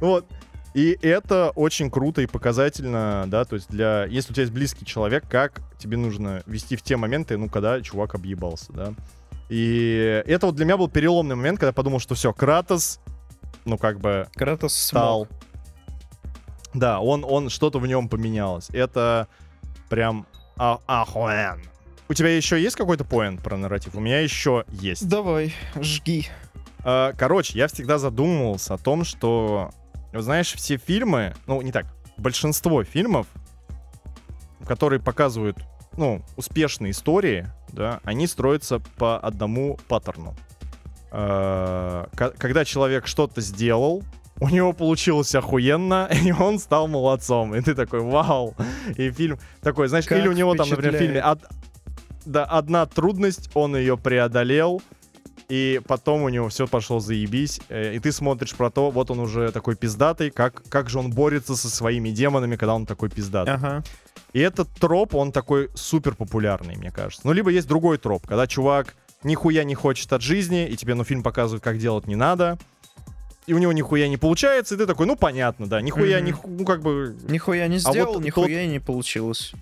Вот. 0.00 0.26
И 0.74 0.98
это 1.02 1.50
очень 1.54 1.90
круто 1.90 2.20
и 2.20 2.26
показательно, 2.26 3.24
да, 3.26 3.44
то 3.44 3.54
есть 3.56 3.68
для... 3.70 4.04
Если 4.04 4.32
у 4.32 4.34
тебя 4.34 4.42
есть 4.42 4.52
близкий 4.52 4.84
человек, 4.84 5.24
как 5.28 5.60
тебе 5.78 5.96
нужно 5.96 6.42
вести 6.46 6.76
в 6.76 6.82
те 6.82 6.96
моменты, 6.96 7.36
ну, 7.36 7.48
когда 7.48 7.80
чувак 7.80 8.14
объебался, 8.14 8.72
да. 8.72 8.92
И 9.48 10.22
это 10.26 10.46
вот 10.46 10.56
для 10.56 10.66
меня 10.66 10.76
был 10.76 10.88
переломный 10.88 11.36
момент, 11.36 11.58
когда 11.58 11.68
я 11.68 11.72
подумал, 11.72 12.00
что 12.00 12.14
все, 12.14 12.32
Кратос, 12.32 13.00
ну, 13.64 13.78
как 13.78 14.00
бы 14.00 14.28
Кратос 14.34 14.74
стал. 14.74 15.26
смог. 15.26 15.38
Да, 16.74 17.00
он, 17.00 17.24
он 17.26 17.48
что-то 17.48 17.78
в 17.78 17.86
нем 17.86 18.08
поменялось. 18.08 18.68
Это 18.70 19.28
прям 19.88 20.26
а-. 20.56 20.80
У 22.08 22.14
тебя 22.14 22.34
еще 22.34 22.60
есть 22.60 22.76
какой-то 22.76 23.04
поинт 23.04 23.42
про 23.42 23.56
нарратив? 23.56 23.94
У 23.94 24.00
меня 24.00 24.20
еще 24.20 24.64
есть. 24.70 25.08
Давай, 25.08 25.54
жги. 25.80 26.28
А, 26.84 27.12
Короче, 27.12 27.58
я 27.58 27.68
всегда 27.68 27.98
задумывался 27.98 28.74
о 28.74 28.78
том, 28.78 29.04
что, 29.04 29.70
знаешь, 30.12 30.52
все 30.54 30.78
фильмы, 30.78 31.34
ну, 31.46 31.60
не 31.62 31.72
так, 31.72 31.86
большинство 32.16 32.82
фильмов, 32.82 33.26
которые 34.66 35.00
показывают, 35.00 35.58
ну, 35.96 36.22
успешные 36.36 36.92
истории, 36.92 37.46
да, 37.72 38.00
они 38.04 38.26
строятся 38.26 38.80
по 38.96 39.18
одному 39.18 39.78
паттерну. 39.88 40.34
Ко- 41.10 42.32
Когда 42.38 42.64
человек 42.64 43.06
что-то 43.06 43.40
сделал, 43.40 44.02
у 44.40 44.48
него 44.48 44.72
получилось 44.72 45.34
охуенно, 45.34 46.08
и 46.24 46.32
он 46.32 46.58
стал 46.58 46.88
молодцом. 46.88 47.54
И 47.54 47.60
ты 47.60 47.74
такой, 47.74 48.00
вау. 48.00 48.54
И 48.96 49.10
фильм 49.10 49.38
такой, 49.62 49.88
знаешь, 49.88 50.06
Как 50.06 50.18
или 50.18 50.28
у 50.28 50.32
него 50.32 50.54
там, 50.54 50.68
например, 50.68 50.94
в 50.94 50.98
фильме 50.98 51.22
од- 51.22 51.44
да, 52.24 52.44
одна 52.44 52.86
трудность, 52.86 53.50
он 53.54 53.74
ее 53.76 53.96
преодолел, 53.96 54.82
и 55.48 55.80
потом 55.86 56.22
у 56.22 56.28
него 56.28 56.48
все 56.50 56.66
пошло 56.66 57.00
заебись, 57.00 57.60
э, 57.70 57.94
и 57.94 57.98
ты 58.00 58.12
смотришь 58.12 58.54
про 58.54 58.70
то, 58.70 58.90
вот 58.90 59.10
он 59.10 59.18
уже 59.20 59.50
такой 59.50 59.76
пиздатый, 59.76 60.30
как, 60.30 60.62
как 60.68 60.90
же 60.90 60.98
он 60.98 61.10
борется 61.10 61.56
со 61.56 61.70
своими 61.70 62.10
демонами, 62.10 62.56
когда 62.56 62.74
он 62.74 62.84
такой 62.84 63.08
пиздатый. 63.08 63.54
Ага. 63.54 63.82
И 64.34 64.40
этот 64.40 64.68
троп, 64.78 65.14
он 65.14 65.32
такой 65.32 65.70
супер 65.74 66.14
популярный, 66.14 66.76
мне 66.76 66.90
кажется. 66.90 67.26
Ну, 67.26 67.32
либо 67.32 67.48
есть 67.50 67.66
другой 67.66 67.96
троп, 67.96 68.26
когда 68.26 68.46
чувак 68.46 68.94
нихуя 69.24 69.64
не 69.64 69.74
хочет 69.74 70.12
от 70.12 70.22
жизни, 70.22 70.66
и 70.68 70.76
тебе, 70.76 70.94
ну, 70.94 71.04
фильм 71.04 71.22
показывает, 71.22 71.62
как 71.62 71.78
делать 71.78 72.06
не 72.06 72.16
надо, 72.16 72.58
и 73.46 73.54
у 73.54 73.58
него 73.58 73.72
нихуя 73.72 74.08
не 74.08 74.16
получается, 74.16 74.74
и 74.74 74.78
ты 74.78 74.86
такой, 74.86 75.06
ну, 75.06 75.16
понятно, 75.16 75.66
да, 75.66 75.80
нихуя, 75.80 76.18
Мгм. 76.18 76.26
не, 76.26 76.34
ну, 76.58 76.64
как 76.64 76.82
бы... 76.82 77.16
Нихуя 77.28 77.66
не 77.68 77.76
А 77.78 77.80
вот 77.80 77.92
сделал, 77.92 78.12
тот- 78.14 78.22
нихуя 78.24 78.62
и 78.62 78.68
не 78.68 78.78
получилось. 78.78 79.52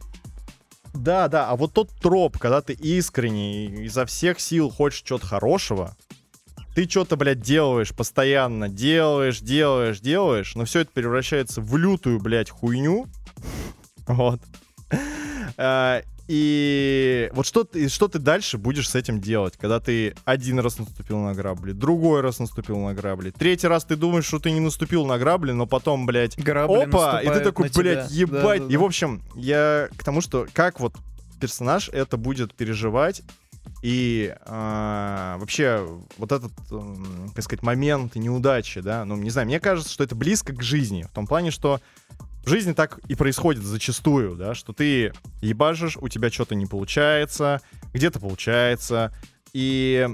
Да, 0.95 1.29
да, 1.29 1.49
а 1.51 1.57
вот 1.57 1.73
тот 1.75 1.91
троп, 2.01 2.39
когда 2.39 2.63
ты 2.63 2.73
искренне 2.73 3.67
и 3.67 3.85
изо 3.85 4.07
всех 4.07 4.41
сил 4.41 4.71
хочешь 4.71 5.03
чего-то 5.03 5.27
хорошего, 5.27 5.95
ты 6.75 6.89
что-то, 6.89 7.17
блядь, 7.17 7.41
делаешь 7.41 7.95
постоянно, 7.95 8.69
делаешь, 8.69 9.41
делаешь, 9.41 10.01
делаешь, 10.01 10.55
но 10.57 10.65
все 10.65 10.81
это 10.81 10.91
превращается 10.93 11.61
в 11.61 11.77
лютую, 11.77 12.19
блядь, 12.21 12.51
хуйню. 12.51 13.07
Вот. 14.09 14.41
И 16.29 17.31
вот 17.35 17.47
что 17.47 17.63
ты, 17.63 17.89
что 17.89 18.09
ты 18.09 18.19
дальше 18.19 18.59
будешь 18.59 18.91
с 18.91 18.95
этим 18.95 19.21
делать, 19.21 19.57
когда 19.57 19.79
ты 19.79 20.15
один 20.25 20.59
раз 20.59 20.79
наступил 20.79 21.19
на 21.19 21.35
грабли, 21.35 21.73
другой 21.73 22.21
раз 22.21 22.41
наступил 22.41 22.79
на 22.79 22.95
грабли, 22.95 23.31
третий 23.31 23.69
раз 23.69 23.85
ты 23.85 23.95
думаешь, 23.97 24.25
что 24.25 24.41
ты 24.41 24.51
не 24.51 24.61
наступил 24.61 25.07
на 25.07 25.19
грабли, 25.19 25.53
но 25.53 25.67
потом, 25.67 26.05
блядь, 26.05 26.37
Грабли 26.37 26.85
Опа! 26.85 27.23
И 27.23 27.29
ты 27.29 27.41
такой, 27.41 27.69
тебя. 27.69 27.83
блядь, 27.83 28.11
ебать. 28.11 28.61
Да, 28.63 28.67
да, 28.67 28.73
И, 28.73 28.77
в 28.77 28.83
общем, 28.83 29.23
я 29.37 29.89
к 29.97 30.03
тому, 30.03 30.21
что 30.21 30.47
как 30.53 30.81
вот 30.81 30.95
персонаж 31.41 31.89
это 31.91 32.17
будет 32.17 32.55
переживать, 32.55 33.23
и 33.83 34.35
а, 34.47 35.37
вообще 35.39 35.87
вот 36.19 36.33
этот, 36.33 36.53
так 37.35 37.45
сказать, 37.45 37.63
момент 37.63 38.17
неудачи, 38.17 38.81
да, 38.81 39.05
ну, 39.05 39.17
не 39.17 39.31
знаю, 39.31 39.47
мне 39.47 39.61
кажется, 39.61 39.93
что 39.93 40.03
это 40.03 40.15
близко 40.15 40.53
к 40.53 40.63
жизни, 40.63 41.03
в 41.03 41.15
том 41.15 41.27
плане, 41.27 41.51
что 41.51 41.81
в 42.47 42.49
жизни 42.49 42.73
так 42.73 43.01
и 43.09 43.17
происходит 43.17 43.65
зачастую, 43.65 44.37
да, 44.37 44.55
что 44.55 44.73
ты 44.73 45.13
ебашишь, 45.43 45.97
у 46.01 46.09
тебя 46.09 46.31
что-то 46.31 46.55
не 46.55 46.67
получается, 46.67 47.61
где-то 47.93 48.21
получается, 48.21 49.13
и 49.53 50.09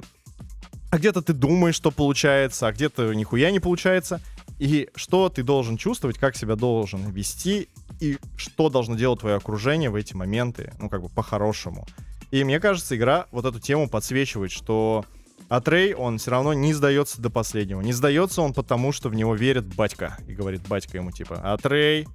а 0.91 0.99
где-то 0.99 1.21
ты 1.21 1.35
думаешь, 1.35 1.75
что 1.75 1.91
получается, 1.91 2.67
а 2.67 2.73
где-то 2.73 3.13
нихуя 3.13 3.51
не 3.51 3.61
получается. 3.61 4.21
И 4.59 4.89
что 4.95 5.29
ты 5.29 5.43
должен 5.43 5.77
чувствовать, 5.77 6.19
как 6.19 6.37
себя 6.37 6.57
должен 6.57 7.11
вести, 7.11 7.69
и 8.01 8.19
что 8.37 8.69
должно 8.69 8.95
делать 8.95 9.21
твое 9.21 9.37
окружение 9.37 9.91
в 9.91 9.95
эти 9.95 10.15
моменты, 10.15 10.73
ну, 10.79 10.89
как 10.89 11.03
бы 11.03 11.09
по-хорошему. 11.09 11.87
И 12.31 12.45
мне 12.45 12.61
кажется, 12.61 12.97
игра 12.97 13.27
вот 13.31 13.45
эту 13.45 13.59
тему 13.61 13.89
подсвечивает, 13.89 14.53
что 14.53 15.05
Атрей, 15.53 15.93
он 15.93 16.17
все 16.17 16.31
равно 16.31 16.55
не 16.55 16.73
сдается 16.73 17.21
до 17.21 17.29
последнего. 17.29 17.83
Не 17.83 17.93
сдается 17.93 18.41
он 18.41 18.55
потому, 18.55 18.91
что 18.91 19.11
в 19.11 19.15
него 19.15 19.35
верит 19.35 19.67
батька. 19.75 20.17
И 20.27 20.33
говорит 20.33 20.67
батька 20.67 20.97
ему 20.97 21.11
типа, 21.11 21.37
Атрей, 21.53 22.09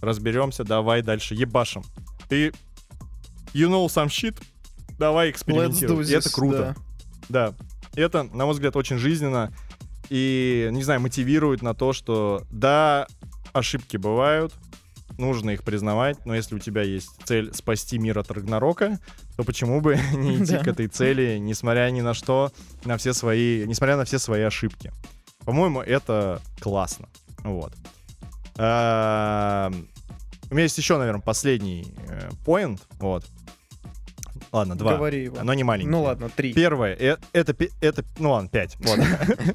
разберемся, 0.00 0.64
давай 0.64 1.02
дальше, 1.02 1.34
ебашим. 1.34 1.84
Ты 2.30 2.46
you 3.52 3.68
know 3.68 3.84
some 3.88 4.06
shit, 4.06 4.42
давай 4.98 5.30
экспериментируй. 5.30 6.10
это 6.10 6.32
круто. 6.32 6.74
да. 7.28 7.52
Да. 7.52 7.54
Это, 7.94 8.22
на 8.22 8.46
мой 8.46 8.54
взгляд, 8.54 8.74
очень 8.74 8.96
жизненно 8.96 9.52
и, 10.08 10.70
не 10.72 10.82
знаю, 10.82 11.02
мотивирует 11.02 11.60
на 11.60 11.74
то, 11.74 11.92
что 11.92 12.42
да, 12.50 13.06
ошибки 13.52 13.98
бывают, 13.98 14.54
нужно 15.18 15.50
их 15.50 15.62
признавать, 15.62 16.24
но 16.24 16.34
если 16.34 16.54
у 16.54 16.58
тебя 16.58 16.80
есть 16.80 17.10
цель 17.24 17.52
спасти 17.52 17.98
мир 17.98 18.18
от 18.18 18.30
Рагнарока, 18.30 18.98
то 19.42 19.46
почему 19.46 19.80
бы 19.80 19.96
не 20.12 20.36
идти 20.36 20.52
Да. 20.52 20.58
к 20.62 20.68
этой 20.68 20.86
цели, 20.86 21.36
несмотря 21.38 21.90
ни 21.90 22.00
на 22.00 22.14
что, 22.14 22.52
на 22.84 22.96
все 22.96 23.12
свои, 23.12 23.66
несмотря 23.66 23.96
на 23.96 24.04
все 24.04 24.18
свои 24.18 24.42
ошибки. 24.42 24.92
По-моему, 25.44 25.80
это 25.82 26.40
классно. 26.60 27.08
Вот. 27.38 27.72
А, 28.56 29.70
У 30.50 30.54
меня 30.54 30.62
есть 30.62 30.78
еще, 30.78 30.96
наверное, 30.98 31.20
последний 31.22 31.92
поинт. 32.44 32.82
Вот. 33.00 33.24
Ладно, 34.52 34.76
два. 34.76 34.96
Говори 34.96 35.24
его. 35.24 35.38
Но 35.42 35.54
не 35.54 35.64
маленький. 35.64 35.90
Ну 35.90 36.02
ладно, 36.02 36.28
три. 36.28 36.52
Первое, 36.52 36.94
э- 36.94 37.16
это, 37.32 37.56
это, 37.80 38.04
ну 38.18 38.32
ладно, 38.32 38.48
5, 38.50 38.76
вот. 38.80 38.98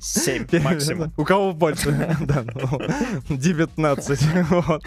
Семь 0.02 0.48
максимум. 0.64 1.14
У 1.18 1.24
кого 1.24 1.54
больше? 1.54 1.92
Да, 2.22 2.44
ну, 2.44 3.38
19, 3.38 4.20
вот. 4.50 4.84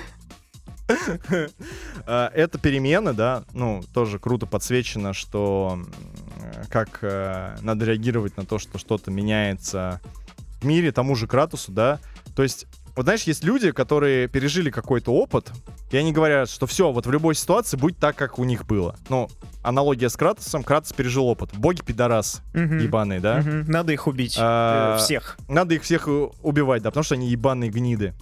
А, 2.07 2.31
Это 2.35 2.59
перемены, 2.59 3.13
да, 3.13 3.45
ну, 3.53 3.83
тоже 3.95 4.19
круто 4.19 4.47
подсвечено, 4.47 5.13
что 5.13 5.79
как 6.69 6.99
э, 7.03 7.57
надо 7.63 7.85
реагировать 7.85 8.37
на 8.37 8.45
то, 8.45 8.59
что 8.59 8.79
что-то 8.79 9.11
меняется 9.11 10.01
в 10.61 10.65
мире, 10.65 10.93
тому 10.93 11.15
же 11.15 11.27
Кратусу, 11.27 11.73
да. 11.73 11.99
То 12.37 12.43
есть, 12.43 12.67
вот 12.97 13.05
знаешь, 13.05 13.23
есть 13.25 13.45
люди, 13.45 13.73
которые 13.73 14.29
пережили 14.29 14.71
какой-то 14.71 15.13
опыт, 15.13 15.51
и 15.91 15.97
они 15.97 16.13
говорят, 16.13 16.49
что 16.49 16.67
все, 16.67 16.93
вот 16.93 17.07
в 17.07 17.11
любой 17.11 17.35
ситуации 17.35 17.77
будет 17.77 17.99
так, 17.99 18.15
как 18.17 18.39
у 18.39 18.45
них 18.45 18.67
было. 18.67 18.97
Ну, 19.09 19.29
аналогия 19.63 20.09
с 20.09 20.17
Кратусом, 20.17 20.63
Кратус 20.63 20.93
пережил 20.93 21.27
опыт. 21.27 21.51
Боги 21.55 21.83
пидорас 21.83 22.43
Мгм. 22.55 22.79
ебаные, 22.79 23.21
да? 23.21 23.39
Мгм. 23.39 23.65
Надо 23.71 23.93
их 23.93 24.07
убить. 24.07 24.37
А, 24.39 24.95
Э, 24.97 24.99
Всех. 24.99 25.39
Надо 25.49 25.75
их 25.75 25.83
всех 25.83 26.09
убивать, 26.43 26.83
да, 26.83 26.91
потому 26.91 27.05
что 27.05 27.15
они 27.15 27.29
ебаные 27.29 27.71
гниды. 27.71 28.15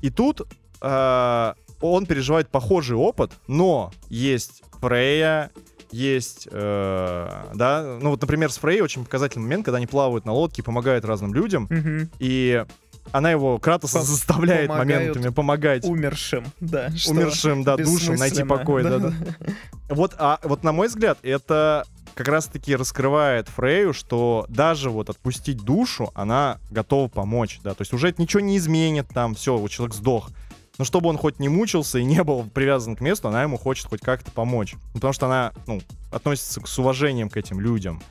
И 0.00 0.10
тут 0.10 0.42
э, 0.80 1.54
он 1.92 2.06
переживает 2.06 2.48
похожий 2.48 2.96
опыт, 2.96 3.32
но 3.46 3.92
есть 4.08 4.62
Фрея, 4.80 5.50
есть, 5.90 6.48
э, 6.50 7.28
да, 7.54 7.98
ну 8.00 8.10
вот, 8.10 8.20
например, 8.20 8.50
с 8.50 8.58
Фрей 8.58 8.80
очень 8.80 9.04
показательный 9.04 9.44
момент, 9.44 9.64
когда 9.64 9.76
они 9.76 9.86
плавают 9.86 10.24
на 10.24 10.32
лодке, 10.32 10.62
помогают 10.62 11.04
разным 11.04 11.32
людям, 11.32 11.68
Мгм. 11.70 12.10
и 12.18 12.64
она 13.12 13.30
его, 13.30 13.58
Кратоса, 13.58 14.02
заставляет 14.02 14.68
моментами 14.68 15.28
помогать 15.28 15.84
Умершим, 15.84 16.46
да. 16.60 16.90
что 16.96 17.12
умершим, 17.12 17.62
да, 17.62 17.76
душам 17.76 18.16
найти 18.16 18.42
покой, 18.44 18.82
да, 18.82 18.98
да. 18.98 19.12
Вот, 19.88 20.14
а 20.18 20.40
вот 20.42 20.64
на 20.64 20.72
мой 20.72 20.88
взгляд, 20.88 21.18
это 21.22 21.84
как 22.14 22.28
раз-таки 22.28 22.74
раскрывает 22.74 23.48
Фрею, 23.48 23.92
что 23.92 24.46
даже 24.48 24.88
вот 24.90 25.10
отпустить 25.10 25.58
душу, 25.58 26.10
она 26.14 26.58
готова 26.70 27.08
помочь, 27.08 27.60
да, 27.62 27.74
то 27.74 27.82
есть 27.82 27.92
уже 27.92 28.08
это 28.08 28.20
ничего 28.22 28.40
не 28.40 28.56
изменит 28.56 29.06
там, 29.12 29.34
все, 29.34 29.56
вот 29.56 29.70
человек 29.70 29.94
сдох. 29.94 30.30
Но 30.78 30.84
чтобы 30.84 31.08
он 31.08 31.18
хоть 31.18 31.38
не 31.38 31.48
мучился 31.48 31.98
и 31.98 32.04
не 32.04 32.22
был 32.24 32.44
привязан 32.52 32.96
к 32.96 33.00
месту, 33.00 33.28
она 33.28 33.42
ему 33.42 33.56
хочет 33.56 33.86
хоть 33.86 34.00
как-то 34.00 34.30
помочь. 34.32 34.74
Ну, 34.88 34.94
потому 34.94 35.12
что 35.12 35.26
она, 35.26 35.52
ну, 35.66 35.80
относится 36.10 36.60
с 36.64 36.78
уважением 36.78 37.28
к 37.30 37.36
этим 37.36 37.60
людям. 37.60 38.02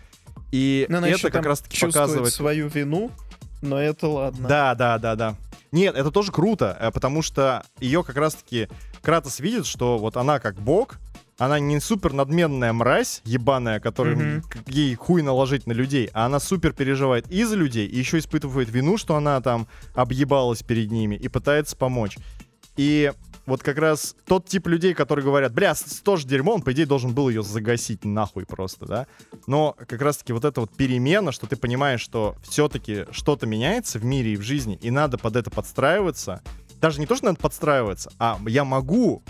И 0.52 0.86
Ну, 0.90 0.98
она 1.00 1.10
это 1.10 1.30
как 1.32 1.46
раз-таки 1.46 1.80
показывает... 1.80 2.34
свою 2.34 2.68
вину, 2.70 3.12
но 3.62 3.78
это 3.80 4.08
ладно. 4.08 4.48
Да, 4.48 4.76
да, 4.76 4.98
да, 4.98 5.16
да. 5.16 5.36
Нет, 5.72 5.96
это 5.96 6.12
тоже 6.12 6.32
круто, 6.32 6.78
э, 6.80 6.92
потому 6.92 7.22
что 7.24 7.64
ее 7.80 8.04
как 8.04 8.16
раз-таки 8.16 8.68
Кратос 9.02 9.40
видит, 9.40 9.66
что 9.66 9.98
вот 9.98 10.16
она 10.16 10.40
как 10.40 10.56
бог, 10.56 11.00
она 11.40 11.60
не 11.60 11.80
супер 11.80 12.14
надменная 12.14 12.72
мразь, 12.72 13.22
ебаная, 13.26 13.80
которая 13.80 14.42
к- 14.42 14.70
ей 14.70 14.94
хуй 14.96 15.24
наложить 15.24 15.66
на 15.66 15.72
людей, 15.74 16.10
а 16.14 16.28
она 16.28 16.40
супер 16.40 16.72
переживает 16.74 17.30
и 17.32 17.44
за 17.44 17.56
людей, 17.56 17.88
и 17.88 17.98
еще 17.98 18.20
испытывает 18.20 18.70
вину, 18.70 18.98
что 18.98 19.16
она 19.16 19.42
там 19.42 19.68
объебалась 19.96 20.62
перед 20.62 20.92
ними 20.92 21.16
и 21.16 21.28
пытается 21.28 21.76
помочь. 21.76 22.18
И 22.76 23.12
вот 23.46 23.62
как 23.62 23.78
раз 23.78 24.16
тот 24.26 24.46
тип 24.48 24.68
людей, 24.68 24.94
которые 24.94 25.26
говорят, 25.26 25.54
бля, 25.54 25.74
тоже 26.04 26.28
дерьмо, 26.28 26.54
он, 26.54 26.62
по 26.62 26.72
идее, 26.72 26.86
должен 26.86 27.14
был 27.14 27.30
ее 27.30 27.44
загасить 27.44 28.06
нахуй 28.06 28.46
просто, 28.46 28.86
да? 28.86 29.08
Но 29.48 29.76
как 29.88 30.02
раз-таки 30.02 30.34
вот 30.34 30.46
эта 30.46 30.62
вот 30.62 30.76
перемена, 30.76 31.32
что 31.32 31.46
ты 31.46 31.56
понимаешь, 31.56 32.02
что 32.02 32.36
все-таки 32.44 33.06
что-то 33.12 33.46
меняется 33.46 34.00
в 34.00 34.06
мире 34.06 34.34
и 34.34 34.38
в 34.38 34.42
жизни, 34.42 34.78
и 34.82 34.92
надо 34.92 35.18
под 35.18 35.36
это 35.36 35.50
подстраиваться. 35.52 36.42
Даже 36.80 37.00
не 37.00 37.06
то, 37.06 37.16
что 37.16 37.26
надо 37.26 37.40
подстраиваться, 37.40 38.12
а 38.18 38.40
я 38.48 38.64
могу 38.64 39.24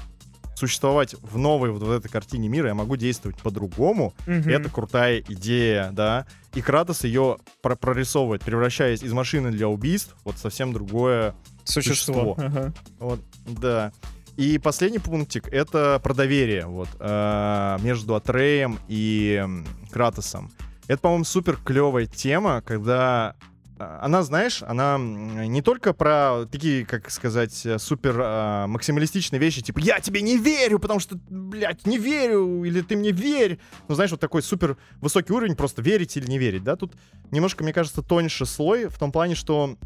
существовать 0.56 1.15
в 1.22 1.38
новой 1.38 1.72
вот 1.72 1.82
в 1.82 1.90
этой 1.91 2.10
картине 2.10 2.48
мира, 2.48 2.68
я 2.68 2.76
могу 2.76 2.95
действовать 2.95 3.38
по-другому. 3.41 4.14
Мгм. 4.28 4.49
Это 4.49 4.70
крутая 4.70 5.22
идея, 5.28 5.90
да. 5.91 6.28
И 6.53 6.61
Кратос 6.61 7.03
ее 7.03 7.38
про- 7.64 7.76
прорисовывает, 7.76 8.44
превращаясь 8.44 9.02
из 9.02 9.11
машины 9.11 9.52
для 9.52 9.68
убийств 9.68 10.15
вот 10.24 10.38
совсем 10.38 10.72
другое 10.72 11.34
Существо. 11.64 12.35
Ага. 12.38 12.73
вот, 12.99 13.19
да. 13.45 13.91
И 14.35 14.57
последний 14.57 14.99
пунктик— 14.99 15.48
это 15.52 15.99
про 16.03 16.14
доверие 16.14 16.65
вот, 16.65 16.90
э, 16.99 17.77
между 17.81 18.15
Атреем 18.15 18.80
и 18.88 19.45
Кратосом. 19.91 20.52
Это, 20.88 21.02
по-моему, 21.02 21.23
супер 21.23 21.57
клевая 21.64 22.07
тема, 22.07 22.64
когда 22.65 23.35
э, 23.77 23.99
она, 24.02 24.23
знаешь, 24.23 24.64
она 24.64 24.98
не 24.98 25.61
только 25.61 25.94
про 25.94 26.48
такие, 26.52 26.84
как 26.84 27.11
сказать, 27.11 27.68
супер 27.77 28.19
э, 28.19 28.65
максималистичные 28.65 29.40
вещи, 29.40 29.61
типа 29.61 29.77
«я 29.80 29.99
тебе 29.99 30.23
не 30.23 30.35
верю, 30.35 30.80
потому 30.80 30.99
что, 30.99 31.15
блядь, 31.30 31.85
не 31.85 31.99
верю», 31.99 32.64
или 32.64 32.81
«ты 32.81 32.98
мне 32.98 33.11
верь». 33.11 33.60
Ну, 33.88 33.94
знаешь, 33.94 34.10
вот 34.10 34.19
такой 34.19 34.41
супер 34.41 34.77
высокий 34.99 35.31
уровень, 35.31 35.56
просто 35.56 35.84
верить 35.84 36.18
или 36.18 36.26
не 36.26 36.40
верить, 36.40 36.64
да? 36.64 36.76
Тут 36.76 36.94
немножко, 37.30 37.64
мне 37.64 37.72
кажется, 37.72 38.02
тоньше 38.02 38.48
слой 38.48 38.88
в 38.88 38.98
том 38.98 39.11
плане, 39.11 39.35
что 39.35 39.77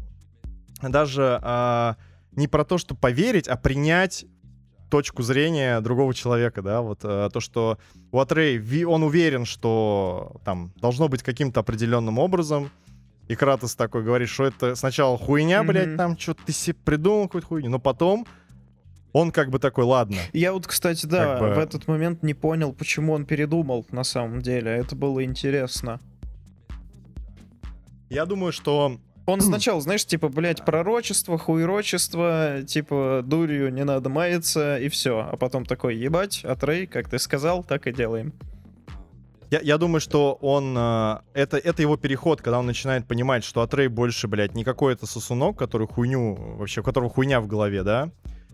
даже 0.82 1.38
а, 1.42 1.96
не 2.32 2.46
про 2.48 2.64
то, 2.64 2.78
что 2.78 2.94
поверить, 2.94 3.48
а 3.48 3.56
принять 3.56 4.26
точку 4.90 5.22
зрения 5.22 5.80
другого 5.80 6.14
человека, 6.14 6.62
да, 6.62 6.80
вот 6.80 7.00
э, 7.02 7.28
то, 7.32 7.40
что 7.40 7.78
у 8.10 8.20
Атрей, 8.20 8.84
он 8.84 9.02
уверен, 9.02 9.44
что 9.44 10.40
там 10.44 10.72
должно 10.76 11.08
быть 11.08 11.22
каким-то 11.22 11.60
определенным 11.60 12.18
образом, 12.18 12.70
и 13.28 13.34
Кратос 13.34 13.74
такой 13.76 14.02
говорит, 14.02 14.30
что 14.30 14.44
это 14.44 14.74
сначала 14.76 15.18
хуйня, 15.18 15.62
блядь, 15.62 15.88
Мгм. 15.88 15.96
там 15.98 16.18
что-то 16.18 16.42
ты 16.46 16.52
себе 16.52 16.74
придумал 16.84 17.24
какую-то 17.26 17.48
хуйню, 17.48 17.68
но 17.68 17.78
потом 17.78 18.26
он 19.12 19.30
как 19.30 19.50
бы 19.50 19.58
такой, 19.58 19.84
ладно, 19.84 20.16
Я 20.32 20.54
вот, 20.54 20.66
кстати, 20.66 21.04
да, 21.04 21.38
Как 21.38 21.40
бы- 21.40 21.54
в 21.54 21.58
этот 21.58 21.86
момент 21.86 22.22
не 22.22 22.32
понял, 22.32 22.72
почему 22.72 23.12
он 23.12 23.26
передумал 23.26 23.84
на 23.90 24.04
самом 24.04 24.40
деле. 24.40 24.70
Это 24.70 24.96
было 24.96 25.22
интересно. 25.22 26.00
я 28.10 28.24
думаю, 28.24 28.52
что 28.52 28.98
Он 29.28 29.42
сначала, 29.42 29.78
знаешь, 29.82 30.06
типа, 30.06 30.30
блядь, 30.30 30.64
пророчество, 30.64 31.36
хуерочество, 31.36 32.62
типа, 32.66 33.20
дурью 33.22 33.70
не 33.70 33.84
надо 33.84 34.08
маяться, 34.08 34.78
и 34.78 34.88
все. 34.88 35.28
А 35.30 35.36
потом 35.36 35.66
такой, 35.66 35.96
ебать, 35.96 36.46
Атрей, 36.46 36.86
как 36.86 37.10
ты 37.10 37.18
сказал, 37.18 37.62
так 37.62 37.86
и 37.86 37.92
делаем. 37.92 38.32
Я, 39.50 39.60
я 39.60 39.76
думаю, 39.76 40.00
что 40.00 40.32
он... 40.40 40.74
э, 40.78 41.18
это, 41.34 41.58
это 41.58 41.82
его 41.82 41.98
переход, 41.98 42.40
когда 42.40 42.58
он 42.58 42.64
начинает 42.64 43.06
понимать, 43.06 43.44
что 43.44 43.60
Атрей 43.60 43.88
больше, 43.88 44.28
блядь, 44.28 44.54
не 44.54 44.64
какой-то 44.64 45.06
сосунок, 45.06 45.58
который 45.58 45.86
хуйню... 45.86 46.34
Вообще, 46.56 46.80
у 46.80 46.84
которого 46.84 47.10
хуйня 47.10 47.42
в 47.42 47.46
голове, 47.46 47.82
да? 47.82 48.10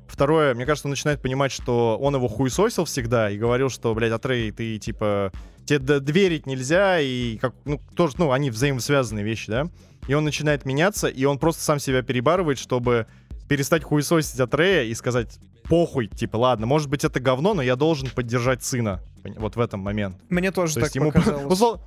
Второе, 0.09 0.55
мне 0.55 0.67
кажется, 0.67 0.89
он 0.89 0.91
начинает 0.91 1.23
понимать, 1.23 1.53
что 1.53 1.97
он 2.01 2.17
его 2.17 2.27
хуесосил 2.27 2.85
всегда 2.85 3.31
и 3.31 3.39
говорил, 3.39 3.71
что, 3.71 3.95
блядь, 3.95 4.13
Атрей, 4.13 4.51
ты, 4.51 4.79
типа... 4.79 5.31
Тебе 5.67 5.79
д- 5.79 6.01
доверить 6.01 6.47
нельзя, 6.47 7.01
и 7.01 7.39
как... 7.39 7.55
Ну, 7.65 7.81
тоже, 7.97 8.15
ну, 8.19 8.33
они 8.33 8.51
взаимосвязанные 8.51 9.25
вещи, 9.25 9.51
да? 9.51 9.69
И 10.09 10.15
он 10.15 10.25
начинает 10.25 10.65
меняться, 10.65 11.09
и 11.09 11.25
он 11.25 11.39
просто 11.39 11.63
сам 11.63 11.79
себя 11.79 12.03
перебарывает, 12.03 12.59
чтобы 12.59 13.07
перестать 13.49 13.83
хуесосить 13.85 14.39
Атрея 14.41 14.85
и 14.85 14.95
сказать, 14.95 15.39
похуй, 15.65 16.07
типа, 16.09 16.37
ладно, 16.37 16.67
может 16.67 16.89
быть, 16.91 17.05
это 17.05 17.21
говно, 17.21 17.55
но 17.55 17.63
я 17.63 17.77
должен 17.77 18.09
поддержать 18.11 18.63
сына. 18.65 19.01
Вот 19.37 19.57
в 19.57 19.61
этом 19.61 19.81
момент. 19.81 20.17
Мне 20.29 20.51
тоже 20.53 20.75
То 20.75 20.81
так 20.83 20.95
ему, 20.95 21.11
показалось. 21.13 21.59
услов- 21.59 21.81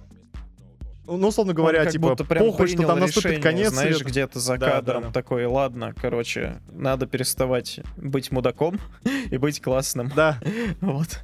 ну, 1.06 1.28
условно 1.30 1.52
Он 1.52 1.56
говоря, 1.56 1.84
как 1.84 1.94
типа, 1.94 2.10
будто 2.10 2.26
прям 2.26 2.44
похуй, 2.46 2.68
что 2.68 2.84
там 2.84 3.00
наступит 3.00 3.26
решение, 3.32 3.42
конец. 3.42 3.72
знаешь, 3.72 3.96
света. 3.96 4.10
где-то 4.12 4.40
за 4.40 4.58
Да, 4.58 4.66
да, 4.66 4.72
кадром 4.74 5.04
да. 5.04 5.12
такой, 5.12 5.46
ладно, 5.46 5.94
короче, 5.96 6.60
надо 6.70 7.06
переставать 7.08 7.80
быть 7.96 8.32
мудаком 8.32 8.80
и 9.32 9.38
быть 9.38 9.62
классным. 9.62 10.12
Да, 10.16 10.40
Вот. 10.82 11.22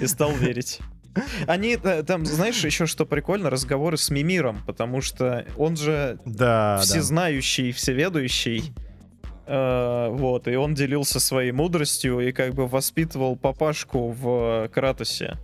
И 0.00 0.06
стал 0.06 0.30
верить. 0.32 0.78
Они 1.46 1.78
э, 1.82 2.02
там, 2.02 2.24
знаешь, 2.26 2.64
еще 2.64 2.86
что 2.86 3.06
прикольно, 3.06 3.50
разговоры 3.50 3.96
с 3.96 4.10
Мимиром, 4.10 4.62
потому 4.66 5.00
что 5.00 5.46
он 5.56 5.76
же 5.76 6.18
да, 6.24 6.76
да. 6.76 6.80
всезнающий, 6.82 7.72
всеведущий. 7.72 8.72
Э, 9.46 10.08
вот, 10.10 10.48
и 10.48 10.56
он 10.56 10.74
делился 10.74 11.20
своей 11.20 11.52
мудростью 11.52 12.20
и 12.20 12.32
как 12.32 12.54
бы 12.54 12.66
воспитывал 12.66 13.36
папашку 13.36 14.08
в 14.10 14.68
Кратосе. 14.72 15.36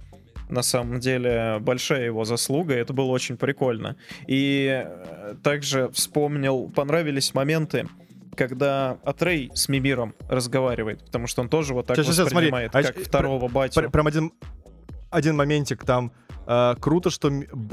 На 0.49 0.63
самом 0.63 0.99
деле, 0.99 1.59
большая 1.61 2.07
его 2.07 2.25
заслуга, 2.25 2.75
это 2.75 2.93
было 2.93 3.07
очень 3.11 3.37
прикольно. 3.37 3.97
И 4.27 4.85
э, 4.85 5.35
также 5.45 5.91
вспомнил, 5.91 6.69
понравились 6.71 7.35
моменты, 7.35 7.87
когда 8.37 8.99
Атрей 9.05 9.51
с 9.55 9.69
Мимиром 9.69 10.15
разговаривает, 10.29 11.05
потому 11.05 11.27
что 11.29 11.43
он 11.43 11.49
тоже 11.49 11.75
вот 11.75 11.87
так 11.87 11.97
Щас, 11.97 12.07
щас, 12.07 12.17
щас, 12.17 12.29
смотри. 12.31 12.47
воспринимает, 12.49 12.75
А 12.75 12.83
как 12.83 12.97
щ- 12.97 13.05
второго 13.05 13.49
батю. 13.49 13.81
Пр- 13.81 13.91
Прям 13.91 14.07
один, 14.09 14.33
один 15.11 15.37
моментик 15.37 15.85
там. 15.85 16.13
Э, 16.47 16.75
круто, 16.81 17.11
что 17.11 17.31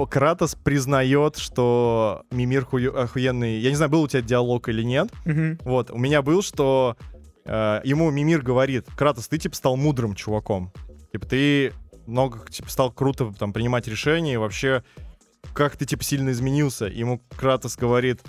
Кратос 0.09 0.55
признает, 0.55 1.37
что 1.37 2.23
Мимир 2.31 2.63
хую- 2.69 2.95
охуенный. 2.95 3.59
Я 3.59 3.69
не 3.69 3.75
знаю, 3.75 3.89
был 3.91 4.03
у 4.03 4.07
тебя 4.07 4.21
диалог 4.21 4.69
или 4.69 4.83
нет. 4.83 5.09
Мгм. 5.25 5.59
Вот, 5.63 5.91
у 5.91 5.97
меня 5.97 6.21
был, 6.21 6.41
что 6.41 6.97
э, 7.45 7.81
ему 7.83 8.11
Мимир 8.11 8.41
говорит, 8.41 8.87
Кратос, 8.97 9.27
ты, 9.27 9.37
типа, 9.37 9.55
стал 9.55 9.77
мудрым 9.77 10.13
чуваком. 10.15 10.71
Типа, 11.11 11.25
ты 11.25 11.73
много, 12.05 12.45
типа, 12.49 12.69
стал 12.69 12.91
круто 12.91 13.33
там 13.37 13.53
принимать 13.53 13.87
решения, 13.87 14.33
и 14.33 14.37
вообще, 14.37 14.83
как 15.53 15.77
ты, 15.77 15.85
типа, 15.85 16.03
сильно 16.03 16.31
изменился. 16.31 16.85
Ему 16.85 17.21
Кратос 17.37 17.77
говорит, 17.77 18.21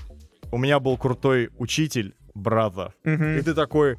у 0.52 0.58
меня 0.58 0.78
был 0.80 0.96
крутой 0.96 1.50
учитель, 1.58 2.14
брата. 2.34 2.94
Мгм. 3.04 3.38
И 3.38 3.42
ты 3.42 3.54
такой... 3.54 3.96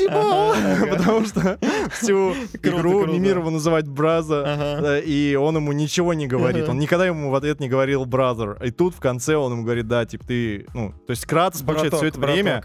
«Уа!» 0.00 0.54
Типа, 0.54 0.86
потому 0.96 1.24
что 1.24 1.58
всю 1.92 2.34
игру 2.62 2.78
круто. 2.78 3.12
Мимир 3.12 3.38
его 3.38 3.50
называет 3.50 3.88
Браза, 3.88 5.00
и 5.04 5.36
он 5.40 5.56
ему 5.56 5.72
ничего 5.72 6.14
не 6.14 6.26
говорит. 6.26 6.68
Он 6.68 6.78
никогда 6.78 7.06
ему 7.06 7.30
в 7.30 7.34
ответ 7.34 7.60
не 7.60 7.68
говорил 7.68 8.04
brother. 8.04 8.64
И 8.64 8.70
тут 8.70 8.94
в 8.94 9.00
конце 9.00 9.36
он 9.36 9.52
ему 9.52 9.62
говорит, 9.62 9.88
да, 9.88 10.04
типа 10.04 10.26
ты, 10.26 10.66
ну, 10.74 10.92
то 11.06 11.10
есть 11.10 11.26
Кратос, 11.26 11.62
получается, 11.62 11.98
все 11.98 12.06
это 12.06 12.20
время 12.20 12.62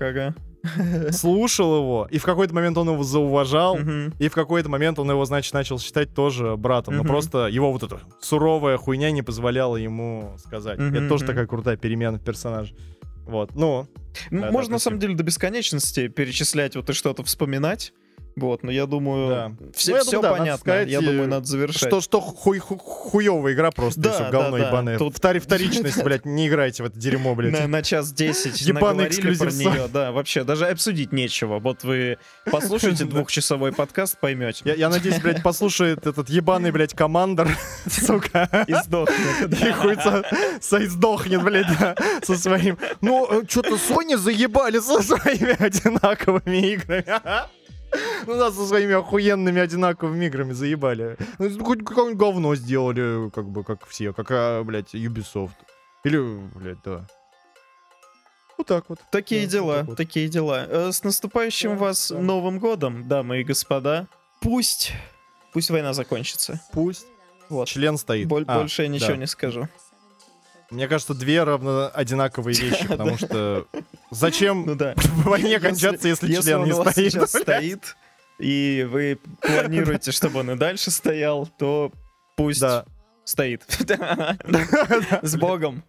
слушал 1.12 1.78
его, 1.78 2.08
и 2.12 2.18
в 2.18 2.24
какой-то 2.24 2.54
момент 2.54 2.78
он 2.78 2.90
его 2.90 3.04
зауважал, 3.04 3.78
и 4.20 4.28
в 4.28 4.34
какой-то 4.34 4.70
момент 4.70 5.00
он 5.00 5.10
его, 5.10 5.24
значит, 5.26 5.54
начал 5.54 5.80
считать 5.80 6.14
тоже 6.14 6.56
братом. 6.58 6.98
Но 6.98 7.04
просто 7.04 7.48
его 7.48 7.72
вот 7.72 7.84
эта 7.84 8.00
суровая 8.22 8.78
хуйня 8.78 9.12
не 9.12 9.22
позволяла 9.22 9.78
ему 9.78 10.36
сказать. 10.38 10.80
Это 10.80 11.08
тоже 11.08 11.26
такая 11.26 11.46
крутая 11.48 11.78
перемена 11.78 12.18
в 12.18 12.24
персонаже. 12.24 12.74
Вот, 13.28 13.56
ну, 13.56 13.88
Можно 14.32 14.70
да, 14.70 14.76
на 14.76 14.80
самом 14.80 15.00
деле 15.00 15.16
до 15.16 15.24
бесконечности 15.24 16.08
перечислять 16.08 16.76
вот 16.76 16.90
и 16.90 16.94
что-то 16.94 17.24
вспоминать. 17.24 17.94
Вот, 18.38 18.62
но 18.64 18.72
я 18.72 18.86
думаю, 18.86 19.28
Да. 19.30 19.52
все, 19.76 19.92
Ну, 19.92 19.98
я 19.98 20.04
все 20.04 20.12
думаю, 20.12 20.32
да, 20.32 20.38
понятно. 20.38 20.60
сказать, 20.60 20.90
я 20.90 21.00
э, 21.00 21.02
думаю, 21.02 21.28
надо 21.28 21.46
завершать. 21.48 21.90
Что, 21.90 22.02
что 22.02 22.22
хуй, 22.22 22.60
ху- 22.60 22.78
хуёвая 22.78 23.54
игра 23.54 23.72
просто, 23.72 24.00
Да, 24.00 24.10
и 24.10 24.14
всё, 24.14 24.24
да, 24.26 24.30
говно 24.30 24.58
да. 24.60 24.68
ебаное. 24.68 24.98
Тут- 25.00 25.16
Втори- 25.18 25.40
Вторичность, 25.48 26.04
блядь, 26.04 26.26
не 26.26 26.48
играйте 26.48 26.84
в 26.84 26.86
это 26.86 27.00
дерьмо, 27.00 27.34
блядь. 27.34 27.52
на, 27.54 27.68
на 27.68 27.82
час 27.82 28.12
10 28.14 28.62
Ебаный 28.62 29.06
наговорили 29.06 29.22
про 29.22 29.32
эксклюзив 29.48 29.74
нее, 29.74 29.88
да, 29.92 30.12
вообще, 30.12 30.44
даже 30.44 30.68
обсудить 30.68 31.12
нечего. 31.12 31.58
Вот 31.60 31.84
вы 31.84 32.18
послушайте 32.52 33.06
двухчасовой 33.06 33.72
подкаст, 33.74 34.20
поймете. 34.20 34.62
Я, 34.66 34.76
я 34.76 34.90
надеюсь, 34.90 35.20
блядь, 35.20 35.42
послушает 35.42 36.06
этот 36.06 36.30
ебаный, 36.30 36.70
блядь, 36.72 36.94
командор, 36.94 37.50
сука. 37.90 38.66
И 38.68 38.74
сдохнет. 38.86 39.52
И 39.62 39.72
хуй 39.72 39.96
со- 40.62 40.80
сдохнет, 40.88 41.44
блядь, 41.44 41.66
да, 41.80 41.96
со 42.22 42.36
своим. 42.36 42.78
Ну, 43.02 43.44
что-то 43.50 43.76
Sony 43.78 44.16
заебали 44.16 44.78
со 44.80 45.02
своими 45.02 45.56
одинаковыми 45.60 46.74
играми. 46.74 47.06
Ну 48.26 48.38
да, 48.38 48.52
со 48.52 48.66
своими 48.68 48.94
охуенными 48.94 49.62
одинаковыми 49.62 50.26
играми 50.26 50.52
заебали. 50.54 51.18
Ну, 51.40 51.64
хоть 51.64 51.86
какое-нибудь 51.86 52.18
говно 52.20 52.56
сделали, 52.56 53.30
как 53.30 53.48
бы, 53.50 53.64
как 53.64 53.86
все, 53.88 54.12
как, 54.14 54.28
а, 54.32 54.64
блядь, 54.64 54.94
Ubisoft. 54.94 55.52
Или, 56.04 56.20
блядь, 56.56 56.82
да. 56.84 57.08
Вот 58.58 58.68
так 58.68 58.86
вот. 58.90 59.00
Такие 59.12 59.46
Да, 59.46 59.52
дела, 59.52 59.84
вот. 59.84 59.98
такие 59.98 60.28
дела. 60.28 60.66
Э, 60.68 60.92
С 60.92 61.04
наступающим 61.04 61.72
Да, 61.72 61.76
вас 61.78 62.12
да. 62.12 62.20
Новым 62.20 62.60
годом, 62.60 63.08
дамы 63.08 63.42
и 63.42 63.44
господа. 63.44 64.08
Пусть, 64.42 64.94
пусть 65.54 65.70
война 65.70 65.94
закончится. 65.94 66.60
Пусть. 66.74 67.06
Вот. 67.50 67.68
Член 67.68 67.98
стоит. 67.98 68.28
Боль- 68.28 68.46
А, 68.48 68.60
Больше 68.60 68.82
я 68.84 68.88
ничего 68.90 69.12
да. 69.12 69.18
не 69.18 69.28
скажу. 69.28 69.70
Мне 70.70 70.88
кажется, 70.88 71.14
две 71.14 71.44
равно 71.44 71.90
одинаковые 71.94 72.56
вещи, 72.60 72.88
потому 72.88 73.18
что 73.18 73.66
зачем 74.12 74.66
Ну 74.66 74.76
в 74.76 75.24
войне 75.26 75.60
кончаться, 75.60 76.08
если 76.08 76.34
член 76.42 76.64
не 76.66 77.28
стоит? 77.28 77.96
и 78.40 78.86
вы 78.90 79.18
планируете, 79.42 80.12
чтобы 80.12 80.42
он 80.42 80.52
и 80.52 80.56
дальше 80.56 80.92
стоял, 80.92 81.48
то 81.58 81.92
пусть 82.36 82.62
Да. 82.62 82.86
стоит. 83.24 83.64
С 85.24 85.36
Богом. 85.38 85.84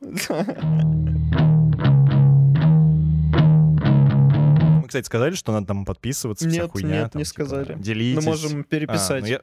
Мы, 3.61 4.85
кстати, 4.89 5.05
сказали, 5.05 5.35
что 5.35 5.53
надо 5.53 5.67
там 5.67 5.85
подписываться, 5.85 6.49
вся 6.49 6.63
Нет, 6.63 6.71
хуйня. 6.71 6.89
нет, 7.03 7.13
там, 7.13 7.19
не 7.21 7.25
типа, 7.25 7.35
сказали. 7.35 7.75
Делитесь. 7.79 8.25
Мы 8.25 8.31
можем 8.31 8.61
А, 8.61 8.65
переписать. 8.65 9.21
ну 9.23 9.27
я... 9.29 9.41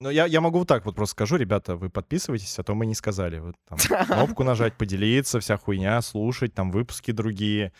Ну, 0.00 0.10
я, 0.10 0.26
я 0.26 0.40
могу 0.40 0.60
вот 0.60 0.68
так 0.68 0.84
вот 0.84 0.94
просто 0.94 1.12
скажу, 1.12 1.36
ребята, 1.36 1.74
вы 1.74 1.90
подписывайтесь, 1.90 2.56
а 2.58 2.62
то 2.62 2.74
мы 2.74 2.86
не 2.86 2.94
сказали. 2.94 3.40
Вот 3.40 3.56
там 3.68 3.78
кнопку 4.06 4.44
нажать, 4.44 4.74
поделиться, 4.74 5.40
вся 5.40 5.56
хуйня, 5.56 6.00
слушать, 6.02 6.54
там 6.54 6.70
выпуски 6.70 7.10
другие, 7.10 7.72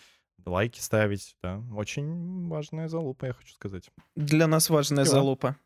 лайки 0.44 0.80
ставить, 0.80 1.36
да. 1.42 1.62
Очень 1.74 2.48
важная 2.48 2.88
залупа, 2.88 3.26
я 3.26 3.32
хочу 3.34 3.54
сказать. 3.54 3.88
Для 4.16 4.48
нас 4.48 4.68
важная 4.68 5.04
Дела. 5.04 5.14
залупа. 5.14 5.56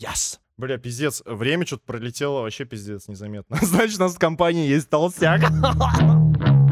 Yes! 0.00 0.38
Бля, 0.56 0.78
пиздец, 0.78 1.22
время 1.26 1.66
что-то 1.66 1.84
пролетело 1.84 2.40
вообще 2.40 2.64
пиздец 2.64 3.06
незаметно. 3.08 3.58
Значит, 3.62 3.98
у 3.98 4.04
нас 4.04 4.14
в 4.14 4.18
компании 4.18 4.66
есть 4.66 4.88
толстяк. 4.88 5.42